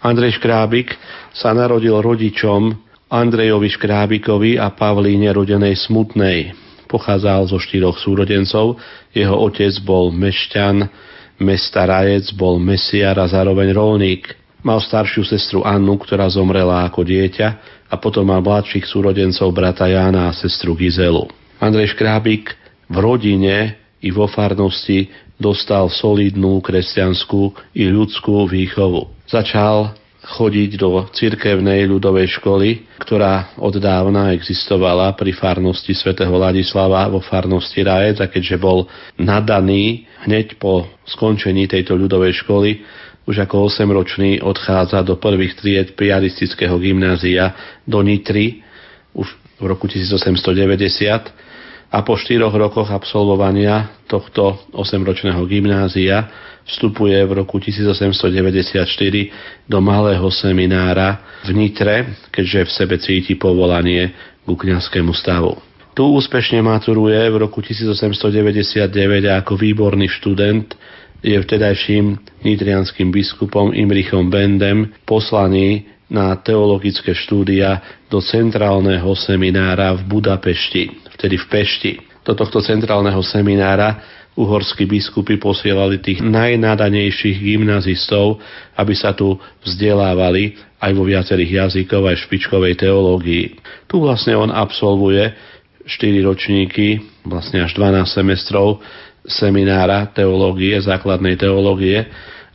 Andrej 0.00 0.40
Škrábik 0.40 0.96
sa 1.36 1.52
narodil 1.52 1.92
rodičom 1.92 2.72
Andrejovi 3.12 3.68
Škrábikovi 3.68 4.56
a 4.56 4.72
Pavlíne 4.72 5.28
rodenej 5.30 5.76
Smutnej. 5.84 6.56
Pochádzal 6.88 7.52
zo 7.52 7.60
štyroch 7.60 8.00
súrodencov. 8.00 8.80
Jeho 9.12 9.36
otec 9.36 9.76
bol 9.84 10.08
mešťan, 10.08 10.88
mesta 11.44 11.84
Rajec, 11.84 12.32
bol 12.32 12.56
mesiar 12.56 13.20
a 13.20 13.28
zároveň 13.28 13.76
rolník. 13.76 14.32
Mal 14.64 14.80
staršiu 14.80 15.22
sestru 15.22 15.62
Annu, 15.62 16.00
ktorá 16.00 16.26
zomrela 16.32 16.88
ako 16.88 17.04
dieťa 17.04 17.75
a 17.86 17.94
potom 17.98 18.26
mal 18.26 18.42
mladších 18.42 18.86
súrodencov 18.86 19.48
brata 19.54 19.86
Jána 19.86 20.30
a 20.30 20.36
sestru 20.36 20.74
Gizelu. 20.74 21.26
Andrej 21.62 21.96
Škrábik 21.96 22.52
v 22.90 22.96
rodine 22.98 23.78
i 24.02 24.12
vo 24.12 24.28
farnosti 24.28 25.08
dostal 25.36 25.88
solidnú 25.92 26.60
kresťanskú 26.64 27.74
i 27.76 27.88
ľudskú 27.88 28.48
výchovu. 28.48 29.08
Začal 29.28 29.96
chodiť 30.26 30.70
do 30.74 31.06
cirkevnej 31.14 31.86
ľudovej 31.86 32.42
školy, 32.42 32.98
ktorá 32.98 33.54
od 33.62 33.78
dávna 33.78 34.34
existovala 34.34 35.14
pri 35.14 35.30
farnosti 35.30 35.94
svätého 35.94 36.34
Ladislava 36.34 37.06
vo 37.06 37.22
farnosti 37.22 37.78
Rajec 37.86 38.18
a 38.18 38.26
keďže 38.26 38.58
bol 38.58 38.90
nadaný 39.14 40.10
hneď 40.26 40.58
po 40.58 40.90
skončení 41.06 41.70
tejto 41.70 41.94
ľudovej 41.94 42.42
školy, 42.42 42.82
už 43.26 43.42
ako 43.42 43.66
8-ročný 43.66 44.40
odchádza 44.40 45.02
do 45.02 45.18
prvých 45.18 45.58
tried 45.58 45.98
piaristického 45.98 46.78
gymnázia 46.78 47.52
do 47.82 47.98
Nitry 48.00 48.62
už 49.12 49.26
v 49.58 49.64
roku 49.66 49.90
1890 49.90 51.34
a 51.90 52.02
po 52.02 52.18
4 52.18 52.42
rokoch 52.42 52.90
absolvovania 52.90 53.90
tohto 54.06 54.58
8-ročného 54.74 55.38
gymnázia 55.46 56.26
vstupuje 56.66 57.14
v 57.26 57.32
roku 57.32 57.62
1894 57.62 58.82
do 59.70 59.78
malého 59.78 60.26
seminára 60.34 61.22
v 61.46 61.54
Nitre, 61.54 62.26
keďže 62.34 62.66
v 62.66 62.70
sebe 62.70 62.98
cíti 62.98 63.34
povolanie 63.38 64.10
ku 64.42 64.58
kňazskému 64.58 65.14
stavu. 65.14 65.54
Tu 65.96 66.04
úspešne 66.04 66.60
maturuje 66.60 67.16
v 67.32 67.36
roku 67.40 67.64
1899 67.64 69.30
a 69.30 69.40
ako 69.40 69.56
výborný 69.56 70.12
študent 70.12 70.76
je 71.22 71.36
vtedajším 71.36 72.18
nitrianským 72.44 73.08
biskupom 73.12 73.72
Imrichom 73.72 74.28
Bendem 74.28 74.92
poslaný 75.08 75.88
na 76.06 76.38
teologické 76.38 77.14
štúdia 77.14 77.82
do 78.06 78.22
centrálneho 78.22 79.10
seminára 79.18 79.90
v 79.98 80.06
Budapešti, 80.06 81.10
vtedy 81.18 81.34
v 81.34 81.46
Pešti. 81.50 81.92
Do 82.22 82.34
tohto 82.34 82.62
centrálneho 82.62 83.18
seminára 83.26 84.02
uhorskí 84.36 84.84
biskupy 84.84 85.40
posielali 85.40 85.98
tých 85.98 86.20
najnádanejších 86.22 87.40
gymnazistov, 87.40 88.38
aby 88.76 88.94
sa 88.94 89.16
tu 89.16 89.34
vzdelávali 89.64 90.54
aj 90.78 90.92
vo 90.92 91.08
viacerých 91.08 91.66
jazykov, 91.66 92.06
aj 92.06 92.28
špičkovej 92.28 92.76
teológii. 92.76 93.56
Tu 93.88 93.96
vlastne 93.96 94.36
on 94.36 94.52
absolvuje 94.52 95.32
4 95.88 96.28
ročníky, 96.28 97.00
vlastne 97.24 97.64
až 97.64 97.74
12 97.78 98.06
semestrov 98.10 98.82
seminára 99.26 100.06
teológie, 100.10 100.78
základnej 100.78 101.36
teológie 101.36 102.06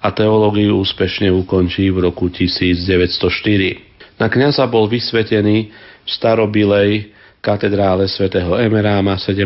a 0.02 0.10
teológiu 0.10 0.82
úspešne 0.82 1.30
ukončí 1.30 1.92
v 1.94 2.10
roku 2.10 2.32
1904. 2.32 4.18
Na 4.18 4.28
kniaza 4.32 4.66
bol 4.66 4.90
vysvetený 4.90 5.70
v 6.06 6.10
starobilej 6.10 7.14
katedrále 7.42 8.06
svätého 8.06 8.58
Emeráma 8.58 9.18
17. 9.18 9.46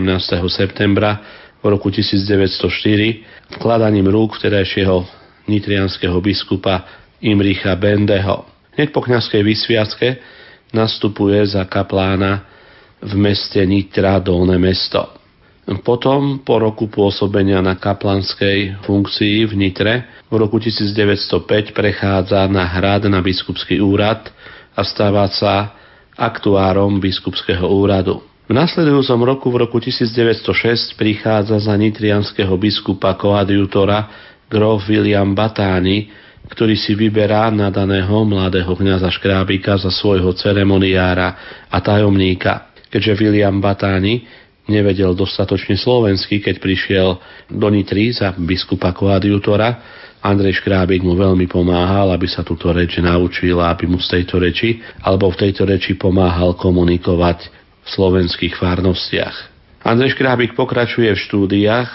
septembra 0.51 1.19
v 1.63 1.71
roku 1.71 1.89
1904 1.89 3.55
vkladaním 3.57 4.07
rúk 4.11 4.37
vtedajšieho 4.37 5.07
nitrianského 5.47 6.19
biskupa 6.19 6.83
Imricha 7.23 7.73
Bendeho. 7.79 8.45
Hneď 8.75 8.91
po 8.91 8.99
kniazkej 8.99 9.41
vysviacke 9.41 10.19
nastupuje 10.75 11.39
za 11.47 11.63
kaplána 11.63 12.43
v 12.99 13.15
meste 13.15 13.63
Nitra 13.63 14.19
Dolné 14.19 14.59
mesto. 14.59 15.14
Potom, 15.65 16.45
po 16.45 16.61
roku 16.61 16.85
pôsobenia 16.85 17.57
na 17.57 17.73
kaplanskej 17.73 18.85
funkcii 18.85 19.49
v 19.49 19.53
Nitre, 19.57 19.93
v 20.29 20.37
roku 20.37 20.61
1905 20.61 21.73
prechádza 21.73 22.45
na 22.45 22.69
hrad 22.69 23.09
na 23.09 23.17
biskupský 23.17 23.81
úrad 23.81 24.29
a 24.77 24.85
stáva 24.85 25.25
sa 25.33 25.73
aktuárom 26.13 27.01
biskupského 27.01 27.65
úradu. 27.65 28.21
V 28.45 28.53
nasledujúcom 28.53 29.25
roku, 29.25 29.49
v 29.49 29.65
roku 29.65 29.81
1906, 29.81 30.93
prichádza 31.01 31.57
za 31.57 31.73
nitrianského 31.73 32.53
biskupa 32.61 33.17
koadjutora 33.17 34.05
grof 34.45 34.85
William 34.85 35.33
Batáni, 35.33 36.13
ktorý 36.45 36.77
si 36.77 36.93
vyberá 36.93 37.49
nadaného 37.49 38.21
mladého 38.21 38.69
kniaza 38.77 39.09
Škrábika 39.09 39.81
za 39.81 39.89
svojho 39.89 40.29
ceremoniára 40.37 41.57
a 41.73 41.77
tajomníka. 41.81 42.69
Keďže 42.93 43.17
William 43.17 43.57
Batáni 43.57 44.44
nevedel 44.65 45.13
dostatočne 45.13 45.77
slovensky, 45.77 46.41
keď 46.41 46.55
prišiel 46.57 47.07
do 47.49 47.67
Nitry 47.69 48.13
za 48.13 48.33
biskupa 48.33 48.93
koadjutora. 48.93 50.01
Andrej 50.25 50.57
Škrábik 50.61 51.05
mu 51.05 51.13
veľmi 51.13 51.45
pomáhal, 51.45 52.09
aby 52.09 52.25
sa 52.25 52.41
túto 52.41 52.73
reč 52.73 52.97
naučil 52.97 53.61
aby 53.61 53.85
mu 53.85 54.01
z 54.01 54.17
tejto 54.19 54.41
reči 54.41 54.81
alebo 55.05 55.29
v 55.29 55.37
tejto 55.37 55.69
reči 55.69 55.93
pomáhal 55.93 56.57
komunikovať 56.57 57.39
v 57.85 57.87
slovenských 57.93 58.57
farnostiach. 58.57 59.53
Andrej 59.85 60.17
Škrábik 60.17 60.57
pokračuje 60.57 61.13
v 61.13 61.23
štúdiách. 61.29 61.91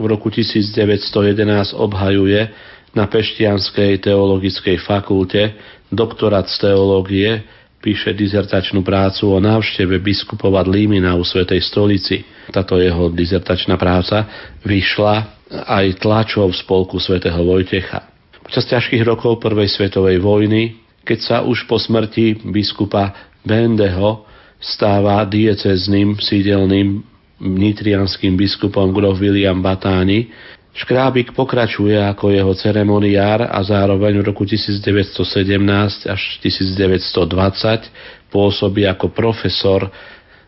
V 0.00 0.04
roku 0.08 0.32
1911 0.32 1.76
obhajuje 1.76 2.48
na 2.96 3.04
Peštianskej 3.04 4.00
teologickej 4.00 4.80
fakulte 4.80 5.52
doktorát 5.92 6.48
z 6.48 6.56
teológie 6.72 7.44
píše 7.82 8.14
dizertačnú 8.14 8.86
prácu 8.86 9.34
o 9.34 9.42
návšteve 9.42 9.98
biskupova 9.98 10.62
Límina 10.62 11.18
u 11.18 11.26
Svetej 11.26 11.58
stolici. 11.66 12.22
Táto 12.54 12.78
jeho 12.78 13.10
dizertačná 13.10 13.74
práca 13.74 14.30
vyšla 14.62 15.42
aj 15.66 15.98
tlačov 15.98 16.54
spolku 16.54 17.02
svätého 17.02 17.42
Vojtecha. 17.42 18.06
Počas 18.46 18.70
ťažkých 18.70 19.02
rokov 19.02 19.42
Prvej 19.42 19.66
svetovej 19.66 20.22
vojny, 20.22 20.78
keď 21.02 21.18
sa 21.18 21.36
už 21.42 21.66
po 21.66 21.76
smrti 21.82 22.46
biskupa 22.46 23.34
Bendeho 23.42 24.24
stáva 24.62 25.26
diecezným 25.26 26.22
sídelným 26.22 27.02
nitrianským 27.42 28.38
biskupom 28.38 28.94
grof 28.94 29.18
William 29.18 29.58
Batáni, 29.58 30.30
Škrábik 30.72 31.36
pokračuje 31.36 32.00
ako 32.00 32.32
jeho 32.32 32.52
ceremoniár 32.56 33.44
a 33.44 33.60
zároveň 33.60 34.24
v 34.24 34.32
roku 34.32 34.48
1917 34.48 36.08
až 36.08 36.22
1920 36.40 38.32
pôsobí 38.32 38.88
ako 38.88 39.12
profesor, 39.12 39.92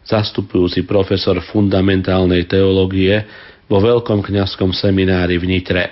zastupujúci 0.08 0.88
profesor 0.88 1.44
fundamentálnej 1.44 2.48
teológie 2.48 3.20
vo 3.68 3.84
Veľkom 3.84 4.24
kňazskom 4.24 4.72
seminári 4.72 5.36
v 5.36 5.44
Nitre. 5.44 5.84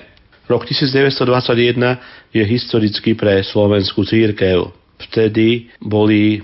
Rok 0.48 0.64
1921 0.64 2.32
je 2.32 2.42
historický 2.44 3.12
pre 3.12 3.44
slovenskú 3.44 4.04
církev. 4.04 4.72
Vtedy 4.96 5.68
boli 5.76 6.40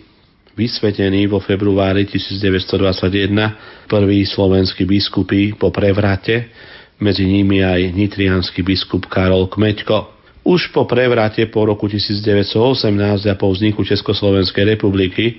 vysvetení 0.52 1.24
vo 1.24 1.40
februári 1.40 2.04
1921 2.04 3.88
prví 3.88 4.28
slovenskí 4.28 4.84
biskupy 4.84 5.56
po 5.56 5.72
prevrate, 5.72 6.52
medzi 6.98 7.24
nimi 7.26 7.62
aj 7.62 7.94
nitrianský 7.94 8.66
biskup 8.66 9.06
Karol 9.06 9.46
Kmeďko. 9.46 10.14
Už 10.42 10.70
po 10.74 10.86
prevrate 10.86 11.46
po 11.50 11.66
roku 11.66 11.86
1918 11.86 13.28
a 13.28 13.34
po 13.38 13.50
vzniku 13.50 13.86
Československej 13.86 14.76
republiky 14.76 15.38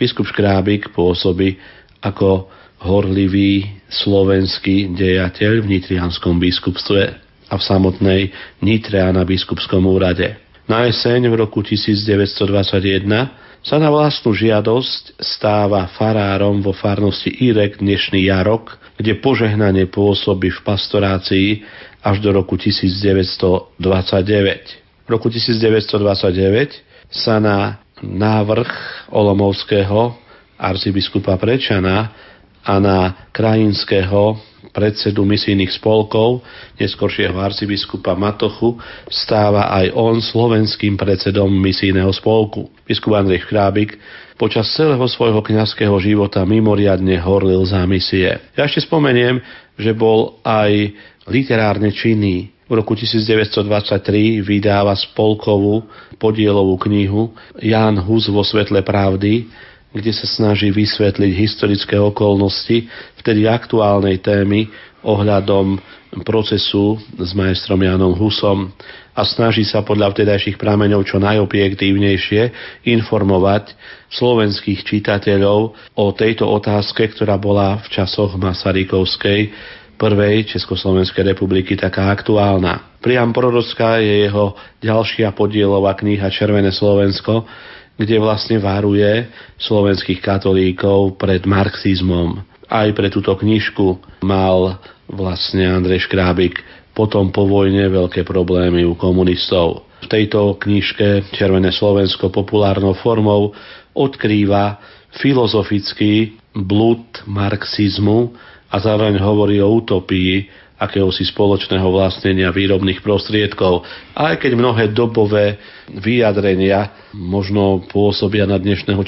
biskup 0.00 0.28
Škrábik 0.28 0.92
pôsobí 0.96 1.56
ako 2.00 2.48
horlivý 2.84 3.80
slovenský 3.88 4.92
dejateľ 4.92 5.64
v 5.64 5.66
nitrianskom 5.78 6.36
biskupstve 6.36 7.02
a 7.48 7.54
v 7.56 7.62
samotnej 7.62 8.22
Nitre 8.60 9.00
a 9.00 9.12
na 9.12 9.24
biskupskom 9.24 9.84
úrade. 9.88 10.36
Na 10.64 10.88
jeseň 10.88 11.28
v 11.28 11.34
roku 11.44 11.60
1921 11.60 13.04
sa 13.64 13.76
na 13.80 13.88
vlastnú 13.88 14.36
žiadosť 14.36 15.20
stáva 15.20 15.88
farárom 15.96 16.60
vo 16.60 16.76
farnosti 16.76 17.32
Irek 17.32 17.80
dnešný 17.80 18.28
Jarok, 18.28 18.76
kde 18.94 19.18
požehnanie 19.18 19.90
pôsobí 19.90 20.50
v 20.54 20.60
pastorácii 20.62 21.48
až 22.04 22.20
do 22.22 22.30
roku 22.30 22.54
1929. 22.54 23.80
V 25.04 25.08
roku 25.10 25.28
1929 25.28 27.10
sa 27.10 27.36
na 27.42 27.82
návrh 28.02 28.70
Olomovského 29.10 30.14
arcibiskupa 30.58 31.36
Prečana 31.36 32.12
a 32.64 32.74
na 32.80 33.28
krajinského 33.34 34.40
predsedu 34.74 35.22
misijných 35.22 35.70
spolkov, 35.70 36.42
neskoršieho 36.82 37.38
arcibiskupa 37.38 38.18
Matochu, 38.18 38.74
stáva 39.06 39.70
aj 39.70 39.94
on 39.94 40.18
slovenským 40.18 40.98
predsedom 40.98 41.46
misijného 41.46 42.10
spolku. 42.10 42.72
Biskup 42.82 43.14
Andrej 43.14 43.46
Chrábik 43.46 43.94
počas 44.34 44.70
celého 44.74 45.02
svojho 45.06 45.40
kňazského 45.40 45.94
života 46.02 46.42
mimoriadne 46.42 47.14
horlil 47.22 47.62
za 47.66 47.82
misie. 47.86 48.38
Ja 48.58 48.66
ešte 48.66 48.86
spomeniem, 48.86 49.38
že 49.78 49.94
bol 49.94 50.38
aj 50.42 50.94
literárne 51.30 51.90
činný. 51.94 52.50
V 52.64 52.80
roku 52.80 52.96
1923 52.96 54.40
vydáva 54.40 54.96
spolkovú 54.96 55.84
podielovú 56.16 56.80
knihu 56.88 57.36
Ján 57.60 58.00
Hus 58.00 58.26
vo 58.32 58.40
svetle 58.40 58.80
pravdy, 58.80 59.44
kde 59.94 60.12
sa 60.16 60.26
snaží 60.26 60.72
vysvetliť 60.74 61.32
historické 61.36 62.00
okolnosti 62.00 62.88
vtedy 63.20 63.46
aktuálnej 63.46 64.18
témy 64.18 64.66
ohľadom 65.04 65.78
procesu 66.24 66.98
s 67.20 67.30
majstrom 67.36 67.78
Janom 67.78 68.16
Husom 68.16 68.72
a 69.14 69.22
snaží 69.22 69.62
sa 69.62 69.86
podľa 69.86 70.10
vtedajších 70.10 70.58
prameňov 70.58 71.06
čo 71.06 71.22
najobjektívnejšie 71.22 72.42
informovať 72.90 73.72
slovenských 74.10 74.82
čitateľov 74.82 75.60
o 75.94 76.06
tejto 76.10 76.50
otázke, 76.50 77.06
ktorá 77.14 77.38
bola 77.38 77.78
v 77.78 77.86
časoch 77.94 78.34
Masarykovskej 78.34 79.54
prvej 79.94 80.50
Československej 80.50 81.34
republiky 81.34 81.78
taká 81.78 82.10
aktuálna. 82.10 82.98
Priam 82.98 83.30
prorocká 83.30 84.02
je 84.02 84.26
jeho 84.26 84.58
ďalšia 84.82 85.30
podielová 85.30 85.94
kniha 85.94 86.26
Červené 86.34 86.74
Slovensko, 86.74 87.46
kde 87.94 88.18
vlastne 88.18 88.58
varuje 88.58 89.30
slovenských 89.62 90.18
katolíkov 90.18 91.14
pred 91.14 91.46
marxizmom. 91.46 92.42
Aj 92.66 92.90
pre 92.90 93.06
túto 93.06 93.30
knižku 93.38 94.02
mal 94.26 94.82
vlastne 95.06 95.62
Andrej 95.68 96.10
Škrábik 96.10 96.58
potom 96.94 97.34
po 97.34 97.44
vojne 97.44 97.90
veľké 97.90 98.22
problémy 98.22 98.86
u 98.86 98.94
komunistov. 98.94 99.84
V 100.00 100.06
tejto 100.06 100.56
knižke 100.62 101.34
Červené 101.34 101.74
Slovensko 101.74 102.30
populárnou 102.30 102.94
formou 102.94 103.50
odkrýva 103.92 104.78
filozofický 105.18 106.38
blud 106.54 107.02
marxizmu 107.26 108.30
a 108.70 108.76
zároveň 108.78 109.18
hovorí 109.18 109.58
o 109.58 109.70
utopii 109.70 110.62
akéhosi 110.74 111.22
spoločného 111.30 111.86
vlastnenia 111.86 112.50
výrobných 112.50 112.98
prostriedkov. 112.98 113.86
Aj 114.14 114.34
keď 114.34 114.58
mnohé 114.58 114.90
dobové 114.90 115.58
vyjadrenia 115.90 117.10
možno 117.14 117.86
pôsobia 117.86 118.42
na 118.44 118.58
dnešného 118.58 119.00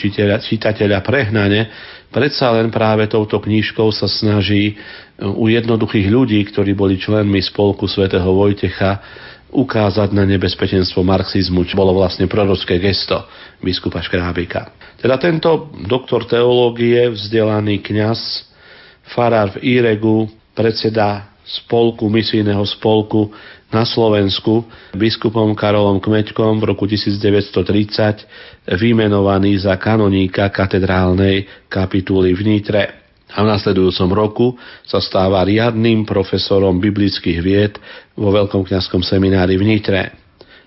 čitateľa 0.42 1.02
prehnane, 1.02 1.68
predsa 2.10 2.52
len 2.54 2.68
práve 2.72 3.06
touto 3.06 3.38
knížkou 3.38 3.90
sa 3.94 4.06
snaží 4.06 4.76
u 5.18 5.48
jednoduchých 5.48 6.08
ľudí, 6.12 6.40
ktorí 6.48 6.76
boli 6.76 7.00
členmi 7.00 7.40
spolku 7.40 7.88
svätého 7.88 8.26
Vojtecha, 8.30 9.00
ukázať 9.56 10.10
na 10.10 10.26
nebezpečenstvo 10.26 11.06
marxizmu, 11.06 11.64
čo 11.64 11.78
bolo 11.78 11.96
vlastne 11.96 12.26
prorocké 12.26 12.82
gesto 12.82 13.24
biskupa 13.62 14.02
Škrábika. 14.02 14.74
Teda 15.00 15.16
tento 15.16 15.72
doktor 15.86 16.28
teológie, 16.28 17.08
vzdelaný 17.08 17.80
kňaz, 17.80 18.20
farár 19.14 19.54
v 19.56 19.80
Iregu, 19.80 20.28
predseda 20.52 21.30
spolku, 21.46 22.10
misijného 22.10 22.66
spolku 22.66 23.30
na 23.77 23.85
Slovensku 23.85 24.65
biskupom 24.97 25.53
Karolom 25.53 26.01
Kmeďkom 26.01 26.65
v 26.65 26.73
roku 26.73 26.89
1930 26.89 28.73
vymenovaný 28.73 29.61
za 29.61 29.77
kanoníka 29.77 30.48
katedrálnej 30.48 31.69
kapituly 31.69 32.32
v 32.32 32.40
Nitre. 32.57 33.05
A 33.36 33.44
v 33.44 33.53
nasledujúcom 33.53 34.11
roku 34.16 34.47
sa 34.81 34.97
stáva 34.97 35.44
riadným 35.44 36.09
profesorom 36.09 36.81
biblických 36.81 37.39
vied 37.44 37.77
vo 38.16 38.32
Veľkom 38.32 38.65
kňazskom 38.65 39.05
seminári 39.05 39.61
v 39.61 39.69
Nitre. 39.69 40.16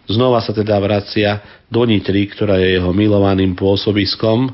Znova 0.05 0.37
sa 0.45 0.53
teda 0.53 0.77
vracia 0.77 1.65
do 1.65 1.81
Nitry, 1.89 2.29
ktorá 2.29 2.61
je 2.61 2.77
jeho 2.77 2.93
milovaným 2.93 3.57
pôsobiskom, 3.57 4.53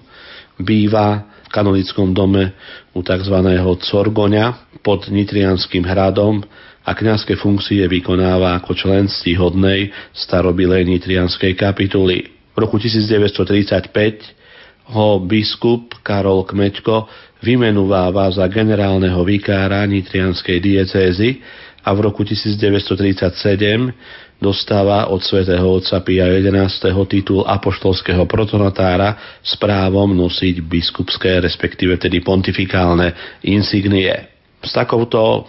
býva 0.56 1.28
v 1.44 1.50
kanonickom 1.52 2.16
dome 2.16 2.56
u 2.96 3.04
tzv. 3.04 3.36
Corgoňa 3.84 4.80
pod 4.80 5.12
Nitrianským 5.12 5.84
hradom 5.84 6.40
a 6.86 6.94
kňazské 6.94 7.34
funkcie 7.36 7.82
vykonáva 7.90 8.62
ako 8.62 8.78
člen 8.78 9.10
stihodnej 9.10 9.90
starobilej 10.14 10.86
Nitrianskej 10.86 11.58
kapituly. 11.58 12.30
V 12.54 12.58
roku 12.62 12.78
1935 12.78 14.94
ho 14.94 15.18
biskup 15.18 15.98
Karol 16.06 16.46
Kmeďko 16.46 17.10
vymenúváva 17.42 18.30
za 18.30 18.46
generálneho 18.46 19.18
vikára 19.26 19.82
Nitrianskej 19.90 20.62
diecézy 20.62 21.42
a 21.82 21.90
v 21.94 22.00
roku 22.06 22.22
1937 22.22 24.38
dostáva 24.38 25.10
od 25.10 25.26
svätého 25.26 25.66
otca 25.66 26.06
Pia 26.06 26.30
XI. 26.30 26.94
titul 27.10 27.42
apoštolského 27.50 28.30
protonatára 28.30 29.42
s 29.42 29.58
právom 29.58 30.14
nosiť 30.14 30.62
biskupské, 30.62 31.42
respektíve 31.42 31.98
tedy 31.98 32.22
pontifikálne 32.22 33.42
insignie. 33.42 34.35
S 34.66 34.74
takouto 34.74 35.46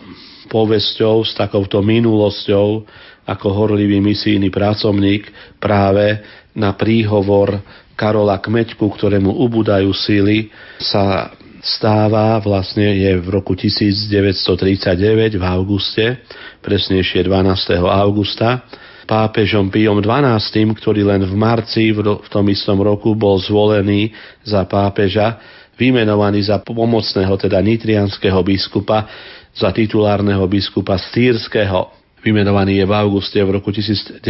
povesťou, 0.53 1.25
s 1.27 1.35
takouto 1.35 1.83
minulosťou 1.83 2.87
ako 3.27 3.47
horlivý 3.51 3.99
misijný 3.99 4.53
pracovník 4.55 5.27
práve 5.59 6.23
na 6.55 6.73
príhovor 6.79 7.59
Karola 7.99 8.39
Kmeďku, 8.39 8.87
ktorému 8.87 9.35
ubúdajú 9.43 9.91
síly, 9.97 10.53
sa 10.79 11.35
stáva 11.65 12.39
vlastne 12.39 12.95
je 12.95 13.19
v 13.19 13.27
roku 13.27 13.59
1939 13.59 15.41
v 15.41 15.45
auguste, 15.45 16.23
presnejšie 16.63 17.27
12. 17.27 17.83
augusta, 17.83 18.63
pápežom 19.07 19.71
Piom 19.71 19.99
XII, 19.99 20.77
ktorý 20.77 21.03
len 21.07 21.27
v 21.27 21.35
marci 21.35 21.91
v, 21.91 22.23
tom 22.31 22.47
istom 22.47 22.79
roku 22.79 23.19
bol 23.19 23.39
zvolený 23.43 24.15
za 24.47 24.63
pápeža, 24.67 25.39
vymenovaný 25.77 26.49
za 26.49 26.59
pomocného, 26.61 27.37
teda 27.37 27.61
nitrianského 27.61 28.41
biskupa, 28.43 29.07
za 29.57 29.73
titulárneho 29.73 30.45
biskupa 30.49 30.97
Stýrského. 30.97 31.93
Vymenovaný 32.21 32.83
je 32.83 32.87
v 32.89 32.93
auguste 32.93 33.39
v 33.39 33.55
roku 33.61 33.71
1939 33.71 34.25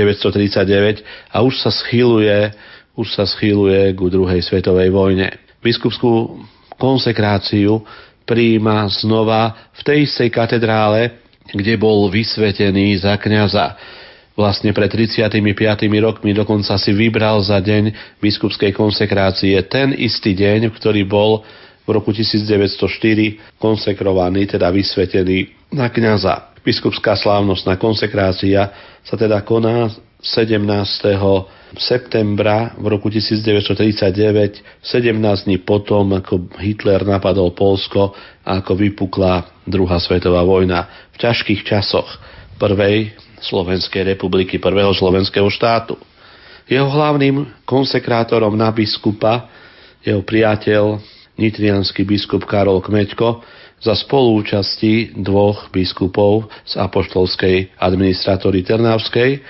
a 1.33 1.41
už 1.41 1.55
sa 1.65 1.71
schyluje 1.73 2.53
už 2.97 3.13
sa 3.13 3.29
schýluje 3.29 3.93
ku 3.93 4.09
druhej 4.09 4.41
svetovej 4.41 4.89
vojne. 4.89 5.29
Biskupskú 5.61 6.41
konsekráciu 6.81 7.85
príjima 8.25 8.89
znova 8.89 9.69
v 9.77 9.81
tej 9.85 9.99
istej 10.09 10.33
katedrále, 10.33 11.21
kde 11.53 11.77
bol 11.77 12.09
vysvetený 12.09 13.05
za 13.05 13.15
kňaza. 13.21 13.77
Vlastne 14.37 14.77
pred 14.77 14.93
35 14.93 15.33
rokmi 16.05 16.37
dokonca 16.37 16.77
si 16.77 16.93
vybral 16.93 17.41
za 17.41 17.57
deň 17.57 18.17
biskupskej 18.21 18.77
konsekrácie 18.77 19.57
ten 19.65 19.97
istý 19.97 20.37
deň, 20.37 20.77
ktorý 20.77 21.09
bol 21.09 21.41
v 21.87 21.89
roku 21.89 22.13
1904 22.13 23.57
konsekrovaný, 23.57 24.45
teda 24.45 24.69
vysvetený 24.69 25.73
na 25.73 25.89
kňaza. 25.89 26.53
Biskupská 26.61 27.17
slávnostná 27.17 27.81
konsekrácia 27.81 28.69
sa 29.01 29.15
teda 29.17 29.41
koná 29.41 29.89
17. 30.21 30.59
septembra 31.79 32.75
v 32.77 32.87
roku 32.93 33.09
1939, 33.09 34.85
17 34.85 35.47
dní 35.47 35.63
potom, 35.65 36.13
ako 36.13 36.51
Hitler 36.61 37.09
napadol 37.09 37.55
Polsko 37.57 38.13
a 38.45 38.61
ako 38.61 38.77
vypukla 38.77 39.65
druhá 39.65 39.97
svetová 39.97 40.45
vojna 40.45 41.09
v 41.15 41.17
ťažkých 41.25 41.63
časoch 41.65 42.21
prvej 42.59 43.15
Slovenskej 43.41 44.17
republiky, 44.17 44.57
prvého 44.57 44.93
slovenského 44.95 45.49
štátu. 45.51 45.97
Jeho 46.67 46.91
hlavným 46.91 47.47
konsekrátorom 47.63 48.59
na 48.59 48.75
biskupa, 48.75 49.47
jeho 50.03 50.23
priateľ, 50.23 50.99
nitrianský 51.39 52.03
biskup 52.03 52.43
Karol 52.49 52.83
Kmeďko, 52.83 53.45
za 53.77 53.93
spolúčasti 53.93 55.13
dvoch 55.15 55.69
biskupov 55.69 56.49
z 56.65 56.81
apoštolskej 56.81 57.77
administratúry 57.77 58.65
Trnavskej. 58.65 59.45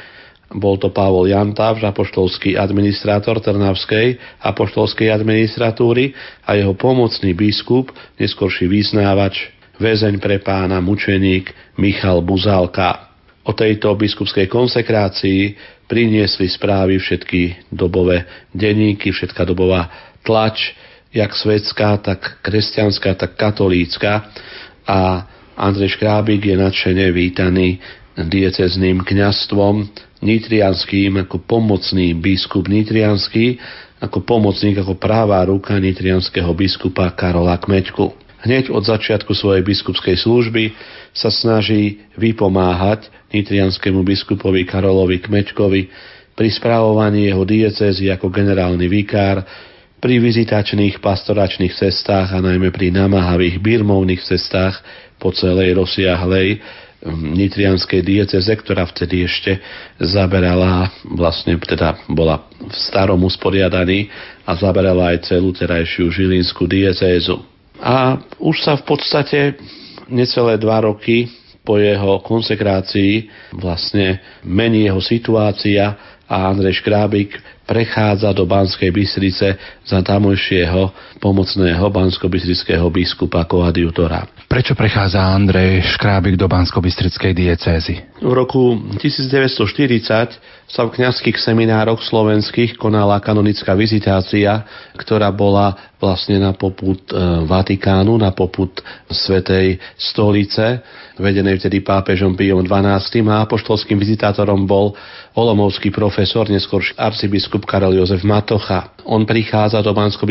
Bol 0.50 0.78
to 0.78 0.90
Pavol 0.94 1.26
Jantáv, 1.30 1.82
apoštolský 1.82 2.54
administrátor 2.58 3.38
Trnavskej 3.42 4.18
apoštolskej 4.42 5.10
administratúry 5.10 6.14
a 6.46 6.54
jeho 6.58 6.74
pomocný 6.74 7.34
biskup, 7.34 7.90
neskorší 8.18 8.70
vyznávač, 8.70 9.50
väzeň 9.78 10.22
pre 10.22 10.38
pána, 10.42 10.78
mučeník 10.82 11.50
Michal 11.78 12.22
Buzálka. 12.22 13.05
O 13.46 13.54
tejto 13.54 13.94
biskupskej 13.94 14.50
konsekrácii 14.50 15.54
priniesli 15.86 16.50
správy 16.50 16.98
všetky 16.98 17.70
dobové 17.70 18.26
denníky, 18.50 19.14
všetká 19.14 19.46
dobová 19.46 19.86
tlač, 20.26 20.74
jak 21.14 21.30
svetská, 21.30 22.02
tak 22.02 22.42
kresťanská, 22.42 23.14
tak 23.14 23.38
katolícka 23.38 24.26
a 24.82 25.24
Andrej 25.56 25.96
Škrábik 25.96 26.44
je 26.44 26.56
nadšene 26.58 27.06
vítaný 27.14 27.80
diecezným 28.18 29.06
kňastvom 29.06 29.88
nitrianským 30.20 31.22
ako 31.24 31.46
pomocný 31.46 32.18
biskup 32.18 32.68
nitrianský, 32.68 33.56
ako 34.02 34.26
pomocník, 34.26 34.76
ako 34.76 34.98
práva 35.00 35.40
ruka 35.48 35.78
nitrianského 35.80 36.50
biskupa 36.52 37.08
Karola 37.16 37.56
Kmeďku. 37.56 38.25
Hneď 38.46 38.70
od 38.70 38.86
začiatku 38.86 39.34
svojej 39.34 39.66
biskupskej 39.66 40.22
služby 40.22 40.70
sa 41.10 41.34
snaží 41.34 42.06
vypomáhať 42.14 43.10
nitrianskému 43.34 44.06
biskupovi 44.06 44.62
Karolovi 44.62 45.18
Kmeďkovi 45.18 45.90
pri 46.38 46.48
správovaní 46.54 47.26
jeho 47.26 47.42
diecézy 47.42 48.06
ako 48.06 48.30
generálny 48.30 48.86
vikár 48.86 49.42
pri 49.98 50.22
vizitačných 50.22 51.02
pastoračných 51.02 51.74
cestách 51.74 52.30
a 52.30 52.38
najmä 52.38 52.70
pri 52.70 52.94
namáhavých 52.94 53.58
birmovných 53.58 54.22
cestách 54.22 54.78
po 55.18 55.34
celej 55.34 55.74
rozsiahlej 55.82 56.62
hm, 57.02 57.34
nitrianskej 57.34 57.98
dieceze, 58.06 58.52
ktorá 58.54 58.86
vtedy 58.86 59.26
ešte 59.26 59.58
zaberala, 59.98 60.94
vlastne 61.02 61.58
teda 61.58 61.98
bola 62.06 62.46
v 62.62 62.70
starom 62.78 63.26
usporiadaní 63.26 64.06
a 64.46 64.54
zaberala 64.54 65.18
aj 65.18 65.34
celú 65.34 65.50
terajšiu 65.50 66.14
žilinskú 66.14 66.70
diecézu. 66.70 67.55
A 67.80 68.20
už 68.40 68.56
sa 68.62 68.76
v 68.76 68.84
podstate 68.84 69.38
necelé 70.08 70.56
dva 70.56 70.80
roky 70.84 71.28
po 71.66 71.82
jeho 71.82 72.22
konsekrácii 72.22 73.26
vlastne 73.58 74.22
mení 74.46 74.86
jeho 74.86 75.02
situácia 75.02 75.98
a 76.26 76.50
Andrej 76.50 76.82
Škrábik 76.82 77.38
prechádza 77.66 78.30
do 78.30 78.46
Banskej 78.46 78.94
Bystrice 78.94 79.58
za 79.82 79.98
tamojšieho 80.02 80.94
pomocného 81.18 81.82
bansko-bystrického 81.90 82.86
biskupa 82.90 83.42
koadjutora. 83.46 84.26
Prečo 84.46 84.78
prechádza 84.78 85.34
Andrej 85.34 85.82
Škrábik 85.98 86.38
do 86.38 86.46
bansko-bystrickej 86.46 87.34
diecézy? 87.34 87.94
V 88.22 88.30
roku 88.30 88.78
1940 89.02 90.55
sa 90.66 90.82
v 90.82 90.98
kňazských 90.98 91.38
seminároch 91.38 92.02
slovenských 92.02 92.74
konala 92.74 93.22
kanonická 93.22 93.78
vizitácia, 93.78 94.66
ktorá 94.98 95.30
bola 95.30 95.94
vlastne 96.02 96.42
na 96.42 96.50
poput 96.58 96.98
e, 97.08 97.14
Vatikánu, 97.46 98.18
na 98.18 98.34
poput 98.34 98.82
Svetej 99.06 99.78
stolice, 99.94 100.82
vedenej 101.16 101.62
vtedy 101.62 101.86
pápežom 101.86 102.34
Pijom 102.34 102.66
XII. 102.66 103.22
a 103.30 103.46
apoštolským 103.46 103.96
vizitátorom 103.96 104.66
bol 104.66 104.92
olomovský 105.38 105.94
profesor, 105.94 106.50
neskôr 106.50 106.82
arcibiskup 106.98 107.62
Karel 107.62 107.94
Jozef 107.96 108.26
Matocha. 108.26 108.90
On 109.06 109.22
prichádza 109.22 109.80
do 109.80 109.94
bansko 109.94 110.26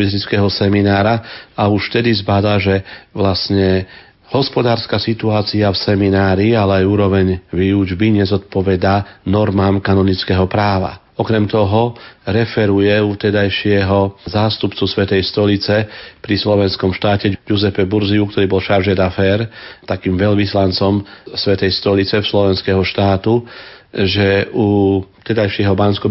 seminára 0.52 1.48
a 1.56 1.66
už 1.66 1.88
vtedy 1.90 2.12
zbada, 2.12 2.60
že 2.60 2.84
vlastne 3.16 3.88
Hospodárska 4.36 5.00
situácia 5.00 5.64
v 5.72 5.80
seminári, 5.80 6.52
ale 6.52 6.84
aj 6.84 6.84
úroveň 6.84 7.40
výučby 7.48 8.20
nezodpovedá 8.20 9.24
normám 9.24 9.80
kanonického 9.80 10.44
práva. 10.44 11.00
Okrem 11.16 11.48
toho 11.48 11.96
referuje 12.28 12.92
u 13.00 13.16
tedajšieho 13.16 14.20
zástupcu 14.28 14.84
Svetej 14.84 15.24
stolice 15.24 15.88
pri 16.20 16.36
slovenskom 16.36 16.92
štáte 16.92 17.32
Giuseppe 17.48 17.88
Burziu, 17.88 18.28
ktorý 18.28 18.44
bol 18.44 18.60
charge 18.60 18.92
d'affaires, 18.92 19.48
takým 19.88 20.20
veľvyslancom 20.20 21.00
Svetej 21.32 21.72
stolice 21.72 22.20
v 22.20 22.28
slovenského 22.28 22.84
štátu, 22.84 23.40
že 23.94 24.50
u 24.52 25.00
tedajšieho 25.22 25.74
bansko 25.74 26.10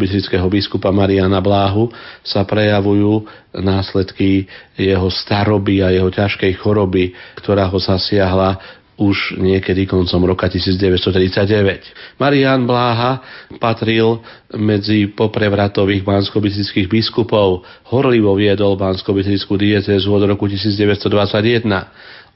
biskupa 0.49 0.89
Mariana 0.89 1.43
Bláhu 1.43 1.91
sa 2.23 2.47
prejavujú 2.47 3.27
následky 3.55 4.47
jeho 4.75 5.07
staroby 5.11 5.83
a 5.83 5.91
jeho 5.91 6.09
ťažkej 6.11 6.55
choroby, 6.59 7.11
ktorá 7.39 7.67
ho 7.67 7.77
zasiahla 7.79 8.57
už 8.95 9.35
niekedy 9.35 9.83
koncom 9.83 10.23
roka 10.23 10.47
1939. 10.47 12.15
Marian 12.15 12.63
Bláha 12.63 13.19
patril 13.59 14.23
medzi 14.55 15.11
poprevratových 15.11 15.99
bansko 15.99 16.39
biskupov, 16.87 17.67
horlivo 17.91 18.31
viedol 18.39 18.79
bansko 18.79 19.11
diecezu 19.59 20.07
od 20.15 20.23
roku 20.23 20.47
1921 20.47 21.67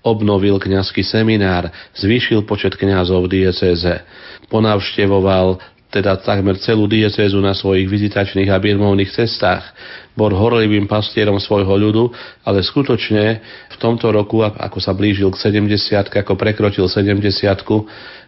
obnovil 0.04 0.60
kňazský 0.60 1.04
seminár, 1.04 1.72
zvýšil 1.96 2.48
počet 2.48 2.80
kňazov 2.80 3.28
v 3.28 3.44
diecéze, 3.44 3.94
ponavštevoval 4.48 5.60
teda 5.90 6.22
takmer 6.22 6.54
celú 6.62 6.86
diecézu 6.86 7.42
na 7.42 7.58
svojich 7.58 7.90
vizitačných 7.90 8.50
a 8.54 8.62
birmovných 8.62 9.10
cestách. 9.10 9.66
Bol 10.14 10.30
horlivým 10.38 10.86
pastierom 10.86 11.42
svojho 11.42 11.74
ľudu, 11.74 12.14
ale 12.46 12.62
skutočne 12.62 13.42
v 13.74 13.78
tomto 13.82 14.14
roku, 14.14 14.46
ako 14.46 14.78
sa 14.78 14.94
blížil 14.94 15.34
k 15.34 15.50
70 15.50 16.14
ako 16.14 16.38
prekročil 16.38 16.86
70 16.86 17.26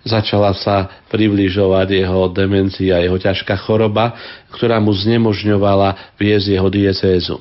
začala 0.02 0.58
sa 0.58 1.06
približovať 1.14 1.88
jeho 2.02 2.34
demencia, 2.34 2.98
jeho 2.98 3.18
ťažká 3.22 3.54
choroba, 3.62 4.18
ktorá 4.50 4.82
mu 4.82 4.90
znemožňovala 4.98 6.18
viesť 6.18 6.58
jeho 6.58 6.70
diecézu. 6.74 7.38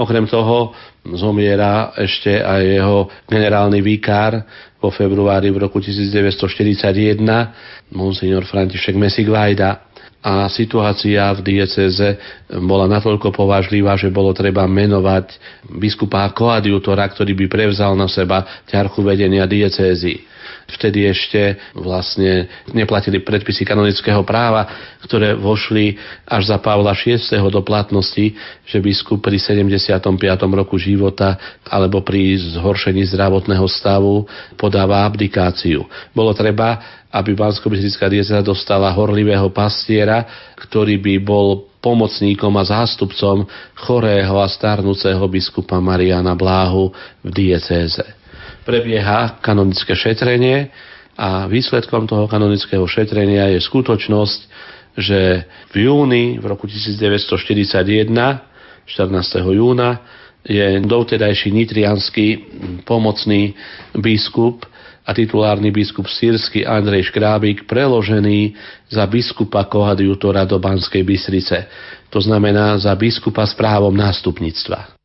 Okrem 0.00 0.24
toho 0.24 0.72
zomiera 1.16 1.94
ešte 1.96 2.42
aj 2.42 2.62
jeho 2.64 2.98
generálny 3.24 3.80
vikár 3.80 4.44
vo 4.76 4.92
februári 4.92 5.48
v 5.48 5.64
roku 5.64 5.80
1941, 5.80 7.22
monsignor 7.94 8.44
František 8.44 8.96
Mesik 8.98 9.30
Vajda. 9.30 9.86
A 10.18 10.50
situácia 10.50 11.30
v 11.30 11.46
dieceze 11.46 12.18
bola 12.50 12.90
natoľko 12.90 13.30
považlivá, 13.30 13.94
že 13.94 14.10
bolo 14.10 14.34
treba 14.34 14.66
menovať 14.66 15.38
biskupa 15.78 16.26
koadjutora, 16.34 17.06
ktorý 17.06 17.38
by 17.38 17.46
prevzal 17.46 17.94
na 17.94 18.10
seba 18.10 18.42
ťarchu 18.66 18.98
vedenia 19.06 19.46
diecézy 19.46 20.26
vtedy 20.68 21.08
ešte 21.08 21.56
vlastne 21.72 22.44
neplatili 22.76 23.24
predpisy 23.24 23.64
kanonického 23.64 24.20
práva, 24.20 24.68
ktoré 25.00 25.32
vošli 25.32 25.96
až 26.28 26.52
za 26.52 26.60
Pavla 26.60 26.92
VI. 26.92 27.16
do 27.48 27.64
platnosti, 27.64 28.36
že 28.68 28.78
biskup 28.84 29.24
pri 29.24 29.40
75. 29.40 30.04
roku 30.52 30.76
života 30.76 31.40
alebo 31.64 32.04
pri 32.04 32.36
zhoršení 32.60 33.08
zdravotného 33.08 33.64
stavu 33.64 34.28
podáva 34.60 35.08
abdikáciu. 35.08 35.88
Bolo 36.12 36.36
treba, 36.36 37.00
aby 37.08 37.32
bansko 37.32 37.72
dieceza 37.72 38.44
dostala 38.44 38.92
horlivého 38.92 39.48
pastiera, 39.48 40.52
ktorý 40.60 41.00
by 41.00 41.14
bol 41.24 41.64
pomocníkom 41.80 42.52
a 42.60 42.68
zástupcom 42.68 43.48
chorého 43.72 44.36
a 44.36 44.46
starnúceho 44.50 45.24
biskupa 45.30 45.80
Mariana 45.80 46.36
Bláhu 46.36 46.92
v 47.24 47.30
diecéze 47.32 48.17
prebieha 48.68 49.40
kanonické 49.40 49.96
šetrenie 49.96 50.68
a 51.16 51.48
výsledkom 51.48 52.04
toho 52.04 52.28
kanonického 52.28 52.84
šetrenia 52.84 53.48
je 53.56 53.64
skutočnosť, 53.64 54.40
že 55.00 55.48
v 55.72 55.88
júni 55.88 56.36
v 56.36 56.44
roku 56.44 56.68
1941, 56.68 58.12
14. 58.84 59.56
júna, 59.56 60.04
je 60.44 60.80
dovtedajší 60.84 61.48
nitrianský 61.48 62.26
pomocný 62.84 63.56
biskup 63.96 64.68
a 65.08 65.16
titulárny 65.16 65.72
biskup 65.72 66.04
sírsky 66.04 66.68
Andrej 66.68 67.08
Škrábik 67.08 67.64
preložený 67.64 68.52
za 68.92 69.08
biskupa 69.08 69.64
koadjutora 69.64 70.44
do 70.44 70.60
Banskej 70.60 71.04
Bystrice. 71.04 71.64
To 72.12 72.20
znamená 72.20 72.76
za 72.76 72.92
biskupa 72.92 73.44
s 73.48 73.56
právom 73.56 73.96
nástupníctva. 73.96 74.97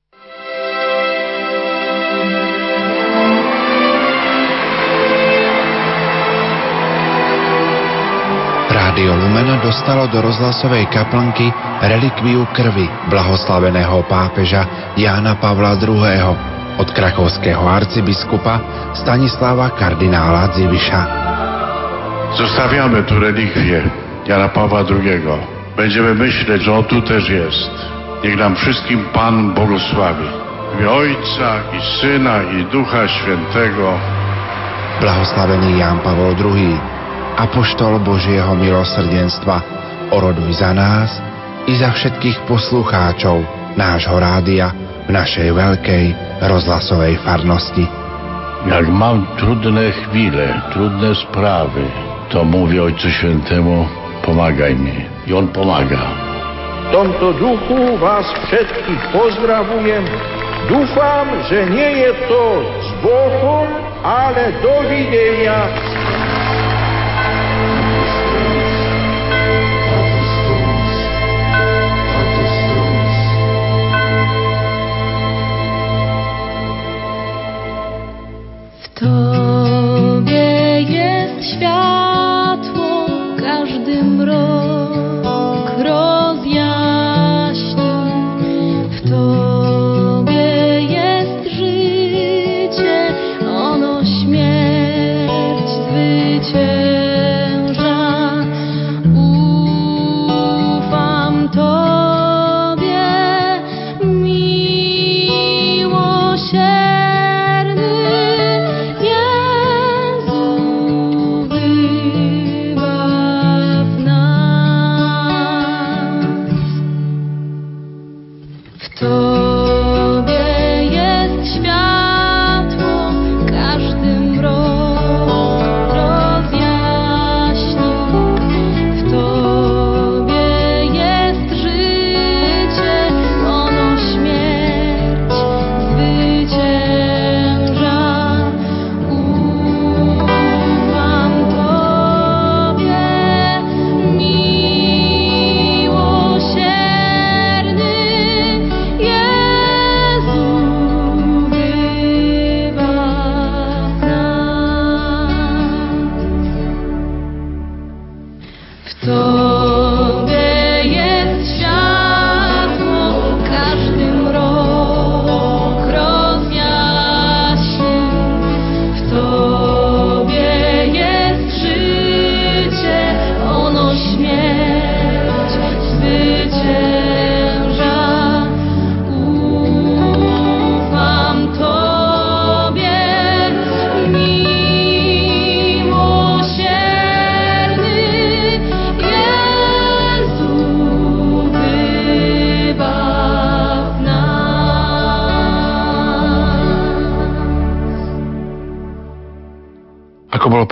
Rádio 8.93 9.17
Lumen 9.17 9.57
dostalo 9.65 10.05
do 10.05 10.21
rozhlasovej 10.21 10.85
kaplnky 10.93 11.49
relikviu 11.81 12.45
krvi 12.53 12.85
blahoslaveného 13.09 14.05
pápeža 14.05 14.93
Jána 14.93 15.33
Pavla 15.33 15.73
II. 15.81 15.97
od 16.77 16.93
krakovského 16.93 17.65
arcybiskupa 17.65 18.61
Stanislava 18.93 19.73
kardinála 19.73 20.45
Dziwisza. 20.53 21.09
Zostawiamy 22.37 23.01
tu 23.09 23.17
relikwię 23.17 23.81
Jana 24.29 24.53
Pawła 24.53 24.85
II. 24.85 25.25
Będziemy 25.73 26.13
myśleć, 26.13 26.61
że 26.61 26.73
on 26.77 26.85
tu 26.85 27.01
też 27.01 27.25
jest. 27.25 27.73
Niech 28.21 28.37
nam 28.37 28.53
wszystkim 28.53 29.09
Pan 29.09 29.57
błogosławi. 29.57 30.29
W 30.69 30.77
imię 30.77 30.89
Ojca 30.89 31.49
i 31.73 31.79
Syna 31.97 32.45
i 32.45 32.69
Ducha 32.69 33.09
Świętego. 33.09 33.97
Blahoslavený 35.01 35.81
Ján 35.81 35.97
Pavol 36.05 36.37
II 36.37 36.92
apoštol 37.37 37.99
Božieho 38.01 38.53
milosrdenstva, 38.57 39.61
oroduj 40.13 40.61
za 40.61 40.71
nás 40.73 41.17
i 41.65 41.73
za 41.77 41.89
všetkých 41.95 42.45
poslucháčov 42.45 43.41
nášho 43.73 44.17
rádia 44.19 44.69
v 45.07 45.11
našej 45.11 45.49
veľkej 45.51 46.05
rozhlasovej 46.43 47.17
farnosti. 47.25 47.85
Jak 48.63 48.87
mam 48.87 49.27
trudne 49.35 49.91
chwile, 49.91 50.47
trudne 50.71 51.11
sprawy, 51.15 51.83
to 52.31 52.47
mówię 52.47 52.83
Ojcu 52.83 53.11
Świętemu, 53.11 53.87
pomagaj 54.23 54.75
mi. 54.75 55.03
I 55.27 55.33
On 55.33 55.47
pomaga. 55.47 55.99
W 56.87 56.91
tomto 56.91 57.33
duchu 57.33 57.97
Was 57.97 58.27
wszystkich 58.47 59.01
pozdrawiam. 59.11 60.05
Dufam, 60.69 61.27
że 61.49 61.65
nie 61.65 61.91
jest 61.91 62.27
to 62.27 62.63
z 62.87 62.89
Bochum, 63.03 63.67
ale 64.03 64.51
do 64.63 64.87
widzenia. 64.87 65.67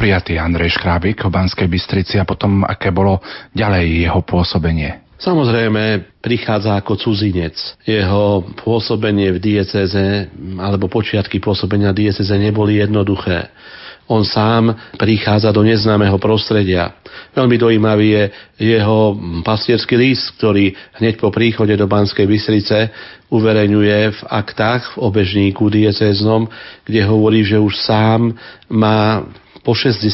Prijatý 0.02 0.42
Andrej 0.42 0.82
Škrábik 0.82 1.22
v 1.22 1.30
Banskej 1.30 1.70
Bystrici 1.70 2.18
a 2.18 2.26
potom 2.26 2.66
aké 2.66 2.90
bolo 2.90 3.22
ďalej 3.54 4.10
jeho 4.10 4.26
pôsobenie? 4.26 5.14
Samozrejme, 5.22 6.18
prichádza 6.26 6.74
ako 6.74 6.98
cudzinec. 6.98 7.54
Jeho 7.86 8.42
pôsobenie 8.66 9.30
v 9.30 9.38
dieceze, 9.38 10.26
alebo 10.58 10.90
počiatky 10.90 11.38
pôsobenia 11.38 11.94
dieceze 11.94 12.34
neboli 12.34 12.82
jednoduché. 12.82 13.54
On 14.10 14.26
sám 14.26 14.74
prichádza 14.98 15.54
do 15.54 15.62
neznámeho 15.62 16.18
prostredia. 16.18 16.98
Veľmi 17.38 17.62
dojímavý 17.62 18.08
je 18.10 18.24
jeho 18.74 19.14
pastierský 19.46 20.02
list, 20.02 20.34
ktorý 20.42 20.74
hneď 20.98 21.22
po 21.22 21.30
príchode 21.30 21.78
do 21.78 21.86
Banskej 21.86 22.26
Bystrice 22.26 22.90
uverejňuje 23.30 23.98
v 24.18 24.22
aktách 24.28 24.98
v 24.98 25.08
obežníku 25.08 25.70
diecéznom, 25.70 26.50
kde 26.84 27.06
hovorí, 27.06 27.46
že 27.46 27.62
už 27.62 27.78
sám 27.86 28.34
má 28.68 29.24
po 29.62 29.78
60 29.78 30.10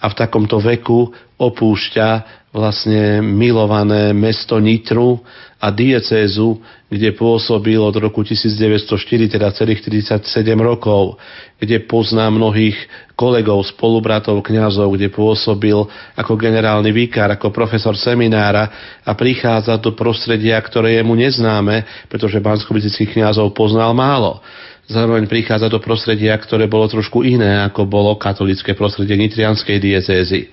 a 0.00 0.04
v 0.08 0.14
takomto 0.16 0.56
veku 0.58 1.12
opúšťa 1.36 2.08
vlastne 2.50 3.22
milované 3.22 4.10
mesto 4.10 4.58
Nitru 4.58 5.22
a 5.60 5.70
diecézu, 5.70 6.58
kde 6.90 7.14
pôsobil 7.14 7.78
od 7.78 7.94
roku 7.94 8.26
1904, 8.26 9.38
teda 9.38 9.54
celých 9.54 9.86
37 9.86 10.26
rokov, 10.58 11.20
kde 11.62 11.86
pozná 11.86 12.26
mnohých 12.26 12.74
kolegov, 13.14 13.62
spolubratov, 13.70 14.42
kňazov, 14.42 14.98
kde 14.98 15.12
pôsobil 15.14 15.78
ako 16.18 16.32
generálny 16.34 16.90
vikár, 16.90 17.30
ako 17.30 17.54
profesor 17.54 17.94
seminára 17.94 18.98
a 19.06 19.12
prichádza 19.14 19.78
do 19.78 19.94
prostredia, 19.94 20.58
ktoré 20.58 20.98
je 20.98 21.06
mu 21.06 21.14
neznáme, 21.14 22.08
pretože 22.10 22.42
bansko 22.42 22.74
kňazov 22.74 23.54
poznal 23.54 23.94
málo. 23.94 24.42
Zároveň 24.90 25.30
prichádza 25.30 25.70
do 25.70 25.78
prostredia, 25.78 26.34
ktoré 26.34 26.66
bolo 26.66 26.90
trošku 26.90 27.22
iné, 27.22 27.62
ako 27.62 27.86
bolo 27.86 28.18
katolické 28.18 28.74
prostredie 28.74 29.14
nitrianskej 29.14 29.78
diecézy. 29.78 30.50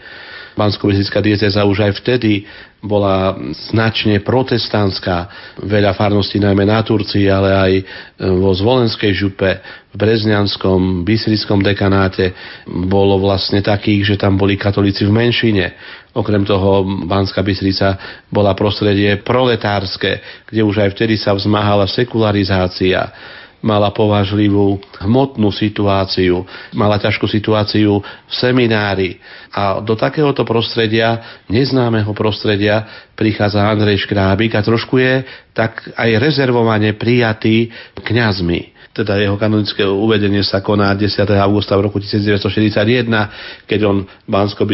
bansko 0.53 0.93
dieceza 1.25 1.65
už 1.65 1.89
aj 1.89 1.91
vtedy 1.97 2.45
bola 2.77 3.33
značne 3.73 4.21
protestantská. 4.21 5.17
Veľa 5.65 5.97
farností 5.97 6.37
najmä 6.37 6.69
na 6.69 6.85
Turcii, 6.85 7.25
ale 7.25 7.49
aj 7.49 7.71
e, 7.73 7.83
vo 8.37 8.53
Zvolenskej 8.53 9.09
župe, 9.17 9.57
v 9.89 9.95
Brezňanskom, 9.97 11.01
Bysrickom 11.01 11.65
dekanáte 11.65 12.37
bolo 12.69 13.17
vlastne 13.17 13.65
takých, 13.65 14.13
že 14.13 14.15
tam 14.21 14.37
boli 14.37 14.53
katolíci 14.53 15.01
v 15.09 15.17
menšine. 15.17 15.65
Okrem 16.13 16.45
toho 16.45 16.85
Banská 17.09 17.41
Bystrica 17.41 18.21
bola 18.29 18.53
prostredie 18.53 19.17
proletárske, 19.25 20.45
kde 20.45 20.61
už 20.61 20.85
aj 20.85 20.93
vtedy 20.93 21.17
sa 21.17 21.33
vzmáhala 21.33 21.89
sekularizácia 21.89 23.09
mala 23.67 23.91
považlivú 23.91 24.79
hmotnú 25.03 25.51
situáciu, 25.51 26.47
mala 26.71 26.95
ťažkú 26.95 27.27
situáciu 27.27 27.99
v 27.99 28.31
seminári. 28.31 29.19
A 29.51 29.83
do 29.83 29.99
takéhoto 29.99 30.47
prostredia, 30.47 31.43
neznámeho 31.51 32.15
prostredia, 32.15 33.11
prichádza 33.19 33.67
Andrej 33.67 34.07
Škrábik 34.07 34.55
a 34.55 34.63
trošku 34.63 35.03
je 35.03 35.27
tak 35.51 35.83
aj 35.99 36.09
rezervovane 36.15 36.95
prijatý 36.95 37.67
kňazmi 37.99 38.76
teda 38.97 39.21
jeho 39.21 39.37
kanonické 39.37 39.85
uvedenie 39.85 40.41
sa 40.41 40.65
koná 40.65 40.89
10. 40.97 41.13
augusta 41.37 41.77
v 41.77 41.85
roku 41.85 42.01
1941, 42.01 43.05
keď 43.69 43.79
on 43.85 43.97
v 44.09 44.29
bansko 44.29 44.65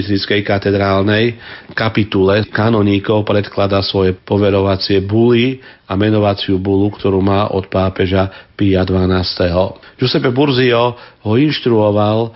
katedrálnej 0.48 1.36
kapitule 1.76 2.48
kanoníkov 2.48 3.28
predkladá 3.28 3.84
svoje 3.84 4.16
poverovacie 4.16 5.04
buly 5.04 5.60
a 5.84 6.00
menovaciu 6.00 6.56
bulu, 6.56 6.88
ktorú 6.96 7.20
má 7.20 7.52
od 7.52 7.68
pápeža 7.68 8.56
Pia 8.56 8.88
XII. 8.88 10.00
Giuseppe 10.00 10.32
Burzio 10.32 10.96
ho 11.28 11.34
inštruoval, 11.36 12.32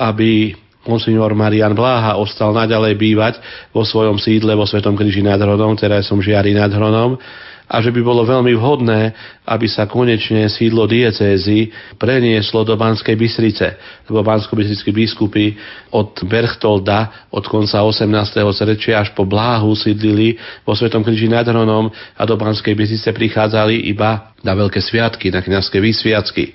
aby 0.00 0.56
monsignor 0.86 1.34
Marian 1.34 1.74
Bláha 1.74 2.16
ostal 2.16 2.54
naďalej 2.54 2.94
bývať 2.96 3.34
vo 3.74 3.82
svojom 3.82 4.16
sídle 4.16 4.54
vo 4.54 4.64
Svetom 4.64 4.94
kríži 4.94 5.20
nad 5.20 5.36
Hronom, 5.36 5.74
teraz 5.76 6.06
som 6.06 6.22
žiari 6.22 6.54
nad 6.54 6.70
Hronom, 6.70 7.18
a 7.66 7.82
že 7.82 7.90
by 7.90 7.98
bolo 7.98 8.22
veľmi 8.22 8.54
vhodné, 8.54 9.10
aby 9.42 9.66
sa 9.66 9.90
konečne 9.90 10.46
sídlo 10.46 10.86
diecézy 10.86 11.74
prenieslo 11.98 12.62
do 12.62 12.78
Banskej 12.78 13.18
Bystrice, 13.18 13.74
lebo 14.06 14.22
bansko 14.22 14.54
biskupy 14.94 15.58
od 15.90 16.14
Berchtolda 16.30 17.26
od 17.34 17.42
konca 17.50 17.82
18. 17.82 18.38
storočia 18.54 19.02
až 19.02 19.10
po 19.18 19.26
Bláhu 19.26 19.74
sídlili 19.74 20.38
vo 20.62 20.78
Svetom 20.78 21.02
kríži 21.02 21.26
nad 21.26 21.42
Hronom 21.42 21.90
a 21.90 22.22
do 22.22 22.38
Banskej 22.38 22.78
Bystrice 22.78 23.10
prichádzali 23.10 23.90
iba 23.90 24.30
na 24.46 24.54
veľké 24.54 24.78
sviatky, 24.78 25.34
na 25.34 25.42
kniazské 25.42 25.82
vysviacky. 25.82 26.54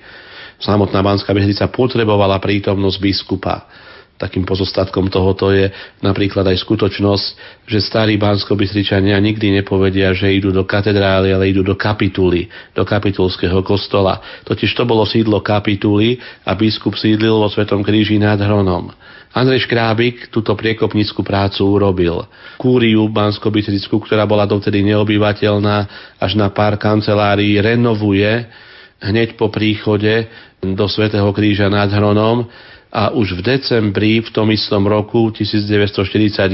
Samotná 0.56 1.04
Banská 1.04 1.36
Bystrica 1.36 1.68
potrebovala 1.68 2.40
prítomnosť 2.40 2.98
biskupa 3.02 3.68
takým 4.22 4.46
pozostatkom 4.46 5.10
tohoto 5.10 5.50
je 5.50 5.66
napríklad 5.98 6.46
aj 6.46 6.62
skutočnosť, 6.62 7.26
že 7.66 7.82
starí 7.82 8.14
bansko 8.14 8.54
nikdy 9.18 9.58
nepovedia, 9.58 10.14
že 10.14 10.30
idú 10.30 10.54
do 10.54 10.62
katedrály, 10.62 11.34
ale 11.34 11.50
idú 11.50 11.66
do 11.66 11.74
kapituly, 11.74 12.46
do 12.70 12.86
kapitulského 12.86 13.58
kostola. 13.66 14.22
Totiž 14.46 14.70
to 14.78 14.86
bolo 14.86 15.02
sídlo 15.02 15.42
kapituly 15.42 16.22
a 16.46 16.54
biskup 16.54 16.94
sídlil 16.94 17.42
vo 17.42 17.50
Svetom 17.50 17.82
kríži 17.82 18.22
nad 18.22 18.38
Hronom. 18.38 18.94
Andrej 19.32 19.64
Škrábik 19.64 20.28
túto 20.28 20.52
priekopnickú 20.52 21.24
prácu 21.24 21.64
urobil. 21.64 22.28
Kúriu 22.60 23.08
bansko 23.08 23.48
ktorá 23.48 24.28
bola 24.28 24.44
dovtedy 24.44 24.84
neobyvateľná, 24.86 25.76
až 26.20 26.32
na 26.36 26.52
pár 26.52 26.76
kancelárií 26.76 27.56
renovuje 27.58 28.44
hneď 29.02 29.34
po 29.34 29.48
príchode 29.50 30.28
do 30.62 30.86
Svetého 30.86 31.26
kríža 31.34 31.66
nad 31.66 31.90
Hronom 31.90 32.46
a 32.92 33.08
už 33.16 33.40
v 33.40 33.56
decembri 33.56 34.20
v 34.20 34.28
tom 34.28 34.52
istom 34.52 34.84
roku 34.84 35.32
1941 35.32 36.44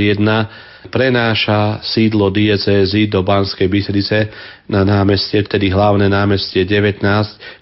prenáša 0.86 1.82
sídlo 1.82 2.30
diecézy 2.30 3.10
do 3.10 3.26
Banskej 3.26 3.66
Bystrice 3.66 4.30
na 4.70 4.86
námestie, 4.86 5.42
vtedy 5.42 5.74
hlavné 5.74 6.06
námestie 6.06 6.62
19, 6.62 7.02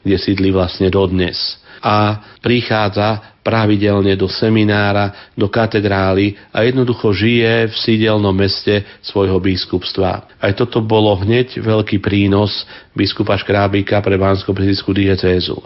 kde 0.04 0.16
sídli 0.20 0.52
vlastne 0.52 0.92
dodnes. 0.92 1.56
A 1.80 2.20
prichádza 2.44 3.40
pravidelne 3.40 4.12
do 4.12 4.28
seminára, 4.28 5.32
do 5.32 5.48
katedrály 5.48 6.36
a 6.52 6.60
jednoducho 6.66 7.16
žije 7.16 7.72
v 7.72 7.74
sídelnom 7.80 8.36
meste 8.36 8.84
svojho 9.00 9.40
biskupstva. 9.40 10.36
Aj 10.36 10.52
toto 10.52 10.84
bolo 10.84 11.16
hneď 11.16 11.64
veľký 11.64 11.96
prínos 12.02 12.68
biskupa 12.92 13.40
Škrábika 13.40 14.04
pre 14.04 14.20
bansko 14.20 14.52
diecézu 14.92 15.64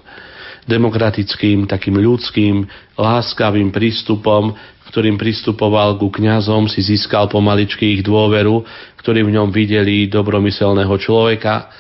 demokratickým, 0.69 1.65
takým 1.69 1.97
ľudským, 2.01 2.65
láskavým 2.99 3.73
prístupom, 3.73 4.53
ktorým 4.91 5.15
pristupoval 5.15 5.95
ku 5.97 6.11
kňazom, 6.11 6.67
si 6.67 6.83
získal 6.83 7.31
pomaličky 7.31 7.95
ich 7.95 8.03
dôveru, 8.03 8.67
ktorí 8.99 9.23
v 9.23 9.39
ňom 9.39 9.55
videli 9.55 10.11
dobromyselného 10.11 10.95
človeka, 10.99 11.71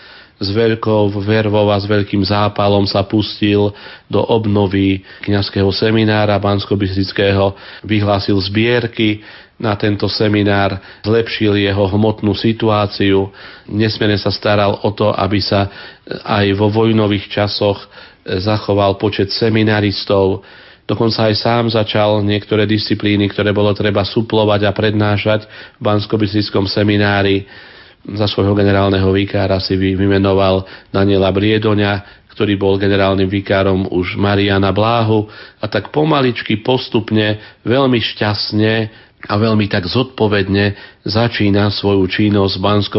s 0.40 0.48
veľkou 0.48 1.12
vervou 1.20 1.68
a 1.68 1.76
s 1.76 1.84
veľkým 1.84 2.24
zápalom 2.24 2.88
sa 2.88 3.04
pustil 3.04 3.76
do 4.08 4.24
obnovy 4.24 5.04
kňazského 5.20 5.68
seminára 5.68 6.40
bansko 6.40 6.80
vyhlásil 7.84 8.40
zbierky. 8.40 9.20
Na 9.60 9.76
tento 9.76 10.08
seminár, 10.08 10.80
zlepšil 11.04 11.60
jeho 11.60 11.84
hmotnú 11.84 12.32
situáciu, 12.32 13.28
nesmierne 13.68 14.16
sa 14.16 14.32
staral 14.32 14.80
o 14.80 14.88
to, 14.88 15.12
aby 15.12 15.36
sa 15.36 15.68
aj 16.24 16.56
vo 16.56 16.72
vojnových 16.72 17.28
časoch 17.28 17.84
zachoval 18.24 19.00
počet 19.00 19.32
seminaristov, 19.32 20.44
dokonca 20.84 21.30
aj 21.30 21.34
sám 21.38 21.64
začal 21.72 22.20
niektoré 22.20 22.66
disciplíny, 22.68 23.30
ktoré 23.30 23.54
bolo 23.54 23.72
treba 23.72 24.04
suplovať 24.04 24.66
a 24.68 24.72
prednášať 24.74 25.46
v 25.78 25.82
bansko 25.82 26.18
seminári. 26.68 27.46
Za 28.00 28.24
svojho 28.24 28.56
generálneho 28.56 29.12
vikára 29.12 29.60
si 29.60 29.76
vymenoval 29.76 30.64
Daniela 30.88 31.28
Briedoňa, 31.28 32.24
ktorý 32.32 32.56
bol 32.56 32.80
generálnym 32.80 33.28
vikárom 33.28 33.84
už 33.92 34.16
Mariana 34.16 34.72
Bláhu 34.72 35.28
a 35.60 35.68
tak 35.68 35.92
pomaličky, 35.92 36.64
postupne, 36.64 37.36
veľmi 37.60 38.00
šťastne 38.00 38.88
a 39.28 39.36
veľmi 39.36 39.68
tak 39.68 39.84
zodpovedne 39.84 40.72
začína 41.04 41.68
svoju 41.68 42.08
činnosť 42.08 42.54
v 42.56 42.64
bansko 42.64 42.98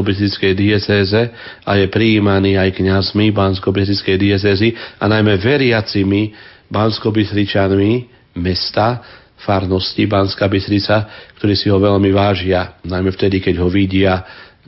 diecéze 0.53 1.21
a 1.65 1.71
je 1.81 1.85
prijímaný 1.89 2.61
aj 2.61 2.77
kňazmi 2.77 3.33
bansko 3.33 3.73
diecézy 3.73 4.77
a 5.01 5.09
najmä 5.09 5.41
veriacimi 5.41 6.35
bansko 6.69 7.09
mesta, 8.37 9.01
farnosti 9.41 10.05
Banská 10.05 10.45
Bystrica, 10.45 11.09
ktorí 11.41 11.57
si 11.57 11.67
ho 11.67 11.81
veľmi 11.81 12.13
vážia, 12.13 12.77
najmä 12.85 13.09
vtedy, 13.11 13.41
keď 13.41 13.55
ho 13.59 13.67
vidia 13.67 14.21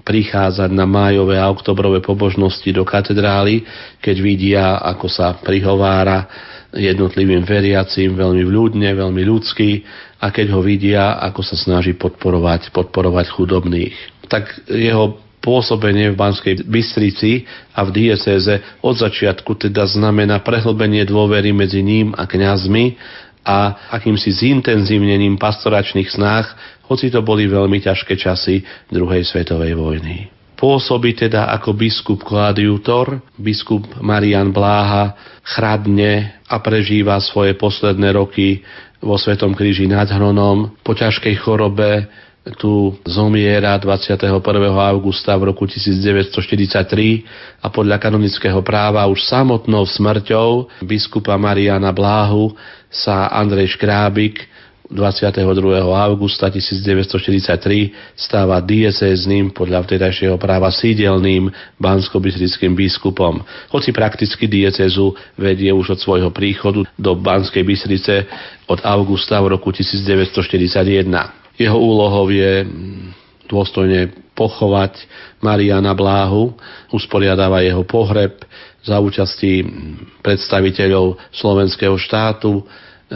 prichádzať 0.03 0.67
na 0.73 0.83
májové 0.83 1.39
a 1.39 1.47
oktobrové 1.47 2.03
pobožnosti 2.03 2.67
do 2.75 2.83
katedrály, 2.83 3.63
keď 4.03 4.15
vidia, 4.19 4.63
ako 4.83 5.07
sa 5.07 5.39
prihovára 5.39 6.27
jednotlivým 6.73 7.45
veriacím 7.45 8.17
veľmi 8.17 8.43
vľúdne, 8.43 8.89
veľmi 8.97 9.21
ľudský 9.23 9.85
a 10.23 10.31
keď 10.31 10.55
ho 10.55 10.63
vidia, 10.63 11.19
ako 11.19 11.43
sa 11.43 11.59
snaží 11.59 11.91
podporovať, 11.99 12.71
podporovať 12.71 13.27
chudobných. 13.27 13.95
Tak 14.31 14.71
jeho 14.71 15.19
pôsobenie 15.43 16.15
v 16.15 16.19
Banskej 16.19 16.63
Bystrici 16.63 17.43
a 17.75 17.83
v 17.83 17.91
diecéze 17.91 18.63
od 18.79 18.95
začiatku 18.95 19.59
teda 19.59 19.83
znamená 19.83 20.39
prehlbenie 20.39 21.03
dôvery 21.03 21.51
medzi 21.51 21.83
ním 21.83 22.15
a 22.15 22.23
kňazmi 22.23 22.95
a 23.43 23.91
akýmsi 23.91 24.31
zintenzívnením 24.31 25.35
pastoračných 25.35 26.07
snách, 26.07 26.47
hoci 26.87 27.11
to 27.11 27.19
boli 27.19 27.43
veľmi 27.51 27.83
ťažké 27.83 28.15
časy 28.15 28.63
druhej 28.87 29.27
svetovej 29.27 29.75
vojny. 29.75 30.31
Pôsobí 30.55 31.11
teda 31.19 31.51
ako 31.51 31.75
biskup 31.75 32.23
Kladiutor, 32.23 33.19
biskup 33.35 33.83
Marian 33.99 34.55
Bláha, 34.55 35.11
chradne 35.43 36.39
a 36.47 36.63
prežíva 36.63 37.19
svoje 37.19 37.51
posledné 37.59 38.15
roky 38.15 38.63
vo 39.03 39.19
Svetom 39.19 39.51
kríži 39.51 39.85
nad 39.85 40.07
Hronom. 40.07 40.79
Po 40.79 40.95
ťažkej 40.95 41.35
chorobe 41.43 42.07
tu 42.59 42.91
zomiera 43.07 43.79
21. 43.79 44.19
augusta 44.71 45.35
v 45.39 45.51
roku 45.51 45.63
1943 45.63 47.63
a 47.63 47.67
podľa 47.71 47.97
kanonického 47.99 48.59
práva 48.63 49.07
už 49.07 49.23
samotnou 49.23 49.87
smrťou 49.87 50.83
biskupa 50.83 51.39
Mariana 51.39 51.95
Bláhu 51.95 52.51
sa 52.91 53.31
Andrej 53.31 53.79
Škrábik 53.79 54.43
22. 54.93 55.81
augusta 55.89 56.53
1943 56.53 58.13
stáva 58.13 58.61
diecézným 58.61 59.49
podľa 59.49 59.81
vtedajšieho 59.89 60.37
práva 60.37 60.69
sídelným 60.69 61.49
bansko 61.81 62.21
biskupom. 62.77 63.41
Hoci 63.73 63.89
prakticky 63.89 64.45
diecézu 64.45 65.17
vedie 65.33 65.73
už 65.73 65.97
od 65.97 65.99
svojho 65.99 66.29
príchodu 66.29 66.85
do 66.93 67.11
Banskej 67.17 67.65
Bystrice 67.65 68.29
od 68.69 68.85
augusta 68.85 69.41
v 69.41 69.57
roku 69.57 69.73
1941. 69.73 71.09
Jeho 71.57 71.77
úlohou 71.77 72.29
je 72.29 72.61
dôstojne 73.49 74.13
pochovať 74.37 75.05
Mariana 75.41 75.93
Bláhu, 75.93 76.53
usporiadáva 76.93 77.65
jeho 77.65 77.85
pohreb 77.85 78.41
za 78.85 78.97
účasti 78.97 79.65
predstaviteľov 80.21 81.17
slovenského 81.31 81.95
štátu, 81.97 82.65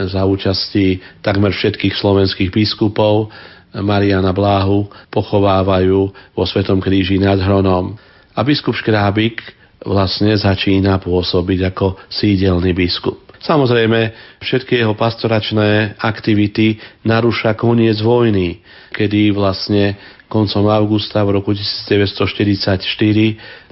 za 0.06 0.22
účasti 0.22 1.02
takmer 1.18 1.50
všetkých 1.50 1.98
slovenských 1.98 2.54
biskupov, 2.54 3.34
Mariana 3.74 4.32
Bláhu 4.32 4.88
pochovávajú 5.12 6.00
vo 6.32 6.44
Svetom 6.46 6.80
kríži 6.80 7.20
nad 7.20 7.36
Hronom. 7.36 7.98
A 8.32 8.40
biskup 8.46 8.78
Škrábik 8.78 9.42
vlastne 9.82 10.34
začína 10.38 11.02
pôsobiť 11.02 11.74
ako 11.74 11.98
sídelný 12.08 12.72
biskup. 12.72 13.27
Samozrejme, 13.38 14.00
všetky 14.42 14.82
jeho 14.82 14.98
pastoračné 14.98 15.94
aktivity 16.02 16.82
narúša 17.06 17.54
koniec 17.54 18.02
vojny, 18.02 18.62
kedy 18.90 19.30
vlastne 19.30 19.94
koncom 20.28 20.68
augusta 20.68 21.24
v 21.24 21.40
roku 21.40 21.56
1944 21.56 22.84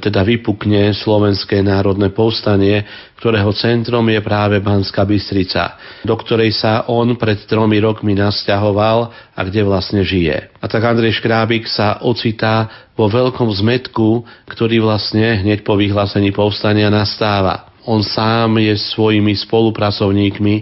teda 0.01 0.21
vypukne 0.25 0.97
Slovenské 0.97 1.61
národné 1.61 2.09
povstanie, 2.11 2.83
ktorého 3.21 3.53
centrom 3.53 4.09
je 4.09 4.21
práve 4.25 4.57
Banská 4.65 5.05
Bystrica, 5.05 5.77
do 6.01 6.17
ktorej 6.17 6.57
sa 6.57 6.89
on 6.89 7.15
pred 7.21 7.45
tromi 7.45 7.77
rokmi 7.77 8.17
nasťahoval 8.17 8.99
a 9.37 9.41
kde 9.45 9.63
vlastne 9.69 10.01
žije. 10.01 10.49
A 10.57 10.65
tak 10.67 10.83
Andrej 10.83 11.21
Škrábik 11.21 11.69
sa 11.69 12.01
ocitá 12.01 12.89
vo 12.97 13.13
veľkom 13.13 13.53
zmetku, 13.53 14.25
ktorý 14.49 14.81
vlastne 14.81 15.45
hneď 15.45 15.61
po 15.61 15.77
vyhlásení 15.77 16.33
povstania 16.33 16.89
nastáva. 16.89 17.66
On 17.87 18.03
sám 18.03 18.59
je 18.59 18.75
svojimi 18.75 19.39
spolupracovníkmi, 19.47 20.55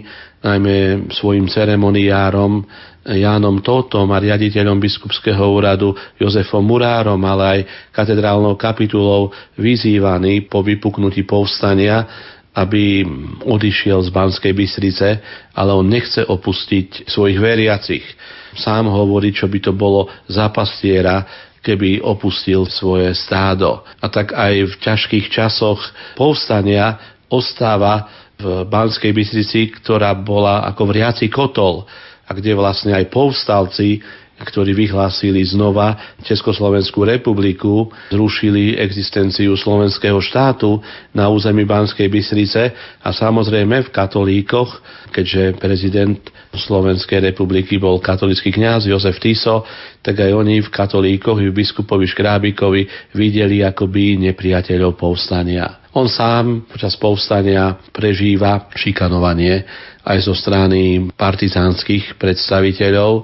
najmä 0.45 1.09
svojim 1.09 1.49
ceremoniárom 1.49 2.61
Jánom 3.05 3.65
Totom 3.65 4.09
a 4.13 4.21
riaditeľom 4.21 4.77
biskupského 4.77 5.41
úradu 5.41 5.93
Jozefom 6.21 6.61
Murárom, 6.61 7.21
ale 7.25 7.43
aj 7.45 7.59
katedrálnou 7.93 8.57
kapitulou 8.57 9.33
vyzývaný 9.57 10.45
po 10.45 10.61
vypuknutí 10.61 11.25
povstania, 11.25 12.05
aby 12.53 13.05
odišiel 13.41 14.05
z 14.05 14.09
Banskej 14.13 14.53
Bystrice, 14.53 15.21
ale 15.53 15.73
on 15.73 15.85
nechce 15.85 16.21
opustiť 16.21 17.09
svojich 17.09 17.41
veriacich. 17.41 18.05
Sám 18.55 18.85
hovorí, 18.85 19.33
čo 19.33 19.49
by 19.49 19.59
to 19.59 19.73
bolo 19.73 20.07
za 20.29 20.49
pastiera, 20.53 21.25
keby 21.65 22.05
opustil 22.05 22.69
svoje 22.69 23.17
stádo. 23.17 23.81
A 23.97 24.05
tak 24.13 24.37
aj 24.37 24.53
v 24.69 24.73
ťažkých 24.77 25.33
časoch 25.33 25.81
povstania 26.13 27.14
ostáva 27.35 28.07
v 28.35 28.67
Banskej 28.67 29.11
Bystrici, 29.15 29.71
ktorá 29.71 30.11
bola 30.15 30.67
ako 30.67 30.91
vriaci 30.91 31.27
kotol, 31.31 31.87
a 32.25 32.33
kde 32.33 32.57
vlastne 32.57 32.91
aj 32.97 33.13
povstalci, 33.13 34.01
ktorí 34.35 34.75
vyhlásili 34.75 35.39
znova 35.47 35.95
Československú 36.27 37.07
republiku, 37.07 37.87
zrušili 38.11 38.75
existenciu 38.75 39.55
slovenského 39.55 40.19
štátu 40.19 40.83
na 41.15 41.31
území 41.31 41.63
Banskej 41.63 42.11
Bystrice 42.11 42.75
a 42.99 43.09
samozrejme 43.15 43.87
v 43.87 43.93
katolíkoch, 43.95 44.69
keďže 45.15 45.55
prezident 45.55 46.19
Slovenskej 46.51 47.31
republiky 47.31 47.79
bol 47.79 48.03
katolický 48.03 48.51
kňaz 48.51 48.91
Jozef 48.91 49.23
Tiso, 49.23 49.63
tak 50.03 50.19
aj 50.19 50.31
oni 50.35 50.59
v 50.59 50.69
katolíkoch 50.71 51.39
i 51.39 51.47
v 51.47 51.55
biskupovi 51.55 52.03
Škrábikovi 52.03 53.15
videli 53.15 53.63
akoby 53.63 54.19
nepriateľov 54.19 54.99
povstania. 54.99 55.87
On 55.95 56.11
sám 56.11 56.67
počas 56.67 56.99
povstania 56.99 57.79
prežíva 57.95 58.67
šikanovanie 58.75 59.63
aj 60.03 60.27
zo 60.27 60.35
strany 60.35 61.07
partizánskych 61.15 62.19
predstaviteľov, 62.19 63.23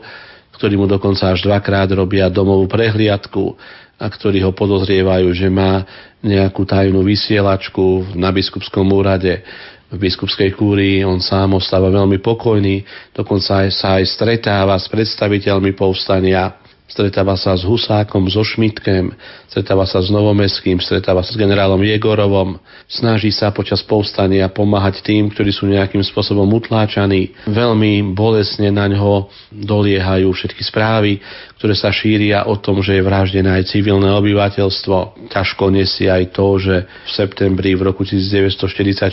ktorí 0.61 0.77
mu 0.77 0.85
dokonca 0.85 1.33
až 1.33 1.41
dvakrát 1.41 1.89
robia 1.97 2.29
domovú 2.29 2.69
prehliadku 2.69 3.57
a 3.97 4.05
ktorí 4.05 4.45
ho 4.45 4.53
podozrievajú, 4.53 5.33
že 5.33 5.49
má 5.49 5.81
nejakú 6.21 6.61
tajnú 6.69 7.01
vysielačku 7.01 8.13
na 8.13 8.29
biskupskom 8.29 8.85
úrade 8.93 9.41
v 9.89 9.97
biskupskej 9.97 10.53
kúrii, 10.53 11.01
on 11.01 11.17
sám 11.17 11.57
ostáva 11.57 11.89
veľmi 11.89 12.21
pokojný, 12.21 12.85
dokonca 13.09 13.65
aj 13.65 13.69
sa 13.73 13.87
aj 13.97 14.05
stretáva 14.05 14.77
s 14.77 14.85
predstaviteľmi 14.85 15.73
povstania 15.73 16.60
stretáva 16.91 17.39
sa 17.39 17.55
s 17.55 17.63
Husákom, 17.63 18.27
so 18.27 18.43
Šmitkem, 18.43 19.15
stretáva 19.47 19.87
sa 19.87 20.03
s 20.03 20.11
Novomeským, 20.11 20.83
stretáva 20.83 21.23
sa 21.23 21.31
s 21.31 21.39
generálom 21.39 21.79
Jegorovom, 21.79 22.59
snaží 22.91 23.31
sa 23.31 23.55
počas 23.55 23.79
povstania 23.79 24.51
pomáhať 24.51 24.99
tým, 24.99 25.31
ktorí 25.31 25.55
sú 25.55 25.71
nejakým 25.71 26.03
spôsobom 26.03 26.51
utláčaní. 26.51 27.31
Veľmi 27.47 28.11
bolesne 28.11 28.67
na 28.75 28.91
ňo 28.91 29.31
doliehajú 29.55 30.27
všetky 30.35 30.67
správy, 30.67 31.23
ktoré 31.55 31.73
sa 31.79 31.95
šíria 31.95 32.43
o 32.43 32.59
tom, 32.59 32.83
že 32.83 32.99
je 32.99 33.05
vraždené 33.05 33.47
aj 33.47 33.71
civilné 33.71 34.11
obyvateľstvo. 34.11 35.31
Ťažko 35.31 35.71
nesie 35.71 36.11
aj 36.11 36.35
to, 36.35 36.59
že 36.59 36.75
v 36.83 37.09
septembri 37.09 37.71
v 37.79 37.87
roku 37.87 38.03
1944 38.03 39.07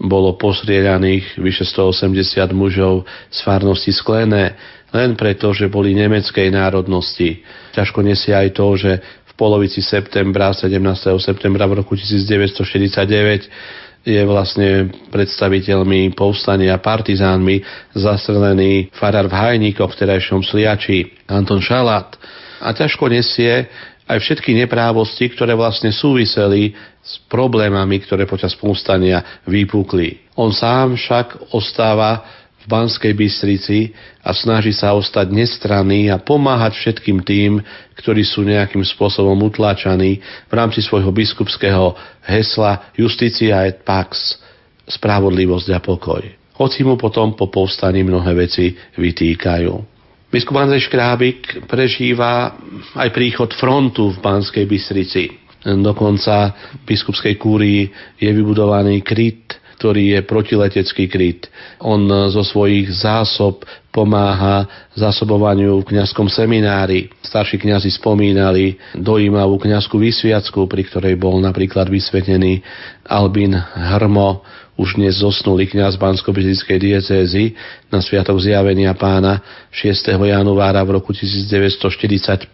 bolo 0.00 0.32
postrieľaných 0.40 1.36
vyše 1.36 1.68
180 1.68 2.56
mužov 2.56 3.04
z 3.28 3.38
farnosti 3.44 3.92
Sklené 3.92 4.56
len 4.90 5.14
preto, 5.14 5.54
že 5.54 5.70
boli 5.70 5.94
nemeckej 5.94 6.50
národnosti. 6.50 7.42
Ťažko 7.74 8.02
nesie 8.02 8.34
aj 8.34 8.48
to, 8.54 8.66
že 8.74 8.92
v 9.00 9.32
polovici 9.38 9.80
septembra, 9.80 10.50
17. 10.50 10.76
septembra 11.22 11.66
v 11.70 11.82
roku 11.82 11.94
1949 11.94 13.50
je 14.00 14.22
vlastne 14.24 14.88
predstaviteľmi 15.12 16.16
povstania 16.16 16.80
partizánmi 16.80 17.60
zastrelený 17.92 18.88
farár 18.96 19.28
v 19.28 19.36
Hajníkoch, 19.36 19.92
v 19.92 20.00
terajšom 20.00 20.40
Sliači, 20.40 21.28
Anton 21.28 21.60
Šalát. 21.60 22.16
A 22.64 22.72
ťažko 22.72 23.12
nesie 23.12 23.68
aj 24.10 24.18
všetky 24.18 24.56
neprávosti, 24.56 25.30
ktoré 25.30 25.52
vlastne 25.54 25.92
súviseli 25.92 26.74
s 26.98 27.20
problémami, 27.28 28.02
ktoré 28.02 28.26
počas 28.26 28.56
povstania 28.56 29.44
vypukli. 29.46 30.32
On 30.34 30.50
sám 30.50 30.96
však 30.96 31.52
ostáva 31.52 32.39
Banskej 32.70 33.18
Bystrici 33.18 33.90
a 34.22 34.30
snaží 34.30 34.70
sa 34.70 34.94
ostať 34.94 35.34
nestranný 35.34 36.06
a 36.06 36.22
pomáhať 36.22 36.78
všetkým 36.78 37.26
tým, 37.26 37.58
ktorí 37.98 38.22
sú 38.22 38.46
nejakým 38.46 38.86
spôsobom 38.86 39.34
utláčaní 39.42 40.22
v 40.46 40.52
rámci 40.54 40.78
svojho 40.78 41.10
biskupského 41.10 41.98
hesla 42.22 42.94
Justicia 42.94 43.66
et 43.66 43.82
Pax, 43.82 44.38
spravodlivosť 44.86 45.68
a 45.74 45.80
pokoj. 45.82 46.22
Hoci 46.54 46.86
mu 46.86 46.94
potom 46.94 47.34
po 47.34 47.50
povstaní 47.50 48.06
mnohé 48.06 48.36
veci 48.38 48.70
vytýkajú. 48.94 49.72
Biskup 50.30 50.62
Andrej 50.62 50.86
Škrábik 50.86 51.66
prežíva 51.66 52.54
aj 52.94 53.10
príchod 53.10 53.50
frontu 53.50 54.14
v 54.14 54.22
Banskej 54.22 54.62
Bystrici. 54.62 55.26
Dokonca 55.60 56.56
v 56.80 56.82
biskupskej 56.88 57.34
kúrii 57.36 57.84
je 58.16 58.30
vybudovaný 58.32 59.04
kryt 59.04 59.59
ktorý 59.80 60.12
je 60.12 60.20
protiletecký 60.28 61.08
kryt. 61.08 61.48
On 61.80 62.04
zo 62.28 62.44
svojich 62.44 62.92
zásob 62.92 63.64
pomáha 63.88 64.68
zásobovaniu 64.92 65.80
v 65.80 65.88
kňazskom 65.96 66.28
seminári. 66.28 67.08
Starší 67.24 67.56
kňazi 67.56 67.88
spomínali 67.88 68.76
dojímavú 68.92 69.56
kňazskú 69.56 69.96
vysviacku, 69.96 70.68
pri 70.68 70.84
ktorej 70.84 71.16
bol 71.16 71.40
napríklad 71.40 71.88
vysvetený 71.88 72.60
Albin 73.08 73.56
Hrmo, 73.56 74.44
už 74.78 74.94
dnes 74.94 75.18
zosnulý 75.18 75.66
kňaz 75.66 75.98
bansko 75.98 76.30
diecézy 76.30 77.56
na 77.90 77.98
Sviatok 77.98 78.38
zjavenia 78.38 78.94
pána 78.94 79.42
6. 79.74 80.14
januára 80.14 80.82
v 80.86 81.00
roku 81.00 81.10
1945 81.10 82.50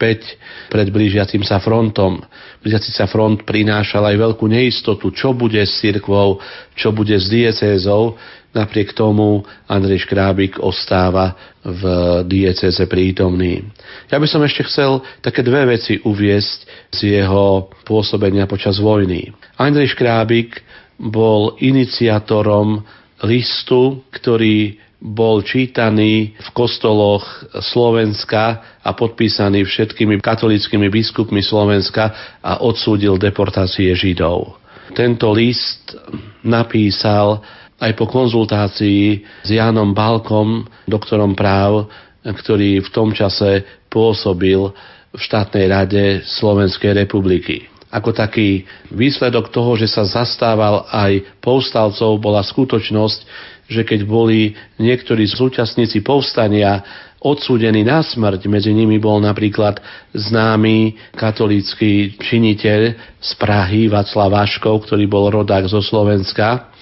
pred 0.72 0.88
blížiacim 0.88 1.44
sa 1.44 1.60
frontom. 1.60 2.20
Blížiaci 2.64 2.90
sa 2.90 3.04
front 3.06 3.44
prinášal 3.44 4.02
aj 4.10 4.16
veľkú 4.16 4.46
neistotu, 4.48 5.12
čo 5.12 5.36
bude 5.36 5.60
s 5.60 5.78
cirkvou, 5.78 6.40
čo 6.74 6.90
bude 6.90 7.14
s 7.14 7.28
diecézou. 7.28 8.16
Napriek 8.56 8.96
tomu 8.96 9.44
Andrej 9.68 10.08
Škrábik 10.08 10.56
ostáva 10.64 11.36
v 11.60 11.82
dieceze 12.24 12.88
prítomný. 12.88 13.60
Ja 14.08 14.16
by 14.16 14.24
som 14.24 14.40
ešte 14.40 14.64
chcel 14.64 15.04
také 15.20 15.44
dve 15.44 15.76
veci 15.76 16.00
uviesť 16.00 16.58
z 16.96 17.20
jeho 17.20 17.68
pôsobenia 17.84 18.48
počas 18.48 18.80
vojny. 18.80 19.28
Andrej 19.60 19.92
Škrábik 19.92 20.56
bol 20.96 21.60
iniciátorom 21.60 22.80
listu, 23.24 24.04
ktorý 24.12 24.80
bol 24.96 25.44
čítaný 25.44 26.32
v 26.34 26.48
kostoloch 26.56 27.24
Slovenska 27.60 28.76
a 28.80 28.90
podpísaný 28.96 29.68
všetkými 29.68 30.18
katolickými 30.24 30.88
biskupmi 30.88 31.44
Slovenska 31.44 32.36
a 32.40 32.64
odsúdil 32.64 33.20
deportácie 33.20 33.92
Židov. 33.92 34.56
Tento 34.96 35.28
list 35.36 35.92
napísal 36.40 37.44
aj 37.76 37.92
po 37.92 38.08
konzultácii 38.08 39.20
s 39.44 39.48
Jánom 39.52 39.92
Balkom, 39.92 40.64
doktorom 40.88 41.36
práv, 41.36 41.92
ktorý 42.24 42.80
v 42.80 42.88
tom 42.88 43.12
čase 43.12 43.84
pôsobil 43.92 44.72
v 45.12 45.20
štátnej 45.20 45.66
rade 45.68 46.04
Slovenskej 46.24 47.04
republiky 47.04 47.75
ako 47.96 48.12
taký 48.12 48.68
výsledok 48.92 49.48
toho, 49.48 49.80
že 49.80 49.88
sa 49.88 50.04
zastával 50.04 50.84
aj 50.92 51.40
povstalcov, 51.40 52.20
bola 52.20 52.44
skutočnosť, 52.44 53.20
že 53.66 53.82
keď 53.82 54.04
boli 54.04 54.52
niektorí 54.76 55.24
zúčastníci 55.24 56.04
povstania 56.04 56.84
odsúdení 57.24 57.82
na 57.82 58.04
smrť, 58.04 58.44
medzi 58.46 58.70
nimi 58.76 59.00
bol 59.00 59.18
napríklad 59.18 59.80
známy 60.12 60.94
katolícky 61.16 62.20
činiteľ 62.20 62.80
z 63.16 63.30
Prahy 63.40 63.88
Václav 63.88 64.30
Vaškov, 64.30 64.86
ktorý 64.86 65.08
bol 65.08 65.32
rodák 65.32 65.66
zo 65.66 65.80
Slovenska, 65.80 66.75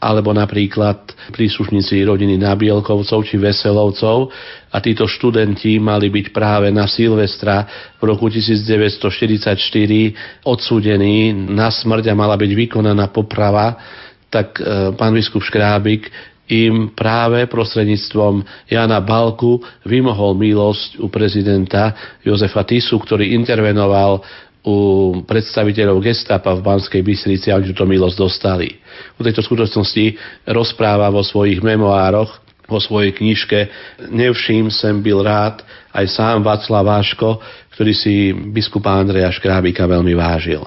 alebo 0.00 0.32
napríklad 0.32 1.08
príslušníci 1.32 2.04
rodiny 2.04 2.36
Nabielkovcov 2.36 3.24
či 3.24 3.40
Veselovcov. 3.40 4.28
A 4.72 4.76
títo 4.84 5.08
študenti 5.08 5.80
mali 5.80 6.12
byť 6.12 6.26
práve 6.36 6.68
na 6.68 6.84
Silvestra 6.84 7.64
v 7.96 8.02
roku 8.04 8.28
1944 8.28 9.56
odsúdení 10.44 11.32
na 11.32 11.72
smrť 11.72 12.12
a 12.12 12.14
mala 12.14 12.36
byť 12.36 12.52
vykonaná 12.52 13.08
poprava, 13.08 13.72
tak 14.28 14.60
e, 14.60 14.92
pán 14.92 15.16
biskup 15.16 15.40
Škrábik 15.40 16.12
im 16.46 16.94
práve 16.94 17.50
prostredníctvom 17.50 18.46
Jana 18.70 19.02
Balku 19.02 19.58
vymohol 19.82 20.38
milosť 20.38 21.02
u 21.02 21.10
prezidenta 21.10 21.90
Jozefa 22.22 22.62
Tisu, 22.62 23.02
ktorý 23.02 23.34
intervenoval 23.34 24.22
u 24.66 24.76
predstaviteľov 25.22 26.02
gestapa 26.02 26.50
v 26.58 26.66
Banskej 26.66 27.02
Bystrici 27.06 27.54
a 27.54 27.56
oni 27.62 27.70
túto 27.70 27.86
milosť 27.86 28.16
dostali. 28.18 28.74
U 29.14 29.22
tejto 29.22 29.46
skutočnosti 29.46 30.18
rozpráva 30.50 31.06
vo 31.14 31.22
svojich 31.22 31.62
memoároch, 31.62 32.42
vo 32.66 32.82
svojej 32.82 33.14
knižke 33.14 33.70
Nevším 34.10 34.74
sem 34.74 34.98
byl 34.98 35.22
rád 35.22 35.62
aj 35.94 36.06
sám 36.10 36.42
Václav 36.42 36.82
Váško, 36.82 37.38
ktorý 37.78 37.94
si 37.94 38.34
biskupa 38.34 38.90
Andreja 38.90 39.30
Škrábika 39.30 39.86
veľmi 39.86 40.18
vážil. 40.18 40.66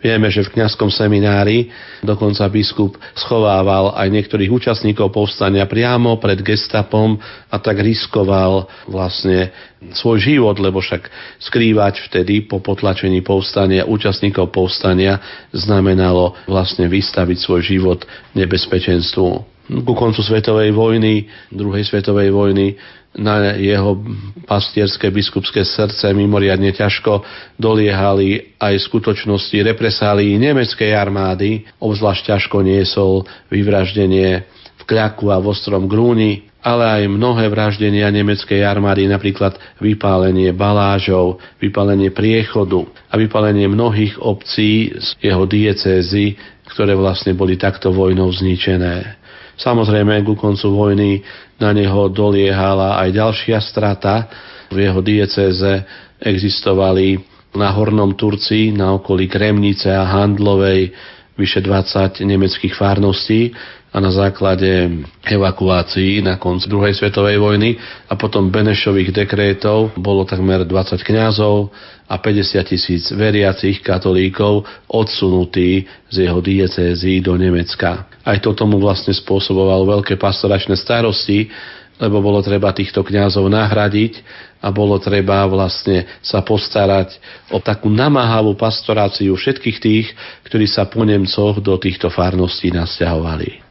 Vieme, 0.00 0.32
že 0.32 0.48
v 0.48 0.56
kňazskom 0.56 0.88
seminári 0.88 1.68
dokonca 2.00 2.48
biskup 2.48 2.96
schovával 3.12 3.92
aj 3.92 4.08
niektorých 4.08 4.48
účastníkov 4.48 5.12
povstania 5.12 5.68
priamo 5.68 6.16
pred 6.16 6.40
gestapom 6.40 7.20
a 7.52 7.56
tak 7.60 7.84
riskoval 7.84 8.64
vlastne 8.88 9.52
svoj 9.92 10.24
život, 10.24 10.56
lebo 10.56 10.80
však 10.80 11.04
skrývať 11.36 12.08
vtedy 12.08 12.48
po 12.48 12.64
potlačení 12.64 13.20
povstania 13.20 13.84
účastníkov 13.84 14.48
povstania 14.48 15.20
znamenalo 15.52 16.32
vlastne 16.48 16.88
vystaviť 16.88 17.36
svoj 17.36 17.60
život 17.60 18.00
nebezpečenstvu. 18.32 19.49
Ku 19.70 19.94
koncu 19.94 20.18
svetovej 20.18 20.74
vojny, 20.74 21.30
druhej 21.54 21.86
svetovej 21.86 22.34
vojny 22.34 22.74
na 23.14 23.54
jeho 23.54 24.02
pastierské 24.46 25.10
biskupské 25.14 25.62
srdce 25.62 26.10
mimoriadne 26.10 26.74
ťažko 26.74 27.22
doliehali 27.54 28.58
aj 28.58 28.82
skutočnosti 28.86 29.54
represálií 29.62 30.38
nemeckej 30.38 30.90
armády, 30.94 31.66
obzvlášť 31.78 32.34
ťažko 32.34 32.66
niesol 32.66 33.26
vyvraždenie 33.50 34.42
v 34.78 34.82
Kľaku 34.86 35.30
a 35.30 35.38
v 35.38 35.46
Ostrom 35.50 35.86
Grúni, 35.86 36.50
ale 36.62 37.02
aj 37.02 37.02
mnohé 37.10 37.46
vraždenia 37.46 38.10
nemeckej 38.10 38.66
armády, 38.66 39.06
napríklad 39.06 39.54
vypálenie 39.78 40.50
balážov, 40.50 41.38
vypálenie 41.62 42.10
priechodu 42.10 42.84
a 43.06 43.14
vypálenie 43.14 43.70
mnohých 43.70 44.18
obcí 44.18 44.92
z 44.98 45.08
jeho 45.18 45.46
diecézy, 45.46 46.36
ktoré 46.70 46.94
vlastne 46.94 47.34
boli 47.34 47.58
takto 47.58 47.90
vojnou 47.90 48.30
zničené. 48.30 49.19
Samozrejme, 49.60 50.24
ku 50.24 50.40
koncu 50.40 50.72
vojny 50.72 51.20
na 51.60 51.76
neho 51.76 52.08
doliehala 52.08 52.96
aj 53.04 53.08
ďalšia 53.12 53.58
strata. 53.60 54.24
V 54.72 54.88
jeho 54.88 55.04
diecéze 55.04 55.84
existovali 56.16 57.20
na 57.52 57.68
Hornom 57.74 58.16
Turci, 58.16 58.72
na 58.72 58.96
okolí 58.96 59.28
Kremnice 59.28 59.92
a 59.92 60.06
Handlovej 60.06 60.94
vyše 61.36 61.60
20 61.64 62.24
nemeckých 62.24 62.72
farností 62.76 63.52
a 63.90 63.98
na 63.98 64.10
základe 64.14 65.02
evakuácií 65.26 66.22
na 66.22 66.38
konci 66.38 66.70
druhej 66.70 66.94
svetovej 66.94 67.42
vojny 67.42 67.74
a 68.06 68.14
potom 68.14 68.46
Benešových 68.46 69.10
dekrétov 69.10 69.98
bolo 69.98 70.22
takmer 70.22 70.62
20 70.62 71.02
kňazov 71.02 71.74
a 72.06 72.14
50 72.18 72.70
tisíc 72.70 73.10
veriacich 73.10 73.82
katolíkov 73.82 74.66
odsunutí 74.90 75.86
z 76.10 76.16
jeho 76.26 76.38
diecézy 76.38 77.18
do 77.18 77.34
Nemecka. 77.34 78.06
Aj 78.22 78.38
toto 78.38 78.66
mu 78.66 78.78
vlastne 78.78 79.14
spôsobovalo 79.14 79.98
veľké 79.98 80.14
pastoračné 80.18 80.78
starosti, 80.78 81.50
lebo 81.98 82.22
bolo 82.22 82.40
treba 82.40 82.70
týchto 82.70 83.02
kňazov 83.02 83.50
nahradiť 83.50 84.22
a 84.62 84.70
bolo 84.70 84.96
treba 85.02 85.44
vlastne 85.50 86.06
sa 86.24 86.40
postarať 86.40 87.18
o 87.52 87.58
takú 87.60 87.90
namáhavú 87.90 88.54
pastoráciu 88.54 89.34
všetkých 89.34 89.78
tých, 89.78 90.06
ktorí 90.46 90.66
sa 90.70 90.86
po 90.86 91.02
Nemcoch 91.02 91.58
do 91.58 91.74
týchto 91.76 92.08
farností 92.08 92.72
nasťahovali. 92.72 93.69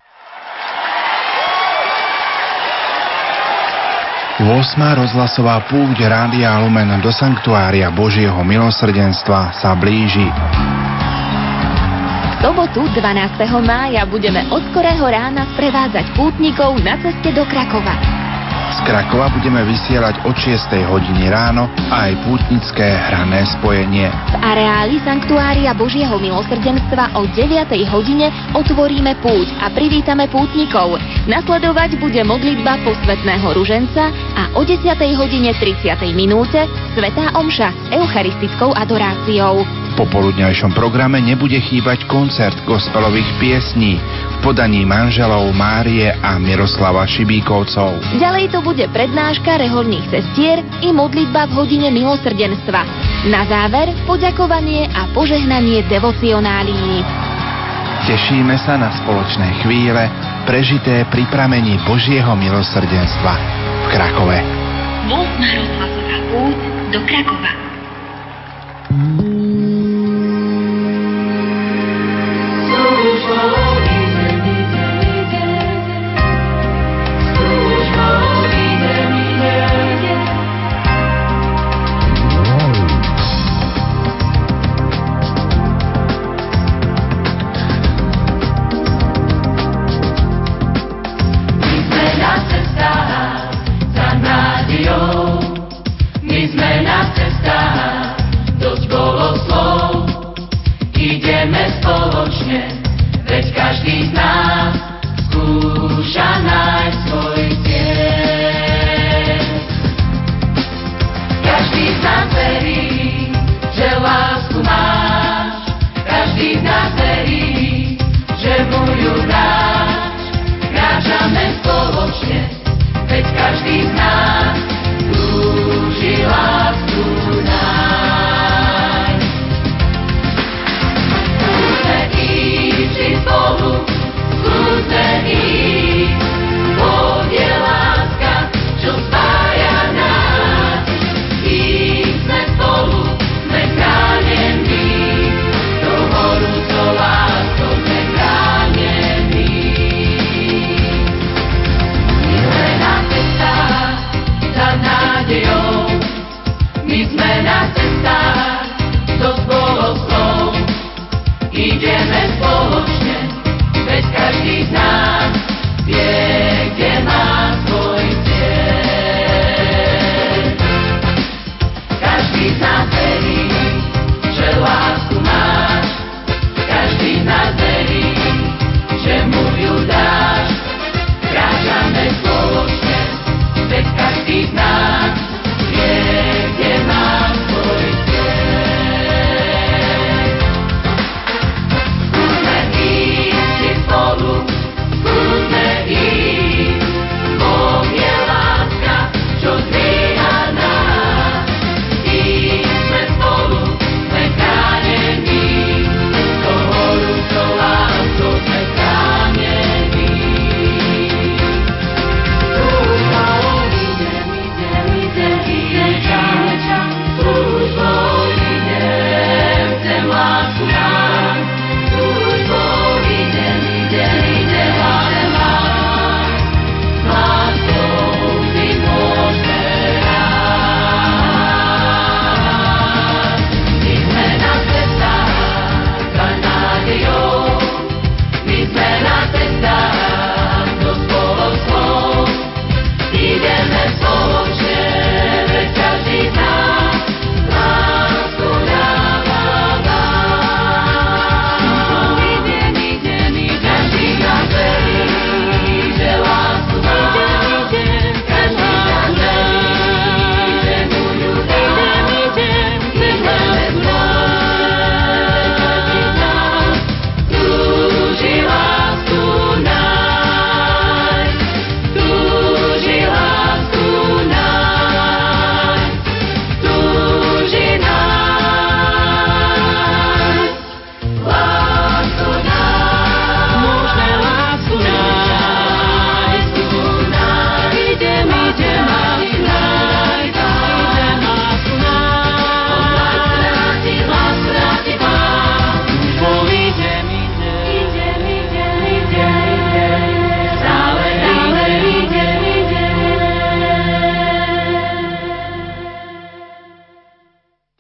8. 4.40 4.80
rozhlasová 4.96 5.60
púť 5.68 6.08
Rádia 6.08 6.64
Lumen 6.64 6.88
do 7.04 7.12
Sanktuária 7.12 7.92
Božieho 7.92 8.40
milosrdenstva 8.40 9.52
sa 9.52 9.76
blíži. 9.76 10.32
V 12.24 12.34
sobotu 12.40 12.88
12. 12.88 13.36
mája 13.68 14.08
budeme 14.08 14.48
od 14.48 14.64
skorého 14.72 15.04
rána 15.04 15.44
sprevádzať 15.60 16.16
pútnikov 16.16 16.80
na 16.80 16.96
ceste 17.04 17.36
do 17.36 17.44
Krakova. 17.52 18.19
Z 18.70 18.86
Krakova 18.86 19.34
budeme 19.34 19.66
vysielať 19.66 20.30
od 20.30 20.38
6. 20.38 20.70
hodiny 20.94 21.26
ráno 21.34 21.66
aj 21.90 22.14
pútnické 22.22 22.86
hrané 22.86 23.42
spojenie. 23.58 24.14
V 24.30 24.36
areáli 24.46 25.02
Sanktuária 25.02 25.74
Božieho 25.74 26.22
milosrdenstva 26.22 27.18
o 27.18 27.26
9. 27.26 27.66
hodine 27.90 28.30
otvoríme 28.54 29.18
púť 29.26 29.50
a 29.66 29.74
privítame 29.74 30.30
pútnikov. 30.30 31.02
Nasledovať 31.26 31.98
bude 31.98 32.22
modlitba 32.22 32.78
posvetného 32.86 33.58
ruženca 33.58 34.14
a 34.38 34.54
o 34.54 34.62
10. 34.62 34.86
hodine 35.18 35.50
30. 35.58 35.90
minúte 36.14 36.70
Svetá 36.94 37.34
Omša 37.42 37.74
s 37.74 37.88
eucharistickou 37.98 38.78
adoráciou 38.78 39.66
popoludňajšom 40.00 40.72
programe 40.72 41.20
nebude 41.20 41.60
chýbať 41.60 42.08
koncert 42.08 42.56
gospelových 42.64 43.28
piesní 43.36 44.00
v 44.00 44.36
podaní 44.40 44.88
manželov 44.88 45.52
Márie 45.52 46.08
a 46.08 46.40
Miroslava 46.40 47.04
Šibíkovcov. 47.04 48.00
Ďalej 48.16 48.56
to 48.56 48.64
bude 48.64 48.86
prednáška 48.96 49.60
reholných 49.60 50.08
cestier 50.08 50.64
i 50.80 50.96
modlitba 50.96 51.52
v 51.52 51.56
hodine 51.60 51.92
milosrdenstva. 51.92 52.82
Na 53.28 53.44
záver 53.44 53.92
poďakovanie 54.08 54.88
a 54.88 55.12
požehnanie 55.12 55.84
devocionálií. 55.92 57.04
Tešíme 58.08 58.56
sa 58.64 58.80
na 58.80 58.96
spoločné 59.04 59.60
chvíle, 59.68 60.08
prežité 60.48 61.04
pri 61.12 61.28
pramení 61.28 61.76
Božieho 61.84 62.32
milosrdenstva 62.40 63.34
v 63.84 63.86
Krakove. 63.92 64.40
8. 65.12 65.20
rozhlasová 65.60 66.18
púť 66.32 66.58
do 66.96 67.00
Krakova. 67.04 67.52
Ideme 68.90 69.29
spoločne, 69.29 69.29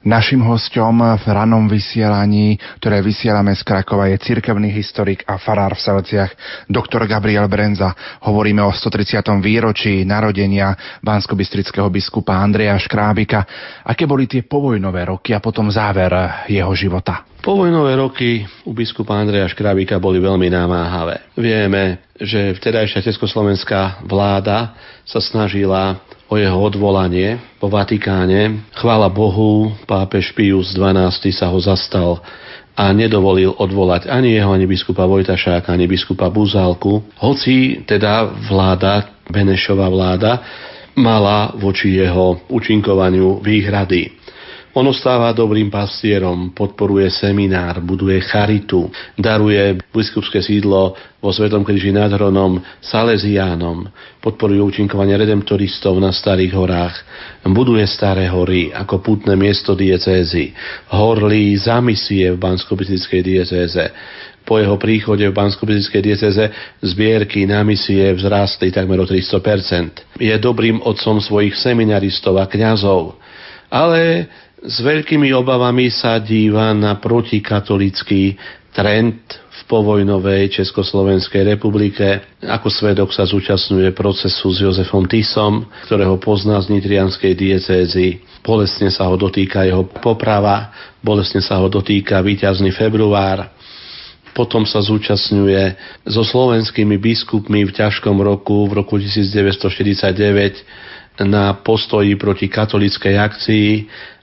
Našim 0.10 0.41
hostom 0.41 1.06
v 1.22 1.26
ranom 1.30 1.69
vysielaní, 1.69 2.57
ktoré 2.81 2.98
vysielame 3.06 3.53
z 3.53 3.61
Krakova, 3.61 4.10
je 4.10 4.18
cirkevný 4.18 4.73
historik 4.73 5.22
a 5.30 5.38
farár 5.38 5.77
v 5.77 5.86
Selciach, 5.86 6.34
doktor 6.65 7.06
Gabriel 7.06 7.45
Brenza. 7.45 7.94
Hovoríme 8.26 8.65
o 8.65 8.73
130. 8.73 9.22
výročí 9.38 10.02
narodenia 10.10 10.73
banskobistrického 11.06 11.94
biskupa 11.94 12.41
Andreja 12.41 12.73
Škrábika. 12.81 13.45
Aké 13.86 14.10
boli 14.10 14.26
tie 14.26 14.41
povojnové 14.41 15.14
roky 15.14 15.38
a 15.38 15.45
potom 15.45 15.69
záver 15.69 16.10
jeho 16.49 16.73
života? 16.73 17.30
Povojnové 17.45 17.94
roky 17.94 18.49
u 18.65 18.73
biskupa 18.73 19.14
Andreja 19.14 19.45
Škrábika 19.45 20.02
boli 20.02 20.18
veľmi 20.18 20.49
námáhavé. 20.49 21.38
Vieme, 21.38 22.02
že 22.18 22.57
vtedajšia 22.57 23.06
československá 23.06 24.02
vláda 24.10 24.73
sa 25.06 25.22
snažila 25.22 26.02
o 26.30 26.38
jeho 26.38 26.61
odvolanie 26.61 27.41
po 27.57 27.68
Vatikáne. 27.73 28.69
Chvála 28.77 29.10
Bohu, 29.10 29.73
pápež 29.89 30.31
Pius 30.38 30.77
XII 30.77 31.34
sa 31.34 31.49
ho 31.49 31.57
zastal 31.57 32.22
a 32.77 32.93
nedovolil 32.93 33.51
odvolať 33.57 34.07
ani 34.07 34.38
jeho, 34.38 34.53
ani 34.53 34.69
biskupa 34.69 35.03
Vojtašáka, 35.10 35.73
ani 35.73 35.89
biskupa 35.89 36.30
Buzálku. 36.30 37.03
Hoci 37.19 37.84
teda 37.84 38.30
vláda, 38.47 39.19
Benešová 39.27 39.89
vláda, 39.89 40.39
mala 40.95 41.51
voči 41.57 41.97
jeho 41.97 42.39
účinkovaniu 42.47 43.41
výhrady. 43.41 44.18
On 44.77 44.85
ostáva 44.85 45.33
dobrým 45.33 45.73
pastierom, 45.73 46.53
podporuje 46.53 47.09
seminár, 47.09 47.81
buduje 47.81 48.21
charitu, 48.21 48.85
daruje 49.17 49.81
biskupské 49.89 50.45
sídlo 50.45 50.93
vo 51.17 51.33
Svetom 51.33 51.65
kríži 51.65 51.89
nad 51.89 52.13
Hronom 52.13 52.61
Salesiánom, 52.77 53.89
podporuje 54.21 54.61
účinkovanie 54.61 55.17
redemptoristov 55.17 55.97
na 55.97 56.13
Starých 56.13 56.53
horách, 56.53 56.95
buduje 57.49 57.81
Staré 57.89 58.29
hory 58.29 58.69
ako 58.69 59.01
putné 59.01 59.33
miesto 59.33 59.73
diecézy, 59.73 60.53
horlí 60.93 61.57
za 61.57 61.81
misie 61.81 62.29
v 62.29 62.37
bansko 62.37 62.77
diecéze. 63.25 63.85
Po 64.45 64.61
jeho 64.61 64.77
príchode 64.77 65.25
v 65.25 65.33
bansko 65.33 65.65
diecéze 65.65 66.45
zbierky 66.85 67.49
na 67.49 67.65
misie 67.65 68.13
vzrástli 68.13 68.69
takmer 68.69 69.01
o 69.01 69.05
300%. 69.09 70.21
Je 70.21 70.33
dobrým 70.37 70.77
otcom 70.85 71.17
svojich 71.17 71.57
seminaristov 71.57 72.37
a 72.37 72.45
kňazov, 72.45 73.17
ale 73.69 74.29
s 74.60 74.84
veľkými 74.84 75.31
obavami 75.31 75.88
sa 75.88 76.19
díva 76.19 76.76
na 76.76 76.99
protikatolický 76.99 78.36
trend 78.76 79.23
v 79.31 79.60
povojnovej 79.72 80.60
Československej 80.60 81.56
republike. 81.56 82.19
Ako 82.44 82.68
svedok 82.68 83.15
sa 83.15 83.23
zúčastňuje 83.23 83.95
procesu 83.95 84.52
s 84.52 84.60
Jozefom 84.60 85.07
Tisom, 85.07 85.64
ktorého 85.88 86.19
pozná 86.19 86.60
z 86.60 86.76
Nitrianskej 86.76 87.40
diecézy. 87.40 88.19
Bolestne 88.44 88.91
sa 88.91 89.07
ho 89.07 89.15
dotýka 89.15 89.64
jeho 89.64 89.88
poprava, 89.88 90.76
bolestne 90.99 91.40
sa 91.40 91.64
ho 91.64 91.72
dotýka 91.72 92.19
víťazný 92.19 92.76
február. 92.76 93.48
Potom 94.36 94.68
sa 94.68 94.84
zúčastňuje 94.84 95.76
so 96.03 96.23
slovenskými 96.23 96.99
biskupmi 96.99 97.64
v 97.64 97.76
ťažkom 97.76 98.19
roku, 98.19 98.68
v 98.68 98.84
roku 98.84 98.99
1949 98.99 101.23
na 101.23 101.52
postoji 101.52 102.15
proti 102.15 102.48
katolickej 102.48 103.15
akcii 103.19 103.68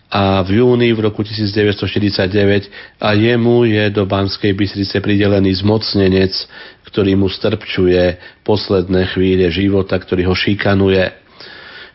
a 0.07 0.39
v 0.47 0.63
júni 0.63 0.95
v 0.95 1.11
roku 1.11 1.27
1949 1.27 3.03
a 3.03 3.09
jemu 3.13 3.67
je 3.67 3.85
do 3.91 4.07
Banskej 4.07 4.55
Bystrice 4.55 5.03
pridelený 5.03 5.59
zmocnenec, 5.67 6.31
ktorý 6.87 7.19
mu 7.19 7.27
strpčuje 7.27 8.19
posledné 8.47 9.11
chvíle 9.11 9.51
života, 9.51 9.99
ktorý 9.99 10.31
ho 10.31 10.35
šikanuje. 10.39 11.11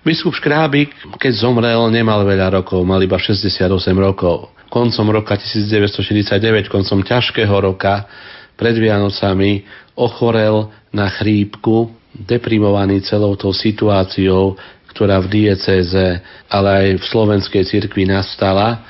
Biskup 0.03 0.35
Škrábik, 0.35 0.91
keď 1.21 1.33
zomrel, 1.39 1.77
nemal 1.93 2.25
veľa 2.25 2.59
rokov, 2.59 2.83
mal 2.83 2.99
iba 2.99 3.15
68 3.15 3.69
rokov. 3.95 4.49
Koncom 4.67 5.07
roka 5.13 5.37
1949, 5.37 6.67
koncom 6.67 7.05
ťažkého 7.05 7.53
roka, 7.53 8.09
pred 8.57 8.75
Vianocami, 8.75 9.63
ochorel 9.95 10.73
na 10.91 11.07
chrípku, 11.07 11.93
deprimovaný 12.11 13.05
celou 13.07 13.37
tou 13.39 13.55
situáciou, 13.55 14.59
ktorá 14.91 15.19
v 15.23 15.31
diecéze, 15.31 16.19
ale 16.51 16.69
aj 16.69 16.87
v 16.99 17.05
slovenskej 17.09 17.63
cirkvi 17.65 18.05
nastala. 18.05 18.83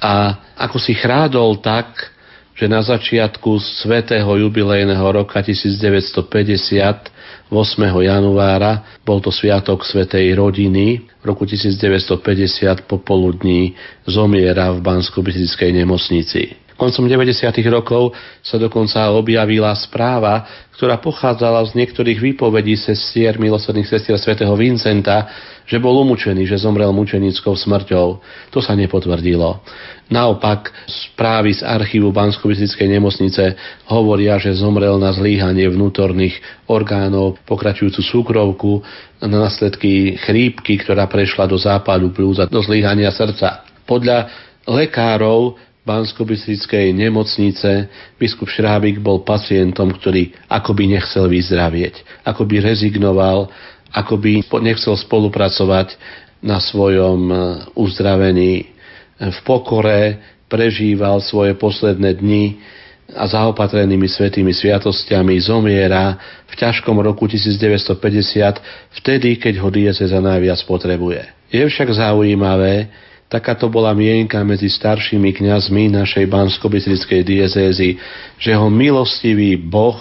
A 0.00 0.40
ako 0.56 0.80
si 0.80 0.96
chrádol 0.96 1.60
tak, 1.60 2.16
že 2.56 2.64
na 2.66 2.80
začiatku 2.80 3.60
svetého 3.84 4.28
jubilejného 4.40 5.04
roka 5.12 5.36
1950 5.40 7.16
8. 7.46 7.78
januára, 8.02 8.98
bol 9.06 9.22
to 9.22 9.30
sviatok 9.30 9.86
Svetej 9.86 10.34
rodiny, 10.34 11.06
v 11.22 11.24
roku 11.24 11.46
1950 11.46 12.18
popoludní 12.90 13.78
zomiera 14.02 14.74
v 14.74 14.82
bansko 14.82 15.22
nemocnici. 15.70 16.65
Koncom 16.76 17.08
90. 17.08 17.48
rokov 17.72 18.12
sa 18.44 18.60
dokonca 18.60 19.08
objavila 19.08 19.72
správa, 19.72 20.44
ktorá 20.76 21.00
pochádzala 21.00 21.64
z 21.72 21.80
niektorých 21.80 22.20
výpovedí 22.20 22.76
sestier 22.76 23.40
milosrdných 23.40 23.88
sestier 23.88 24.20
svätého 24.20 24.52
Vincenta, 24.52 25.24
že 25.64 25.80
bol 25.80 25.96
umúčený, 26.04 26.44
že 26.44 26.60
zomrel 26.60 26.92
mučenickou 26.92 27.56
smrťou. 27.56 28.06
To 28.52 28.58
sa 28.60 28.76
nepotvrdilo. 28.76 29.64
Naopak, 30.12 30.70
správy 30.84 31.56
z 31.56 31.64
archívu 31.64 32.12
bansko 32.12 32.52
nemocnice 32.52 33.56
hovoria, 33.88 34.36
že 34.36 34.54
zomrel 34.54 35.00
na 35.00 35.10
zlíhanie 35.16 35.66
vnútorných 35.72 36.68
orgánov, 36.68 37.40
pokračujúcu 37.48 38.00
súkrovku, 38.04 38.84
na 39.24 39.48
následky 39.48 40.20
chrípky, 40.20 40.76
ktorá 40.76 41.08
prešla 41.08 41.48
do 41.48 41.56
zápalu 41.56 42.12
plúza, 42.12 42.46
do 42.46 42.60
zlíhania 42.60 43.08
srdca. 43.10 43.64
Podľa 43.88 44.28
lekárov 44.66 45.58
bansko 45.86 46.26
nemocnice 46.90 47.86
biskup 48.18 48.50
Šrábik 48.50 48.98
bol 48.98 49.22
pacientom, 49.22 49.94
ktorý 49.94 50.34
akoby 50.50 50.90
nechcel 50.98 51.30
vyzdravieť, 51.30 52.26
akoby 52.26 52.58
rezignoval, 52.58 53.46
akoby 53.94 54.42
nechcel 54.66 54.98
spolupracovať 54.98 55.94
na 56.42 56.58
svojom 56.58 57.20
e, 57.30 57.36
uzdravení. 57.78 58.74
V 59.16 59.38
pokore 59.46 60.18
prežíval 60.50 61.22
svoje 61.22 61.54
posledné 61.54 62.18
dni 62.18 62.58
a 63.14 63.22
zaopatrenými 63.30 64.10
svetými 64.10 64.50
sviatosťami 64.50 65.38
zomiera 65.38 66.18
v 66.50 66.54
ťažkom 66.58 66.98
roku 66.98 67.30
1950, 67.30 68.02
vtedy, 68.98 69.38
keď 69.38 69.62
ho 69.62 69.70
dieceza 69.70 70.18
najviac 70.18 70.58
potrebuje. 70.66 71.22
Je 71.54 71.62
však 71.62 71.94
zaujímavé, 71.94 72.90
Takáto 73.26 73.66
bola 73.66 73.90
mienka 73.90 74.38
medzi 74.46 74.70
staršími 74.70 75.34
kňazmi 75.34 75.90
našej 75.90 76.30
bansko 76.30 76.70
diecézy, 77.26 77.98
že 78.38 78.52
ho 78.54 78.70
milostivý 78.70 79.58
Boh 79.58 79.98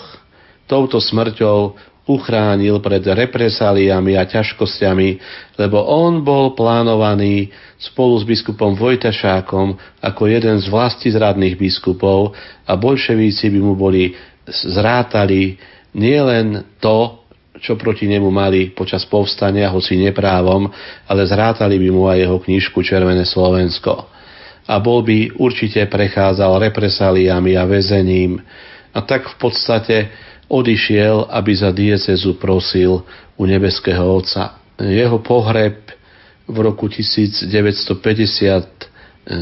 touto 0.69 1.02
smrťou 1.02 1.73
uchránil 2.06 2.77
pred 2.85 3.02
represáliami 3.02 4.14
a 4.14 4.30
ťažkosťami, 4.30 5.10
lebo 5.57 5.81
on 5.81 6.22
bol 6.22 6.53
plánovaný 6.53 7.49
spolu 7.81 8.22
s 8.22 8.26
biskupom 8.30 8.77
Vojtašákom 8.77 9.73
ako 10.06 10.22
jeden 10.30 10.61
z 10.61 10.69
vlastizradných 10.69 11.57
biskupov 11.57 12.38
a 12.69 12.77
bolševíci 12.77 13.49
by 13.49 13.60
mu 13.60 13.73
boli 13.73 14.14
zrátali 14.45 15.57
nielen 15.97 16.77
to, 16.77 17.24
čo 17.60 17.80
proti 17.80 18.07
nemu 18.07 18.27
mali 18.32 18.72
počas 18.72 19.07
povstania, 19.07 19.72
hoci 19.72 19.95
neprávom, 19.99 20.68
ale 21.07 21.22
zrátali 21.23 21.80
by 21.80 21.90
mu 21.91 22.07
aj 22.11 22.18
jeho 22.19 22.38
knižku 22.40 22.80
Červené 22.84 23.23
Slovensko. 23.23 24.11
A 24.65 24.82
bol 24.82 25.06
by 25.06 25.38
určite 25.38 25.86
prechádzal 25.86 26.57
represáliami 26.72 27.53
a 27.53 27.64
väzením. 27.69 28.41
A 28.91 28.99
tak 29.06 29.30
v 29.30 29.36
podstate 29.38 29.95
odišiel, 30.49 31.30
aby 31.30 31.52
za 31.53 31.69
diecezu 31.72 32.41
prosil 32.41 33.06
u 33.38 33.44
nebeského 33.45 34.03
Otca. 34.03 34.57
Jeho 34.82 35.22
pohreb 35.22 35.86
v 36.45 36.57
roku 36.60 36.90
1950, 36.90 37.49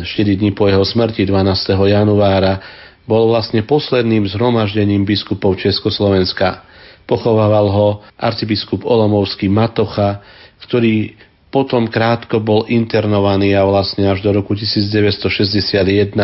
4 0.04 0.40
dní 0.40 0.52
po 0.52 0.68
jeho 0.68 0.84
smrti 0.86 1.26
12. 1.28 1.76
januára, 1.92 2.60
bol 3.04 3.28
vlastne 3.28 3.64
posledným 3.68 4.28
zhromaždením 4.32 5.04
biskupov 5.04 5.60
Československa 5.60 6.64
Pochovával 7.04 7.68
ho 7.68 7.88
arcibiskup 8.16 8.88
Olomovský 8.88 9.52
Matocha, 9.52 10.24
ktorý 10.64 11.16
potom 11.54 11.86
krátko 11.86 12.42
bol 12.42 12.66
internovaný 12.66 13.54
a 13.54 13.62
vlastne 13.62 14.10
až 14.10 14.26
do 14.26 14.34
roku 14.34 14.58
1961 14.58 16.18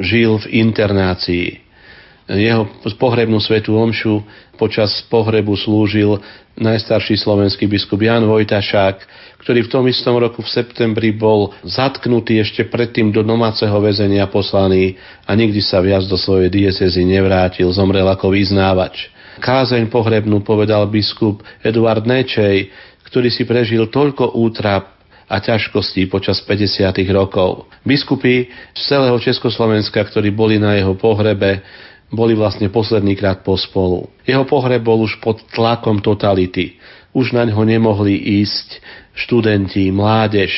žil 0.00 0.40
v 0.40 0.46
internácii. 0.56 1.68
Jeho 2.30 2.64
pohrebnú 2.94 3.42
svetú 3.42 3.74
omšu 3.74 4.22
počas 4.54 5.02
pohrebu 5.10 5.58
slúžil 5.58 6.22
najstarší 6.54 7.18
slovenský 7.18 7.66
biskup 7.66 7.98
Jan 8.00 8.22
Vojtašák, 8.22 8.96
ktorý 9.42 9.66
v 9.66 9.72
tom 9.72 9.84
istom 9.90 10.14
roku 10.14 10.40
v 10.40 10.52
septembri 10.52 11.10
bol 11.10 11.50
zatknutý 11.66 12.38
ešte 12.38 12.64
predtým 12.70 13.10
do 13.10 13.26
domáceho 13.26 13.74
väzenia 13.82 14.30
poslaný 14.30 14.94
a 15.26 15.34
nikdy 15.34 15.58
sa 15.58 15.82
viac 15.82 16.06
do 16.06 16.14
svojej 16.14 16.48
diecezy 16.48 17.02
nevrátil, 17.02 17.66
zomrel 17.74 18.06
ako 18.06 18.30
vyznávač. 18.30 19.10
Kázeň 19.38 19.86
pohrebnú 19.86 20.42
povedal 20.42 20.90
biskup 20.90 21.46
Eduard 21.62 22.02
Nečej, 22.02 22.74
ktorý 23.06 23.30
si 23.30 23.46
prežil 23.46 23.86
toľko 23.86 24.34
útrap 24.34 24.98
a 25.30 25.38
ťažkostí 25.38 26.10
počas 26.10 26.42
50. 26.42 26.90
rokov. 27.14 27.70
Biskupy 27.86 28.50
z 28.74 28.80
celého 28.82 29.14
Československa, 29.22 30.02
ktorí 30.02 30.34
boli 30.34 30.58
na 30.58 30.74
jeho 30.74 30.98
pohrebe, 30.98 31.62
boli 32.10 32.34
vlastne 32.34 32.66
posledný 32.66 33.14
krát 33.14 33.46
pospolu. 33.46 34.10
Jeho 34.26 34.42
pohreb 34.42 34.82
bol 34.82 34.98
už 35.06 35.22
pod 35.22 35.38
tlakom 35.54 36.02
totality. 36.02 36.74
Už 37.14 37.30
na 37.30 37.46
ňo 37.46 37.62
nemohli 37.62 38.42
ísť 38.42 38.82
študenti, 39.14 39.94
mládež, 39.94 40.50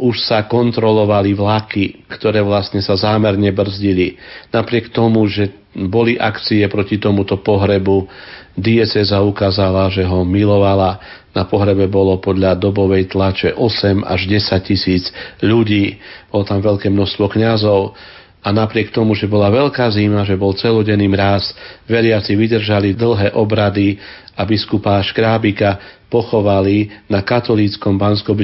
už 0.00 0.24
sa 0.24 0.48
kontrolovali 0.48 1.36
vlaky, 1.36 2.08
ktoré 2.08 2.40
vlastne 2.40 2.80
sa 2.80 2.96
zámerne 2.96 3.52
brzdili. 3.52 4.16
Napriek 4.48 4.88
tomu, 4.88 5.28
že 5.28 5.52
boli 5.76 6.16
akcie 6.16 6.64
proti 6.66 6.96
tomuto 6.96 7.38
pohrebu, 7.38 8.08
dieceza 8.56 9.20
ukázala, 9.20 9.92
že 9.92 10.02
ho 10.02 10.24
milovala. 10.24 10.98
Na 11.30 11.46
pohrebe 11.46 11.86
bolo 11.86 12.18
podľa 12.18 12.58
dobovej 12.58 13.12
tlače 13.14 13.54
8 13.54 14.02
až 14.02 14.20
10 14.26 14.66
tisíc 14.66 15.04
ľudí. 15.44 16.00
Bolo 16.26 16.42
tam 16.42 16.58
veľké 16.58 16.90
množstvo 16.90 17.30
kňazov 17.30 17.94
a 18.40 18.48
napriek 18.56 18.88
tomu, 18.88 19.12
že 19.12 19.28
bola 19.28 19.52
veľká 19.52 19.92
zima, 19.92 20.24
že 20.24 20.36
bol 20.36 20.56
celodenný 20.56 21.12
mráz, 21.12 21.52
veriaci 21.84 22.32
vydržali 22.32 22.96
dlhé 22.96 23.36
obrady 23.36 24.00
a 24.32 24.48
biskupa 24.48 24.96
Škrábika 25.04 26.00
pochovali 26.10 26.90
na 27.06 27.22
katolíckom 27.22 27.94
bansko 27.94 28.34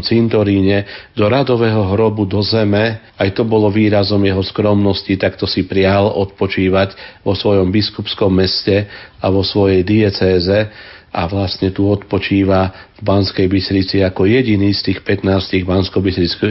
cintoríne 0.00 0.88
do 1.12 1.28
radového 1.28 1.92
hrobu 1.92 2.24
do 2.24 2.40
zeme. 2.40 3.02
Aj 3.18 3.28
to 3.34 3.44
bolo 3.44 3.68
výrazom 3.68 4.22
jeho 4.24 4.40
skromnosti, 4.40 5.12
takto 5.20 5.44
si 5.44 5.68
prial 5.68 6.08
odpočívať 6.08 7.20
vo 7.26 7.36
svojom 7.36 7.68
biskupskom 7.68 8.32
meste 8.32 8.88
a 9.20 9.26
vo 9.28 9.44
svojej 9.44 9.84
diecéze 9.84 10.72
a 11.12 11.28
vlastne 11.28 11.68
tu 11.68 11.84
odpočíva 11.84 12.94
v 12.96 13.00
Banskej 13.04 13.44
Bystrici 13.44 14.00
ako 14.00 14.24
jediný 14.24 14.72
z 14.72 14.88
tých 14.88 15.04
15 15.04 15.52
bansko 15.68 16.00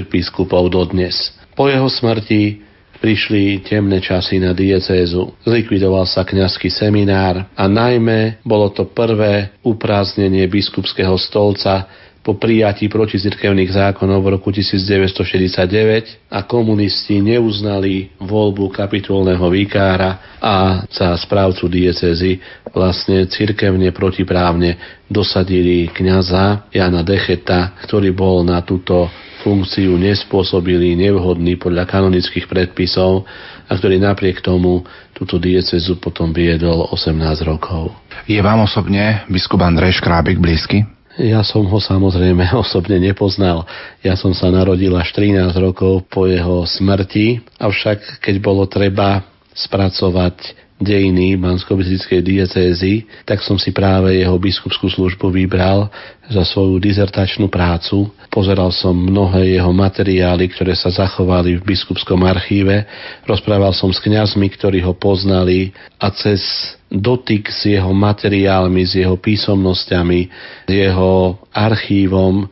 biskupov 0.05 0.69
dodnes. 0.69 1.33
Po 1.57 1.65
jeho 1.65 1.89
smrti 1.89 2.70
prišli 3.01 3.65
temné 3.65 3.97
časy 3.97 4.37
na 4.37 4.53
diecézu. 4.53 5.33
Zlikvidoval 5.41 6.05
sa 6.05 6.21
kňazský 6.21 6.69
seminár 6.69 7.49
a 7.57 7.65
najmä 7.65 8.39
bolo 8.45 8.69
to 8.69 8.85
prvé 8.87 9.51
uprázdnenie 9.65 10.45
biskupského 10.45 11.17
stolca 11.17 11.89
po 12.21 12.37
prijatí 12.37 12.85
protizirkevných 12.85 13.73
zákonov 13.73 14.21
v 14.21 14.31
roku 14.37 14.53
1949 14.53 16.29
a 16.29 16.45
komunisti 16.45 17.17
neuznali 17.17 18.13
voľbu 18.21 18.69
kapitulného 18.69 19.41
vikára 19.49 20.37
a 20.37 20.85
za 20.85 21.17
správcu 21.17 21.65
diecezy 21.65 22.37
vlastne 22.69 23.25
cirkevne 23.25 23.89
protiprávne 23.89 25.01
dosadili 25.09 25.89
kňaza 25.89 26.69
Jana 26.69 27.01
Decheta, 27.01 27.73
ktorý 27.89 28.13
bol 28.13 28.45
na 28.45 28.61
túto 28.61 29.09
funkciu 29.41 29.97
nespôsobili 29.97 30.93
nevhodný 30.93 31.57
podľa 31.57 31.89
kanonických 31.89 32.45
predpisov 32.45 33.25
a 33.65 33.71
ktorý 33.73 33.97
napriek 33.97 34.45
tomu 34.45 34.85
túto 35.17 35.41
diecezu 35.41 35.97
potom 35.97 36.29
viedol 36.29 36.85
18 36.93 37.17
rokov. 37.49 37.89
Je 38.29 38.37
vám 38.37 38.61
osobne 38.61 39.25
biskup 39.25 39.65
Andrej 39.65 39.97
Škrábik 39.97 40.37
blízky? 40.37 41.00
Ja 41.19 41.43
som 41.43 41.67
ho 41.67 41.79
samozrejme 41.81 42.55
osobne 42.63 42.95
nepoznal. 43.01 43.67
Ja 43.99 44.15
som 44.15 44.31
sa 44.31 44.47
narodil 44.47 44.95
až 44.95 45.11
13 45.11 45.51
rokov 45.59 46.07
po 46.07 46.29
jeho 46.29 46.63
smrti, 46.63 47.43
avšak 47.59 48.23
keď 48.23 48.35
bolo 48.39 48.63
treba 48.69 49.27
spracovať 49.51 50.60
dejiny 50.81 51.37
bansko 51.37 51.77
diecézy, 52.25 53.05
tak 53.23 53.45
som 53.45 53.55
si 53.61 53.69
práve 53.69 54.17
jeho 54.17 54.33
biskupskú 54.41 54.89
službu 54.89 55.29
vybral 55.29 55.87
za 56.25 56.41
svoju 56.41 56.81
dizertačnú 56.81 57.47
prácu. 57.47 58.09
Pozeral 58.33 58.73
som 58.73 58.97
mnohé 58.97 59.61
jeho 59.61 59.69
materiály, 59.69 60.49
ktoré 60.49 60.73
sa 60.73 60.89
zachovali 60.89 61.61
v 61.61 61.65
biskupskom 61.71 62.25
archíve. 62.25 62.89
Rozprával 63.29 63.77
som 63.77 63.93
s 63.93 64.01
kňazmi, 64.01 64.49
ktorí 64.57 64.81
ho 64.81 64.97
poznali 64.97 65.69
a 66.01 66.09
cez 66.09 66.41
dotyk 66.89 67.47
s 67.47 67.69
jeho 67.69 67.93
materiálmi, 67.93 68.83
s 68.83 68.97
jeho 68.99 69.15
písomnosťami, 69.15 70.19
s 70.67 70.71
jeho 70.71 71.39
archívom 71.53 72.49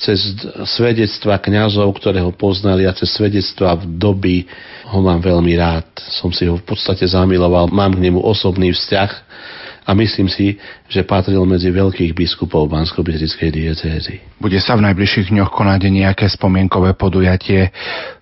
cez 0.00 0.32
svedectva 0.64 1.36
kňazov, 1.36 1.92
ktoré 2.00 2.24
ho 2.24 2.32
poznali 2.32 2.88
a 2.88 2.96
cez 2.96 3.12
svedectva 3.12 3.76
v 3.76 3.84
doby 4.00 4.36
ho 4.88 4.98
mám 5.04 5.20
veľmi 5.20 5.52
rád. 5.60 5.86
Som 6.08 6.32
si 6.32 6.48
ho 6.48 6.56
v 6.56 6.64
podstate 6.64 7.04
zamiloval, 7.04 7.68
mám 7.68 7.92
k 7.92 8.08
nemu 8.08 8.18
osobný 8.24 8.72
vzťah 8.72 9.10
a 9.84 9.90
myslím 9.92 10.32
si, 10.32 10.56
že 10.88 11.04
patril 11.04 11.44
medzi 11.44 11.68
veľkých 11.68 12.16
biskupov 12.16 12.70
bansko 12.72 13.04
diecézy. 13.04 14.22
Bude 14.40 14.56
sa 14.62 14.78
v 14.78 14.88
najbližších 14.88 15.34
dňoch 15.34 15.52
konať 15.52 15.80
nejaké 15.90 16.26
spomienkové 16.32 16.96
podujatie 16.96 17.68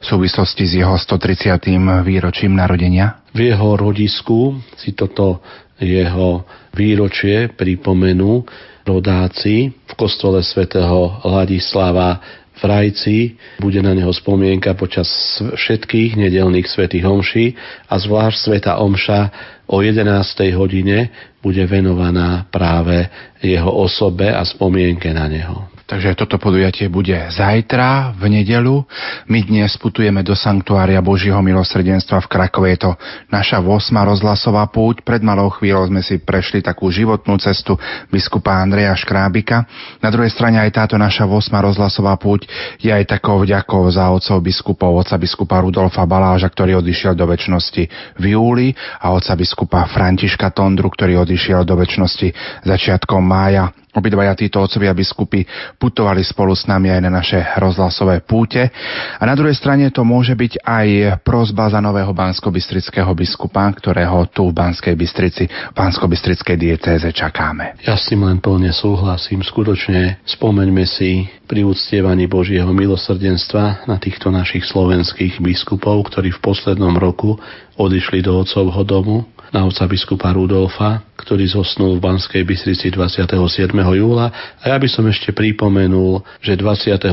v 0.03 0.05
súvislosti 0.05 0.65
s 0.67 0.73
jeho 0.83 0.97
130. 0.99 1.63
výročím 2.03 2.59
narodenia? 2.59 3.23
V 3.31 3.55
jeho 3.55 3.79
rodisku 3.79 4.59
si 4.75 4.97
toto 4.99 5.45
jeho 5.79 6.43
výročie 6.75 7.55
pripomenú 7.55 8.43
rodáci 8.89 9.69
v 9.69 9.93
kostole 9.95 10.41
svätého 10.41 11.21
Ladislava 11.29 12.19
v 12.59 12.63
Rajci. 12.65 13.17
Bude 13.63 13.79
na 13.85 13.95
neho 13.95 14.11
spomienka 14.11 14.75
počas 14.75 15.07
všetkých 15.39 16.19
nedelných 16.19 16.67
svätých 16.67 17.05
omší 17.07 17.55
a 17.87 17.95
zvlášť 18.01 18.39
sveta 18.39 18.73
omša 18.83 19.21
o 19.69 19.85
11. 19.85 20.09
hodine 20.57 21.13
bude 21.39 21.63
venovaná 21.69 22.49
práve 22.51 23.07
jeho 23.45 23.71
osobe 23.71 24.27
a 24.33 24.43
spomienke 24.43 25.13
na 25.15 25.31
neho. 25.31 25.78
Takže 25.89 26.21
toto 26.21 26.37
podujatie 26.37 26.93
bude 26.93 27.17
zajtra 27.33 28.13
v 28.13 28.29
nedelu. 28.29 28.85
My 29.25 29.41
dnes 29.41 29.73
putujeme 29.81 30.21
do 30.21 30.37
Sanktuária 30.37 31.01
Božího 31.01 31.41
milosrdenstva 31.41 32.21
v 32.21 32.29
Krakove. 32.29 32.69
Je 32.77 32.85
to 32.85 32.93
naša 33.33 33.57
8. 33.57 33.97
rozhlasová 33.97 34.69
púť. 34.69 35.01
Pred 35.01 35.25
malou 35.25 35.49
chvíľou 35.49 35.89
sme 35.89 36.05
si 36.05 36.21
prešli 36.21 36.61
takú 36.61 36.93
životnú 36.93 37.41
cestu 37.41 37.81
biskupa 38.13 38.61
Andreja 38.61 38.93
Škrábika. 39.01 39.65
Na 40.05 40.13
druhej 40.13 40.29
strane 40.29 40.61
aj 40.61 40.77
táto 40.77 41.01
naša 41.01 41.25
8. 41.25 41.57
rozhlasová 41.57 42.21
púť 42.21 42.45
je 42.85 42.93
aj 42.93 43.09
takou 43.09 43.41
vďakou 43.41 43.89
za 43.89 44.13
otcov 44.13 44.45
biskupov, 44.45 44.93
otca 44.93 45.17
biskupa 45.17 45.65
Rudolfa 45.65 46.05
Baláža, 46.05 46.53
ktorý 46.53 46.85
odišiel 46.85 47.17
do 47.17 47.25
väčšnosti 47.25 47.89
v 48.21 48.25
júli 48.37 48.77
a 49.01 49.17
otca 49.17 49.33
biskupa 49.33 49.89
Františka 49.89 50.53
Tondru, 50.53 50.93
ktorý 50.93 51.25
odišiel 51.25 51.65
do 51.65 51.81
väčšnosti 51.81 52.61
začiatkom 52.69 53.25
mája. 53.25 53.73
Obidvaja 53.89 54.37
títo 54.37 54.61
otcovia 54.61 54.93
biskupy 54.93 55.49
putovali 55.81 56.21
spolu 56.21 56.53
s 56.53 56.69
nami 56.69 56.93
aj 56.93 57.01
na 57.01 57.11
naše 57.11 57.41
rozhlasové 57.57 58.21
púte. 58.21 58.69
A 59.17 59.23
na 59.25 59.33
druhej 59.33 59.57
strane 59.57 59.89
to 59.89 60.05
môže 60.05 60.37
byť 60.37 60.61
aj 60.61 60.89
prozba 61.25 61.73
za 61.73 61.81
nového 61.81 62.13
bansko-bystrického 62.13 63.09
biskupa, 63.17 63.65
ktorého 63.73 64.29
tu 64.29 64.53
v 64.53 64.57
Banskej 64.57 64.93
Bystrici, 64.93 65.49
v 65.49 65.75
bansko-bystrickej 65.75 66.57
diecéze 66.61 67.09
čakáme. 67.09 67.81
Ja 67.81 67.97
s 67.97 68.13
tým 68.13 68.29
len 68.29 68.45
plne 68.45 68.77
súhlasím. 68.77 69.41
Skutočne 69.41 70.21
spomeňme 70.29 70.85
si 70.85 71.25
pri 71.49 71.65
uctievaní 71.65 72.29
Božieho 72.29 72.69
milosrdenstva 72.69 73.89
na 73.89 73.97
týchto 73.97 74.29
našich 74.29 74.69
slovenských 74.69 75.41
biskupov, 75.41 76.13
ktorí 76.13 76.37
v 76.37 76.45
poslednom 76.45 76.93
roku 77.01 77.41
odišli 77.81 78.21
do 78.21 78.37
otcovho 78.45 78.85
domu 78.85 79.25
na 79.53 79.65
otca 79.65 79.89
biskupa 79.89 80.33
Rudolfa, 80.33 81.01
ktorý 81.17 81.49
zosnul 81.49 81.97
v 81.97 82.05
Banskej 82.05 82.43
Bystrici 82.45 82.93
27. 82.93 83.73
júla. 83.75 84.29
A 84.61 84.65
ja 84.73 84.77
by 84.77 84.89
som 84.89 85.05
ešte 85.09 85.33
pripomenul, 85.33 86.21
že 86.45 86.57
27. 86.57 87.09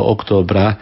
októbra 0.00 0.76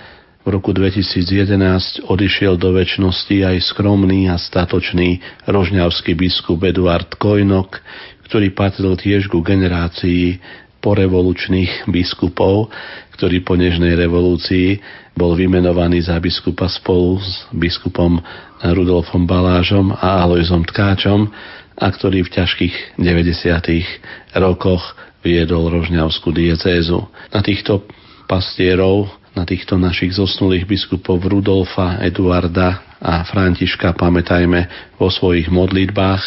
v 0.45 0.49
roku 0.53 0.77
2011 0.77 2.05
odišiel 2.05 2.61
do 2.61 2.77
väčšnosti 2.77 3.37
aj 3.43 3.57
skromný 3.65 4.29
a 4.29 4.37
statočný 4.37 5.19
rožňavský 5.49 6.13
biskup 6.13 6.61
Eduard 6.69 7.17
Kojnok, 7.17 7.81
ktorý 8.29 8.53
patril 8.53 8.93
tiež 8.95 9.33
ku 9.33 9.41
generácii 9.41 10.39
porevolučných 10.85 11.89
biskupov, 11.89 12.69
ktorý 13.17 13.41
po 13.41 13.57
nežnej 13.57 13.97
revolúcii 13.97 14.85
bol 15.17 15.33
vymenovaný 15.33 16.05
za 16.05 16.21
biskupa 16.21 16.69
spolu 16.69 17.17
s 17.25 17.49
biskupom 17.49 18.21
Rudolfom 18.65 19.29
Balážom 19.29 19.93
a 19.93 20.25
Alojzom 20.25 20.65
Tkáčom 20.65 21.29
a 21.77 21.87
ktorý 21.91 22.25
v 22.25 22.33
ťažkých 22.41 22.97
90. 22.97 24.41
rokoch 24.41 24.97
viedol 25.21 25.69
Rožňavskú 25.69 26.33
diecézu. 26.33 27.05
Na 27.29 27.45
týchto 27.45 27.85
pastierov, 28.25 29.13
na 29.37 29.45
týchto 29.45 29.77
našich 29.77 30.17
zosnulých 30.17 30.65
biskupov 30.65 31.21
Rudolfa, 31.21 32.01
Eduarda 32.01 32.97
a 33.03 33.27
Františka 33.29 33.93
pamätajme 33.93 34.95
vo 34.97 35.13
svojich 35.13 35.53
modlitbách. 35.53 36.23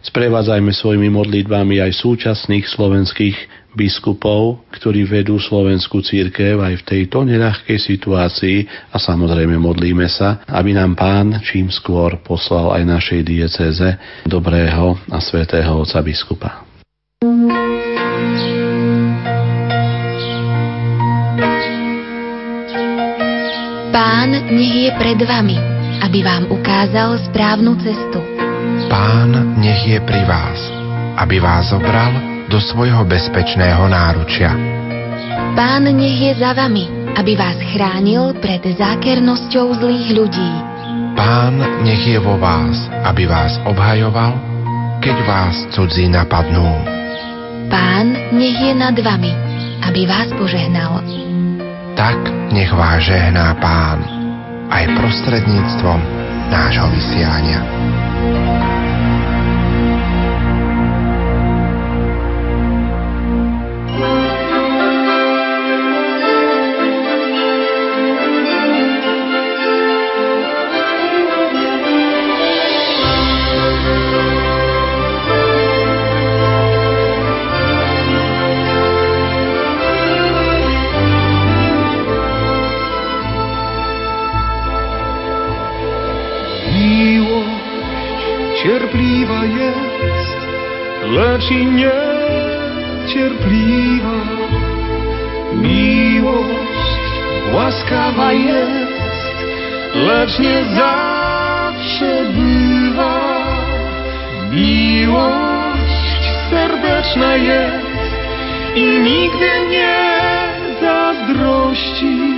Sprevádzajme 0.00 0.72
svojimi 0.72 1.08
modlitbami 1.08 1.80
aj 1.80 1.96
súčasných 1.96 2.68
slovenských 2.68 3.36
biskupov, 3.74 4.66
ktorí 4.74 5.06
vedú 5.06 5.38
slovenskú 5.38 6.02
církev 6.02 6.58
aj 6.58 6.82
v 6.82 6.86
tejto 6.86 7.22
neľahkej 7.22 7.78
situácii 7.78 8.58
a 8.90 8.96
samozrejme 8.98 9.54
modlíme 9.58 10.06
sa, 10.10 10.42
aby 10.50 10.74
nám 10.74 10.98
pán 10.98 11.38
čím 11.46 11.70
skôr 11.70 12.18
poslal 12.22 12.74
aj 12.74 12.82
našej 12.86 13.20
diecéze 13.22 13.88
dobrého 14.26 14.98
a 15.10 15.18
svetého 15.22 15.70
oca 15.78 16.00
biskupa. 16.02 16.50
Pán 23.90 24.30
nech 24.54 24.74
je 24.86 24.90
pred 24.98 25.18
vami, 25.22 25.58
aby 26.02 26.22
vám 26.22 26.50
ukázal 26.50 27.18
správnu 27.30 27.74
cestu. 27.82 28.18
Pán 28.90 29.58
nech 29.62 29.86
je 29.86 29.98
pri 30.02 30.22
vás, 30.26 30.58
aby 31.18 31.38
vás 31.38 31.70
zobral 31.70 32.29
do 32.50 32.58
svojho 32.58 33.06
bezpečného 33.06 33.86
náručia. 33.86 34.50
Pán 35.54 35.86
nech 35.86 36.18
je 36.18 36.32
za 36.34 36.50
vami, 36.50 36.90
aby 37.14 37.38
vás 37.38 37.54
chránil 37.70 38.34
pred 38.42 38.58
zákernosťou 38.74 39.78
zlých 39.78 40.08
ľudí. 40.18 40.50
Pán 41.14 41.62
nech 41.86 42.02
je 42.02 42.18
vo 42.18 42.34
vás, 42.42 42.90
aby 43.06 43.30
vás 43.30 43.54
obhajoval, 43.62 44.34
keď 44.98 45.16
vás 45.30 45.56
cudzí 45.70 46.10
napadnú. 46.10 46.66
Pán 47.70 48.34
nech 48.34 48.58
je 48.58 48.74
nad 48.74 48.98
vami, 48.98 49.30
aby 49.86 50.10
vás 50.10 50.26
požehnal. 50.34 51.06
Tak 51.94 52.18
nech 52.50 52.72
vás 52.74 53.06
žehná 53.06 53.54
Pán, 53.62 54.02
aj 54.74 54.90
prostredníctvom 54.98 56.00
nášho 56.50 56.88
vysiania. 56.90 57.62
Lecz 91.10 91.50
i 91.50 91.66
niecierpliwa. 91.66 93.20
Miłość 95.52 97.10
łaskawa 97.54 98.32
jest, 98.32 98.92
lecz 99.94 100.38
nie 100.38 100.64
zawsze 100.76 102.24
bywa. 102.34 103.20
Miłość 104.50 106.24
serdeczna 106.50 107.36
jest 107.36 107.86
i 108.74 108.98
nigdy 108.98 109.50
nie 109.70 110.10
zazdrości. 110.80 112.34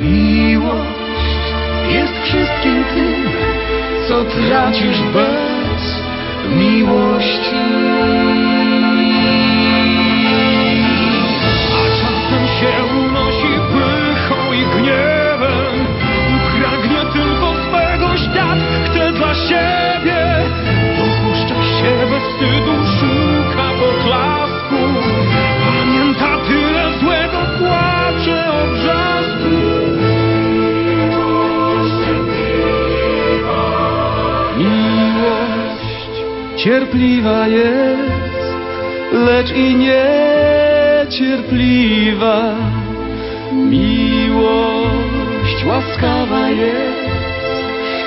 Miłość 0.00 0.94
jest 1.88 2.14
wszystkim 2.22 2.84
tym, 2.94 3.30
co 4.08 4.24
tracisz 4.24 5.00
bez 5.00 5.53
miłości. 6.48 8.53
cierpliwa 36.64 37.48
jest, 37.48 38.10
lecz 39.12 39.50
i 39.52 39.76
niecierpliwa. 39.76 41.34
Miłość 43.52 44.84
łaskawa 45.66 46.48
jest, 46.48 47.08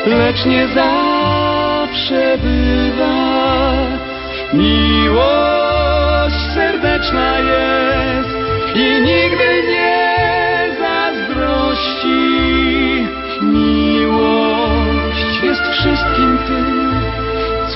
lecz 0.06 0.46
nie 0.46 0.68
zawsze 0.68 2.38
bywa. 2.38 3.16
Miłość 4.54 6.36
serdeczna 6.54 7.40
jest. 7.40 7.77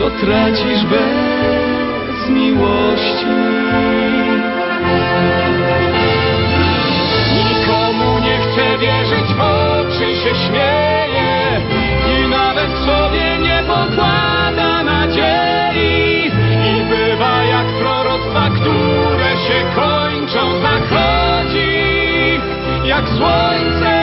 Co 0.02 0.10
tracisz 0.10 0.84
bez 0.86 2.30
miłości. 2.30 3.26
Nikomu 7.36 8.20
nie 8.20 8.38
chcę 8.38 8.78
wierzyć, 8.78 9.34
w 9.34 9.42
oczy 9.42 10.16
się 10.16 10.36
śmieje 10.36 11.62
i 12.14 12.28
nawet 12.28 12.72
sobie 12.86 13.40
nie 13.40 13.64
pokłada 13.68 14.84
nadziei. 14.84 16.32
I 16.72 16.84
bywa 16.90 17.44
jak 17.44 17.68
proroctwa, 17.68 18.50
które 18.50 19.32
się 19.48 19.60
kończą, 19.76 20.62
zachodzi 20.62 22.40
jak 22.86 23.06
słońce. 23.10 24.01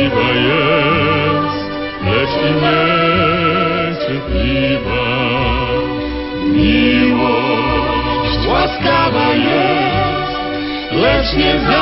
Cierpliwa 0.00 0.32
jest, 0.32 1.70
lecz 2.04 2.34
i 2.42 2.52
niecierpliwa. 4.00 5.04
Miłość 6.54 7.62
łaskawa 8.48 9.28
jest, 9.34 10.38
lecz 10.92 11.30
nie 11.36 11.60
zawsze 11.60 11.79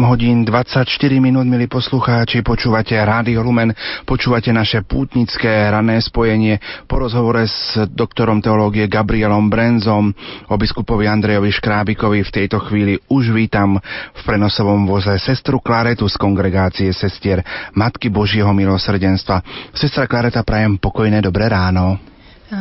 hodín 0.00 0.48
24 0.48 0.88
minút, 1.20 1.44
milí 1.44 1.68
poslucháči, 1.68 2.40
počúvate 2.40 2.96
Rádio 2.96 3.44
Lumen, 3.44 3.76
počúvate 4.08 4.48
naše 4.48 4.80
pútnické 4.80 5.68
rané 5.68 6.00
spojenie 6.00 6.56
po 6.88 6.96
rozhovore 6.96 7.44
s 7.44 7.76
doktorom 7.92 8.40
teológie 8.40 8.88
Gabrielom 8.88 9.52
Brenzom 9.52 10.08
o 10.48 10.54
biskupovi 10.56 11.04
Andrejovi 11.04 11.52
Škrábikovi. 11.52 12.24
V 12.24 12.32
tejto 12.32 12.64
chvíli 12.64 12.96
už 13.12 13.36
vítam 13.36 13.76
v 14.16 14.20
prenosovom 14.24 14.88
voze 14.88 15.12
sestru 15.20 15.60
Klaretu 15.60 16.08
z 16.08 16.16
kongregácie 16.16 16.88
sestier 16.96 17.44
Matky 17.76 18.08
Božieho 18.08 18.56
milosrdenstva. 18.56 19.44
Sestra 19.76 20.08
Klareta, 20.08 20.40
prajem 20.40 20.80
pokojné 20.80 21.20
dobré 21.20 21.52
ráno. 21.52 22.00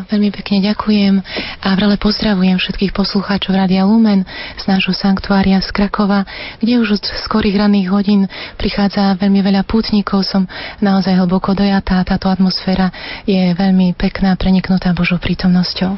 Veľmi 0.09 0.33
pekne 0.33 0.65
ďakujem 0.65 1.21
a 1.61 1.67
vrele 1.77 1.99
pozdravujem 2.01 2.57
všetkých 2.57 2.89
poslucháčov 2.95 3.53
Radia 3.53 3.85
Lumen 3.85 4.25
z 4.57 4.63
nášho 4.65 4.95
sanktuária 4.97 5.61
z 5.61 5.69
Krakova, 5.69 6.25
kde 6.57 6.81
už 6.81 6.97
od 6.97 7.03
skorých 7.05 7.61
ranných 7.61 7.91
hodín 7.93 8.25
prichádza 8.57 9.13
veľmi 9.21 9.45
veľa 9.45 9.61
pútnikov. 9.67 10.25
Som 10.25 10.49
naozaj 10.81 11.13
hlboko 11.21 11.53
dojatá. 11.53 12.01
Táto 12.01 12.31
atmosféra 12.31 12.89
je 13.29 13.53
veľmi 13.53 13.93
pekná, 13.93 14.33
preniknutá 14.33 14.89
Božou 14.97 15.21
prítomnosťou. 15.21 15.93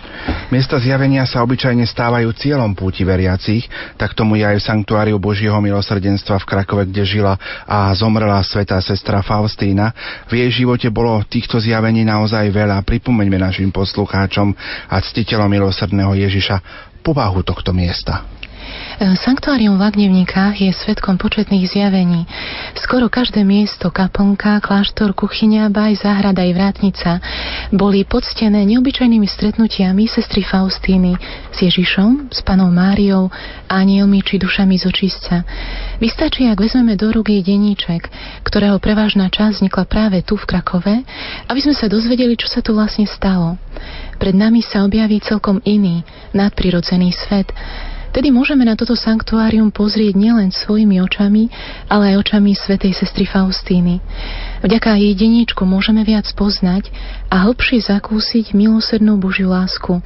Miesta 0.51 0.75
zjavenia 0.83 1.23
sa 1.23 1.39
obyčajne 1.45 1.87
stávajú 1.87 2.33
cieľom 2.35 2.75
púti 2.75 3.07
veriacich, 3.07 3.69
tak 3.95 4.17
tomu 4.17 4.35
je 4.35 4.43
aj 4.43 4.57
v 4.59 4.67
Sanktuáriu 4.67 5.21
Božieho 5.21 5.55
milosrdenstva 5.63 6.41
v 6.41 6.47
Krakove, 6.49 6.83
kde 6.89 7.05
žila 7.07 7.39
a 7.63 7.87
zomrela 7.95 8.43
svetá 8.43 8.81
sestra 8.83 9.23
Faustína. 9.23 9.95
V 10.27 10.41
jej 10.43 10.63
živote 10.63 10.91
bolo 10.91 11.21
týchto 11.23 11.61
zjavení 11.61 12.03
naozaj 12.03 12.49
veľa. 12.51 12.83
Pripomeňme 12.83 13.39
našim 13.39 13.69
poslucháčom 13.69 13.92
a 14.89 14.97
ctiteľom 14.97 15.47
milosrdného 15.47 16.17
Ježiša 16.17 16.57
povahu 17.05 17.45
tohto 17.45 17.69
miesta. 17.75 18.25
E, 19.01 19.17
Sanktuárium 19.17 19.81
v 19.81 19.89
Agnevníkach 19.89 20.53
je 20.61 20.69
svetkom 20.69 21.17
početných 21.17 21.65
zjavení. 21.65 22.29
Skoro 22.77 23.09
každé 23.09 23.41
miesto, 23.41 23.89
kaplnka, 23.89 24.61
kláštor, 24.61 25.17
kuchyňa, 25.17 25.73
ba 25.73 25.89
aj 25.89 26.05
záhrada 26.05 26.45
aj 26.45 26.51
vrátnica 26.53 27.11
boli 27.73 28.05
poctené 28.05 28.61
neobyčajnými 28.69 29.25
stretnutiami 29.25 30.05
sestry 30.05 30.45
Faustíny 30.45 31.17
s 31.49 31.57
Ježišom, 31.57 32.29
s 32.29 32.45
panou 32.45 32.69
Máriou, 32.69 33.33
anielmi 33.65 34.21
či 34.21 34.37
dušami 34.37 34.77
z 34.77 34.85
očistca. 34.85 35.41
Vystačí, 35.97 36.45
ak 36.45 36.61
vezmeme 36.61 36.93
do 36.93 37.09
rúk 37.09 37.33
jej 37.33 37.41
deníček, 37.41 38.13
ktorého 38.45 38.77
prevážna 38.77 39.33
časť 39.33 39.65
vznikla 39.65 39.85
práve 39.89 40.21
tu 40.21 40.37
v 40.37 40.45
Krakove, 40.45 41.01
aby 41.49 41.59
sme 41.61 41.73
sa 41.73 41.89
dozvedeli, 41.89 42.37
čo 42.37 42.45
sa 42.45 42.61
tu 42.61 42.77
vlastne 42.77 43.09
stalo. 43.09 43.57
Pred 44.21 44.37
nami 44.37 44.61
sa 44.61 44.85
objaví 44.85 45.17
celkom 45.25 45.57
iný, 45.65 46.05
nadprirodzený 46.37 47.09
svet, 47.09 47.49
Tedy 48.13 48.29
môžeme 48.29 48.61
na 48.61 48.77
toto 48.77 48.93
sanktuárium 48.93 49.73
pozrieť 49.73 50.13
nielen 50.13 50.53
svojimi 50.53 51.01
očami, 51.01 51.49
ale 51.89 52.13
aj 52.13 52.29
očami 52.29 52.53
svätej 52.53 52.93
sestry 52.93 53.25
Faustíny. 53.25 54.05
Vďaka 54.61 55.01
jej 55.01 55.17
deníčku 55.17 55.65
môžeme 55.65 56.05
viac 56.05 56.29
poznať 56.37 56.93
a 57.33 57.41
hlbšie 57.49 57.81
zakúsiť 57.89 58.53
milosrdnú 58.53 59.17
Božiu 59.17 59.49
lásku. 59.49 59.97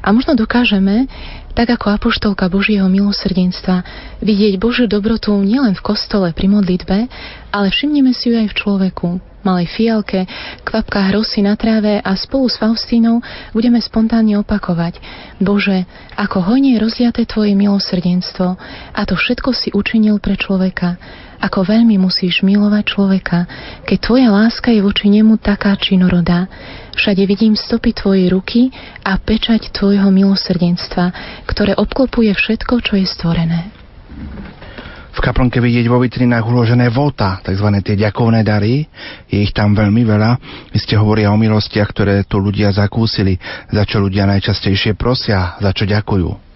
A 0.00 0.08
možno 0.08 0.32
dokážeme, 0.40 1.04
tak 1.52 1.68
ako 1.68 2.00
apoštolka 2.00 2.48
Božieho 2.48 2.88
milosrdenstva, 2.88 3.84
vidieť 4.24 4.56
Božiu 4.56 4.88
dobrotu 4.88 5.36
nielen 5.36 5.76
v 5.76 5.84
kostole 5.84 6.32
pri 6.32 6.48
modlitbe, 6.48 7.12
ale 7.52 7.68
všimneme 7.68 8.16
si 8.16 8.32
ju 8.32 8.40
aj 8.40 8.48
v 8.50 8.56
človeku, 8.56 9.08
malej 9.46 9.68
fialke, 9.72 10.28
kvapkách 10.64 11.08
rosy 11.16 11.40
na 11.40 11.56
tráve 11.56 12.00
a 12.00 12.12
spolu 12.16 12.46
s 12.46 12.60
Faustínou 12.60 13.24
budeme 13.56 13.80
spontánne 13.80 14.36
opakovať 14.40 15.00
Bože, 15.40 15.88
ako 16.16 16.44
hojne 16.44 16.76
je 16.76 16.82
rozliaté 16.82 17.22
Tvoje 17.24 17.56
milosrdenstvo 17.56 18.46
a 18.92 19.00
to 19.08 19.14
všetko 19.16 19.50
si 19.56 19.68
učinil 19.72 20.20
pre 20.20 20.36
človeka. 20.36 21.00
Ako 21.40 21.64
veľmi 21.64 21.96
musíš 21.96 22.44
milovať 22.44 22.84
človeka, 22.84 23.48
keď 23.88 23.98
Tvoja 24.04 24.28
láska 24.28 24.68
je 24.76 24.84
voči 24.84 25.08
nemu 25.08 25.40
taká 25.40 25.72
činorodá. 25.80 26.44
Všade 26.92 27.24
vidím 27.24 27.56
stopy 27.56 27.96
Tvojej 27.96 28.28
ruky 28.28 28.68
a 29.00 29.16
pečať 29.16 29.72
Tvojho 29.72 30.12
milosrdenstva, 30.12 31.16
ktoré 31.48 31.72
obklopuje 31.80 32.36
všetko, 32.36 32.84
čo 32.84 33.00
je 33.00 33.08
stvorené. 33.08 33.79
V 35.10 35.18
kaplnke 35.18 35.58
vidieť 35.58 35.86
vo 35.90 35.98
vitrinách 35.98 36.46
uložené 36.46 36.86
vota, 36.94 37.42
tzv. 37.42 37.66
tie 37.82 37.98
ďakovné 37.98 38.46
dary. 38.46 38.86
Je 39.26 39.42
ich 39.42 39.50
tam 39.50 39.74
veľmi 39.74 40.06
veľa. 40.06 40.30
Vy 40.70 40.78
ste 40.78 40.94
hovoria 40.94 41.34
o 41.34 41.40
milostiach, 41.40 41.90
ktoré 41.90 42.22
tu 42.26 42.38
ľudia 42.38 42.70
zakúsili, 42.70 43.36
za 43.70 43.82
čo 43.82 43.98
ľudia 43.98 44.26
najčastejšie 44.30 44.94
prosia, 44.94 45.58
za 45.58 45.70
čo 45.74 45.86
ďakujú. 45.86 46.50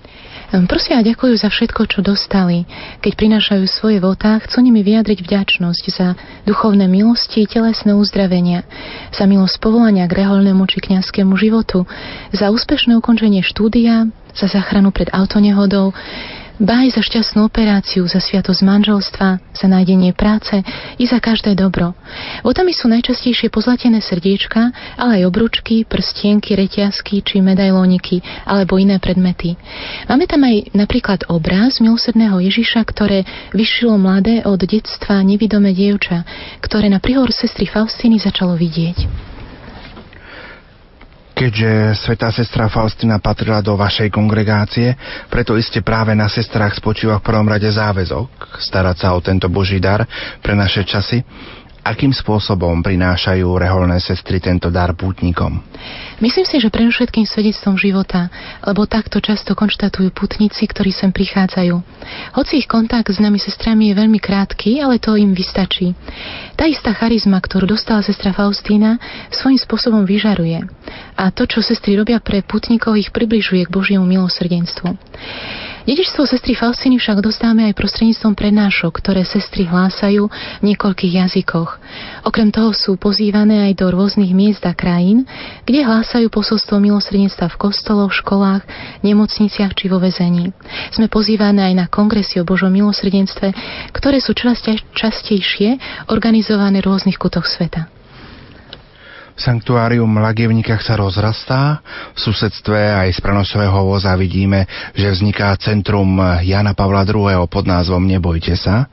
Prosia 0.70 1.02
a 1.02 1.06
ďakujú 1.06 1.34
za 1.34 1.50
všetko, 1.50 1.82
čo 1.90 1.98
dostali. 1.98 2.62
Keď 3.02 3.18
prinášajú 3.18 3.66
svoje 3.66 3.98
votá, 3.98 4.38
chcú 4.38 4.62
nimi 4.62 4.86
vyjadriť 4.86 5.26
vďačnosť 5.26 5.84
za 5.90 6.14
duchovné 6.46 6.86
milosti, 6.86 7.42
telesné 7.50 7.90
uzdravenia, 7.90 8.62
za 9.10 9.26
milosť 9.26 9.58
povolania 9.58 10.06
k 10.06 10.22
reholnému 10.22 10.62
či 10.70 10.78
kňazskému 10.78 11.34
životu, 11.34 11.90
za 12.30 12.54
úspešné 12.54 12.94
ukončenie 12.94 13.42
štúdia, 13.42 14.06
za 14.30 14.46
záchranu 14.46 14.94
pred 14.94 15.10
autonehodou, 15.10 15.90
ba 16.62 16.86
aj 16.86 16.98
za 16.98 17.02
šťastnú 17.02 17.50
operáciu, 17.50 18.06
za 18.06 18.22
sviatosť 18.22 18.62
manželstva, 18.62 19.28
za 19.54 19.66
nájdenie 19.66 20.14
práce 20.14 20.54
i 20.98 21.04
za 21.04 21.18
každé 21.18 21.58
dobro. 21.58 21.98
Votami 22.46 22.70
sú 22.70 22.86
najčastejšie 22.86 23.50
pozlatené 23.50 23.98
srdiečka, 23.98 24.70
ale 24.94 25.22
aj 25.22 25.28
obručky, 25.30 25.82
prstienky, 25.82 26.54
reťazky 26.54 27.26
či 27.26 27.42
medailóniky 27.42 28.22
alebo 28.46 28.78
iné 28.78 29.02
predmety. 29.02 29.58
Máme 30.06 30.30
tam 30.30 30.46
aj 30.46 30.70
napríklad 30.76 31.26
obraz 31.26 31.82
milosrdného 31.82 32.38
Ježiša, 32.38 32.86
ktoré 32.86 33.26
vyšilo 33.50 33.98
mladé 33.98 34.46
od 34.46 34.62
detstva 34.62 35.18
nevidomé 35.26 35.74
dievča, 35.74 36.22
ktoré 36.62 36.86
na 36.86 37.02
prihor 37.02 37.34
sestry 37.34 37.66
Faustiny 37.66 38.22
začalo 38.22 38.54
vidieť. 38.54 39.33
Keďže 41.34 41.98
svetá 41.98 42.30
sestra 42.30 42.70
Faustina 42.70 43.18
patrila 43.18 43.58
do 43.58 43.74
vašej 43.74 44.06
kongregácie, 44.14 44.94
preto 45.26 45.58
iste 45.58 45.82
práve 45.82 46.14
na 46.14 46.30
sestrách 46.30 46.78
spočíva 46.78 47.18
v 47.18 47.26
prvom 47.26 47.50
rade 47.50 47.66
záväzok 47.66 48.62
starať 48.62 48.96
sa 49.02 49.08
o 49.12 49.20
tento 49.20 49.50
Boží 49.50 49.82
dar 49.82 50.06
pre 50.38 50.54
naše 50.54 50.86
časy. 50.86 51.26
Akým 51.84 52.16
spôsobom 52.16 52.80
prinášajú 52.80 53.44
reholné 53.60 54.00
sestry 54.00 54.40
tento 54.40 54.72
dar 54.72 54.96
pútnikom? 54.96 55.60
Myslím 56.16 56.48
si, 56.48 56.56
že 56.56 56.72
pre 56.72 56.88
všetkým 56.88 57.28
svedectvom 57.28 57.76
života, 57.76 58.32
lebo 58.64 58.88
takto 58.88 59.20
často 59.20 59.52
konštatujú 59.52 60.08
putníci, 60.16 60.64
ktorí 60.64 60.88
sem 60.88 61.12
prichádzajú. 61.12 61.76
Hoci 62.40 62.64
ich 62.64 62.68
kontakt 62.72 63.12
s 63.12 63.20
nami 63.20 63.36
sestrami 63.36 63.92
je 63.92 64.00
veľmi 64.00 64.16
krátky, 64.16 64.80
ale 64.80 64.96
to 64.96 65.12
im 65.20 65.36
vystačí. 65.36 65.92
Tá 66.56 66.64
istá 66.64 66.96
charizma, 66.96 67.36
ktorú 67.36 67.68
dostala 67.68 68.00
sestra 68.00 68.32
Faustína, 68.32 68.96
svojím 69.28 69.60
spôsobom 69.60 70.08
vyžaruje. 70.08 70.64
A 71.20 71.28
to, 71.36 71.44
čo 71.44 71.60
sestry 71.60 72.00
robia 72.00 72.16
pre 72.16 72.40
putníkov, 72.40 72.96
ich 72.96 73.12
približuje 73.12 73.68
k 73.68 73.74
Božiemu 73.74 74.08
milosrdenstvu. 74.08 74.96
Dedičstvo 75.84 76.24
sestry 76.24 76.56
Faustiny 76.56 76.96
však 76.96 77.20
dostávame 77.20 77.68
aj 77.68 77.76
prostredníctvom 77.76 78.32
prednášok, 78.32 79.04
ktoré 79.04 79.20
sestry 79.20 79.68
hlásajú 79.68 80.32
v 80.32 80.62
niekoľkých 80.64 81.12
jazykoch. 81.20 81.76
Okrem 82.24 82.48
toho 82.48 82.72
sú 82.72 82.96
pozývané 82.96 83.68
aj 83.68 83.84
do 83.84 83.92
rôznych 83.92 84.32
miest 84.32 84.64
a 84.64 84.72
krajín, 84.72 85.28
kde 85.68 85.84
hlásajú 85.84 86.32
posolstvo 86.32 86.80
milosrdenstva 86.80 87.52
v 87.52 87.60
kostoloch, 87.60 88.16
školách, 88.16 88.64
nemocniciach 89.04 89.76
či 89.76 89.92
vo 89.92 90.00
vezení. 90.00 90.56
Sme 90.88 91.12
pozývané 91.12 91.68
aj 91.68 91.74
na 91.76 91.86
kongresy 91.92 92.40
o 92.40 92.48
Božom 92.48 92.72
milosrdenstve, 92.72 93.52
ktoré 93.92 94.24
sú 94.24 94.32
čoraz 94.32 94.64
častejšie 94.96 95.76
organizované 96.08 96.80
v 96.80 96.88
rôznych 96.88 97.20
kutoch 97.20 97.44
sveta. 97.44 97.92
Sanktuárium 99.34 100.06
v 100.14 100.22
Lagievnikách 100.22 100.78
sa 100.78 100.94
rozrastá. 100.94 101.82
V 102.14 102.18
susedstve 102.22 102.78
aj 103.02 103.18
z 103.18 103.20
prenosového 103.20 103.82
voza 103.82 104.14
vidíme, 104.14 104.62
že 104.94 105.10
vzniká 105.10 105.50
centrum 105.58 106.22
Jana 106.46 106.70
Pavla 106.70 107.02
II. 107.02 107.42
pod 107.50 107.66
názvom 107.66 108.06
Nebojte 108.06 108.54
sa. 108.54 108.86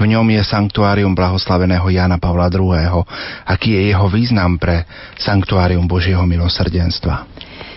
V 0.00 0.08
ňom 0.08 0.24
je 0.32 0.40
sanktuárium 0.48 1.12
blahoslaveného 1.12 1.84
Jana 1.92 2.16
Pavla 2.16 2.48
II. 2.48 3.04
Aký 3.44 3.76
je 3.76 3.92
jeho 3.92 4.08
význam 4.08 4.56
pre 4.56 4.88
sanktuárium 5.20 5.84
Božieho 5.84 6.24
milosrdenstva? 6.24 7.28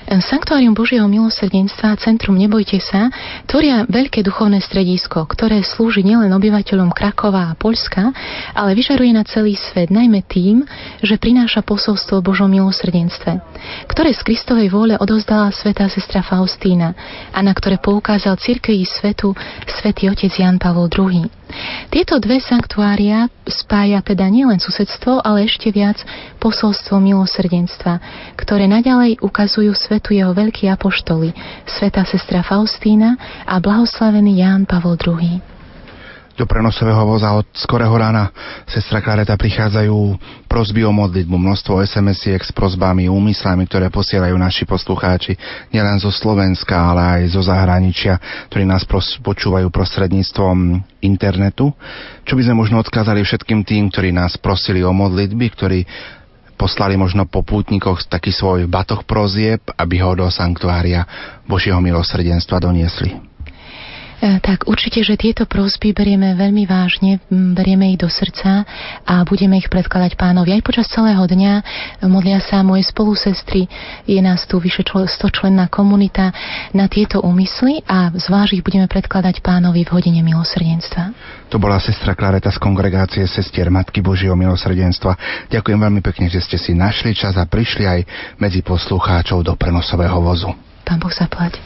Sanktuárium 0.06 0.78
Božieho 0.78 1.10
milosrdenstva 1.10 1.98
Centrum 1.98 2.38
Nebojte 2.38 2.78
sa 2.78 3.10
tvoria 3.50 3.90
veľké 3.90 4.22
duchovné 4.22 4.62
stredisko, 4.62 5.26
ktoré 5.26 5.66
slúži 5.66 6.06
nielen 6.06 6.30
obyvateľom 6.30 6.94
Krakova 6.94 7.50
a 7.50 7.58
Poľska, 7.58 8.14
ale 8.54 8.78
vyžaruje 8.78 9.12
na 9.18 9.26
celý 9.26 9.58
svet, 9.58 9.90
najmä 9.90 10.22
tým, 10.30 10.62
že 11.02 11.18
prináša 11.18 11.66
posolstvo 11.66 12.22
Božom 12.22 12.54
milosrdenstve, 12.54 13.42
ktoré 13.90 14.14
z 14.14 14.22
Kristovej 14.22 14.70
vôle 14.70 14.94
odozdala 14.94 15.50
svetá 15.50 15.90
sestra 15.90 16.22
Faustína 16.22 16.94
a 17.34 17.42
na 17.42 17.58
ktoré 17.58 17.82
poukázal 17.82 18.38
cirkvi 18.38 18.86
svetu 18.86 19.34
svätý 19.66 20.14
otec 20.14 20.30
Jan 20.30 20.62
Pavol 20.62 20.86
II. 20.94 21.45
Tieto 21.94 22.20
dve 22.20 22.42
sanktuária 22.44 23.32
spája 23.48 24.04
teda 24.04 24.28
nielen 24.28 24.60
susedstvo, 24.60 25.24
ale 25.24 25.48
ešte 25.48 25.72
viac 25.72 26.02
posolstvo 26.42 27.00
milosrdenstva, 27.00 28.02
ktoré 28.36 28.68
naďalej 28.68 29.24
ukazujú 29.24 29.72
svetu 29.72 30.18
jeho 30.18 30.36
veľkí 30.36 30.68
apoštoli, 30.68 31.32
sveta 31.66 32.04
sestra 32.04 32.44
Faustína 32.44 33.16
a 33.48 33.62
blahoslavený 33.62 34.44
Ján 34.44 34.68
Pavol 34.68 35.00
II 35.00 35.55
do 36.36 36.44
prenosového 36.44 37.00
voza 37.08 37.32
od 37.32 37.48
skorého 37.56 37.96
rána 37.96 38.28
sestra 38.68 39.00
Klareta 39.00 39.40
prichádzajú 39.40 40.20
prosby 40.52 40.84
o 40.84 40.92
modlitbu, 40.92 41.32
množstvo 41.32 41.80
SMS-iek 41.80 42.44
s 42.44 42.52
prosbami, 42.52 43.08
úmyslami, 43.08 43.64
ktoré 43.64 43.88
posielajú 43.88 44.36
naši 44.36 44.68
poslucháči 44.68 45.40
nielen 45.72 45.96
zo 46.04 46.12
Slovenska, 46.12 46.76
ale 46.76 47.02
aj 47.24 47.40
zo 47.40 47.42
zahraničia, 47.44 48.20
ktorí 48.52 48.68
nás 48.68 48.84
pros- 48.84 49.16
počúvajú 49.24 49.72
prostredníctvom 49.72 50.84
internetu. 51.00 51.72
Čo 52.28 52.36
by 52.36 52.52
sme 52.52 52.56
možno 52.60 52.84
odkázali 52.84 53.24
všetkým 53.24 53.64
tým, 53.64 53.88
ktorí 53.88 54.12
nás 54.12 54.36
prosili 54.36 54.84
o 54.84 54.92
modlitby, 54.92 55.46
ktorí 55.56 55.80
poslali 56.56 56.96
možno 56.96 57.28
po 57.28 57.44
pútnikoch 57.44 58.08
taký 58.08 58.32
svoj 58.32 58.68
batoh 58.68 59.04
prozieb, 59.04 59.64
aby 59.76 60.00
ho 60.04 60.16
do 60.16 60.28
sanktuária 60.32 61.04
Božieho 61.48 61.80
milosrdenstva 61.84 62.64
doniesli. 62.64 63.35
E, 64.26 64.42
tak 64.42 64.66
určite, 64.66 65.06
že 65.06 65.22
tieto 65.22 65.46
prosby 65.46 65.94
berieme 65.94 66.34
veľmi 66.34 66.66
vážne, 66.66 67.22
berieme 67.30 67.94
ich 67.94 68.02
do 68.02 68.10
srdca 68.10 68.66
a 69.06 69.22
budeme 69.22 69.62
ich 69.62 69.70
predkladať 69.70 70.18
pánovi. 70.18 70.50
Aj 70.58 70.66
počas 70.66 70.90
celého 70.90 71.22
dňa 71.22 71.54
modlia 72.10 72.42
sa 72.42 72.66
moje 72.66 72.90
spolusestry, 72.90 73.70
je 74.10 74.18
nás 74.18 74.42
tu 74.50 74.58
vyše 74.58 74.82
100 74.82 75.06
členná 75.30 75.70
komunita 75.70 76.34
na 76.74 76.90
tieto 76.90 77.22
úmysly 77.22 77.86
a 77.86 78.10
zvlášť 78.18 78.58
ich 78.58 78.66
budeme 78.66 78.90
predkladať 78.90 79.46
pánovi 79.46 79.86
v 79.86 79.94
hodine 79.94 80.26
milosrdenstva. 80.26 81.14
To 81.54 81.62
bola 81.62 81.78
sestra 81.78 82.18
Klareta 82.18 82.50
z 82.50 82.58
kongregácie 82.58 83.22
sestier 83.30 83.70
Matky 83.70 84.02
Božieho 84.02 84.34
milosrdenstva. 84.34 85.14
Ďakujem 85.54 85.78
veľmi 85.78 86.02
pekne, 86.02 86.34
že 86.34 86.42
ste 86.42 86.58
si 86.58 86.74
našli 86.74 87.14
čas 87.14 87.38
a 87.38 87.46
prišli 87.46 87.86
aj 87.86 88.00
medzi 88.42 88.66
poslucháčov 88.66 89.46
do 89.46 89.54
prenosového 89.54 90.18
vozu. 90.18 90.50
Pán 90.82 90.98
Boh 90.98 91.14
zaplať. 91.14 91.62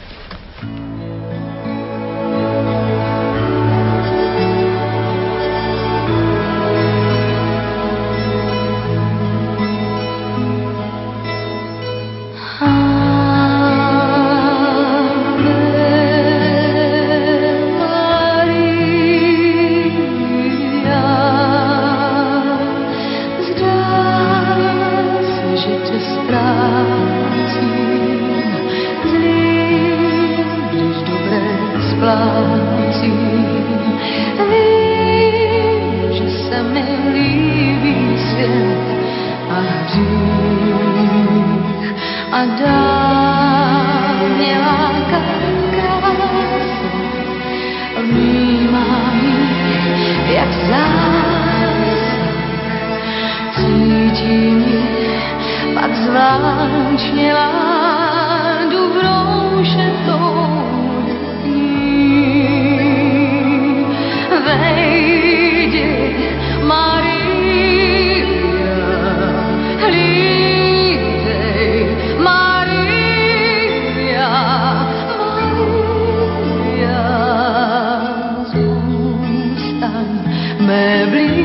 me 80.70 81.06
blieb. 81.10 81.39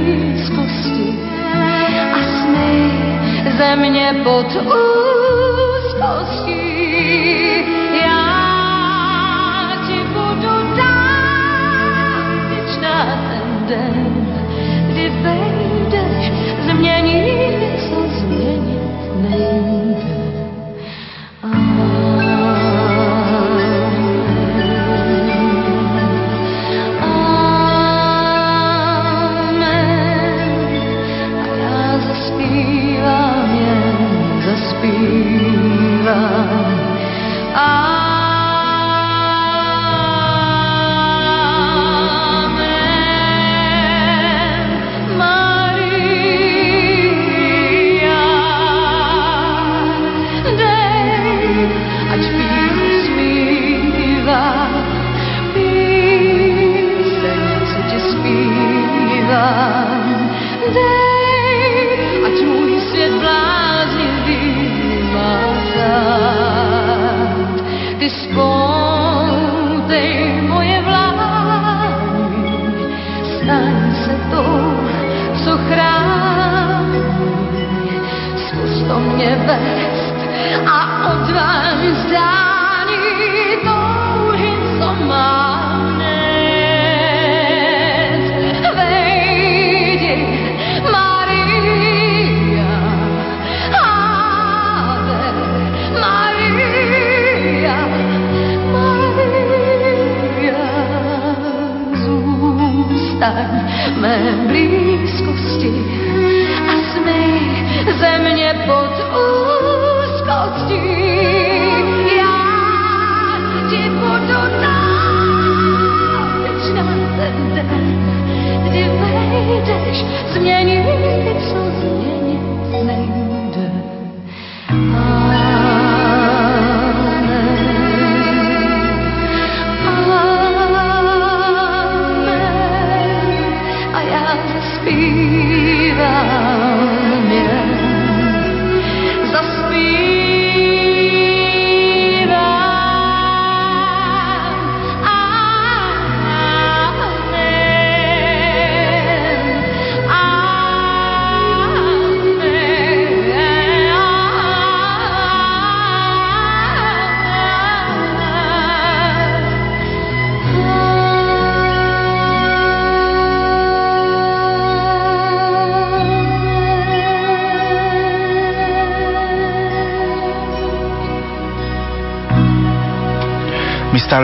Pod 4.24 4.52
úzkostí. 5.96 6.66
Já 8.02 9.72
ti 9.88 10.00
budu 10.14 10.76
dát 10.76 11.62
na 12.82 13.00
ten 13.30 13.48
den, 13.68 14.28
kdy 14.88 15.10
vejdeš, 15.10 16.32
změnit, 16.66 17.80
co 17.80 17.98
změnit 18.20 18.82
nejde. 19.22 20.05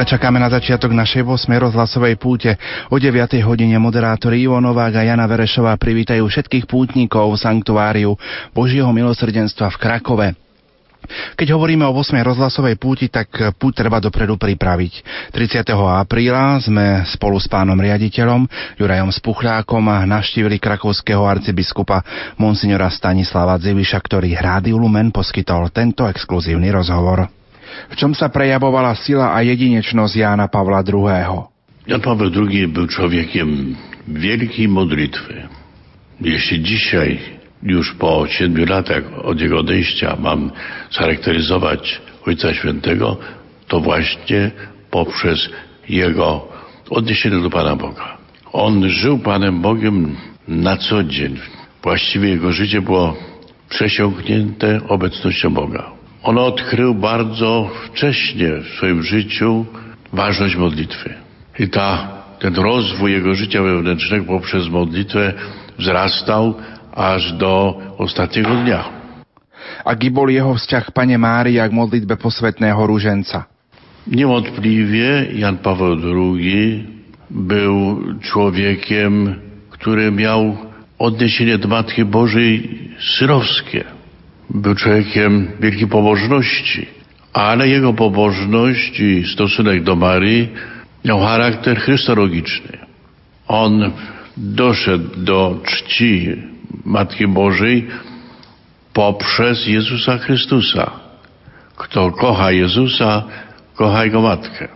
Stále 0.02 0.18
čakáme 0.18 0.42
na 0.42 0.50
začiatok 0.50 0.98
našej 0.98 1.22
8. 1.22 1.46
rozhlasovej 1.62 2.18
púte. 2.18 2.58
O 2.90 2.98
9. 2.98 3.38
hodine 3.46 3.78
moderátori 3.78 4.42
Ivo 4.42 4.58
Novák 4.58 4.98
a 4.98 5.06
Jana 5.06 5.30
Verešová 5.30 5.78
privítajú 5.78 6.26
všetkých 6.26 6.66
pútnikov 6.66 7.30
v 7.30 7.38
sanktuáriu 7.38 8.18
Božieho 8.50 8.90
milosrdenstva 8.90 9.70
v 9.70 9.78
Krakove. 9.78 10.28
Keď 11.38 11.54
hovoríme 11.54 11.86
o 11.86 11.94
8. 11.94 12.18
rozhlasovej 12.18 12.82
púti, 12.82 13.14
tak 13.14 13.30
púť 13.62 13.86
treba 13.86 14.02
dopredu 14.02 14.42
pripraviť. 14.42 15.06
30. 15.38 15.70
apríla 15.70 16.58
sme 16.58 17.06
spolu 17.06 17.38
s 17.38 17.46
pánom 17.46 17.78
riaditeľom 17.78 18.50
Jurajom 18.82 19.14
Spuchľákom 19.14 19.86
navštívili 19.86 20.58
krakovského 20.58 21.22
arcibiskupa 21.30 22.02
monsignora 22.42 22.90
Stanislava 22.90 23.54
Dziviša, 23.62 24.02
ktorý 24.02 24.34
Rádiu 24.34 24.82
Lumen 24.82 25.14
poskytol 25.14 25.70
tento 25.70 26.10
exkluzívny 26.10 26.74
rozhovor. 26.74 27.41
V 27.90 27.96
čom 27.96 28.12
sa 28.14 28.30
prejavovala 28.30 28.94
sila 28.94 29.34
a 29.34 29.42
jedinečnosť 29.42 30.14
Jána 30.14 30.46
Pavla 30.52 30.86
II. 30.86 31.50
Jan 31.88 32.02
Paweł 32.02 32.30
II 32.30 32.68
był 32.68 32.88
człowiekiem 32.88 33.76
wielkiej 34.08 34.68
modlitwy. 34.68 35.48
Jeśli 36.22 36.62
dzisiaj, 36.62 37.20
już 37.64 37.94
po 37.94 38.28
siedmiu 38.28 38.66
latach 38.66 39.04
od 39.24 39.42
jego 39.42 39.60
odejścia, 39.60 40.18
mam 40.20 40.52
charakteryzować 40.94 42.02
Ojca 42.28 42.54
Świętego, 42.54 43.18
to 43.68 43.80
właśnie 43.80 44.52
poprzez 44.92 45.50
jego 45.90 46.48
odniesienie 46.90 47.40
do 47.40 47.50
Pana 47.50 47.76
Boga. 47.76 48.18
On 48.54 48.90
żył 48.90 49.20
Panem 49.20 49.62
Bogiem 49.62 50.16
na 50.48 50.78
co 50.78 51.04
dzień. 51.04 51.40
Właściwie 51.84 52.30
jego 52.30 52.52
życie 52.52 52.82
było 52.82 53.18
przesiąknięte 53.70 54.80
obecnością 54.88 55.54
Boga. 55.54 55.91
On 56.24 56.38
odkrył 56.38 56.96
bardzo 56.96 57.70
wcześnie 57.86 58.50
w 58.50 58.68
swoim 58.78 59.04
życiu 59.04 59.66
ważność 60.14 60.56
modlitwy. 60.56 61.14
I 61.60 61.70
ta, 61.70 62.08
ten 62.40 62.56
rozwój 62.56 63.12
jego 63.12 63.34
życia 63.34 63.62
wewnętrznego 63.62 64.26
poprzez 64.26 64.70
modlitwę 64.70 65.34
wzrastał 65.80 66.54
aż 66.96 67.34
do 67.34 67.82
ostatniego 67.98 68.56
dnia. 68.56 69.02
Aký 69.86 70.14
bol 70.14 70.30
jeho 70.30 70.54
vzťah 70.54 70.90
k 70.90 70.94
Pane 70.94 71.18
Márii 71.18 71.58
a 71.58 71.66
k 71.70 71.74
modlitbe 71.74 72.18
posvetného 72.18 72.82
ruženca? 72.86 73.50
Niewątpliwie 74.08 75.34
Jan 75.34 75.58
Paweł 75.58 75.98
II 75.98 76.86
był 77.30 78.04
człowiekiem, 78.22 79.36
który 79.70 80.12
miał 80.12 80.58
odniesienie 81.00 81.58
do 81.58 81.68
Matki 81.68 82.06
Bożej 82.06 82.80
syrowskie. 83.18 83.84
Był 84.54 84.76
człowiekiem 84.76 85.48
wielkiej 85.60 85.88
pobożności, 85.88 86.88
ale 87.34 87.68
jego 87.68 87.94
pobożność 87.94 89.00
i 89.00 89.24
stosunek 89.34 89.84
do 89.84 89.96
Marii 89.96 90.50
miał 91.06 91.20
charakter 91.20 91.78
chrystologiczny. 91.78 92.78
On 93.48 93.92
doszedł 94.38 95.10
do 95.18 95.60
czci 95.66 96.28
Matki 96.86 97.28
Bożej 97.28 97.88
poprzez 98.94 99.68
Jezusa 99.68 100.18
Chrystusa. 100.18 100.92
Kto 101.76 102.12
kocha 102.12 102.52
Jezusa, 102.52 103.24
kocha 103.76 104.06
Jego 104.06 104.22
Matkę. 104.22 104.68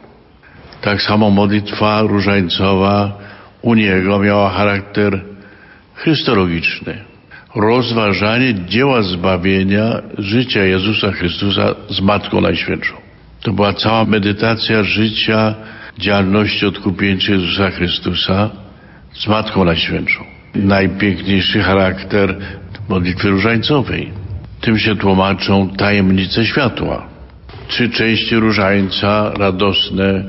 Tak 0.81 1.01
samo 1.01 1.29
modlitwa 1.29 2.01
różańcowa 2.01 3.17
u 3.61 3.73
Niego 3.73 4.19
miała 4.19 4.49
charakter 4.49 5.21
chrystologiczny. 5.93 7.14
Rozważanie 7.55 8.53
dzieła 8.53 9.01
zbawienia 9.01 10.01
życia 10.17 10.63
Jezusa 10.63 11.11
Chrystusa 11.11 11.75
z 11.89 12.01
Matką 12.01 12.41
Najświętszą. 12.41 12.93
To 13.41 13.53
była 13.53 13.73
cała 13.73 14.05
medytacja 14.05 14.83
życia, 14.83 15.55
działalności 15.99 16.65
odkupieńczej 16.65 17.35
Jezusa 17.35 17.71
Chrystusa 17.71 18.49
z 19.13 19.27
Matką 19.27 19.63
Najświętszą. 19.63 20.23
Najpiękniejszy 20.55 21.63
charakter 21.63 22.35
modlitwy 22.89 23.29
różańcowej. 23.29 24.11
Tym 24.61 24.79
się 24.79 24.95
tłumaczą 24.95 25.69
tajemnice 25.69 26.45
światła. 26.45 27.07
Trzy 27.67 27.89
części 27.89 28.35
różańca, 28.35 29.31
radosne, 29.37 30.23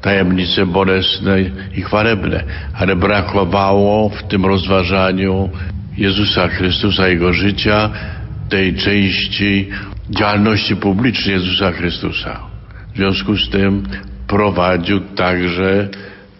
tajemnice 0.00 0.66
bolesne 0.66 1.36
i 1.76 1.82
chwalebne, 1.82 2.44
ale 2.74 2.96
brakowało 2.96 4.08
w 4.08 4.22
tym 4.22 4.46
rozważaniu 4.46 5.50
Jezusa 6.00 6.48
Chrystusa, 6.48 7.08
Jego 7.08 7.32
życia, 7.32 7.90
tej 8.48 8.74
części 8.74 9.68
działalności 10.10 10.76
publicznej 10.76 11.34
Jezusa 11.34 11.72
Chrystusa. 11.72 12.40
W 12.94 12.96
związku 12.96 13.36
z 13.36 13.50
tym 13.50 13.82
prowadził 14.26 15.00
także 15.00 15.88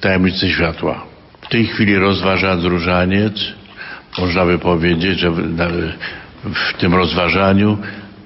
tajemnicę 0.01 0.49
światła. 0.49 1.05
W 1.41 1.49
tej 1.49 1.67
chwili 1.67 1.97
rozważając 1.97 2.65
różaniec, 2.65 3.35
można 4.19 4.47
by 4.47 4.59
powiedzieć, 4.59 5.19
że 5.19 5.31
w, 5.31 6.73
tym 6.79 6.95
rozważaniu 6.95 7.79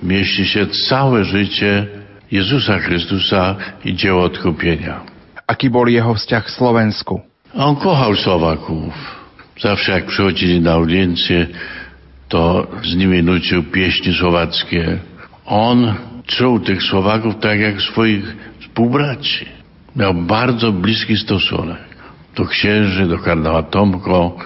mieści 0.02 0.46
się 0.46 0.66
całe 0.66 1.24
życie 1.24 1.86
Jezusa 2.32 2.78
Chrystusa 2.78 3.56
i 3.84 3.94
dzieło 3.94 4.22
odkupienia. 4.24 5.00
Aký 5.46 5.68
bol 5.68 5.92
jeho 5.92 6.14
vzťah 6.14 6.44
k 6.44 6.50
Slovensku? 6.50 7.20
On 7.54 7.76
kochał 7.76 8.16
Słowaków. 8.16 9.23
Zawsze 9.60 9.92
jak 9.92 10.06
przychodzili 10.06 10.60
na 10.60 10.72
audiencję, 10.72 11.46
to 12.28 12.66
z 12.84 12.96
nimi 12.96 13.22
nucił 13.22 13.62
pieśni 13.62 14.14
słowackie. 14.14 14.98
On 15.46 15.94
czuł 16.26 16.60
tych 16.60 16.82
Słowaków 16.82 17.38
tak 17.40 17.60
jak 17.60 17.80
swoich 17.80 18.36
współbraci. 18.60 19.46
Miał 19.96 20.14
bardzo 20.14 20.72
bliski 20.72 21.16
stosunek 21.16 21.78
do 22.36 22.44
księży, 22.46 23.06
do 23.06 23.18
kardynała 23.18 23.62
Tomko 23.62 24.36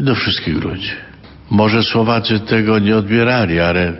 i 0.00 0.04
do 0.04 0.14
wszystkich 0.14 0.64
ludzi. 0.64 0.92
Może 1.50 1.82
Słowacy 1.82 2.40
tego 2.40 2.78
nie 2.78 2.96
odbierali, 2.96 3.60
ale 3.60 3.92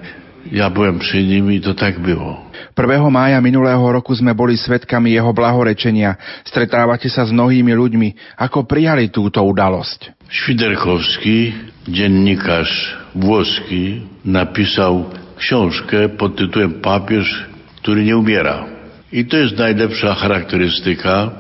ja 0.52 0.70
byłem 0.70 0.98
przy 0.98 1.24
nim 1.24 1.52
i 1.52 1.60
to 1.60 1.74
tak 1.74 1.98
było. 1.98 2.44
1. 2.74 3.06
mája 3.06 3.38
minulého 3.38 3.86
roku 3.86 4.10
sme 4.18 4.34
boli 4.34 4.58
svetkami 4.58 5.14
jeho 5.14 5.30
blahorečenia. 5.30 6.18
Stretávate 6.42 7.06
sa 7.06 7.22
s 7.22 7.30
mnohými 7.30 7.70
ľuďmi. 7.70 8.08
Ako 8.34 8.66
prijali 8.66 9.14
túto 9.14 9.46
udalosť? 9.46 10.13
Świderkowski, 10.30 11.52
dziennikarz 11.88 12.96
włoski, 13.14 14.00
napisał 14.24 15.04
książkę 15.36 16.08
pod 16.08 16.36
tytułem 16.36 16.72
Papież, 16.72 17.44
który 17.76 18.04
nie 18.04 18.16
umiera. 18.16 18.64
I 19.12 19.24
to 19.24 19.36
jest 19.36 19.58
najlepsza 19.58 20.14
charakterystyka 20.14 21.30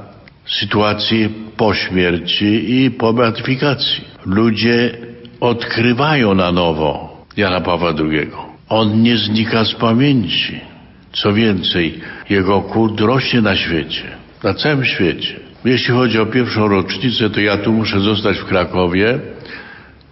sytuacji 0.46 1.28
po 1.56 1.74
śmierci 1.74 2.82
i 2.84 2.90
po 2.90 3.12
beatyfikacji. 3.12 4.04
Ludzie 4.26 4.90
odkrywają 5.40 6.34
na 6.34 6.52
nowo 6.52 7.24
Jana 7.36 7.60
Pawła 7.60 7.94
II. 7.98 8.30
On 8.68 9.02
nie 9.02 9.16
znika 9.16 9.64
z 9.64 9.74
pamięci. 9.74 10.60
Co 11.12 11.32
więcej, 11.32 12.00
jego 12.30 12.60
kult 12.60 13.00
rośnie 13.00 13.40
na 13.40 13.56
świecie, 13.56 14.04
na 14.42 14.54
całym 14.54 14.84
świecie. 14.84 15.43
Jeśli 15.64 15.94
chodzi 15.94 16.18
o 16.18 16.26
pierwszą 16.26 16.68
rocznicę, 16.68 17.30
to 17.30 17.40
ja 17.40 17.56
tu 17.56 17.72
muszę 17.72 18.00
zostać 18.00 18.38
w 18.38 18.44
Krakowie, 18.44 19.18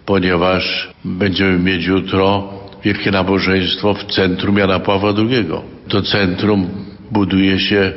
ponieważ 0.05 0.89
będziemy 1.05 1.59
mieć 1.59 1.85
jutro 1.85 2.53
wielkie 2.83 3.11
nabożeństwo 3.11 3.93
w 3.93 4.03
centrum 4.03 4.57
Jana 4.57 4.79
Pawła 4.79 5.13
II. 5.17 5.45
To 5.87 6.01
centrum 6.01 6.69
buduje 7.11 7.59
się 7.59 7.91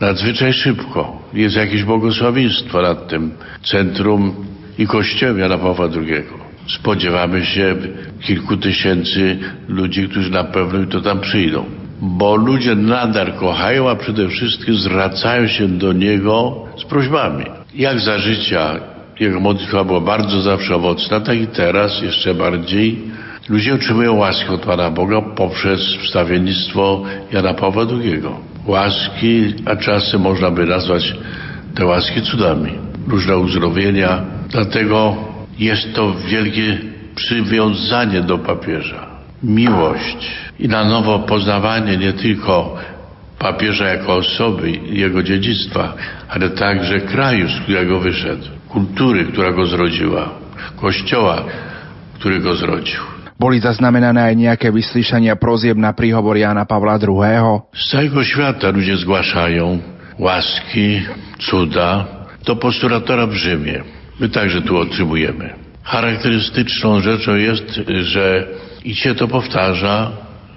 nadzwyczaj 0.00 0.52
szybko. 0.52 1.22
Jest 1.34 1.56
jakieś 1.56 1.84
błogosławieństwo 1.84 2.82
nad 2.82 3.08
tym 3.08 3.30
centrum 3.62 4.34
i 4.78 4.86
kościołem 4.86 5.38
Jana 5.38 5.58
Pawła 5.58 5.88
II. 5.96 6.22
Spodziewamy 6.68 7.44
się 7.44 7.76
kilku 8.20 8.56
tysięcy 8.56 9.38
ludzi, 9.68 10.08
którzy 10.08 10.30
na 10.30 10.44
pewno 10.44 10.78
jutro 10.78 11.00
tam 11.00 11.20
przyjdą. 11.20 11.64
Bo 12.04 12.36
ludzie 12.36 12.74
nadal 12.74 13.32
kochają, 13.32 13.90
a 13.90 13.96
przede 13.96 14.28
wszystkim 14.28 14.74
zwracają 14.74 15.46
się 15.46 15.68
do 15.68 15.92
Niego 15.92 16.64
z 16.78 16.84
prośbami. 16.84 17.44
Jak 17.74 18.00
za 18.00 18.18
życia 18.18 18.80
Jego 19.20 19.40
modlitwa 19.40 19.84
była 19.84 20.00
bardzo 20.00 20.40
zawsze 20.40 20.74
owocna, 20.74 21.20
tak 21.20 21.38
i 21.38 21.46
teraz 21.46 22.02
jeszcze 22.02 22.34
bardziej. 22.34 22.98
Ludzie 23.48 23.74
otrzymują 23.74 24.14
łaskę 24.14 24.52
od 24.52 24.60
Pana 24.60 24.90
Boga 24.90 25.22
poprzez 25.22 25.80
wstawiennictwo 26.02 27.02
Jana 27.32 27.54
Pawła 27.54 27.86
II. 27.90 28.22
Łaski, 28.66 29.54
a 29.64 29.76
czasem 29.76 30.20
można 30.20 30.50
by 30.50 30.66
nazwać 30.66 31.14
te 31.74 31.86
łaski 31.86 32.22
cudami. 32.22 32.72
Różne 33.08 33.36
uzdrowienia. 33.36 34.24
Dlatego 34.48 35.16
jest 35.58 35.94
to 35.94 36.14
wielkie 36.28 36.78
przywiązanie 37.14 38.20
do 38.20 38.38
papieża. 38.38 39.13
Miłość 39.42 40.30
i 40.58 40.68
na 40.68 40.84
nowo 40.84 41.18
poznawanie 41.18 41.96
nie 41.96 42.12
tylko 42.12 42.76
papieża 43.38 43.88
jako 43.88 44.14
osoby 44.14 44.70
i 44.70 45.00
jego 45.00 45.22
dziedzictwa, 45.22 45.94
ale 46.28 46.50
także 46.50 47.00
kraju, 47.00 47.48
z 47.48 47.60
którego 47.60 48.00
wyszedł, 48.00 48.44
kultury, 48.68 49.24
która 49.24 49.52
go 49.52 49.66
zrodziła, 49.66 50.28
kościoła, 50.76 51.44
który 52.14 52.40
go 52.40 52.54
zrodził. 52.54 53.00
Boli 53.34 53.58
zaznamenané 53.58 54.30
aj 54.30 54.34
nejaké 54.38 54.70
vyslyšania 54.70 55.34
prozieb 55.34 55.74
na 55.74 55.90
príhovor 55.90 56.38
Jana 56.38 56.64
Pavla 56.64 57.02
II. 57.02 57.66
Z 57.74 57.90
całego 57.90 58.24
świata 58.24 58.70
ludzie 58.70 58.96
zgłaszają 58.96 59.82
łaski, 60.18 61.02
cuda 61.38 62.06
do 62.46 62.56
postulatora 62.56 63.26
w 63.26 63.34
Rzymie. 63.34 63.82
My 64.20 64.28
także 64.28 64.62
tu 64.62 64.78
otrzymujemy. 64.78 65.54
Charakterystyczną 65.82 67.00
rzeczą 67.00 67.34
jest, 67.34 67.80
że 68.00 68.46
i 68.84 68.94
się 68.94 69.14
to 69.14 69.28
powtarza, 69.28 70.10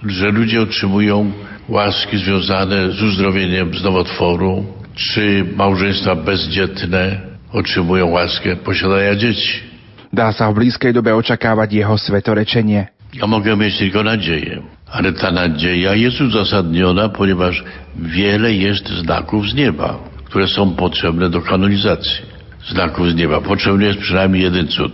że 0.06 0.31
ludzie 0.31 0.61
otrzymują 0.61 1.31
łaski 1.69 2.17
związane 2.17 2.91
z 2.91 3.01
uzdrowieniem 3.03 3.73
z 3.73 3.83
nowotworu, 3.83 4.65
czy 4.95 5.45
małżeństwa 5.56 6.15
bezdzietne 6.15 7.22
otrzymują 7.53 8.07
łaskę 8.07 8.56
posiadania 8.56 9.15
dzieci. 9.15 9.67
Dá 10.14 10.31
sa 10.31 10.47
v 10.49 10.64
blízkej 10.64 10.95
dobe 10.95 11.11
očakávať 11.15 11.83
jeho 11.83 11.95
svetorečenie. 11.99 12.88
Ja 13.14 13.27
mogę 13.27 13.56
mieć 13.56 13.77
tylko 13.77 14.03
nadzieję, 14.03 14.61
ale 14.91 15.14
ta 15.14 15.31
nadzieja 15.31 15.95
jest 15.95 16.22
uzasadniona, 16.22 17.09
ponieważ 17.09 17.64
wiele 17.95 18.53
jest 18.53 18.89
znaków 18.89 19.49
z 19.49 19.53
nieba, 19.53 19.99
które 20.25 20.47
są 20.47 20.75
potrzebne 20.75 21.30
do 21.30 21.41
kanonizacji. 21.41 22.23
Znaków 22.72 23.11
z 23.11 23.15
nieba. 23.15 23.41
Potrzebny 23.41 23.85
jest 23.85 23.99
przynajmniej 23.99 24.43
jeden 24.43 24.67
cud, 24.67 24.93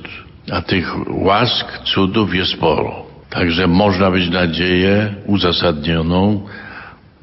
a 0.51 0.61
tych 0.61 0.93
łask, 1.07 1.65
cudów 1.83 2.35
jest 2.35 2.51
sporo. 2.51 3.02
Także 3.33 3.67
można 3.67 4.09
mieć 4.09 4.29
nadzieję 4.29 5.13
uzasadnioną, 5.25 6.45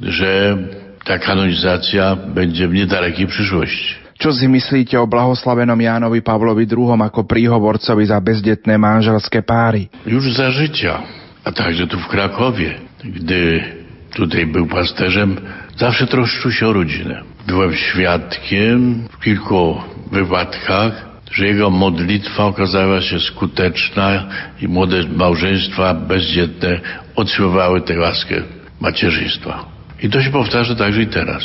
że 0.00 0.56
ta 1.05 1.18
kanonizacja 1.18 2.16
będzie 2.16 2.68
w 2.68 2.74
niedalekiej 2.74 3.26
przyszłości. 3.26 3.94
Čo 4.18 4.32
si 4.32 4.48
myslíte 4.48 5.00
o 5.00 5.06
blahoslavenom 5.06 5.80
Jánovi 5.80 6.20
Pavlovi 6.20 6.66
II 6.68 6.92
ako 7.00 7.24
príhovorcovi 7.24 8.05
za 8.05 8.20
bezdetné 8.20 8.76
manželské 8.76 9.40
páry? 9.40 9.89
Już 10.05 10.34
za 10.36 10.50
życia, 10.50 11.00
a 11.44 11.52
także 11.52 11.86
tu 11.86 11.97
w 11.97 12.08
Krakowie, 12.08 12.74
gdy 13.05 13.64
tutaj 14.12 14.47
był 14.47 14.66
pasterzem, 14.66 15.40
zawsze 15.76 16.06
troszczył 16.06 16.52
się 16.52 16.68
o 16.68 16.72
rodzinę. 16.72 17.22
Byłem 17.47 17.72
świadkiem 17.72 19.08
w 19.10 19.24
kilku 19.24 19.80
wypadkach, 20.12 21.09
że 21.31 21.47
jego 21.47 21.70
modlitwa 21.70 22.44
okazała 22.44 23.00
się 23.00 23.20
skuteczna 23.20 24.25
i 24.62 24.68
młode 24.68 25.02
małżeństwa 25.17 25.94
bezdzietne 25.94 26.81
otrzymywały 27.17 27.81
tę 27.81 27.99
łaskę 27.99 28.42
macierzyństwa. 28.81 29.65
I 30.02 30.10
to 30.10 30.23
się 30.23 30.31
powtarza 30.31 30.75
także 30.75 31.02
i 31.02 31.07
teraz. 31.07 31.42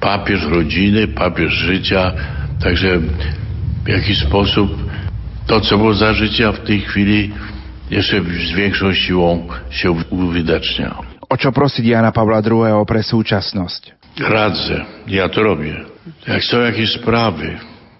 Papież 0.00 0.44
rodziny, 0.44 1.08
papież 1.08 1.52
życia, 1.52 2.12
także 2.64 2.98
w 3.84 3.88
jakiś 3.88 4.18
sposób 4.18 4.70
to, 5.46 5.60
co 5.60 5.78
było 5.78 5.94
za 5.94 6.12
życia 6.12 6.52
w 6.52 6.60
tej 6.60 6.80
chwili 6.80 7.32
jeszcze 7.90 8.20
z 8.20 8.52
większą 8.52 8.94
siłą 8.94 9.48
się 9.70 9.90
uwidacznia. 10.10 10.94
O 11.28 11.36
čo 11.36 11.52
prosiť 11.52 11.84
Jana 11.84 12.08
Pavla 12.12 12.40
II 12.40 12.72
pre 12.88 13.04
súčasnosť? 13.04 13.92
Radzę, 14.16 14.84
ja 15.06 15.28
to 15.28 15.42
robię. 15.42 15.84
Jak 16.26 16.44
są 16.44 16.60
jakieś 16.60 16.92
sprawy, 16.92 17.58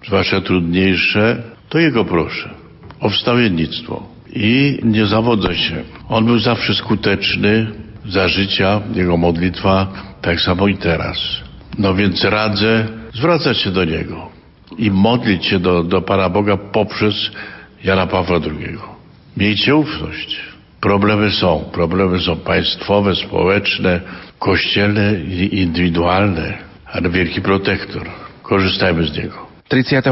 zwłaszcza 0.08 0.40
trudniejsze, 0.40 1.42
to 1.68 1.78
jego 1.78 2.04
proszę 2.04 2.50
o 3.00 3.08
wstawiennictwo. 3.08 4.02
I 4.32 4.78
nie 4.82 5.06
zawodzę 5.06 5.56
się. 5.56 5.82
On 6.08 6.24
był 6.24 6.38
zawsze 6.38 6.74
skuteczny 6.74 7.66
za 8.08 8.28
życia, 8.28 8.80
jego 8.94 9.16
modlitwa, 9.16 9.86
tak 10.22 10.40
samo 10.40 10.68
i 10.68 10.76
teraz. 10.76 11.18
No 11.78 11.94
więc 11.94 12.24
radzę 12.24 12.86
zwracać 13.14 13.58
się 13.58 13.70
do 13.70 13.84
niego 13.84 14.28
i 14.78 14.90
modlić 14.90 15.46
się 15.46 15.58
do, 15.58 15.84
do 15.84 16.02
Pana 16.02 16.28
Boga 16.28 16.56
poprzez 16.56 17.30
Jana 17.84 18.06
Pawła 18.06 18.36
II. 18.36 18.78
Miejcie 19.36 19.76
ufność. 19.76 20.40
Problemy 20.80 21.30
są. 21.30 21.64
Problemy 21.72 22.20
są 22.20 22.36
państwowe, 22.36 23.14
społeczne, 23.14 24.00
kościelne 24.38 25.14
i 25.20 25.60
indywidualne, 25.60 26.58
ale 26.86 27.10
wielki 27.10 27.40
protektor. 27.40 28.06
Korzystajmy 28.42 29.04
z 29.04 29.16
niego. 29.16 29.47
31. 29.68 30.08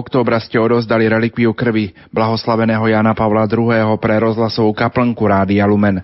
októbra 0.00 0.40
ste 0.40 0.56
odozdali 0.56 1.04
relikviu 1.04 1.52
krvi 1.52 1.92
blahoslaveného 2.08 2.88
Jana 2.88 3.12
Pavla 3.12 3.44
II. 3.44 4.00
pre 4.00 4.16
rozhlasovú 4.16 4.72
kaplnku 4.72 5.28
Rádia 5.28 5.68
Lumen. 5.68 6.00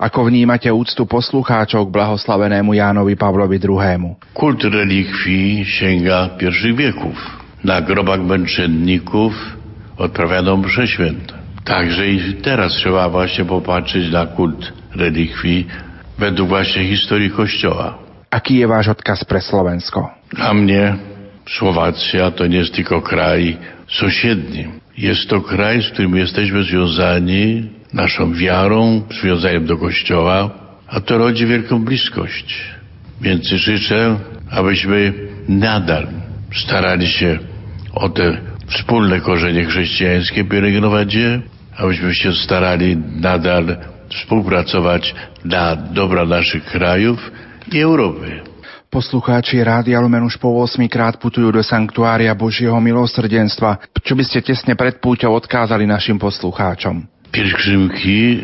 Ako 0.00 0.24
vnímate 0.32 0.72
úctu 0.72 1.04
poslucháčov 1.04 1.92
k 1.92 1.92
blahoslavenému 1.92 2.72
Jánovi 2.72 3.20
Pavlovi 3.20 3.60
II? 3.60 4.16
Kult 4.32 4.64
relikwii 4.64 5.60
sięga 5.68 6.40
pierwszych 6.40 6.72
wieków. 6.72 7.16
Na 7.60 7.84
grobach 7.84 8.24
męczenników 8.24 9.36
odprawiano 10.00 10.56
msze 10.56 10.88
święte. 10.88 11.34
Także 11.64 12.08
i 12.08 12.34
teraz 12.40 12.72
trzeba 12.72 13.08
właśnie 13.08 13.44
popatrzeć 13.44 14.12
na 14.12 14.26
kult 14.26 14.72
relikwii 14.96 15.66
według 16.18 16.48
właśnie 16.48 16.84
historii 16.84 17.30
Kościoła. 17.30 17.98
Aký 18.32 18.60
je 18.60 18.66
váš 18.68 18.88
odkaz 18.88 19.24
pre 19.24 19.40
Slovensko? 19.40 20.08
Dla 20.32 20.54
mnie 20.54 20.96
Słowacja 21.48 22.30
to 22.30 22.46
nie 22.46 22.56
jest 22.56 22.74
tylko 22.74 23.02
kraj 23.02 23.56
sąsiedni. 23.88 24.64
Jest 24.98 25.28
to 25.28 25.40
kraj, 25.40 25.82
z 25.82 25.90
którym 25.90 26.16
jesteśmy 26.16 26.62
związani 26.62 27.68
naszą 27.92 28.34
wiarą, 28.34 29.02
przywiązaniem 29.08 29.66
do 29.66 29.76
Kościoła, 29.76 30.50
a 30.88 31.00
to 31.00 31.18
rodzi 31.18 31.46
wielką 31.46 31.84
bliskość. 31.84 32.64
Więc 33.20 33.46
życzę, 33.46 34.16
abyśmy 34.50 35.12
nadal 35.48 36.06
starali 36.52 37.08
się 37.08 37.38
o 37.94 38.08
te 38.08 38.40
wspólne 38.66 39.20
korzenie 39.20 39.64
chrześcijańskie 39.64 40.44
pielęgnować 40.44 41.14
je, 41.14 41.40
abyśmy 41.76 42.14
się 42.14 42.32
starali 42.32 42.96
nadal 42.96 43.76
współpracować 44.08 45.14
dla 45.44 45.76
dobra 45.76 46.26
naszych 46.26 46.64
krajów 46.64 47.30
i 47.72 47.80
Europy. 47.80 48.40
Poslucháči 48.88 49.60
Rádia 49.60 50.00
Lumen 50.00 50.24
už 50.24 50.40
po 50.40 50.48
8 50.64 50.80
krát 50.88 51.20
putujú 51.20 51.52
do 51.52 51.60
Sanktuária 51.60 52.32
Božieho 52.32 52.80
milosrdenstva. 52.80 53.84
Čo 54.00 54.16
by 54.16 54.24
ste 54.24 54.40
tesne 54.40 54.72
pred 54.80 54.96
púťou 54.96 55.36
odkázali 55.36 55.84
našim 55.84 56.16
poslucháčom? 56.16 57.04
Pielgrzymki 57.28 58.40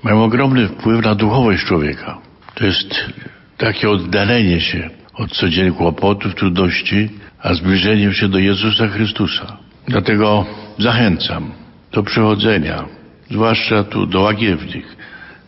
mają 0.00 0.24
ogromny 0.24 0.72
wpływ 0.72 1.04
na 1.04 1.12
duchowość 1.12 1.68
człowieka. 1.68 2.16
To 2.56 2.64
jest 2.64 2.88
takie 3.60 3.90
oddalenie 3.90 4.60
się 4.64 4.88
od 5.12 5.28
codziennych 5.36 5.76
kłopotów, 5.76 6.34
trudności, 6.34 7.12
a 7.36 7.54
zbliżeniem 7.54 8.16
się 8.16 8.32
do 8.32 8.40
Jezusa 8.40 8.88
Chrystusa. 8.88 9.60
Dlatego 9.84 10.46
zachęcam 10.80 11.52
do 11.92 12.02
przychodzenia, 12.02 12.88
zwłaszcza 13.28 13.84
tu 13.84 14.06
do 14.08 14.24
Łagiewnik, 14.24 14.88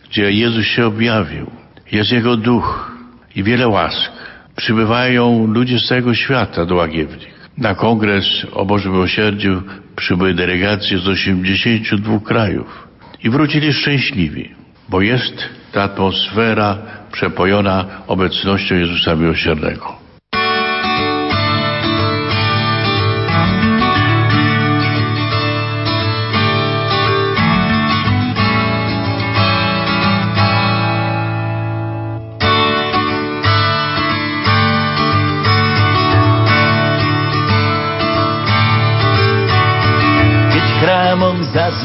gdzie 0.05 0.33
Jezus 0.33 0.69
się 0.69 0.87
objawił. 0.87 1.51
Jest 1.93 2.13
Jego 2.13 2.37
duch 2.37 2.93
i 3.37 3.43
wiele 3.43 3.69
łask. 3.69 4.24
Przybywają 4.57 5.47
ludzie 5.47 5.79
z 5.79 5.89
całego 5.89 6.15
świata 6.15 6.67
do 6.67 6.75
Łagiewnik. 6.75 7.35
Na 7.59 7.75
kongres 7.75 8.25
o 8.53 8.65
Bożym 8.65 8.93
Miłosierdziu 8.93 9.63
przybyły 9.97 10.35
delegacje 10.35 10.99
z 10.99 11.09
82 11.09 12.21
krajów 12.21 12.89
i 13.25 13.31
wrócili 13.31 13.73
szczęśliwi, 13.73 14.51
bo 14.89 15.01
jest 15.01 15.35
ta 15.73 15.83
atmosfera 15.83 16.79
przepojona 17.13 17.85
obecnością 18.07 18.75
Jezusa 18.75 19.17
Miłosiernego. 19.17 20.04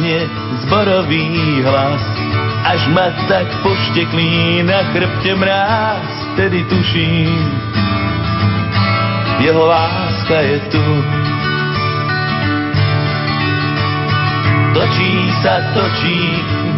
Zaznie 0.10 0.30
zborový 0.66 1.62
hlas, 1.62 2.02
až 2.66 2.82
ma 2.94 3.14
tak 3.30 3.48
pošteklí 3.62 4.64
na 4.66 4.84
chrbte 4.94 5.36
mráz, 5.36 6.10
tedy 6.36 6.64
tuším, 6.66 7.30
jeho 9.40 9.66
láska 9.66 10.38
je 10.42 10.60
tu. 10.74 10.86
Točí 14.74 15.14
sa, 15.44 15.62
točí 15.74 16.20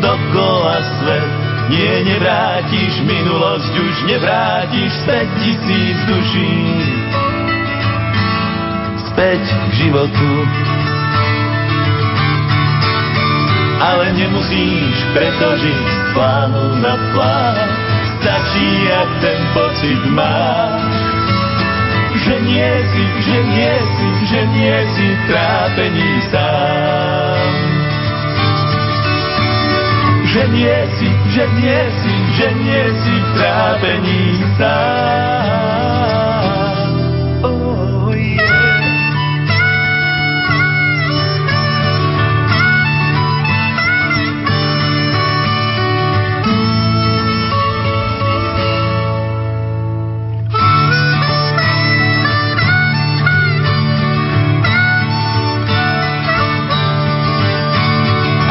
dokola 0.01 0.79
svet, 0.99 1.31
nie, 1.69 2.03
nevrátiš 2.03 2.99
minulosť, 3.05 3.73
už 3.79 3.95
nevrátiš 4.11 4.91
späť 5.05 5.27
tisíc 5.39 5.97
duší. 6.07 6.55
Späť 9.11 9.43
k 9.43 9.71
životu, 9.75 10.29
ale 13.81 14.13
nemusíš 14.13 14.95
preto 15.17 15.57
žiť 15.57 15.81
z 15.89 15.97
plánu 16.13 16.77
na 16.77 16.93
plán. 17.17 17.69
Stačí, 18.21 18.69
ak 18.93 19.09
ten 19.25 19.41
pocit 19.57 20.01
máš, 20.13 20.93
že 22.21 22.35
nie 22.45 22.71
si, 22.93 23.03
že 23.25 23.37
nie 23.49 23.73
si, 23.81 24.07
že 24.29 24.41
nie 24.53 24.77
si 24.93 25.07
trápení 25.25 26.11
sám. 26.29 27.49
Že 30.31 30.43
nie 30.53 30.77
si, 30.95 31.09
že 31.33 31.43
nie 31.57 31.81
si, 31.97 32.13
že 32.37 32.47
nie 32.61 32.83
si 33.01 33.15
trápení 33.33 34.23
sám. 34.55 35.90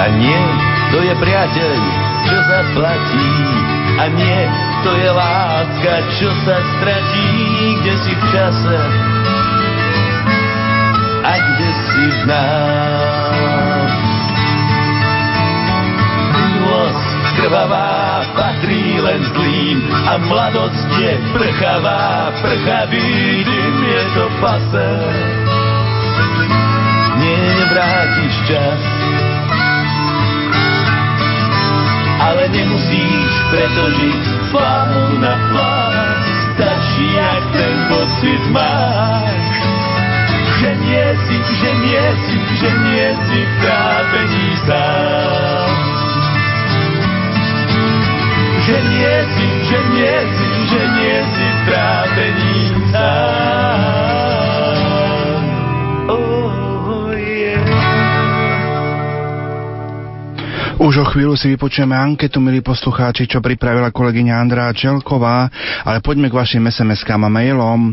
A 0.01 0.09
nie, 0.17 0.41
to 0.97 1.05
je 1.05 1.13
priateľ, 1.13 1.77
čo 2.25 2.37
zaplatí. 2.49 3.29
A 4.01 4.09
nie, 4.09 4.41
to 4.81 4.97
je 4.97 5.11
láska, 5.13 5.95
čo 6.17 6.33
sa 6.49 6.57
stratí, 6.57 7.29
kde 7.85 7.95
si 8.01 8.13
v 8.17 8.25
čase 8.33 8.79
a 11.21 11.33
kde 11.37 11.71
si 11.85 12.05
v 12.17 12.21
nás. 12.33 13.93
Minulosť 16.33 17.09
krvavá 17.37 18.25
patrí 18.33 19.05
len 19.05 19.21
zlým 19.37 19.79
a 20.09 20.17
mladosť 20.17 20.91
je 20.97 21.13
prchavá, 21.37 22.33
prchavý 22.41 23.45
dym 23.45 23.77
je 23.85 24.03
to 24.17 24.25
pase. 24.41 24.91
Nie, 27.21 27.37
nevrátiš 27.37 28.35
čas, 28.49 28.81
ale 32.31 32.47
nemusíš 32.55 33.33
preto 33.51 33.83
žiť 33.91 34.23
plánu 34.55 35.19
na 35.19 35.35
plán. 35.51 36.15
Stačí, 36.55 37.09
ak 37.19 37.43
ten 37.51 37.75
pocit 37.91 38.43
máš, 38.55 39.51
že 40.63 40.71
nie 40.79 41.07
si, 41.27 41.37
že 41.59 41.71
nie 41.83 42.07
si, 42.23 42.37
že 42.61 42.71
nie 42.71 43.09
si 43.27 43.39
v 43.43 43.53
trápení 43.65 44.49
sám. 44.63 45.71
Že 48.61 48.77
nie 48.95 49.17
si, 49.35 49.47
že 49.67 49.79
nie 49.91 50.17
si, 50.37 50.49
že 50.71 50.83
nie 51.01 51.17
si 51.35 51.47
v 51.51 51.61
trápení 51.67 52.59
sám. 52.95 54.00
Už 60.81 61.05
o 61.05 61.07
chvíľu 61.13 61.37
si 61.37 61.53
vypočujeme 61.53 61.93
anketu, 61.93 62.41
milí 62.41 62.65
poslucháči, 62.65 63.29
čo 63.29 63.45
pripravila 63.45 63.93
kolegyňa 63.93 64.41
Andrá 64.41 64.73
Čelková, 64.73 65.53
ale 65.85 66.01
poďme 66.01 66.33
k 66.33 66.41
vašim 66.41 66.65
SMS-kám 66.65 67.21
a 67.21 67.29
mailom. 67.29 67.93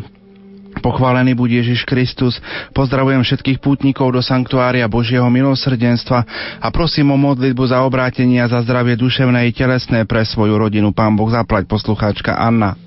Pochválený 0.79 1.35
buď 1.35 1.49
Ježiš 1.67 1.83
Kristus. 1.83 2.39
Pozdravujem 2.71 3.27
všetkých 3.27 3.59
pútnikov 3.59 4.15
do 4.15 4.23
Sanktuária 4.23 4.87
Božieho 4.87 5.27
milosrdenstva 5.27 6.19
a 6.63 6.67
prosím 6.71 7.11
o 7.11 7.19
modlitbu 7.19 7.67
za 7.67 7.83
obrátenie 7.83 8.39
a 8.39 8.47
za 8.47 8.63
zdravie 8.63 8.95
duševné 8.95 9.51
i 9.51 9.51
telesné 9.51 10.07
pre 10.07 10.23
svoju 10.23 10.55
rodinu. 10.55 10.95
Pán 10.95 11.19
Boh 11.19 11.27
zaplať 11.27 11.67
poslucháčka 11.67 12.39
Anna. 12.39 12.86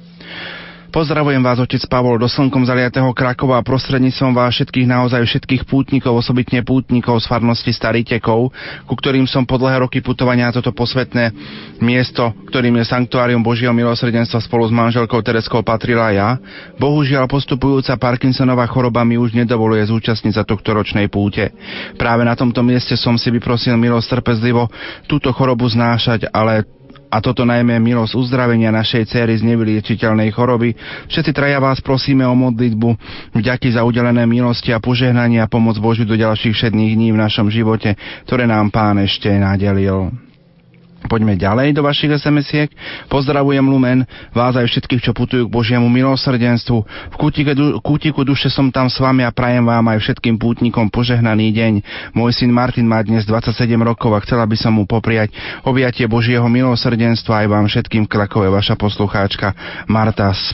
Pozdravujem 0.90 1.38
vás, 1.38 1.62
otec 1.62 1.86
Pavol, 1.86 2.18
do 2.18 2.26
slnkom 2.26 2.66
zaliatého 2.66 3.14
Krakova 3.14 3.62
a 3.62 3.66
prostredníctvom 3.66 4.34
vás 4.34 4.58
všetkých 4.58 4.90
naozaj 4.90 5.22
všetkých 5.22 5.62
pútnikov, 5.62 6.18
osobitne 6.18 6.66
pútnikov 6.66 7.22
z 7.22 7.30
farnosti 7.30 7.70
Staritekov, 7.70 8.50
ku 8.90 8.94
ktorým 8.98 9.22
som 9.30 9.46
po 9.46 9.54
dlhé 9.54 9.86
roky 9.86 10.02
putovania 10.02 10.50
na 10.50 10.58
toto 10.58 10.74
posvetné 10.74 11.30
miesto, 11.78 12.34
ktorým 12.50 12.74
je 12.82 12.90
Sanktuárium 12.90 13.38
Božieho 13.38 13.70
milosrdenstva 13.70 14.42
spolu 14.42 14.66
s 14.66 14.74
manželkou 14.74 15.22
Tereskou 15.22 15.62
patrila 15.62 16.10
ja. 16.10 16.42
Bohužiaľ 16.74 17.30
postupujúca 17.30 17.94
Parkinsonová 17.94 18.66
choroba 18.66 19.06
mi 19.06 19.14
už 19.14 19.30
nedovoluje 19.30 19.86
zúčastniť 19.86 20.34
sa 20.34 20.42
tohto 20.42 20.74
ročnej 20.74 21.06
púte. 21.06 21.54
Práve 22.02 22.26
na 22.26 22.34
tomto 22.34 22.66
mieste 22.66 22.98
som 22.98 23.14
si 23.14 23.30
vyprosil 23.30 23.78
milosť 23.78 24.18
trpezlivo 24.18 24.66
túto 25.06 25.30
chorobu 25.30 25.70
znášať, 25.70 26.26
ale 26.34 26.79
a 27.10 27.18
toto 27.18 27.42
najmä 27.42 27.82
milosť 27.82 28.14
uzdravenia 28.14 28.70
našej 28.70 29.10
céry 29.10 29.34
z 29.34 29.42
nevyliečiteľnej 29.42 30.30
choroby. 30.30 30.78
Všetci 31.10 31.34
traja 31.34 31.58
vás 31.58 31.82
prosíme 31.82 32.22
o 32.22 32.38
modlitbu, 32.38 32.88
vďaky 33.34 33.74
za 33.74 33.82
udelené 33.82 34.24
milosti 34.30 34.70
a 34.70 34.78
požehnanie 34.78 35.42
a 35.42 35.50
pomoc 35.50 35.76
Božiu 35.82 36.06
do 36.06 36.14
ďalších 36.14 36.54
všetných 36.54 36.94
dní 36.94 37.08
v 37.10 37.18
našom 37.18 37.50
živote, 37.50 37.98
ktoré 38.30 38.46
nám 38.46 38.70
Pán 38.70 39.02
ešte 39.02 39.26
nadelil. 39.34 40.29
Poďme 41.08 41.32
ďalej 41.32 41.72
do 41.72 41.80
vašich 41.80 42.12
SMS-iek. 42.12 42.68
Pozdravujem 43.08 43.64
Lumen, 43.64 44.04
vás 44.36 44.52
aj 44.52 44.68
všetkých, 44.68 45.00
čo 45.00 45.16
putujú 45.16 45.48
k 45.48 45.54
Božiemu 45.54 45.88
milosrdenstvu. 45.88 46.78
V 46.84 47.16
kútiku, 47.16 47.56
du- 47.56 47.80
kútiku 47.80 48.20
duše 48.20 48.52
som 48.52 48.68
tam 48.68 48.92
s 48.92 49.00
vami 49.00 49.24
a 49.24 49.32
prajem 49.32 49.64
vám 49.64 49.96
aj 49.96 49.98
všetkým 50.04 50.36
pútnikom 50.36 50.92
požehnaný 50.92 51.56
deň. 51.56 51.72
Môj 52.12 52.36
syn 52.36 52.52
Martin 52.52 52.84
má 52.84 53.00
dnes 53.00 53.24
27 53.24 53.56
rokov 53.80 54.12
a 54.12 54.20
chcela 54.20 54.44
by 54.44 54.56
som 54.60 54.76
mu 54.76 54.84
popriať 54.84 55.32
objatie 55.64 56.04
Božieho 56.04 56.44
milosrdenstva 56.44 57.44
aj 57.44 57.46
vám 57.48 57.64
všetkým 57.64 58.04
v 58.04 58.12
Krakove 58.12 58.52
vaša 58.52 58.76
poslucháčka 58.76 59.56
Marta 59.88 60.28
z. 60.36 60.52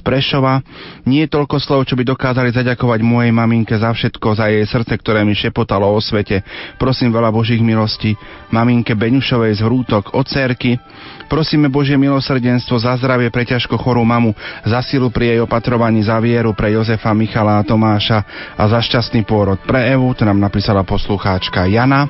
Nie 1.03 1.27
je 1.27 1.35
toľko 1.35 1.59
slov, 1.59 1.91
čo 1.91 1.99
by 1.99 2.07
dokázali 2.07 2.55
zaďakovať 2.55 3.03
mojej 3.03 3.35
maminke 3.35 3.75
za 3.75 3.91
všetko, 3.91 4.39
za 4.39 4.47
jej 4.47 4.63
srdce, 4.63 4.95
ktoré 4.95 5.27
mi 5.27 5.35
šepotalo 5.35 5.91
o 5.91 5.99
svete. 5.99 6.47
Prosím 6.79 7.11
veľa 7.11 7.35
Božích 7.35 7.59
milostí. 7.59 8.15
Maminke 8.55 8.95
Beňušovej 8.95 9.59
z 9.59 9.65
Hrútok, 9.67 10.15
od 10.15 10.36
cerky. 10.37 10.77
Prosíme 11.33 11.73
Božie 11.73 11.97
milosrdenstvo 11.97 12.77
za 12.77 12.93
zdravie 13.01 13.33
pre 13.33 13.49
ťažko 13.49 13.81
chorú 13.81 14.05
mamu, 14.05 14.37
za 14.69 14.85
silu 14.85 15.09
pri 15.09 15.33
jej 15.33 15.41
opatrovaní, 15.41 16.05
za 16.05 16.21
vieru 16.21 16.53
pre 16.53 16.77
Jozefa, 16.77 17.17
Michala 17.17 17.57
a 17.57 17.65
Tomáša 17.65 18.53
a 18.53 18.63
za 18.69 18.79
šťastný 18.85 19.25
pôrod 19.25 19.57
pre 19.65 19.89
Evu, 19.89 20.13
to 20.13 20.29
nám 20.29 20.37
napísala 20.37 20.85
poslucháčka 20.85 21.65
Jana. 21.65 22.05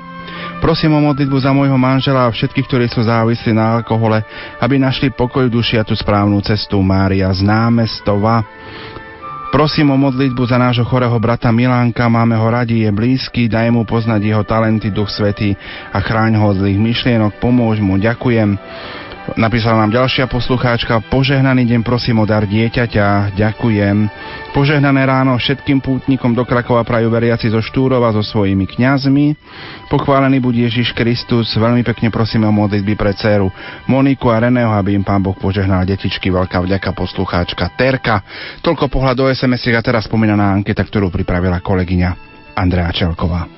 Prosím 0.61 0.99
o 0.99 1.01
modlitbu 1.01 1.39
za 1.39 1.55
môjho 1.55 1.79
manžela 1.79 2.27
a 2.27 2.35
všetkých, 2.35 2.67
ktorí 2.67 2.87
sú 2.91 3.07
závislí 3.07 3.55
na 3.55 3.81
alkohole, 3.81 4.21
aby 4.61 4.77
našli 4.77 5.15
pokoj 5.15 5.47
duši 5.47 5.81
a 5.81 5.87
tú 5.87 5.95
správnu 5.97 6.43
cestu 6.43 6.83
Mária 6.83 7.31
z 7.33 7.41
námestova. 7.47 8.43
Prosím 9.57 9.89
o 9.89 9.97
modlitbu 9.97 10.53
za 10.53 10.61
nášho 10.61 10.85
chorého 10.85 11.17
brata 11.17 11.49
Milánka, 11.49 12.13
máme 12.13 12.37
ho 12.37 12.45
radi, 12.45 12.85
je 12.85 12.93
blízky, 12.93 13.49
daj 13.49 13.73
mu 13.73 13.89
poznať 13.89 14.21
jeho 14.21 14.45
talenty, 14.45 14.93
Duch 14.93 15.09
Svetý 15.09 15.57
a 15.89 15.97
chráň 15.97 16.37
ho 16.37 16.53
od 16.53 16.61
zlých 16.61 16.77
myšlienok, 16.77 17.41
pomôž 17.41 17.81
mu, 17.81 17.97
ďakujem. 17.97 18.53
Napísala 19.35 19.83
nám 19.83 19.91
ďalšia 19.91 20.31
poslucháčka, 20.31 21.03
požehnaný 21.11 21.67
deň 21.67 21.83
prosím 21.83 22.23
o 22.23 22.27
dar 22.31 22.47
dieťaťa, 22.47 23.35
ďakujem. 23.35 24.07
Požehnané 24.55 25.03
ráno 25.03 25.35
všetkým 25.35 25.83
pútnikom 25.83 26.31
do 26.31 26.47
Krakova 26.47 26.87
prajú 26.87 27.11
veriaci 27.11 27.51
zo 27.51 27.59
Štúrova 27.59 28.15
so 28.15 28.23
svojimi 28.23 28.71
kňazmi. 28.71 29.35
Pochválený 29.91 30.39
buď 30.39 30.71
Ježiš 30.71 30.95
Kristus, 30.95 31.51
veľmi 31.59 31.83
pekne 31.83 32.15
prosíme 32.15 32.47
o 32.47 32.55
modlitby 32.55 32.95
pre 32.95 33.19
dceru 33.19 33.51
Moniku 33.91 34.31
a 34.31 34.47
Reného, 34.47 34.71
aby 34.71 34.95
im 34.95 35.03
Pán 35.03 35.27
Boh 35.27 35.35
požehnal 35.35 35.83
detičky, 35.83 36.31
veľká 36.31 36.63
vďaka 36.63 36.95
poslucháčka 36.95 37.75
Terka. 37.75 38.23
Toľko 38.63 38.87
pohľad 38.87 39.19
do 39.19 39.27
sms 39.27 39.75
a 39.75 39.83
teraz 39.83 40.07
spomínaná 40.07 40.55
anketa, 40.55 40.87
ktorú 40.87 41.11
pripravila 41.11 41.59
kolegyňa 41.59 42.11
Andrea 42.55 42.95
Čelková. 42.95 43.56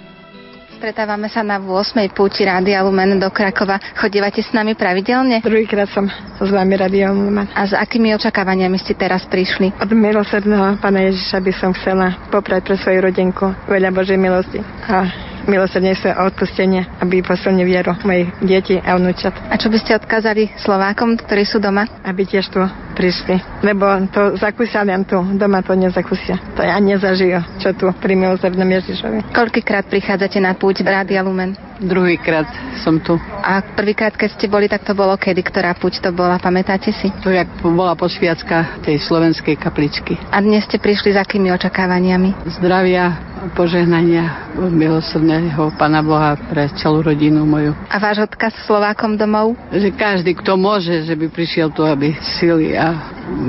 Stretávame 0.79 1.27
sa 1.27 1.43
na 1.43 1.59
8. 1.59 2.07
púti 2.15 2.47
Rádia 2.47 2.87
Lumen 2.87 3.19
do 3.19 3.27
Krakova. 3.35 3.83
Chodívate 3.99 4.39
s 4.39 4.55
nami 4.55 4.79
pravidelne? 4.79 5.43
Druhýkrát 5.43 5.91
som 5.91 6.07
s 6.39 6.51
vami 6.55 6.79
Rádia 6.79 7.11
Lumen. 7.11 7.51
A 7.51 7.67
s 7.67 7.75
akými 7.75 8.15
očakávaniami 8.15 8.79
ste 8.79 8.95
teraz 8.95 9.27
prišli? 9.27 9.75
Od 9.75 9.91
milosrdného 9.91 10.79
Pána 10.79 11.11
Ježiša 11.11 11.43
by 11.43 11.53
som 11.59 11.75
chcela 11.75 12.15
poprať 12.31 12.71
pre 12.71 12.77
svoju 12.79 13.11
rodinku 13.11 13.51
veľa 13.67 13.91
Božej 13.91 14.23
milosti 14.23 14.63
a 14.87 15.11
milosrdnejšie 15.49 16.15
odpustenie, 16.15 16.85
aby 17.01 17.25
posilnili 17.25 17.67
vieru 17.69 17.97
mojich 18.05 18.29
detí 18.45 18.77
a 18.79 18.95
vnúčat. 18.95 19.33
A 19.49 19.57
čo 19.57 19.73
by 19.73 19.79
ste 19.81 19.97
odkázali 19.97 20.53
Slovákom, 20.61 21.17
ktorí 21.17 21.49
sú 21.49 21.59
doma? 21.59 21.89
Aby 22.05 22.29
tiež 22.29 22.53
tu 22.53 22.61
prišli, 22.99 23.63
lebo 23.63 23.87
to 24.11 24.35
zakúsia 24.43 24.83
len 24.83 25.07
tu, 25.07 25.17
doma 25.39 25.63
to 25.63 25.79
nezakúsia. 25.79 26.35
To 26.59 26.67
ja 26.67 26.83
nezažijú, 26.83 27.39
čo 27.63 27.71
tu 27.73 27.87
pri 27.95 28.19
milosrdnom 28.19 28.67
Ježišovi. 28.67 29.31
Koľkýkrát 29.31 29.87
prichádzate 29.87 30.43
na 30.43 30.59
púť 30.59 30.83
v 30.83 30.91
Rádia 30.91 31.23
Lumen? 31.23 31.55
Druhýkrát 31.79 32.51
som 32.83 32.99
tu. 32.99 33.15
A 33.39 33.63
prvýkrát, 33.63 34.11
keď 34.11 34.35
ste 34.35 34.51
boli, 34.51 34.67
tak 34.67 34.83
to 34.83 34.99
bolo 34.99 35.15
kedy? 35.15 35.47
Ktorá 35.47 35.79
púť 35.79 36.03
to 36.03 36.11
bola? 36.11 36.43
Pamätáte 36.43 36.91
si? 36.91 37.07
To 37.23 37.31
jak 37.31 37.47
bola 37.63 37.95
posviacka 37.95 38.83
tej 38.83 38.99
slovenskej 38.99 39.55
kapličky. 39.55 40.19
A 40.35 40.43
dnes 40.43 40.67
ste 40.67 40.83
prišli 40.83 41.15
s 41.15 41.19
akými 41.23 41.55
očakávaniami? 41.55 42.51
Zdravia, 42.59 43.15
požehnania 43.53 44.53
milosrdného 44.57 45.75
Pana 45.77 46.01
Boha 46.05 46.37
pre 46.49 46.69
celú 46.77 47.05
rodinu 47.05 47.45
moju. 47.45 47.77
A 47.89 47.97
váš 48.01 48.25
odkaz 48.25 48.55
Slovákom 48.65 49.17
domov? 49.17 49.57
Že 49.71 49.95
každý, 49.97 50.37
kto 50.39 50.57
môže, 50.57 51.05
že 51.05 51.15
by 51.17 51.27
prišiel 51.29 51.73
tu, 51.73 51.85
aby 51.85 52.17
sily 52.41 52.77
a 52.77 52.95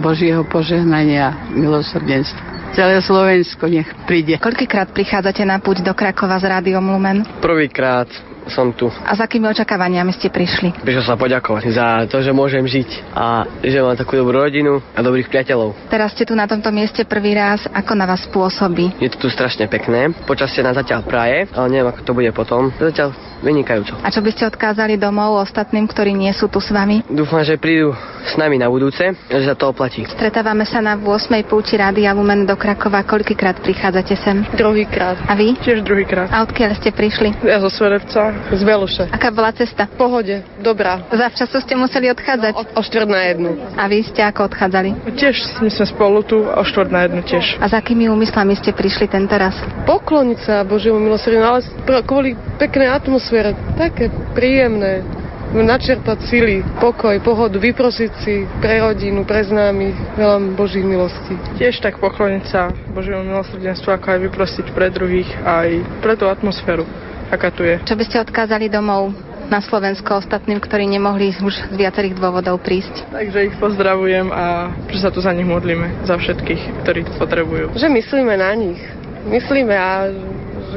Božieho 0.04 0.44
požehnania 0.48 1.52
milosrdenstva. 1.56 2.50
Celé 2.70 3.02
Slovensko 3.02 3.66
nech 3.66 3.90
príde. 4.06 4.38
Koľkýkrát 4.38 4.94
prichádzate 4.94 5.42
na 5.42 5.58
púť 5.58 5.82
do 5.82 5.92
Krakova 5.98 6.38
s 6.38 6.46
Rádiom 6.46 6.86
Lumen? 6.86 7.26
Prvýkrát 7.42 8.29
som 8.52 8.74
tu. 8.74 8.90
A 8.90 9.14
s 9.16 9.22
akými 9.22 9.48
očakávaniami 9.50 10.12
ste 10.14 10.28
prišli? 10.34 10.76
Prišiel 10.82 11.06
sa 11.06 11.16
poďakovať 11.16 11.64
za 11.72 11.88
to, 12.10 12.20
že 12.20 12.36
môžem 12.36 12.66
žiť 12.66 13.14
a 13.16 13.46
že 13.62 13.80
mám 13.80 13.96
takú 13.96 14.18
dobrú 14.18 14.42
rodinu 14.42 14.82
a 14.94 15.00
dobrých 15.00 15.30
priateľov. 15.30 15.90
Teraz 15.90 16.14
ste 16.18 16.26
tu 16.26 16.34
na 16.34 16.50
tomto 16.50 16.74
mieste 16.74 17.06
prvý 17.06 17.38
raz. 17.38 17.64
Ako 17.70 17.94
na 17.96 18.10
vás 18.10 18.26
pôsobí? 18.30 18.98
Je 19.00 19.10
to 19.14 19.18
tu 19.22 19.28
strašne 19.30 19.70
pekné. 19.70 20.12
Počasie 20.26 20.66
nás 20.66 20.76
zatiaľ 20.76 21.06
praje, 21.06 21.48
ale 21.54 21.68
neviem, 21.70 21.90
ako 21.90 22.02
to 22.04 22.14
bude 22.18 22.32
potom. 22.34 22.74
Zatiaľ 22.76 23.14
vynikajúco. 23.40 23.96
A 24.04 24.12
čo 24.12 24.20
by 24.20 24.30
ste 24.36 24.48
odkázali 24.52 25.00
domov 25.00 25.40
ostatným, 25.40 25.88
ktorí 25.88 26.12
nie 26.12 26.32
sú 26.36 26.52
tu 26.52 26.60
s 26.60 26.72
vami? 26.72 27.04
Dúfam, 27.08 27.40
že 27.44 27.56
prídu 27.56 27.96
s 28.28 28.36
nami 28.36 28.60
na 28.60 28.68
budúce, 28.68 29.16
že 29.16 29.46
sa 29.48 29.56
to 29.56 29.72
oplatí. 29.72 30.04
Stretávame 30.06 30.68
sa 30.68 30.84
na 30.84 31.00
8. 31.00 31.08
púti 31.48 31.80
Rádia 31.80 32.12
Lumen 32.12 32.44
do 32.44 32.60
Krakova. 32.60 33.08
Koľkýkrát 33.08 33.64
prichádzate 33.64 34.16
sem? 34.20 34.44
Druhýkrát. 34.60 35.24
A 35.26 35.34
vy? 35.40 35.56
Tiež 35.56 35.88
druhýkrát. 35.88 36.28
A 36.30 36.44
odkiaľ 36.44 36.76
ste 36.76 36.92
prišli? 36.92 37.40
Ja 37.48 37.64
zo 37.64 37.72
Svedevca, 37.72 38.36
z 38.50 38.62
Veluše. 38.64 39.04
Aká 39.12 39.30
bola 39.30 39.52
cesta? 39.54 39.86
V 39.86 39.96
pohode, 40.00 40.42
dobrá. 40.64 41.04
Zavčasu 41.12 41.62
ste 41.62 41.76
museli 41.76 42.10
odchádzať? 42.10 42.54
O, 42.56 42.64
o 42.78 42.82
štvrt 42.82 43.10
na 43.10 43.22
jednu. 43.30 43.50
A 43.76 43.86
vy 43.86 44.02
ste 44.06 44.24
ako 44.24 44.50
odchádzali? 44.50 45.14
Tiež 45.16 45.62
my 45.62 45.70
sme 45.70 45.86
spolu 45.86 46.24
tu 46.26 46.40
o 46.42 46.64
štvrt 46.64 46.90
na 46.90 47.06
jednu 47.06 47.22
tiež. 47.26 47.60
A 47.60 47.70
s 47.70 47.74
akými 47.76 48.10
úmyslami 48.10 48.56
ste 48.58 48.74
prišli 48.74 49.12
tento 49.12 49.36
raz? 49.36 49.54
Pokloniť 49.86 50.40
sa 50.44 50.56
Božiemu 50.66 50.98
milosrdenú, 50.98 51.46
ale 51.46 51.62
kvôli 52.06 52.34
peknej 52.58 52.90
atmosfére. 52.90 53.54
Také 53.78 54.10
príjemné 54.34 55.06
načerpať 55.50 56.30
sily, 56.30 56.62
pokoj, 56.78 57.18
pohodu, 57.26 57.58
vyprosiť 57.58 58.12
si 58.22 58.46
pre 58.62 58.86
rodinu, 58.86 59.26
pre 59.26 59.42
známych 59.42 59.98
veľa 60.14 60.38
Božích 60.54 60.86
milostí. 60.86 61.34
Tiež 61.58 61.82
tak 61.82 61.98
pokloniť 61.98 62.44
sa 62.46 62.70
Božiemu 62.94 63.26
milosrdenstvu, 63.26 63.90
ako 63.90 64.08
aj 64.14 64.20
vyprosiť 64.30 64.66
pre 64.78 64.94
druhých, 64.94 65.30
aj 65.42 65.70
pre 66.06 66.14
tú 66.14 66.30
atmosféru, 66.30 66.86
aká 67.30 67.50
tu 67.54 67.62
je. 67.64 67.78
Čo 67.86 67.96
by 67.96 68.04
ste 68.06 68.18
odkázali 68.22 68.68
domov 68.68 69.14
na 69.50 69.62
Slovensko 69.66 70.22
ostatným, 70.22 70.62
ktorí 70.62 70.86
nemohli 70.86 71.34
už 71.42 71.74
z 71.74 71.76
viacerých 71.76 72.18
dôvodov 72.18 72.62
prísť? 72.62 73.10
Takže 73.10 73.50
ich 73.50 73.56
pozdravujem 73.58 74.30
a 74.30 74.70
že 74.94 75.00
sa 75.02 75.10
tu 75.10 75.22
za 75.22 75.34
nich 75.34 75.46
modlíme, 75.46 76.06
za 76.06 76.18
všetkých, 76.18 76.86
ktorí 76.86 77.10
to 77.10 77.14
potrebujú. 77.18 77.74
Že 77.74 77.90
myslíme 77.90 78.34
na 78.38 78.52
nich. 78.54 78.82
Myslíme 79.20 79.76
a 79.76 80.10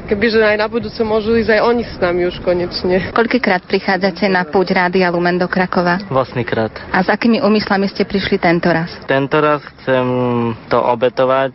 kebyže 0.08 0.40
aj 0.40 0.56
na 0.56 0.66
budúce 0.66 0.98
môžu 1.04 1.36
ísť 1.36 1.60
aj 1.60 1.60
oni 1.62 1.82
s 1.84 1.96
nami 2.00 2.26
už 2.26 2.40
konečne. 2.40 3.12
Koľkýkrát 3.12 3.62
prichádzate 3.68 4.26
na 4.26 4.42
púť 4.48 4.74
Rádia 4.74 5.12
Lumen 5.12 5.36
do 5.36 5.46
Krakova? 5.46 6.00
Vlastnýkrát. 6.08 6.72
A 6.90 7.04
s 7.04 7.08
akými 7.12 7.44
úmyslami 7.44 7.86
ste 7.92 8.08
prišli 8.08 8.40
tento 8.40 8.72
raz? 8.72 8.88
Tento 9.04 9.36
raz 9.38 9.60
chcem 9.78 10.06
to 10.72 10.78
obetovať 10.80 11.52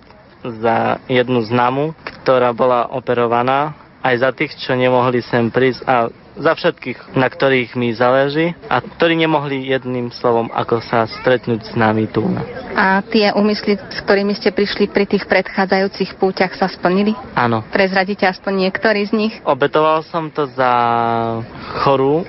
za 0.64 1.01
jednu 1.09 1.43
známu, 1.43 1.98
ktorá 2.24 2.53
bola 2.53 2.88
operovaná, 2.93 3.74
aj 4.08 4.16
za 4.24 4.30
tých, 4.32 4.56
čo 4.56 4.74
nemohli 4.80 5.19
sem 5.19 5.52
prísť 5.52 5.84
a 5.84 6.08
za 6.38 6.53
všetkých, 6.53 7.18
na 7.18 7.27
ktorých 7.27 7.74
mi 7.74 7.92
záleží 7.98 8.53
a 8.69 8.77
ktorí 8.77 9.18
nemohli 9.18 9.68
jedným 9.74 10.14
slovom 10.14 10.53
ako 10.53 10.86
sa 10.86 11.10
stretnúť 11.10 11.66
s 11.66 11.74
nami 11.74 12.06
tu. 12.08 12.22
A 12.77 13.02
tie 13.10 13.34
úmysly, 13.34 13.76
s 13.76 14.00
ktorými 14.06 14.38
ste 14.38 14.53
prišli 14.53 14.86
pri 14.88 15.10
tých 15.10 15.26
predchádzajúcich 15.26 16.16
púťach 16.22 16.53
sa 16.53 16.69
splnili? 16.69 17.18
Áno. 17.34 17.66
Prezradíte 17.74 18.30
aspoň 18.30 18.69
niektorý 18.69 19.10
z 19.10 19.14
nich? 19.18 19.34
Obetoval 19.44 20.06
som 20.06 20.30
to 20.30 20.45
za 20.53 20.72
chorú 21.82 22.22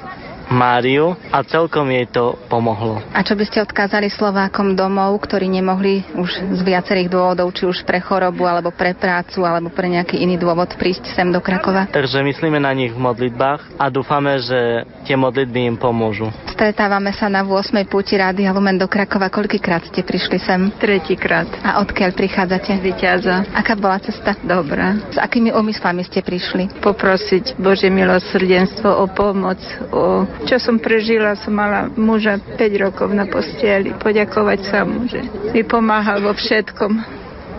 Máriu 0.49 1.13
a 1.29 1.45
celkom 1.45 1.93
jej 1.93 2.09
to 2.09 2.41
pomohlo. 2.49 3.05
A 3.13 3.21
čo 3.21 3.37
by 3.37 3.45
ste 3.45 3.61
odkázali 3.61 4.09
Slovákom 4.09 4.73
domov, 4.73 5.21
ktorí 5.21 5.45
nemohli 5.45 6.05
už 6.17 6.57
z 6.57 6.61
viacerých 6.65 7.13
dôvodov, 7.13 7.53
či 7.53 7.69
už 7.69 7.85
pre 7.85 8.01
chorobu, 8.01 8.49
alebo 8.49 8.73
pre 8.73 8.97
prácu, 8.97 9.45
alebo 9.45 9.69
pre 9.69 9.93
nejaký 9.93 10.17
iný 10.17 10.41
dôvod 10.41 10.73
prísť 10.81 11.13
sem 11.13 11.29
do 11.29 11.45
Krakova? 11.45 11.85
Takže 11.93 12.25
myslíme 12.25 12.57
na 12.57 12.73
nich 12.73 12.97
v 12.97 13.01
modlitbách 13.01 13.77
a 13.77 13.93
dúfame, 13.93 14.41
že 14.41 14.89
tie 15.05 15.21
modlitby 15.21 15.69
im 15.69 15.77
pomôžu. 15.77 16.33
Stretávame 16.49 17.15
sa 17.15 17.29
na 17.29 17.47
8. 17.47 17.71
púti 17.87 18.19
Rádia 18.19 18.51
Lumen 18.51 18.81
do 18.81 18.91
Krakova. 18.91 19.31
Koľkýkrát 19.31 19.87
ste 19.87 20.03
prišli 20.03 20.43
sem? 20.43 20.73
Tretíkrát. 20.81 21.47
A 21.63 21.79
odkiaľ 21.85 22.17
prichádzate? 22.17 22.73
Z 22.75 22.83
Vyťaza. 22.83 23.37
Aká 23.55 23.79
bola 23.79 24.03
cesta? 24.03 24.35
Dobrá. 24.43 24.99
S 25.13 25.21
akými 25.21 25.55
úmyslami 25.55 26.03
ste 26.03 26.25
prišli? 26.25 26.83
Poprosiť 26.83 27.61
Bože 27.63 27.87
milosrdenstvo 27.93 28.91
o 28.91 29.07
pomoc. 29.07 29.63
O... 29.95 30.27
Čo 30.47 30.57
som 30.63 30.77
prežila, 30.79 31.35
som 31.35 31.57
mala 31.57 31.91
muža 31.99 32.39
5 32.39 32.85
rokov 32.85 33.09
na 33.11 33.27
postieli. 33.27 33.97
Poďakovať 33.99 34.61
sa 34.69 34.87
mu, 34.87 35.09
že 35.11 35.25
mi 35.51 35.67
pomáhal 35.67 36.23
vo 36.23 36.31
všetkom 36.31 37.18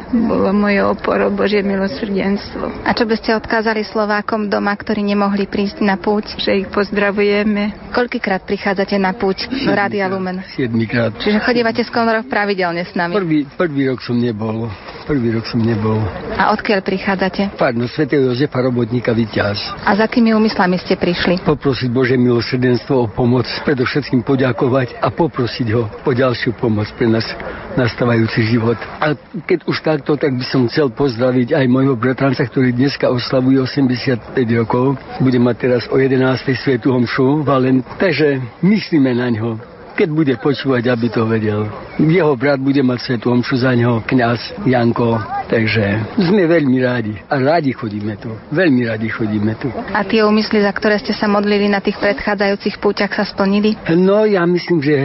bolo 0.10 0.50
moje 0.50 0.82
oporo 0.82 1.30
Božie 1.30 1.62
milosrdenstvo. 1.62 2.86
A 2.86 2.92
čo 2.98 3.06
by 3.06 3.16
ste 3.18 3.38
odkázali 3.38 3.86
Slovákom 3.86 4.50
doma, 4.50 4.74
ktorí 4.74 5.06
nemohli 5.06 5.46
prísť 5.46 5.86
na 5.86 6.02
púť? 6.02 6.42
Že 6.42 6.66
ich 6.66 6.68
pozdravujeme. 6.74 7.94
Koľkýkrát 7.94 8.42
prichádzate 8.46 8.98
na 8.98 9.14
púť 9.14 9.50
do 9.50 9.72
Rádia 9.72 10.10
Lumen? 10.10 10.42
Siedmikrát. 10.58 11.14
Čiže 11.22 11.42
chodívate 11.42 11.86
s 11.86 11.94
Konorov 11.94 12.26
pravidelne 12.26 12.82
s 12.82 12.94
nami? 12.98 13.14
Prvý, 13.14 13.46
prvý 13.46 13.82
rok 13.90 14.02
som 14.02 14.18
nebol. 14.18 14.70
Prvý 15.06 15.34
rok 15.34 15.46
som 15.50 15.58
nebol. 15.58 15.98
A 16.38 16.54
odkiaľ 16.54 16.86
prichádzate? 16.86 17.58
Farno 17.58 17.90
svätého 17.90 18.30
Jozefa 18.30 18.62
Robotníka 18.62 19.10
Vyťaz. 19.10 19.58
A 19.82 19.98
za 19.98 20.06
akými 20.06 20.38
úmyslami 20.38 20.78
ste 20.78 20.98
prišli? 20.98 21.42
Poprosiť 21.42 21.90
Bože 21.90 22.14
milosrdenstvo 22.14 22.94
o 22.94 23.08
pomoc, 23.10 23.50
predovšetkým 23.66 24.22
poďakovať 24.22 25.02
a 25.02 25.10
poprosiť 25.10 25.68
ho 25.74 25.90
o 25.90 26.12
ďalšiu 26.14 26.54
pomoc 26.62 26.86
pre 26.94 27.10
nás 27.10 27.26
nastávajúci 27.74 28.54
život. 28.54 28.78
A 29.02 29.18
keď 29.50 29.66
už 29.66 29.82
takto, 30.00 30.16
tak 30.16 30.32
by 30.40 30.46
som 30.48 30.64
chcel 30.72 30.88
pozdraviť 30.96 31.52
aj 31.60 31.66
môjho 31.68 32.00
bratranca, 32.00 32.48
ktorý 32.48 32.72
dneska 32.72 33.12
oslavuje 33.12 33.60
85 33.60 34.32
rokov. 34.56 34.96
Bude 35.20 35.44
mať 35.44 35.56
teraz 35.60 35.84
o 35.92 36.00
11. 36.00 36.24
svetu 36.56 36.96
homšu, 36.96 37.44
Valen. 37.44 37.84
Takže 38.00 38.40
myslíme 38.64 39.12
na 39.12 39.28
ňo 39.28 39.60
keď 40.00 40.16
bude 40.16 40.32
počúvať, 40.40 40.96
aby 40.96 41.12
to 41.12 41.28
vedel. 41.28 41.68
Jeho 42.00 42.32
brat 42.40 42.56
bude 42.56 42.80
mať 42.80 43.04
svetu 43.04 43.36
omšu 43.36 43.60
za 43.60 43.76
ňo, 43.76 44.00
kňaz 44.08 44.64
Janko. 44.64 45.20
Takže 45.52 46.16
sme 46.16 46.48
veľmi 46.48 46.80
rádi. 46.80 47.20
A 47.28 47.36
rádi 47.36 47.76
chodíme 47.76 48.16
tu. 48.16 48.32
Veľmi 48.48 48.88
rádi 48.88 49.12
chodíme 49.12 49.60
tu. 49.60 49.68
A 49.92 50.00
tie 50.08 50.24
úmysly, 50.24 50.64
za 50.64 50.72
ktoré 50.72 51.04
ste 51.04 51.12
sa 51.12 51.28
modlili 51.28 51.68
na 51.68 51.84
tých 51.84 52.00
predchádzajúcich 52.00 52.80
púťach, 52.80 53.12
sa 53.12 53.28
splnili? 53.28 53.76
No, 53.92 54.24
ja 54.24 54.48
myslím, 54.48 54.80
že 54.80 55.04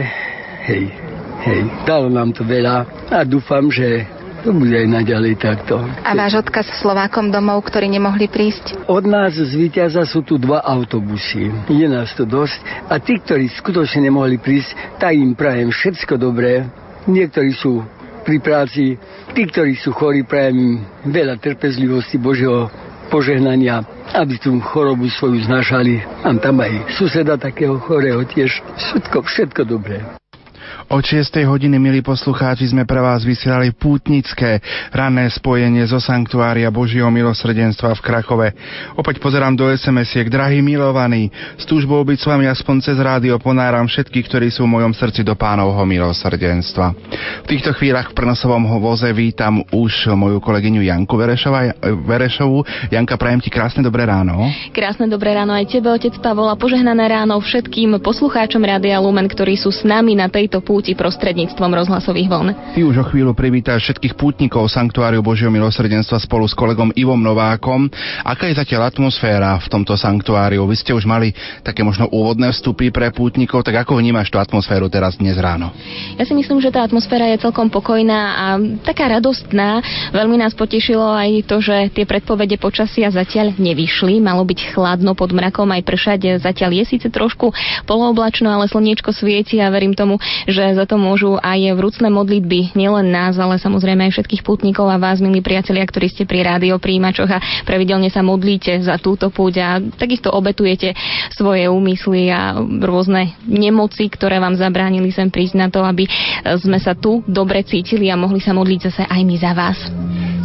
hej, 0.63 0.87
hej, 1.43 1.61
dalo 1.83 2.07
nám 2.07 2.31
to 2.31 2.47
veľa 2.47 3.11
a 3.11 3.27
dúfam, 3.27 3.67
že 3.67 4.14
to 4.45 4.53
bude 4.53 4.77
aj 4.77 4.85
naďalej 4.85 5.41
takto. 5.41 5.81
A 6.05 6.13
váš 6.13 6.37
odkaz 6.37 6.69
Slovákom 6.77 7.33
domov, 7.33 7.65
ktorí 7.65 7.89
nemohli 7.89 8.29
prísť? 8.29 8.85
Od 8.85 9.01
nás 9.09 9.33
z 9.33 9.49
Vyťaza 9.57 10.05
sú 10.05 10.21
tu 10.21 10.37
dva 10.37 10.61
autobusy. 10.61 11.49
Je 11.65 11.87
nás 11.89 12.13
to 12.13 12.29
dosť. 12.29 12.61
A 12.85 13.01
tí, 13.01 13.17
ktorí 13.17 13.49
skutočne 13.49 14.05
nemohli 14.05 14.37
prísť, 14.37 15.01
tak 15.01 15.17
im 15.17 15.33
prajem 15.33 15.73
všetko 15.73 16.21
dobré. 16.21 16.69
Niektorí 17.09 17.57
sú 17.57 17.81
pri 18.21 18.37
práci, 18.37 19.01
tí, 19.33 19.41
ktorí 19.49 19.81
sú 19.81 19.89
chorí, 19.97 20.21
prajem 20.21 20.57
im 20.57 20.73
veľa 21.09 21.41
trpezlivosti 21.41 22.21
Božieho 22.21 22.69
požehnania, 23.09 23.81
aby 24.13 24.37
tú 24.37 24.53
chorobu 24.61 25.09
svoju 25.09 25.45
znášali. 25.45 26.05
Mám 26.21 26.37
tam 26.41 26.61
aj 26.61 26.93
suseda 26.97 27.37
takého 27.37 27.81
chorého 27.81 28.21
tiež. 28.25 28.61
Všetko, 28.61 29.25
všetko 29.25 29.61
dobré. 29.65 30.01
Od 30.85 31.01
6. 31.01 31.41
hodiny, 31.49 31.81
milí 31.81 32.05
poslucháči, 32.05 32.69
sme 32.69 32.85
pre 32.85 33.01
vás 33.01 33.25
vysielali 33.25 33.73
pútnické 33.73 34.61
ranné 34.93 35.25
spojenie 35.33 35.81
zo 35.89 35.97
Sanktuária 35.97 36.69
Božieho 36.69 37.09
milosrdenstva 37.09 37.97
v 37.97 38.03
Krakove. 38.05 38.47
Opäť 38.93 39.17
pozerám 39.17 39.57
do 39.57 39.65
SMS-iek. 39.65 40.29
Drahí 40.29 40.61
milovaní, 40.61 41.33
s 41.57 41.65
túžbou 41.65 42.05
byť 42.05 42.17
s 42.21 42.29
vami 42.29 42.45
aspoň 42.45 42.75
cez 42.85 43.01
rádio 43.01 43.33
ponáram 43.41 43.89
všetkých, 43.89 44.29
ktorí 44.29 44.47
sú 44.53 44.69
v 44.69 44.77
mojom 44.77 44.93
srdci 44.93 45.25
do 45.25 45.33
pánovho 45.33 45.81
milosrdenstva. 45.89 46.93
V 47.41 47.47
týchto 47.49 47.73
chvíľach 47.73 48.13
v 48.13 48.21
prenosovom 48.21 48.77
voze 48.77 49.09
vítam 49.09 49.65
už 49.73 50.13
moju 50.13 50.37
kolegyňu 50.37 50.85
Janku 50.85 51.17
Verešova, 51.17 51.81
Verešovu. 51.81 52.61
Janka, 52.93 53.17
prajem 53.17 53.41
ti 53.41 53.49
krásne 53.49 53.81
dobré 53.81 54.05
ráno. 54.05 54.53
Krásne 54.69 55.09
dobré 55.09 55.33
ráno 55.33 55.57
aj 55.57 55.65
tebe, 55.65 55.89
otec 55.89 56.13
Pavol, 56.21 56.45
a 56.45 56.53
požehnané 56.53 57.09
ráno 57.09 57.41
všetkým 57.41 57.97
poslucháčom 58.05 58.61
Rádia 58.61 59.01
Lumen, 59.01 59.25
ktorí 59.25 59.57
sú 59.57 59.73
s 59.73 59.81
nami 59.81 60.13
na 60.13 60.29
tejto 60.29 60.61
púti 60.75 60.91
prostredníctvom 60.91 61.71
rozhlasových 61.71 62.27
vln. 62.27 62.75
Ty 62.75 62.83
už 62.83 62.99
o 62.99 63.05
chvíľu 63.07 63.31
privítaš 63.31 63.87
všetkých 63.87 64.19
pútnikov 64.19 64.67
Sanktuáriu 64.67 65.23
Božieho 65.23 65.47
milosrdenstva 65.47 66.19
spolu 66.19 66.43
s 66.43 66.51
kolegom 66.51 66.91
Ivom 66.99 67.15
Novákom. 67.15 67.87
Aká 68.27 68.51
je 68.51 68.59
zatiaľ 68.59 68.91
atmosféra 68.91 69.55
v 69.63 69.71
tomto 69.71 69.95
sanktuáriu? 69.95 70.67
Vy 70.67 70.75
ste 70.75 70.91
už 70.91 71.07
mali 71.07 71.31
také 71.63 71.79
možno 71.79 72.11
úvodné 72.11 72.51
vstupy 72.51 72.91
pre 72.91 73.07
pútnikov, 73.15 73.63
tak 73.63 73.87
ako 73.87 74.03
vnímaš 74.03 74.27
tú 74.27 74.35
atmosféru 74.35 74.91
teraz 74.91 75.15
dnes 75.15 75.39
ráno? 75.39 75.71
Ja 76.19 76.27
si 76.27 76.35
myslím, 76.35 76.59
že 76.59 76.75
tá 76.75 76.83
atmosféra 76.83 77.31
je 77.31 77.39
celkom 77.39 77.71
pokojná 77.71 78.19
a 78.35 78.45
taká 78.83 79.07
radostná. 79.07 79.79
Veľmi 80.11 80.43
nás 80.43 80.51
potešilo 80.51 81.07
aj 81.07 81.47
to, 81.47 81.63
že 81.63 81.95
tie 81.95 82.03
predpovede 82.03 82.59
počasia 82.59 83.07
zatiaľ 83.15 83.55
nevyšli. 83.55 84.19
Malo 84.19 84.43
byť 84.43 84.75
chladno 84.75 85.15
pod 85.15 85.31
mrakom 85.31 85.71
aj 85.71 85.87
pršať. 85.87 86.43
Zatiaľ 86.43 86.83
je 86.83 86.99
síce 86.99 87.07
trošku 87.07 87.55
polooblačno, 87.87 88.51
ale 88.51 88.67
slniečko 88.67 89.15
svieti 89.15 89.63
a 89.63 89.71
verím 89.71 89.95
tomu, 89.95 90.19
že 90.51 90.64
za 90.73 90.89
to 90.89 90.97
môžu 90.97 91.37
aj 91.37 91.77
vrúcne 91.77 92.09
modlitby 92.09 92.73
nielen 92.73 93.13
nás, 93.13 93.37
ale 93.37 93.61
samozrejme 93.61 94.09
aj 94.09 94.17
všetkých 94.17 94.41
putníkov 94.41 94.89
a 94.89 94.97
vás, 94.97 95.21
milí 95.21 95.43
priatelia, 95.45 95.85
ktorí 95.85 96.09
ste 96.09 96.23
pri 96.25 96.41
rádio 96.47 96.81
príjimačoch 96.81 97.29
a 97.29 97.43
pravidelne 97.67 98.09
sa 98.09 98.25
modlíte 98.25 98.81
za 98.81 98.97
túto 98.97 99.29
púť 99.29 99.53
a 99.61 99.69
takisto 99.77 100.33
obetujete 100.33 100.95
svoje 101.35 101.69
úmysly 101.69 102.31
a 102.31 102.57
rôzne 102.81 103.37
nemoci, 103.45 104.09
ktoré 104.09 104.41
vám 104.41 104.55
zabránili 104.55 105.11
sem 105.11 105.29
prísť 105.29 105.55
na 105.59 105.67
to, 105.67 105.83
aby 105.83 106.07
sme 106.63 106.79
sa 106.79 106.95
tu 106.95 107.21
dobre 107.27 107.61
cítili 107.67 108.07
a 108.07 108.15
mohli 108.15 108.39
sa 108.39 108.55
modliť 108.55 108.79
zase 108.89 109.03
aj 109.05 109.21
my 109.21 109.35
za 109.35 109.51
vás. 109.51 109.77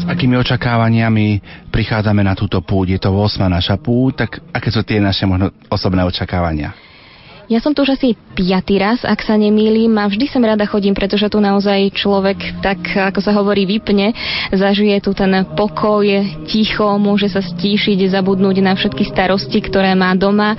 S 0.00 0.05
akými 0.08 0.34
očakávaniami 0.40 1.26
prichádzame 1.70 2.26
na 2.26 2.34
túto 2.34 2.58
púť? 2.65 2.97
Je 2.97 3.00
to 3.00 3.15
8. 3.15 3.47
naša 3.47 3.78
púť, 3.78 4.26
tak 4.26 4.31
aké 4.50 4.68
sú 4.73 4.82
tie 4.82 4.99
naše 4.99 5.28
možno 5.28 5.55
osobné 5.70 6.02
očakávania? 6.02 6.90
Ja 7.50 7.58
som 7.58 7.74
tu 7.74 7.82
už 7.82 7.98
asi 7.98 8.14
piatý 8.14 8.78
raz, 8.78 9.02
ak 9.02 9.26
sa 9.26 9.34
nemýlim 9.34 9.90
a 9.98 10.06
vždy 10.06 10.30
sem 10.30 10.38
rada 10.38 10.62
chodím, 10.70 10.94
pretože 10.94 11.26
tu 11.26 11.42
naozaj 11.42 11.90
človek, 11.98 12.62
tak 12.62 12.78
ako 12.94 13.18
sa 13.18 13.34
hovorí, 13.34 13.66
vypne, 13.66 14.14
zažije 14.54 15.02
tu 15.02 15.10
ten 15.18 15.34
pokoj, 15.58 16.06
ticho, 16.46 16.94
môže 17.02 17.26
sa 17.26 17.42
stíšiť, 17.42 18.06
zabudnúť 18.06 18.62
na 18.62 18.78
všetky 18.78 19.02
starosti, 19.02 19.66
ktoré 19.66 19.98
má 19.98 20.14
doma. 20.14 20.54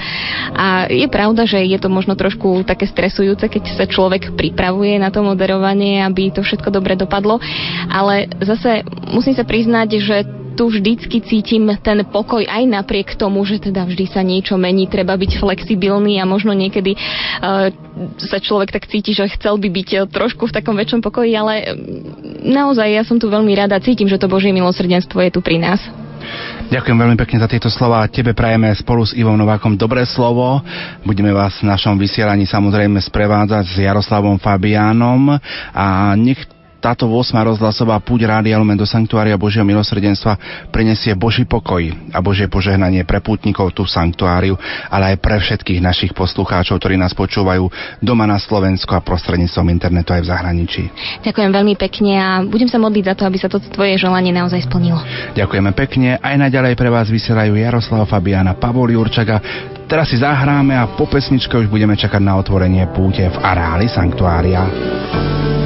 A 0.51 0.91
je 0.91 1.07
pravda, 1.07 1.47
že 1.47 1.63
je 1.63 1.79
to 1.79 1.87
možno 1.87 2.19
trošku 2.19 2.67
také 2.67 2.91
stresujúce, 2.91 3.47
keď 3.47 3.71
sa 3.71 3.87
človek 3.87 4.35
pripravuje 4.35 4.99
na 4.99 5.15
to 5.15 5.23
moderovanie, 5.23 6.03
aby 6.03 6.27
to 6.27 6.43
všetko 6.43 6.75
dobre 6.75 6.99
dopadlo, 6.99 7.39
ale 7.87 8.27
zase 8.43 8.83
musím 9.15 9.31
sa 9.31 9.47
priznať, 9.47 9.89
že 10.03 10.40
tu 10.55 10.67
vždycky 10.67 11.23
cítim 11.23 11.67
ten 11.80 12.03
pokoj 12.07 12.43
aj 12.43 12.63
napriek 12.67 13.15
tomu, 13.15 13.43
že 13.47 13.59
teda 13.59 13.88
vždy 13.88 14.05
sa 14.11 14.21
niečo 14.21 14.59
mení, 14.59 14.88
treba 14.88 15.15
byť 15.15 15.39
flexibilný 15.39 16.19
a 16.19 16.27
možno 16.27 16.51
niekedy 16.51 16.95
uh, 16.95 17.71
sa 18.19 18.38
človek 18.38 18.71
tak 18.75 18.88
cíti, 18.88 19.15
že 19.15 19.31
chcel 19.35 19.57
by 19.57 19.69
byť 19.71 19.89
trošku 20.11 20.47
v 20.47 20.55
takom 20.55 20.75
väčšom 20.75 21.01
pokoji, 21.03 21.31
ale 21.35 21.75
naozaj 22.43 22.88
ja 22.88 23.03
som 23.07 23.19
tu 23.19 23.31
veľmi 23.31 23.51
rada, 23.55 23.80
cítim, 23.80 24.07
že 24.07 24.19
to 24.19 24.31
Božie 24.31 24.51
milosrdenstvo 24.51 25.19
je 25.23 25.31
tu 25.31 25.39
pri 25.39 25.59
nás. 25.59 25.81
Ďakujem 26.71 26.97
veľmi 27.03 27.17
pekne 27.19 27.41
za 27.41 27.49
tieto 27.51 27.67
slova. 27.67 28.07
Tebe 28.07 28.31
prajeme 28.31 28.71
spolu 28.77 29.03
s 29.03 29.11
Ivom 29.11 29.35
Novákom 29.35 29.75
dobré 29.75 30.07
slovo. 30.07 30.61
Budeme 31.03 31.35
vás 31.35 31.59
v 31.59 31.67
našom 31.67 31.99
vysielaní 31.99 32.47
samozrejme 32.47 33.01
sprevádzať 33.01 33.65
s 33.67 33.75
Jaroslavom 33.83 34.39
Fabiánom 34.39 35.35
a 35.75 36.15
nech 36.15 36.39
táto 36.82 37.06
8. 37.06 37.38
rozhlasová 37.45 38.01
púť 38.01 38.26
Rádia 38.26 38.58
Lumen 38.58 38.74
do 38.74 38.90
Sanktuária 38.90 39.38
Božieho 39.38 39.61
milosrdenstva 39.61 40.66
prinesie 40.74 41.14
Boží 41.14 41.45
pokoj 41.45 41.85
a 42.10 42.18
Božie 42.26 42.50
požehnanie 42.50 43.06
pre 43.06 43.22
pútnikov 43.22 43.69
tu 43.77 43.85
v 43.85 43.93
Sanktuáriu, 43.93 44.58
ale 44.90 45.14
aj 45.14 45.18
pre 45.22 45.38
všetkých 45.38 45.77
našich 45.77 46.11
poslucháčov, 46.18 46.82
ktorí 46.82 46.98
nás 46.98 47.14
počúvajú 47.14 47.69
doma 48.01 48.26
na 48.26 48.42
Slovensku 48.42 48.98
a 48.98 49.06
prostredníctvom 49.06 49.69
internetu 49.69 50.18
aj 50.18 50.26
v 50.26 50.30
zahraničí. 50.34 50.84
Ďakujem 51.22 51.51
veľmi 51.53 51.77
pekne 51.77 52.11
a 52.18 52.30
budem 52.42 52.68
sa 52.68 52.82
modliť 52.82 53.14
za 53.14 53.14
to, 53.14 53.24
aby 53.30 53.38
sa 53.38 53.48
to 53.48 53.61
tvoje 53.61 54.01
želanie 54.01 54.34
naozaj 54.34 54.66
splnilo. 54.66 54.98
Ďakujeme 55.38 55.72
pekne. 55.77 56.18
Aj 56.18 56.34
naďalej 56.34 56.74
pre 56.74 56.90
vás 56.90 57.14
vysielajú 57.14 57.53
Jaroslav 57.61 58.10
Fabiana, 58.10 58.58
Pavol 58.58 58.90
Jurčaga. 58.90 59.38
Teraz 59.85 60.10
si 60.10 60.18
zahráme 60.18 60.74
a 60.74 60.90
po 60.98 61.06
pesničke 61.06 61.53
už 61.53 61.69
budeme 61.69 61.93
čakať 61.93 62.24
na 62.24 62.40
otvorenie 62.42 62.90
púte 62.90 63.27
v 63.27 63.38
areáli 63.38 63.85
Sanktuária. 63.85 65.60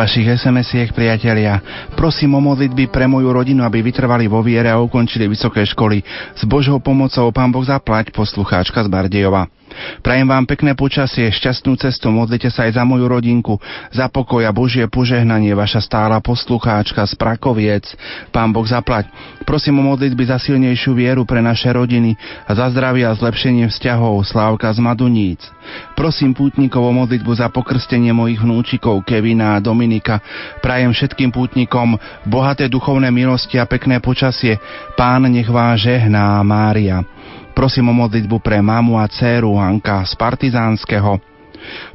Vašich 0.00 0.32
SMS-iek, 0.32 0.96
priatelia. 0.96 1.60
Prosím 1.92 2.32
o 2.32 2.40
modlitby 2.40 2.88
pre 2.88 3.04
moju 3.04 3.36
rodinu, 3.36 3.68
aby 3.68 3.84
vytrvali 3.84 4.32
vo 4.32 4.40
viere 4.40 4.72
a 4.72 4.80
ukončili 4.80 5.28
vysoké 5.28 5.60
školy. 5.68 6.00
S 6.32 6.48
Božou 6.48 6.80
pomocou 6.80 7.28
Pán 7.36 7.52
Boh 7.52 7.60
zaplať, 7.60 8.08
poslucháčka 8.08 8.80
z 8.80 8.88
Bardejova. 8.88 9.52
Prajem 10.00 10.24
vám 10.24 10.48
pekné 10.48 10.72
počasie, 10.72 11.28
šťastnú 11.28 11.76
cestu, 11.76 12.08
modlite 12.08 12.48
sa 12.48 12.64
aj 12.66 12.80
za 12.80 12.84
moju 12.88 13.06
rodinku, 13.06 13.60
za 13.92 14.08
pokoj 14.08 14.42
a 14.42 14.50
Božie 14.56 14.88
požehnanie, 14.88 15.52
vaša 15.52 15.84
stála 15.84 16.18
poslucháčka 16.24 17.04
z 17.04 17.14
Prakoviec. 17.20 17.84
Pán 18.32 18.56
Boh 18.56 18.64
zaplať. 18.64 19.06
Prosím 19.44 19.84
o 19.84 19.94
modlitby 19.94 20.26
za 20.26 20.40
silnejšiu 20.40 20.96
vieru 20.96 21.28
pre 21.28 21.44
naše 21.44 21.68
rodiny 21.70 22.16
a 22.48 22.56
za 22.56 22.72
zdravie 22.72 23.04
a 23.04 23.12
zlepšenie 23.12 23.68
vzťahov 23.68 24.24
Slávka 24.24 24.72
z 24.72 24.80
Maduníc. 24.80 25.44
Prosím 26.00 26.32
pútnikov 26.32 26.80
o 26.80 26.96
modlitbu 26.96 27.28
za 27.36 27.52
pokrstenie 27.52 28.16
mojich 28.16 28.40
vnúčikov 28.40 29.04
Kevina 29.04 29.52
a 29.52 29.60
Dominika. 29.60 30.16
Prajem 30.64 30.96
všetkým 30.96 31.28
pútnikom 31.28 31.92
bohaté 32.24 32.72
duchovné 32.72 33.12
milosti 33.12 33.60
a 33.60 33.68
pekné 33.68 34.00
počasie. 34.00 34.56
Pán 34.96 35.28
nech 35.28 35.52
vás 35.52 35.84
žehná, 35.84 36.40
Mária. 36.40 37.04
Prosím 37.52 37.92
o 37.92 37.94
modlitbu 38.00 38.40
pre 38.40 38.64
mamu 38.64 38.96
a 38.96 39.04
dceru 39.12 39.60
Anka 39.60 40.00
z 40.08 40.16
Partizánskeho. 40.16 41.20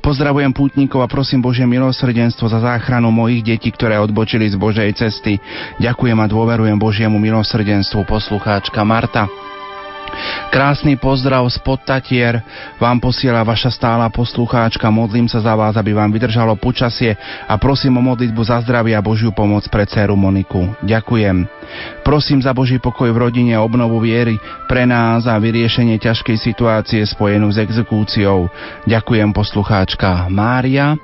Pozdravujem 0.06 0.53
pútnikov 0.53 1.01
a 1.01 1.09
prosím 1.09 1.42
Božie 1.42 1.66
milosrdenstvo 1.66 2.45
za 2.45 2.61
záchranu 2.61 3.09
mojich 3.09 3.42
detí, 3.42 3.74
ktoré 3.74 3.98
odbočili 3.98 4.45
z 4.45 4.53
Božej 4.53 5.01
cesty. 5.01 5.42
Ďakujem 5.82 6.22
a 6.22 6.30
dôverujem 6.30 6.77
Božiemu 6.77 7.17
milosrdenstvu 7.17 8.06
poslucháčka 8.06 8.85
Marta. 8.85 9.25
Krásny 10.56 10.95
pozdrav 10.95 11.43
z 11.51 11.59
Podtatier 11.59 12.40
vám 12.80 13.03
posiela 13.03 13.43
vaša 13.43 13.75
stála 13.75 14.08
poslucháčka. 14.08 14.88
Modlím 14.88 15.27
sa 15.27 15.43
za 15.43 15.51
vás, 15.51 15.75
aby 15.75 15.92
vám 15.92 16.08
vydržalo 16.16 16.56
počasie 16.56 17.19
a 17.43 17.59
prosím 17.59 18.00
o 18.00 18.08
modlitbu 18.08 18.40
za 18.40 18.64
zdravie 18.64 18.95
a 18.95 19.03
Božiu 19.03 19.35
pomoc 19.35 19.67
pre 19.67 19.84
dceru 19.84 20.16
Moniku. 20.16 20.72
Ďakujem. 20.80 21.43
Prosím 22.08 22.40
za 22.40 22.56
Boží 22.56 22.80
pokoj 22.80 23.11
v 23.11 23.27
rodine 23.27 23.51
a 23.59 23.67
obnovu 23.67 24.00
viery 24.00 24.40
pre 24.72 24.88
nás 24.88 25.27
a 25.27 25.35
vyriešenie 25.35 26.00
ťažkej 26.00 26.40
situácie 26.40 27.03
spojenú 27.03 27.51
s 27.51 27.59
exekúciou. 27.59 28.48
Ďakujem 28.88 29.35
poslucháčka 29.35 30.32
Mária. 30.32 30.95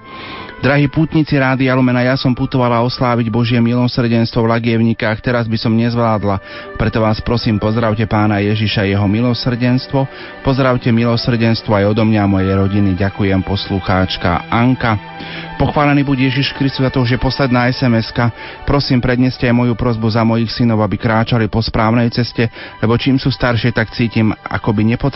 Drahí 0.61 0.85
pútnici 0.93 1.41
Rádia 1.41 1.73
Lumena, 1.73 2.06
ja 2.06 2.14
som 2.14 2.38
putovala 2.38 2.85
osláviť 2.85 3.33
Božie 3.33 3.57
milosrdenstvo 3.57 4.45
v 4.45 4.53
Lagievnikách, 4.53 5.17
teraz 5.17 5.49
by 5.49 5.57
som 5.57 5.73
nezvládla, 5.73 6.38
preto 6.77 7.01
vás 7.01 7.17
prosím, 7.17 7.57
pozdravte 7.57 8.06
pána 8.06 8.38
Ježiša 8.45 8.85
jeho 8.85 9.09
milosrdenstvo, 9.09 10.06
pozdravte 10.45 10.93
milosrdenstvo 10.93 11.73
aj 11.73 11.98
odo 11.98 12.06
mňa 12.06 12.30
mojej 12.30 12.53
rodiny, 12.53 12.93
ďakujem 12.93 13.41
poslucháčka 13.41 14.53
Anka. 14.53 15.01
Pochválený 15.57 16.06
buď 16.06 16.30
Ježiš 16.30 16.53
Kristus 16.53 16.85
za 16.85 16.93
to, 16.93 17.06
že 17.09 17.17
posledná 17.17 17.65
sms 17.69 18.14
Prosím, 18.65 19.01
predneste 19.01 19.49
aj 19.49 19.57
moju 19.57 19.73
prozbu 19.73 20.14
za 20.14 20.22
mojich 20.22 20.53
synov, 20.53 20.85
aby 20.85 20.98
kráčali 20.98 21.49
po 21.49 21.61
správnej 21.61 22.14
ceste, 22.14 22.49
lebo 22.81 22.98
čím 23.01 23.17
sú 23.17 23.33
staršie, 23.33 23.73
tak 23.73 23.90
cítim, 23.98 24.30
ako 24.45 24.77
by 24.77 24.93
nepotrebovali 24.93 25.09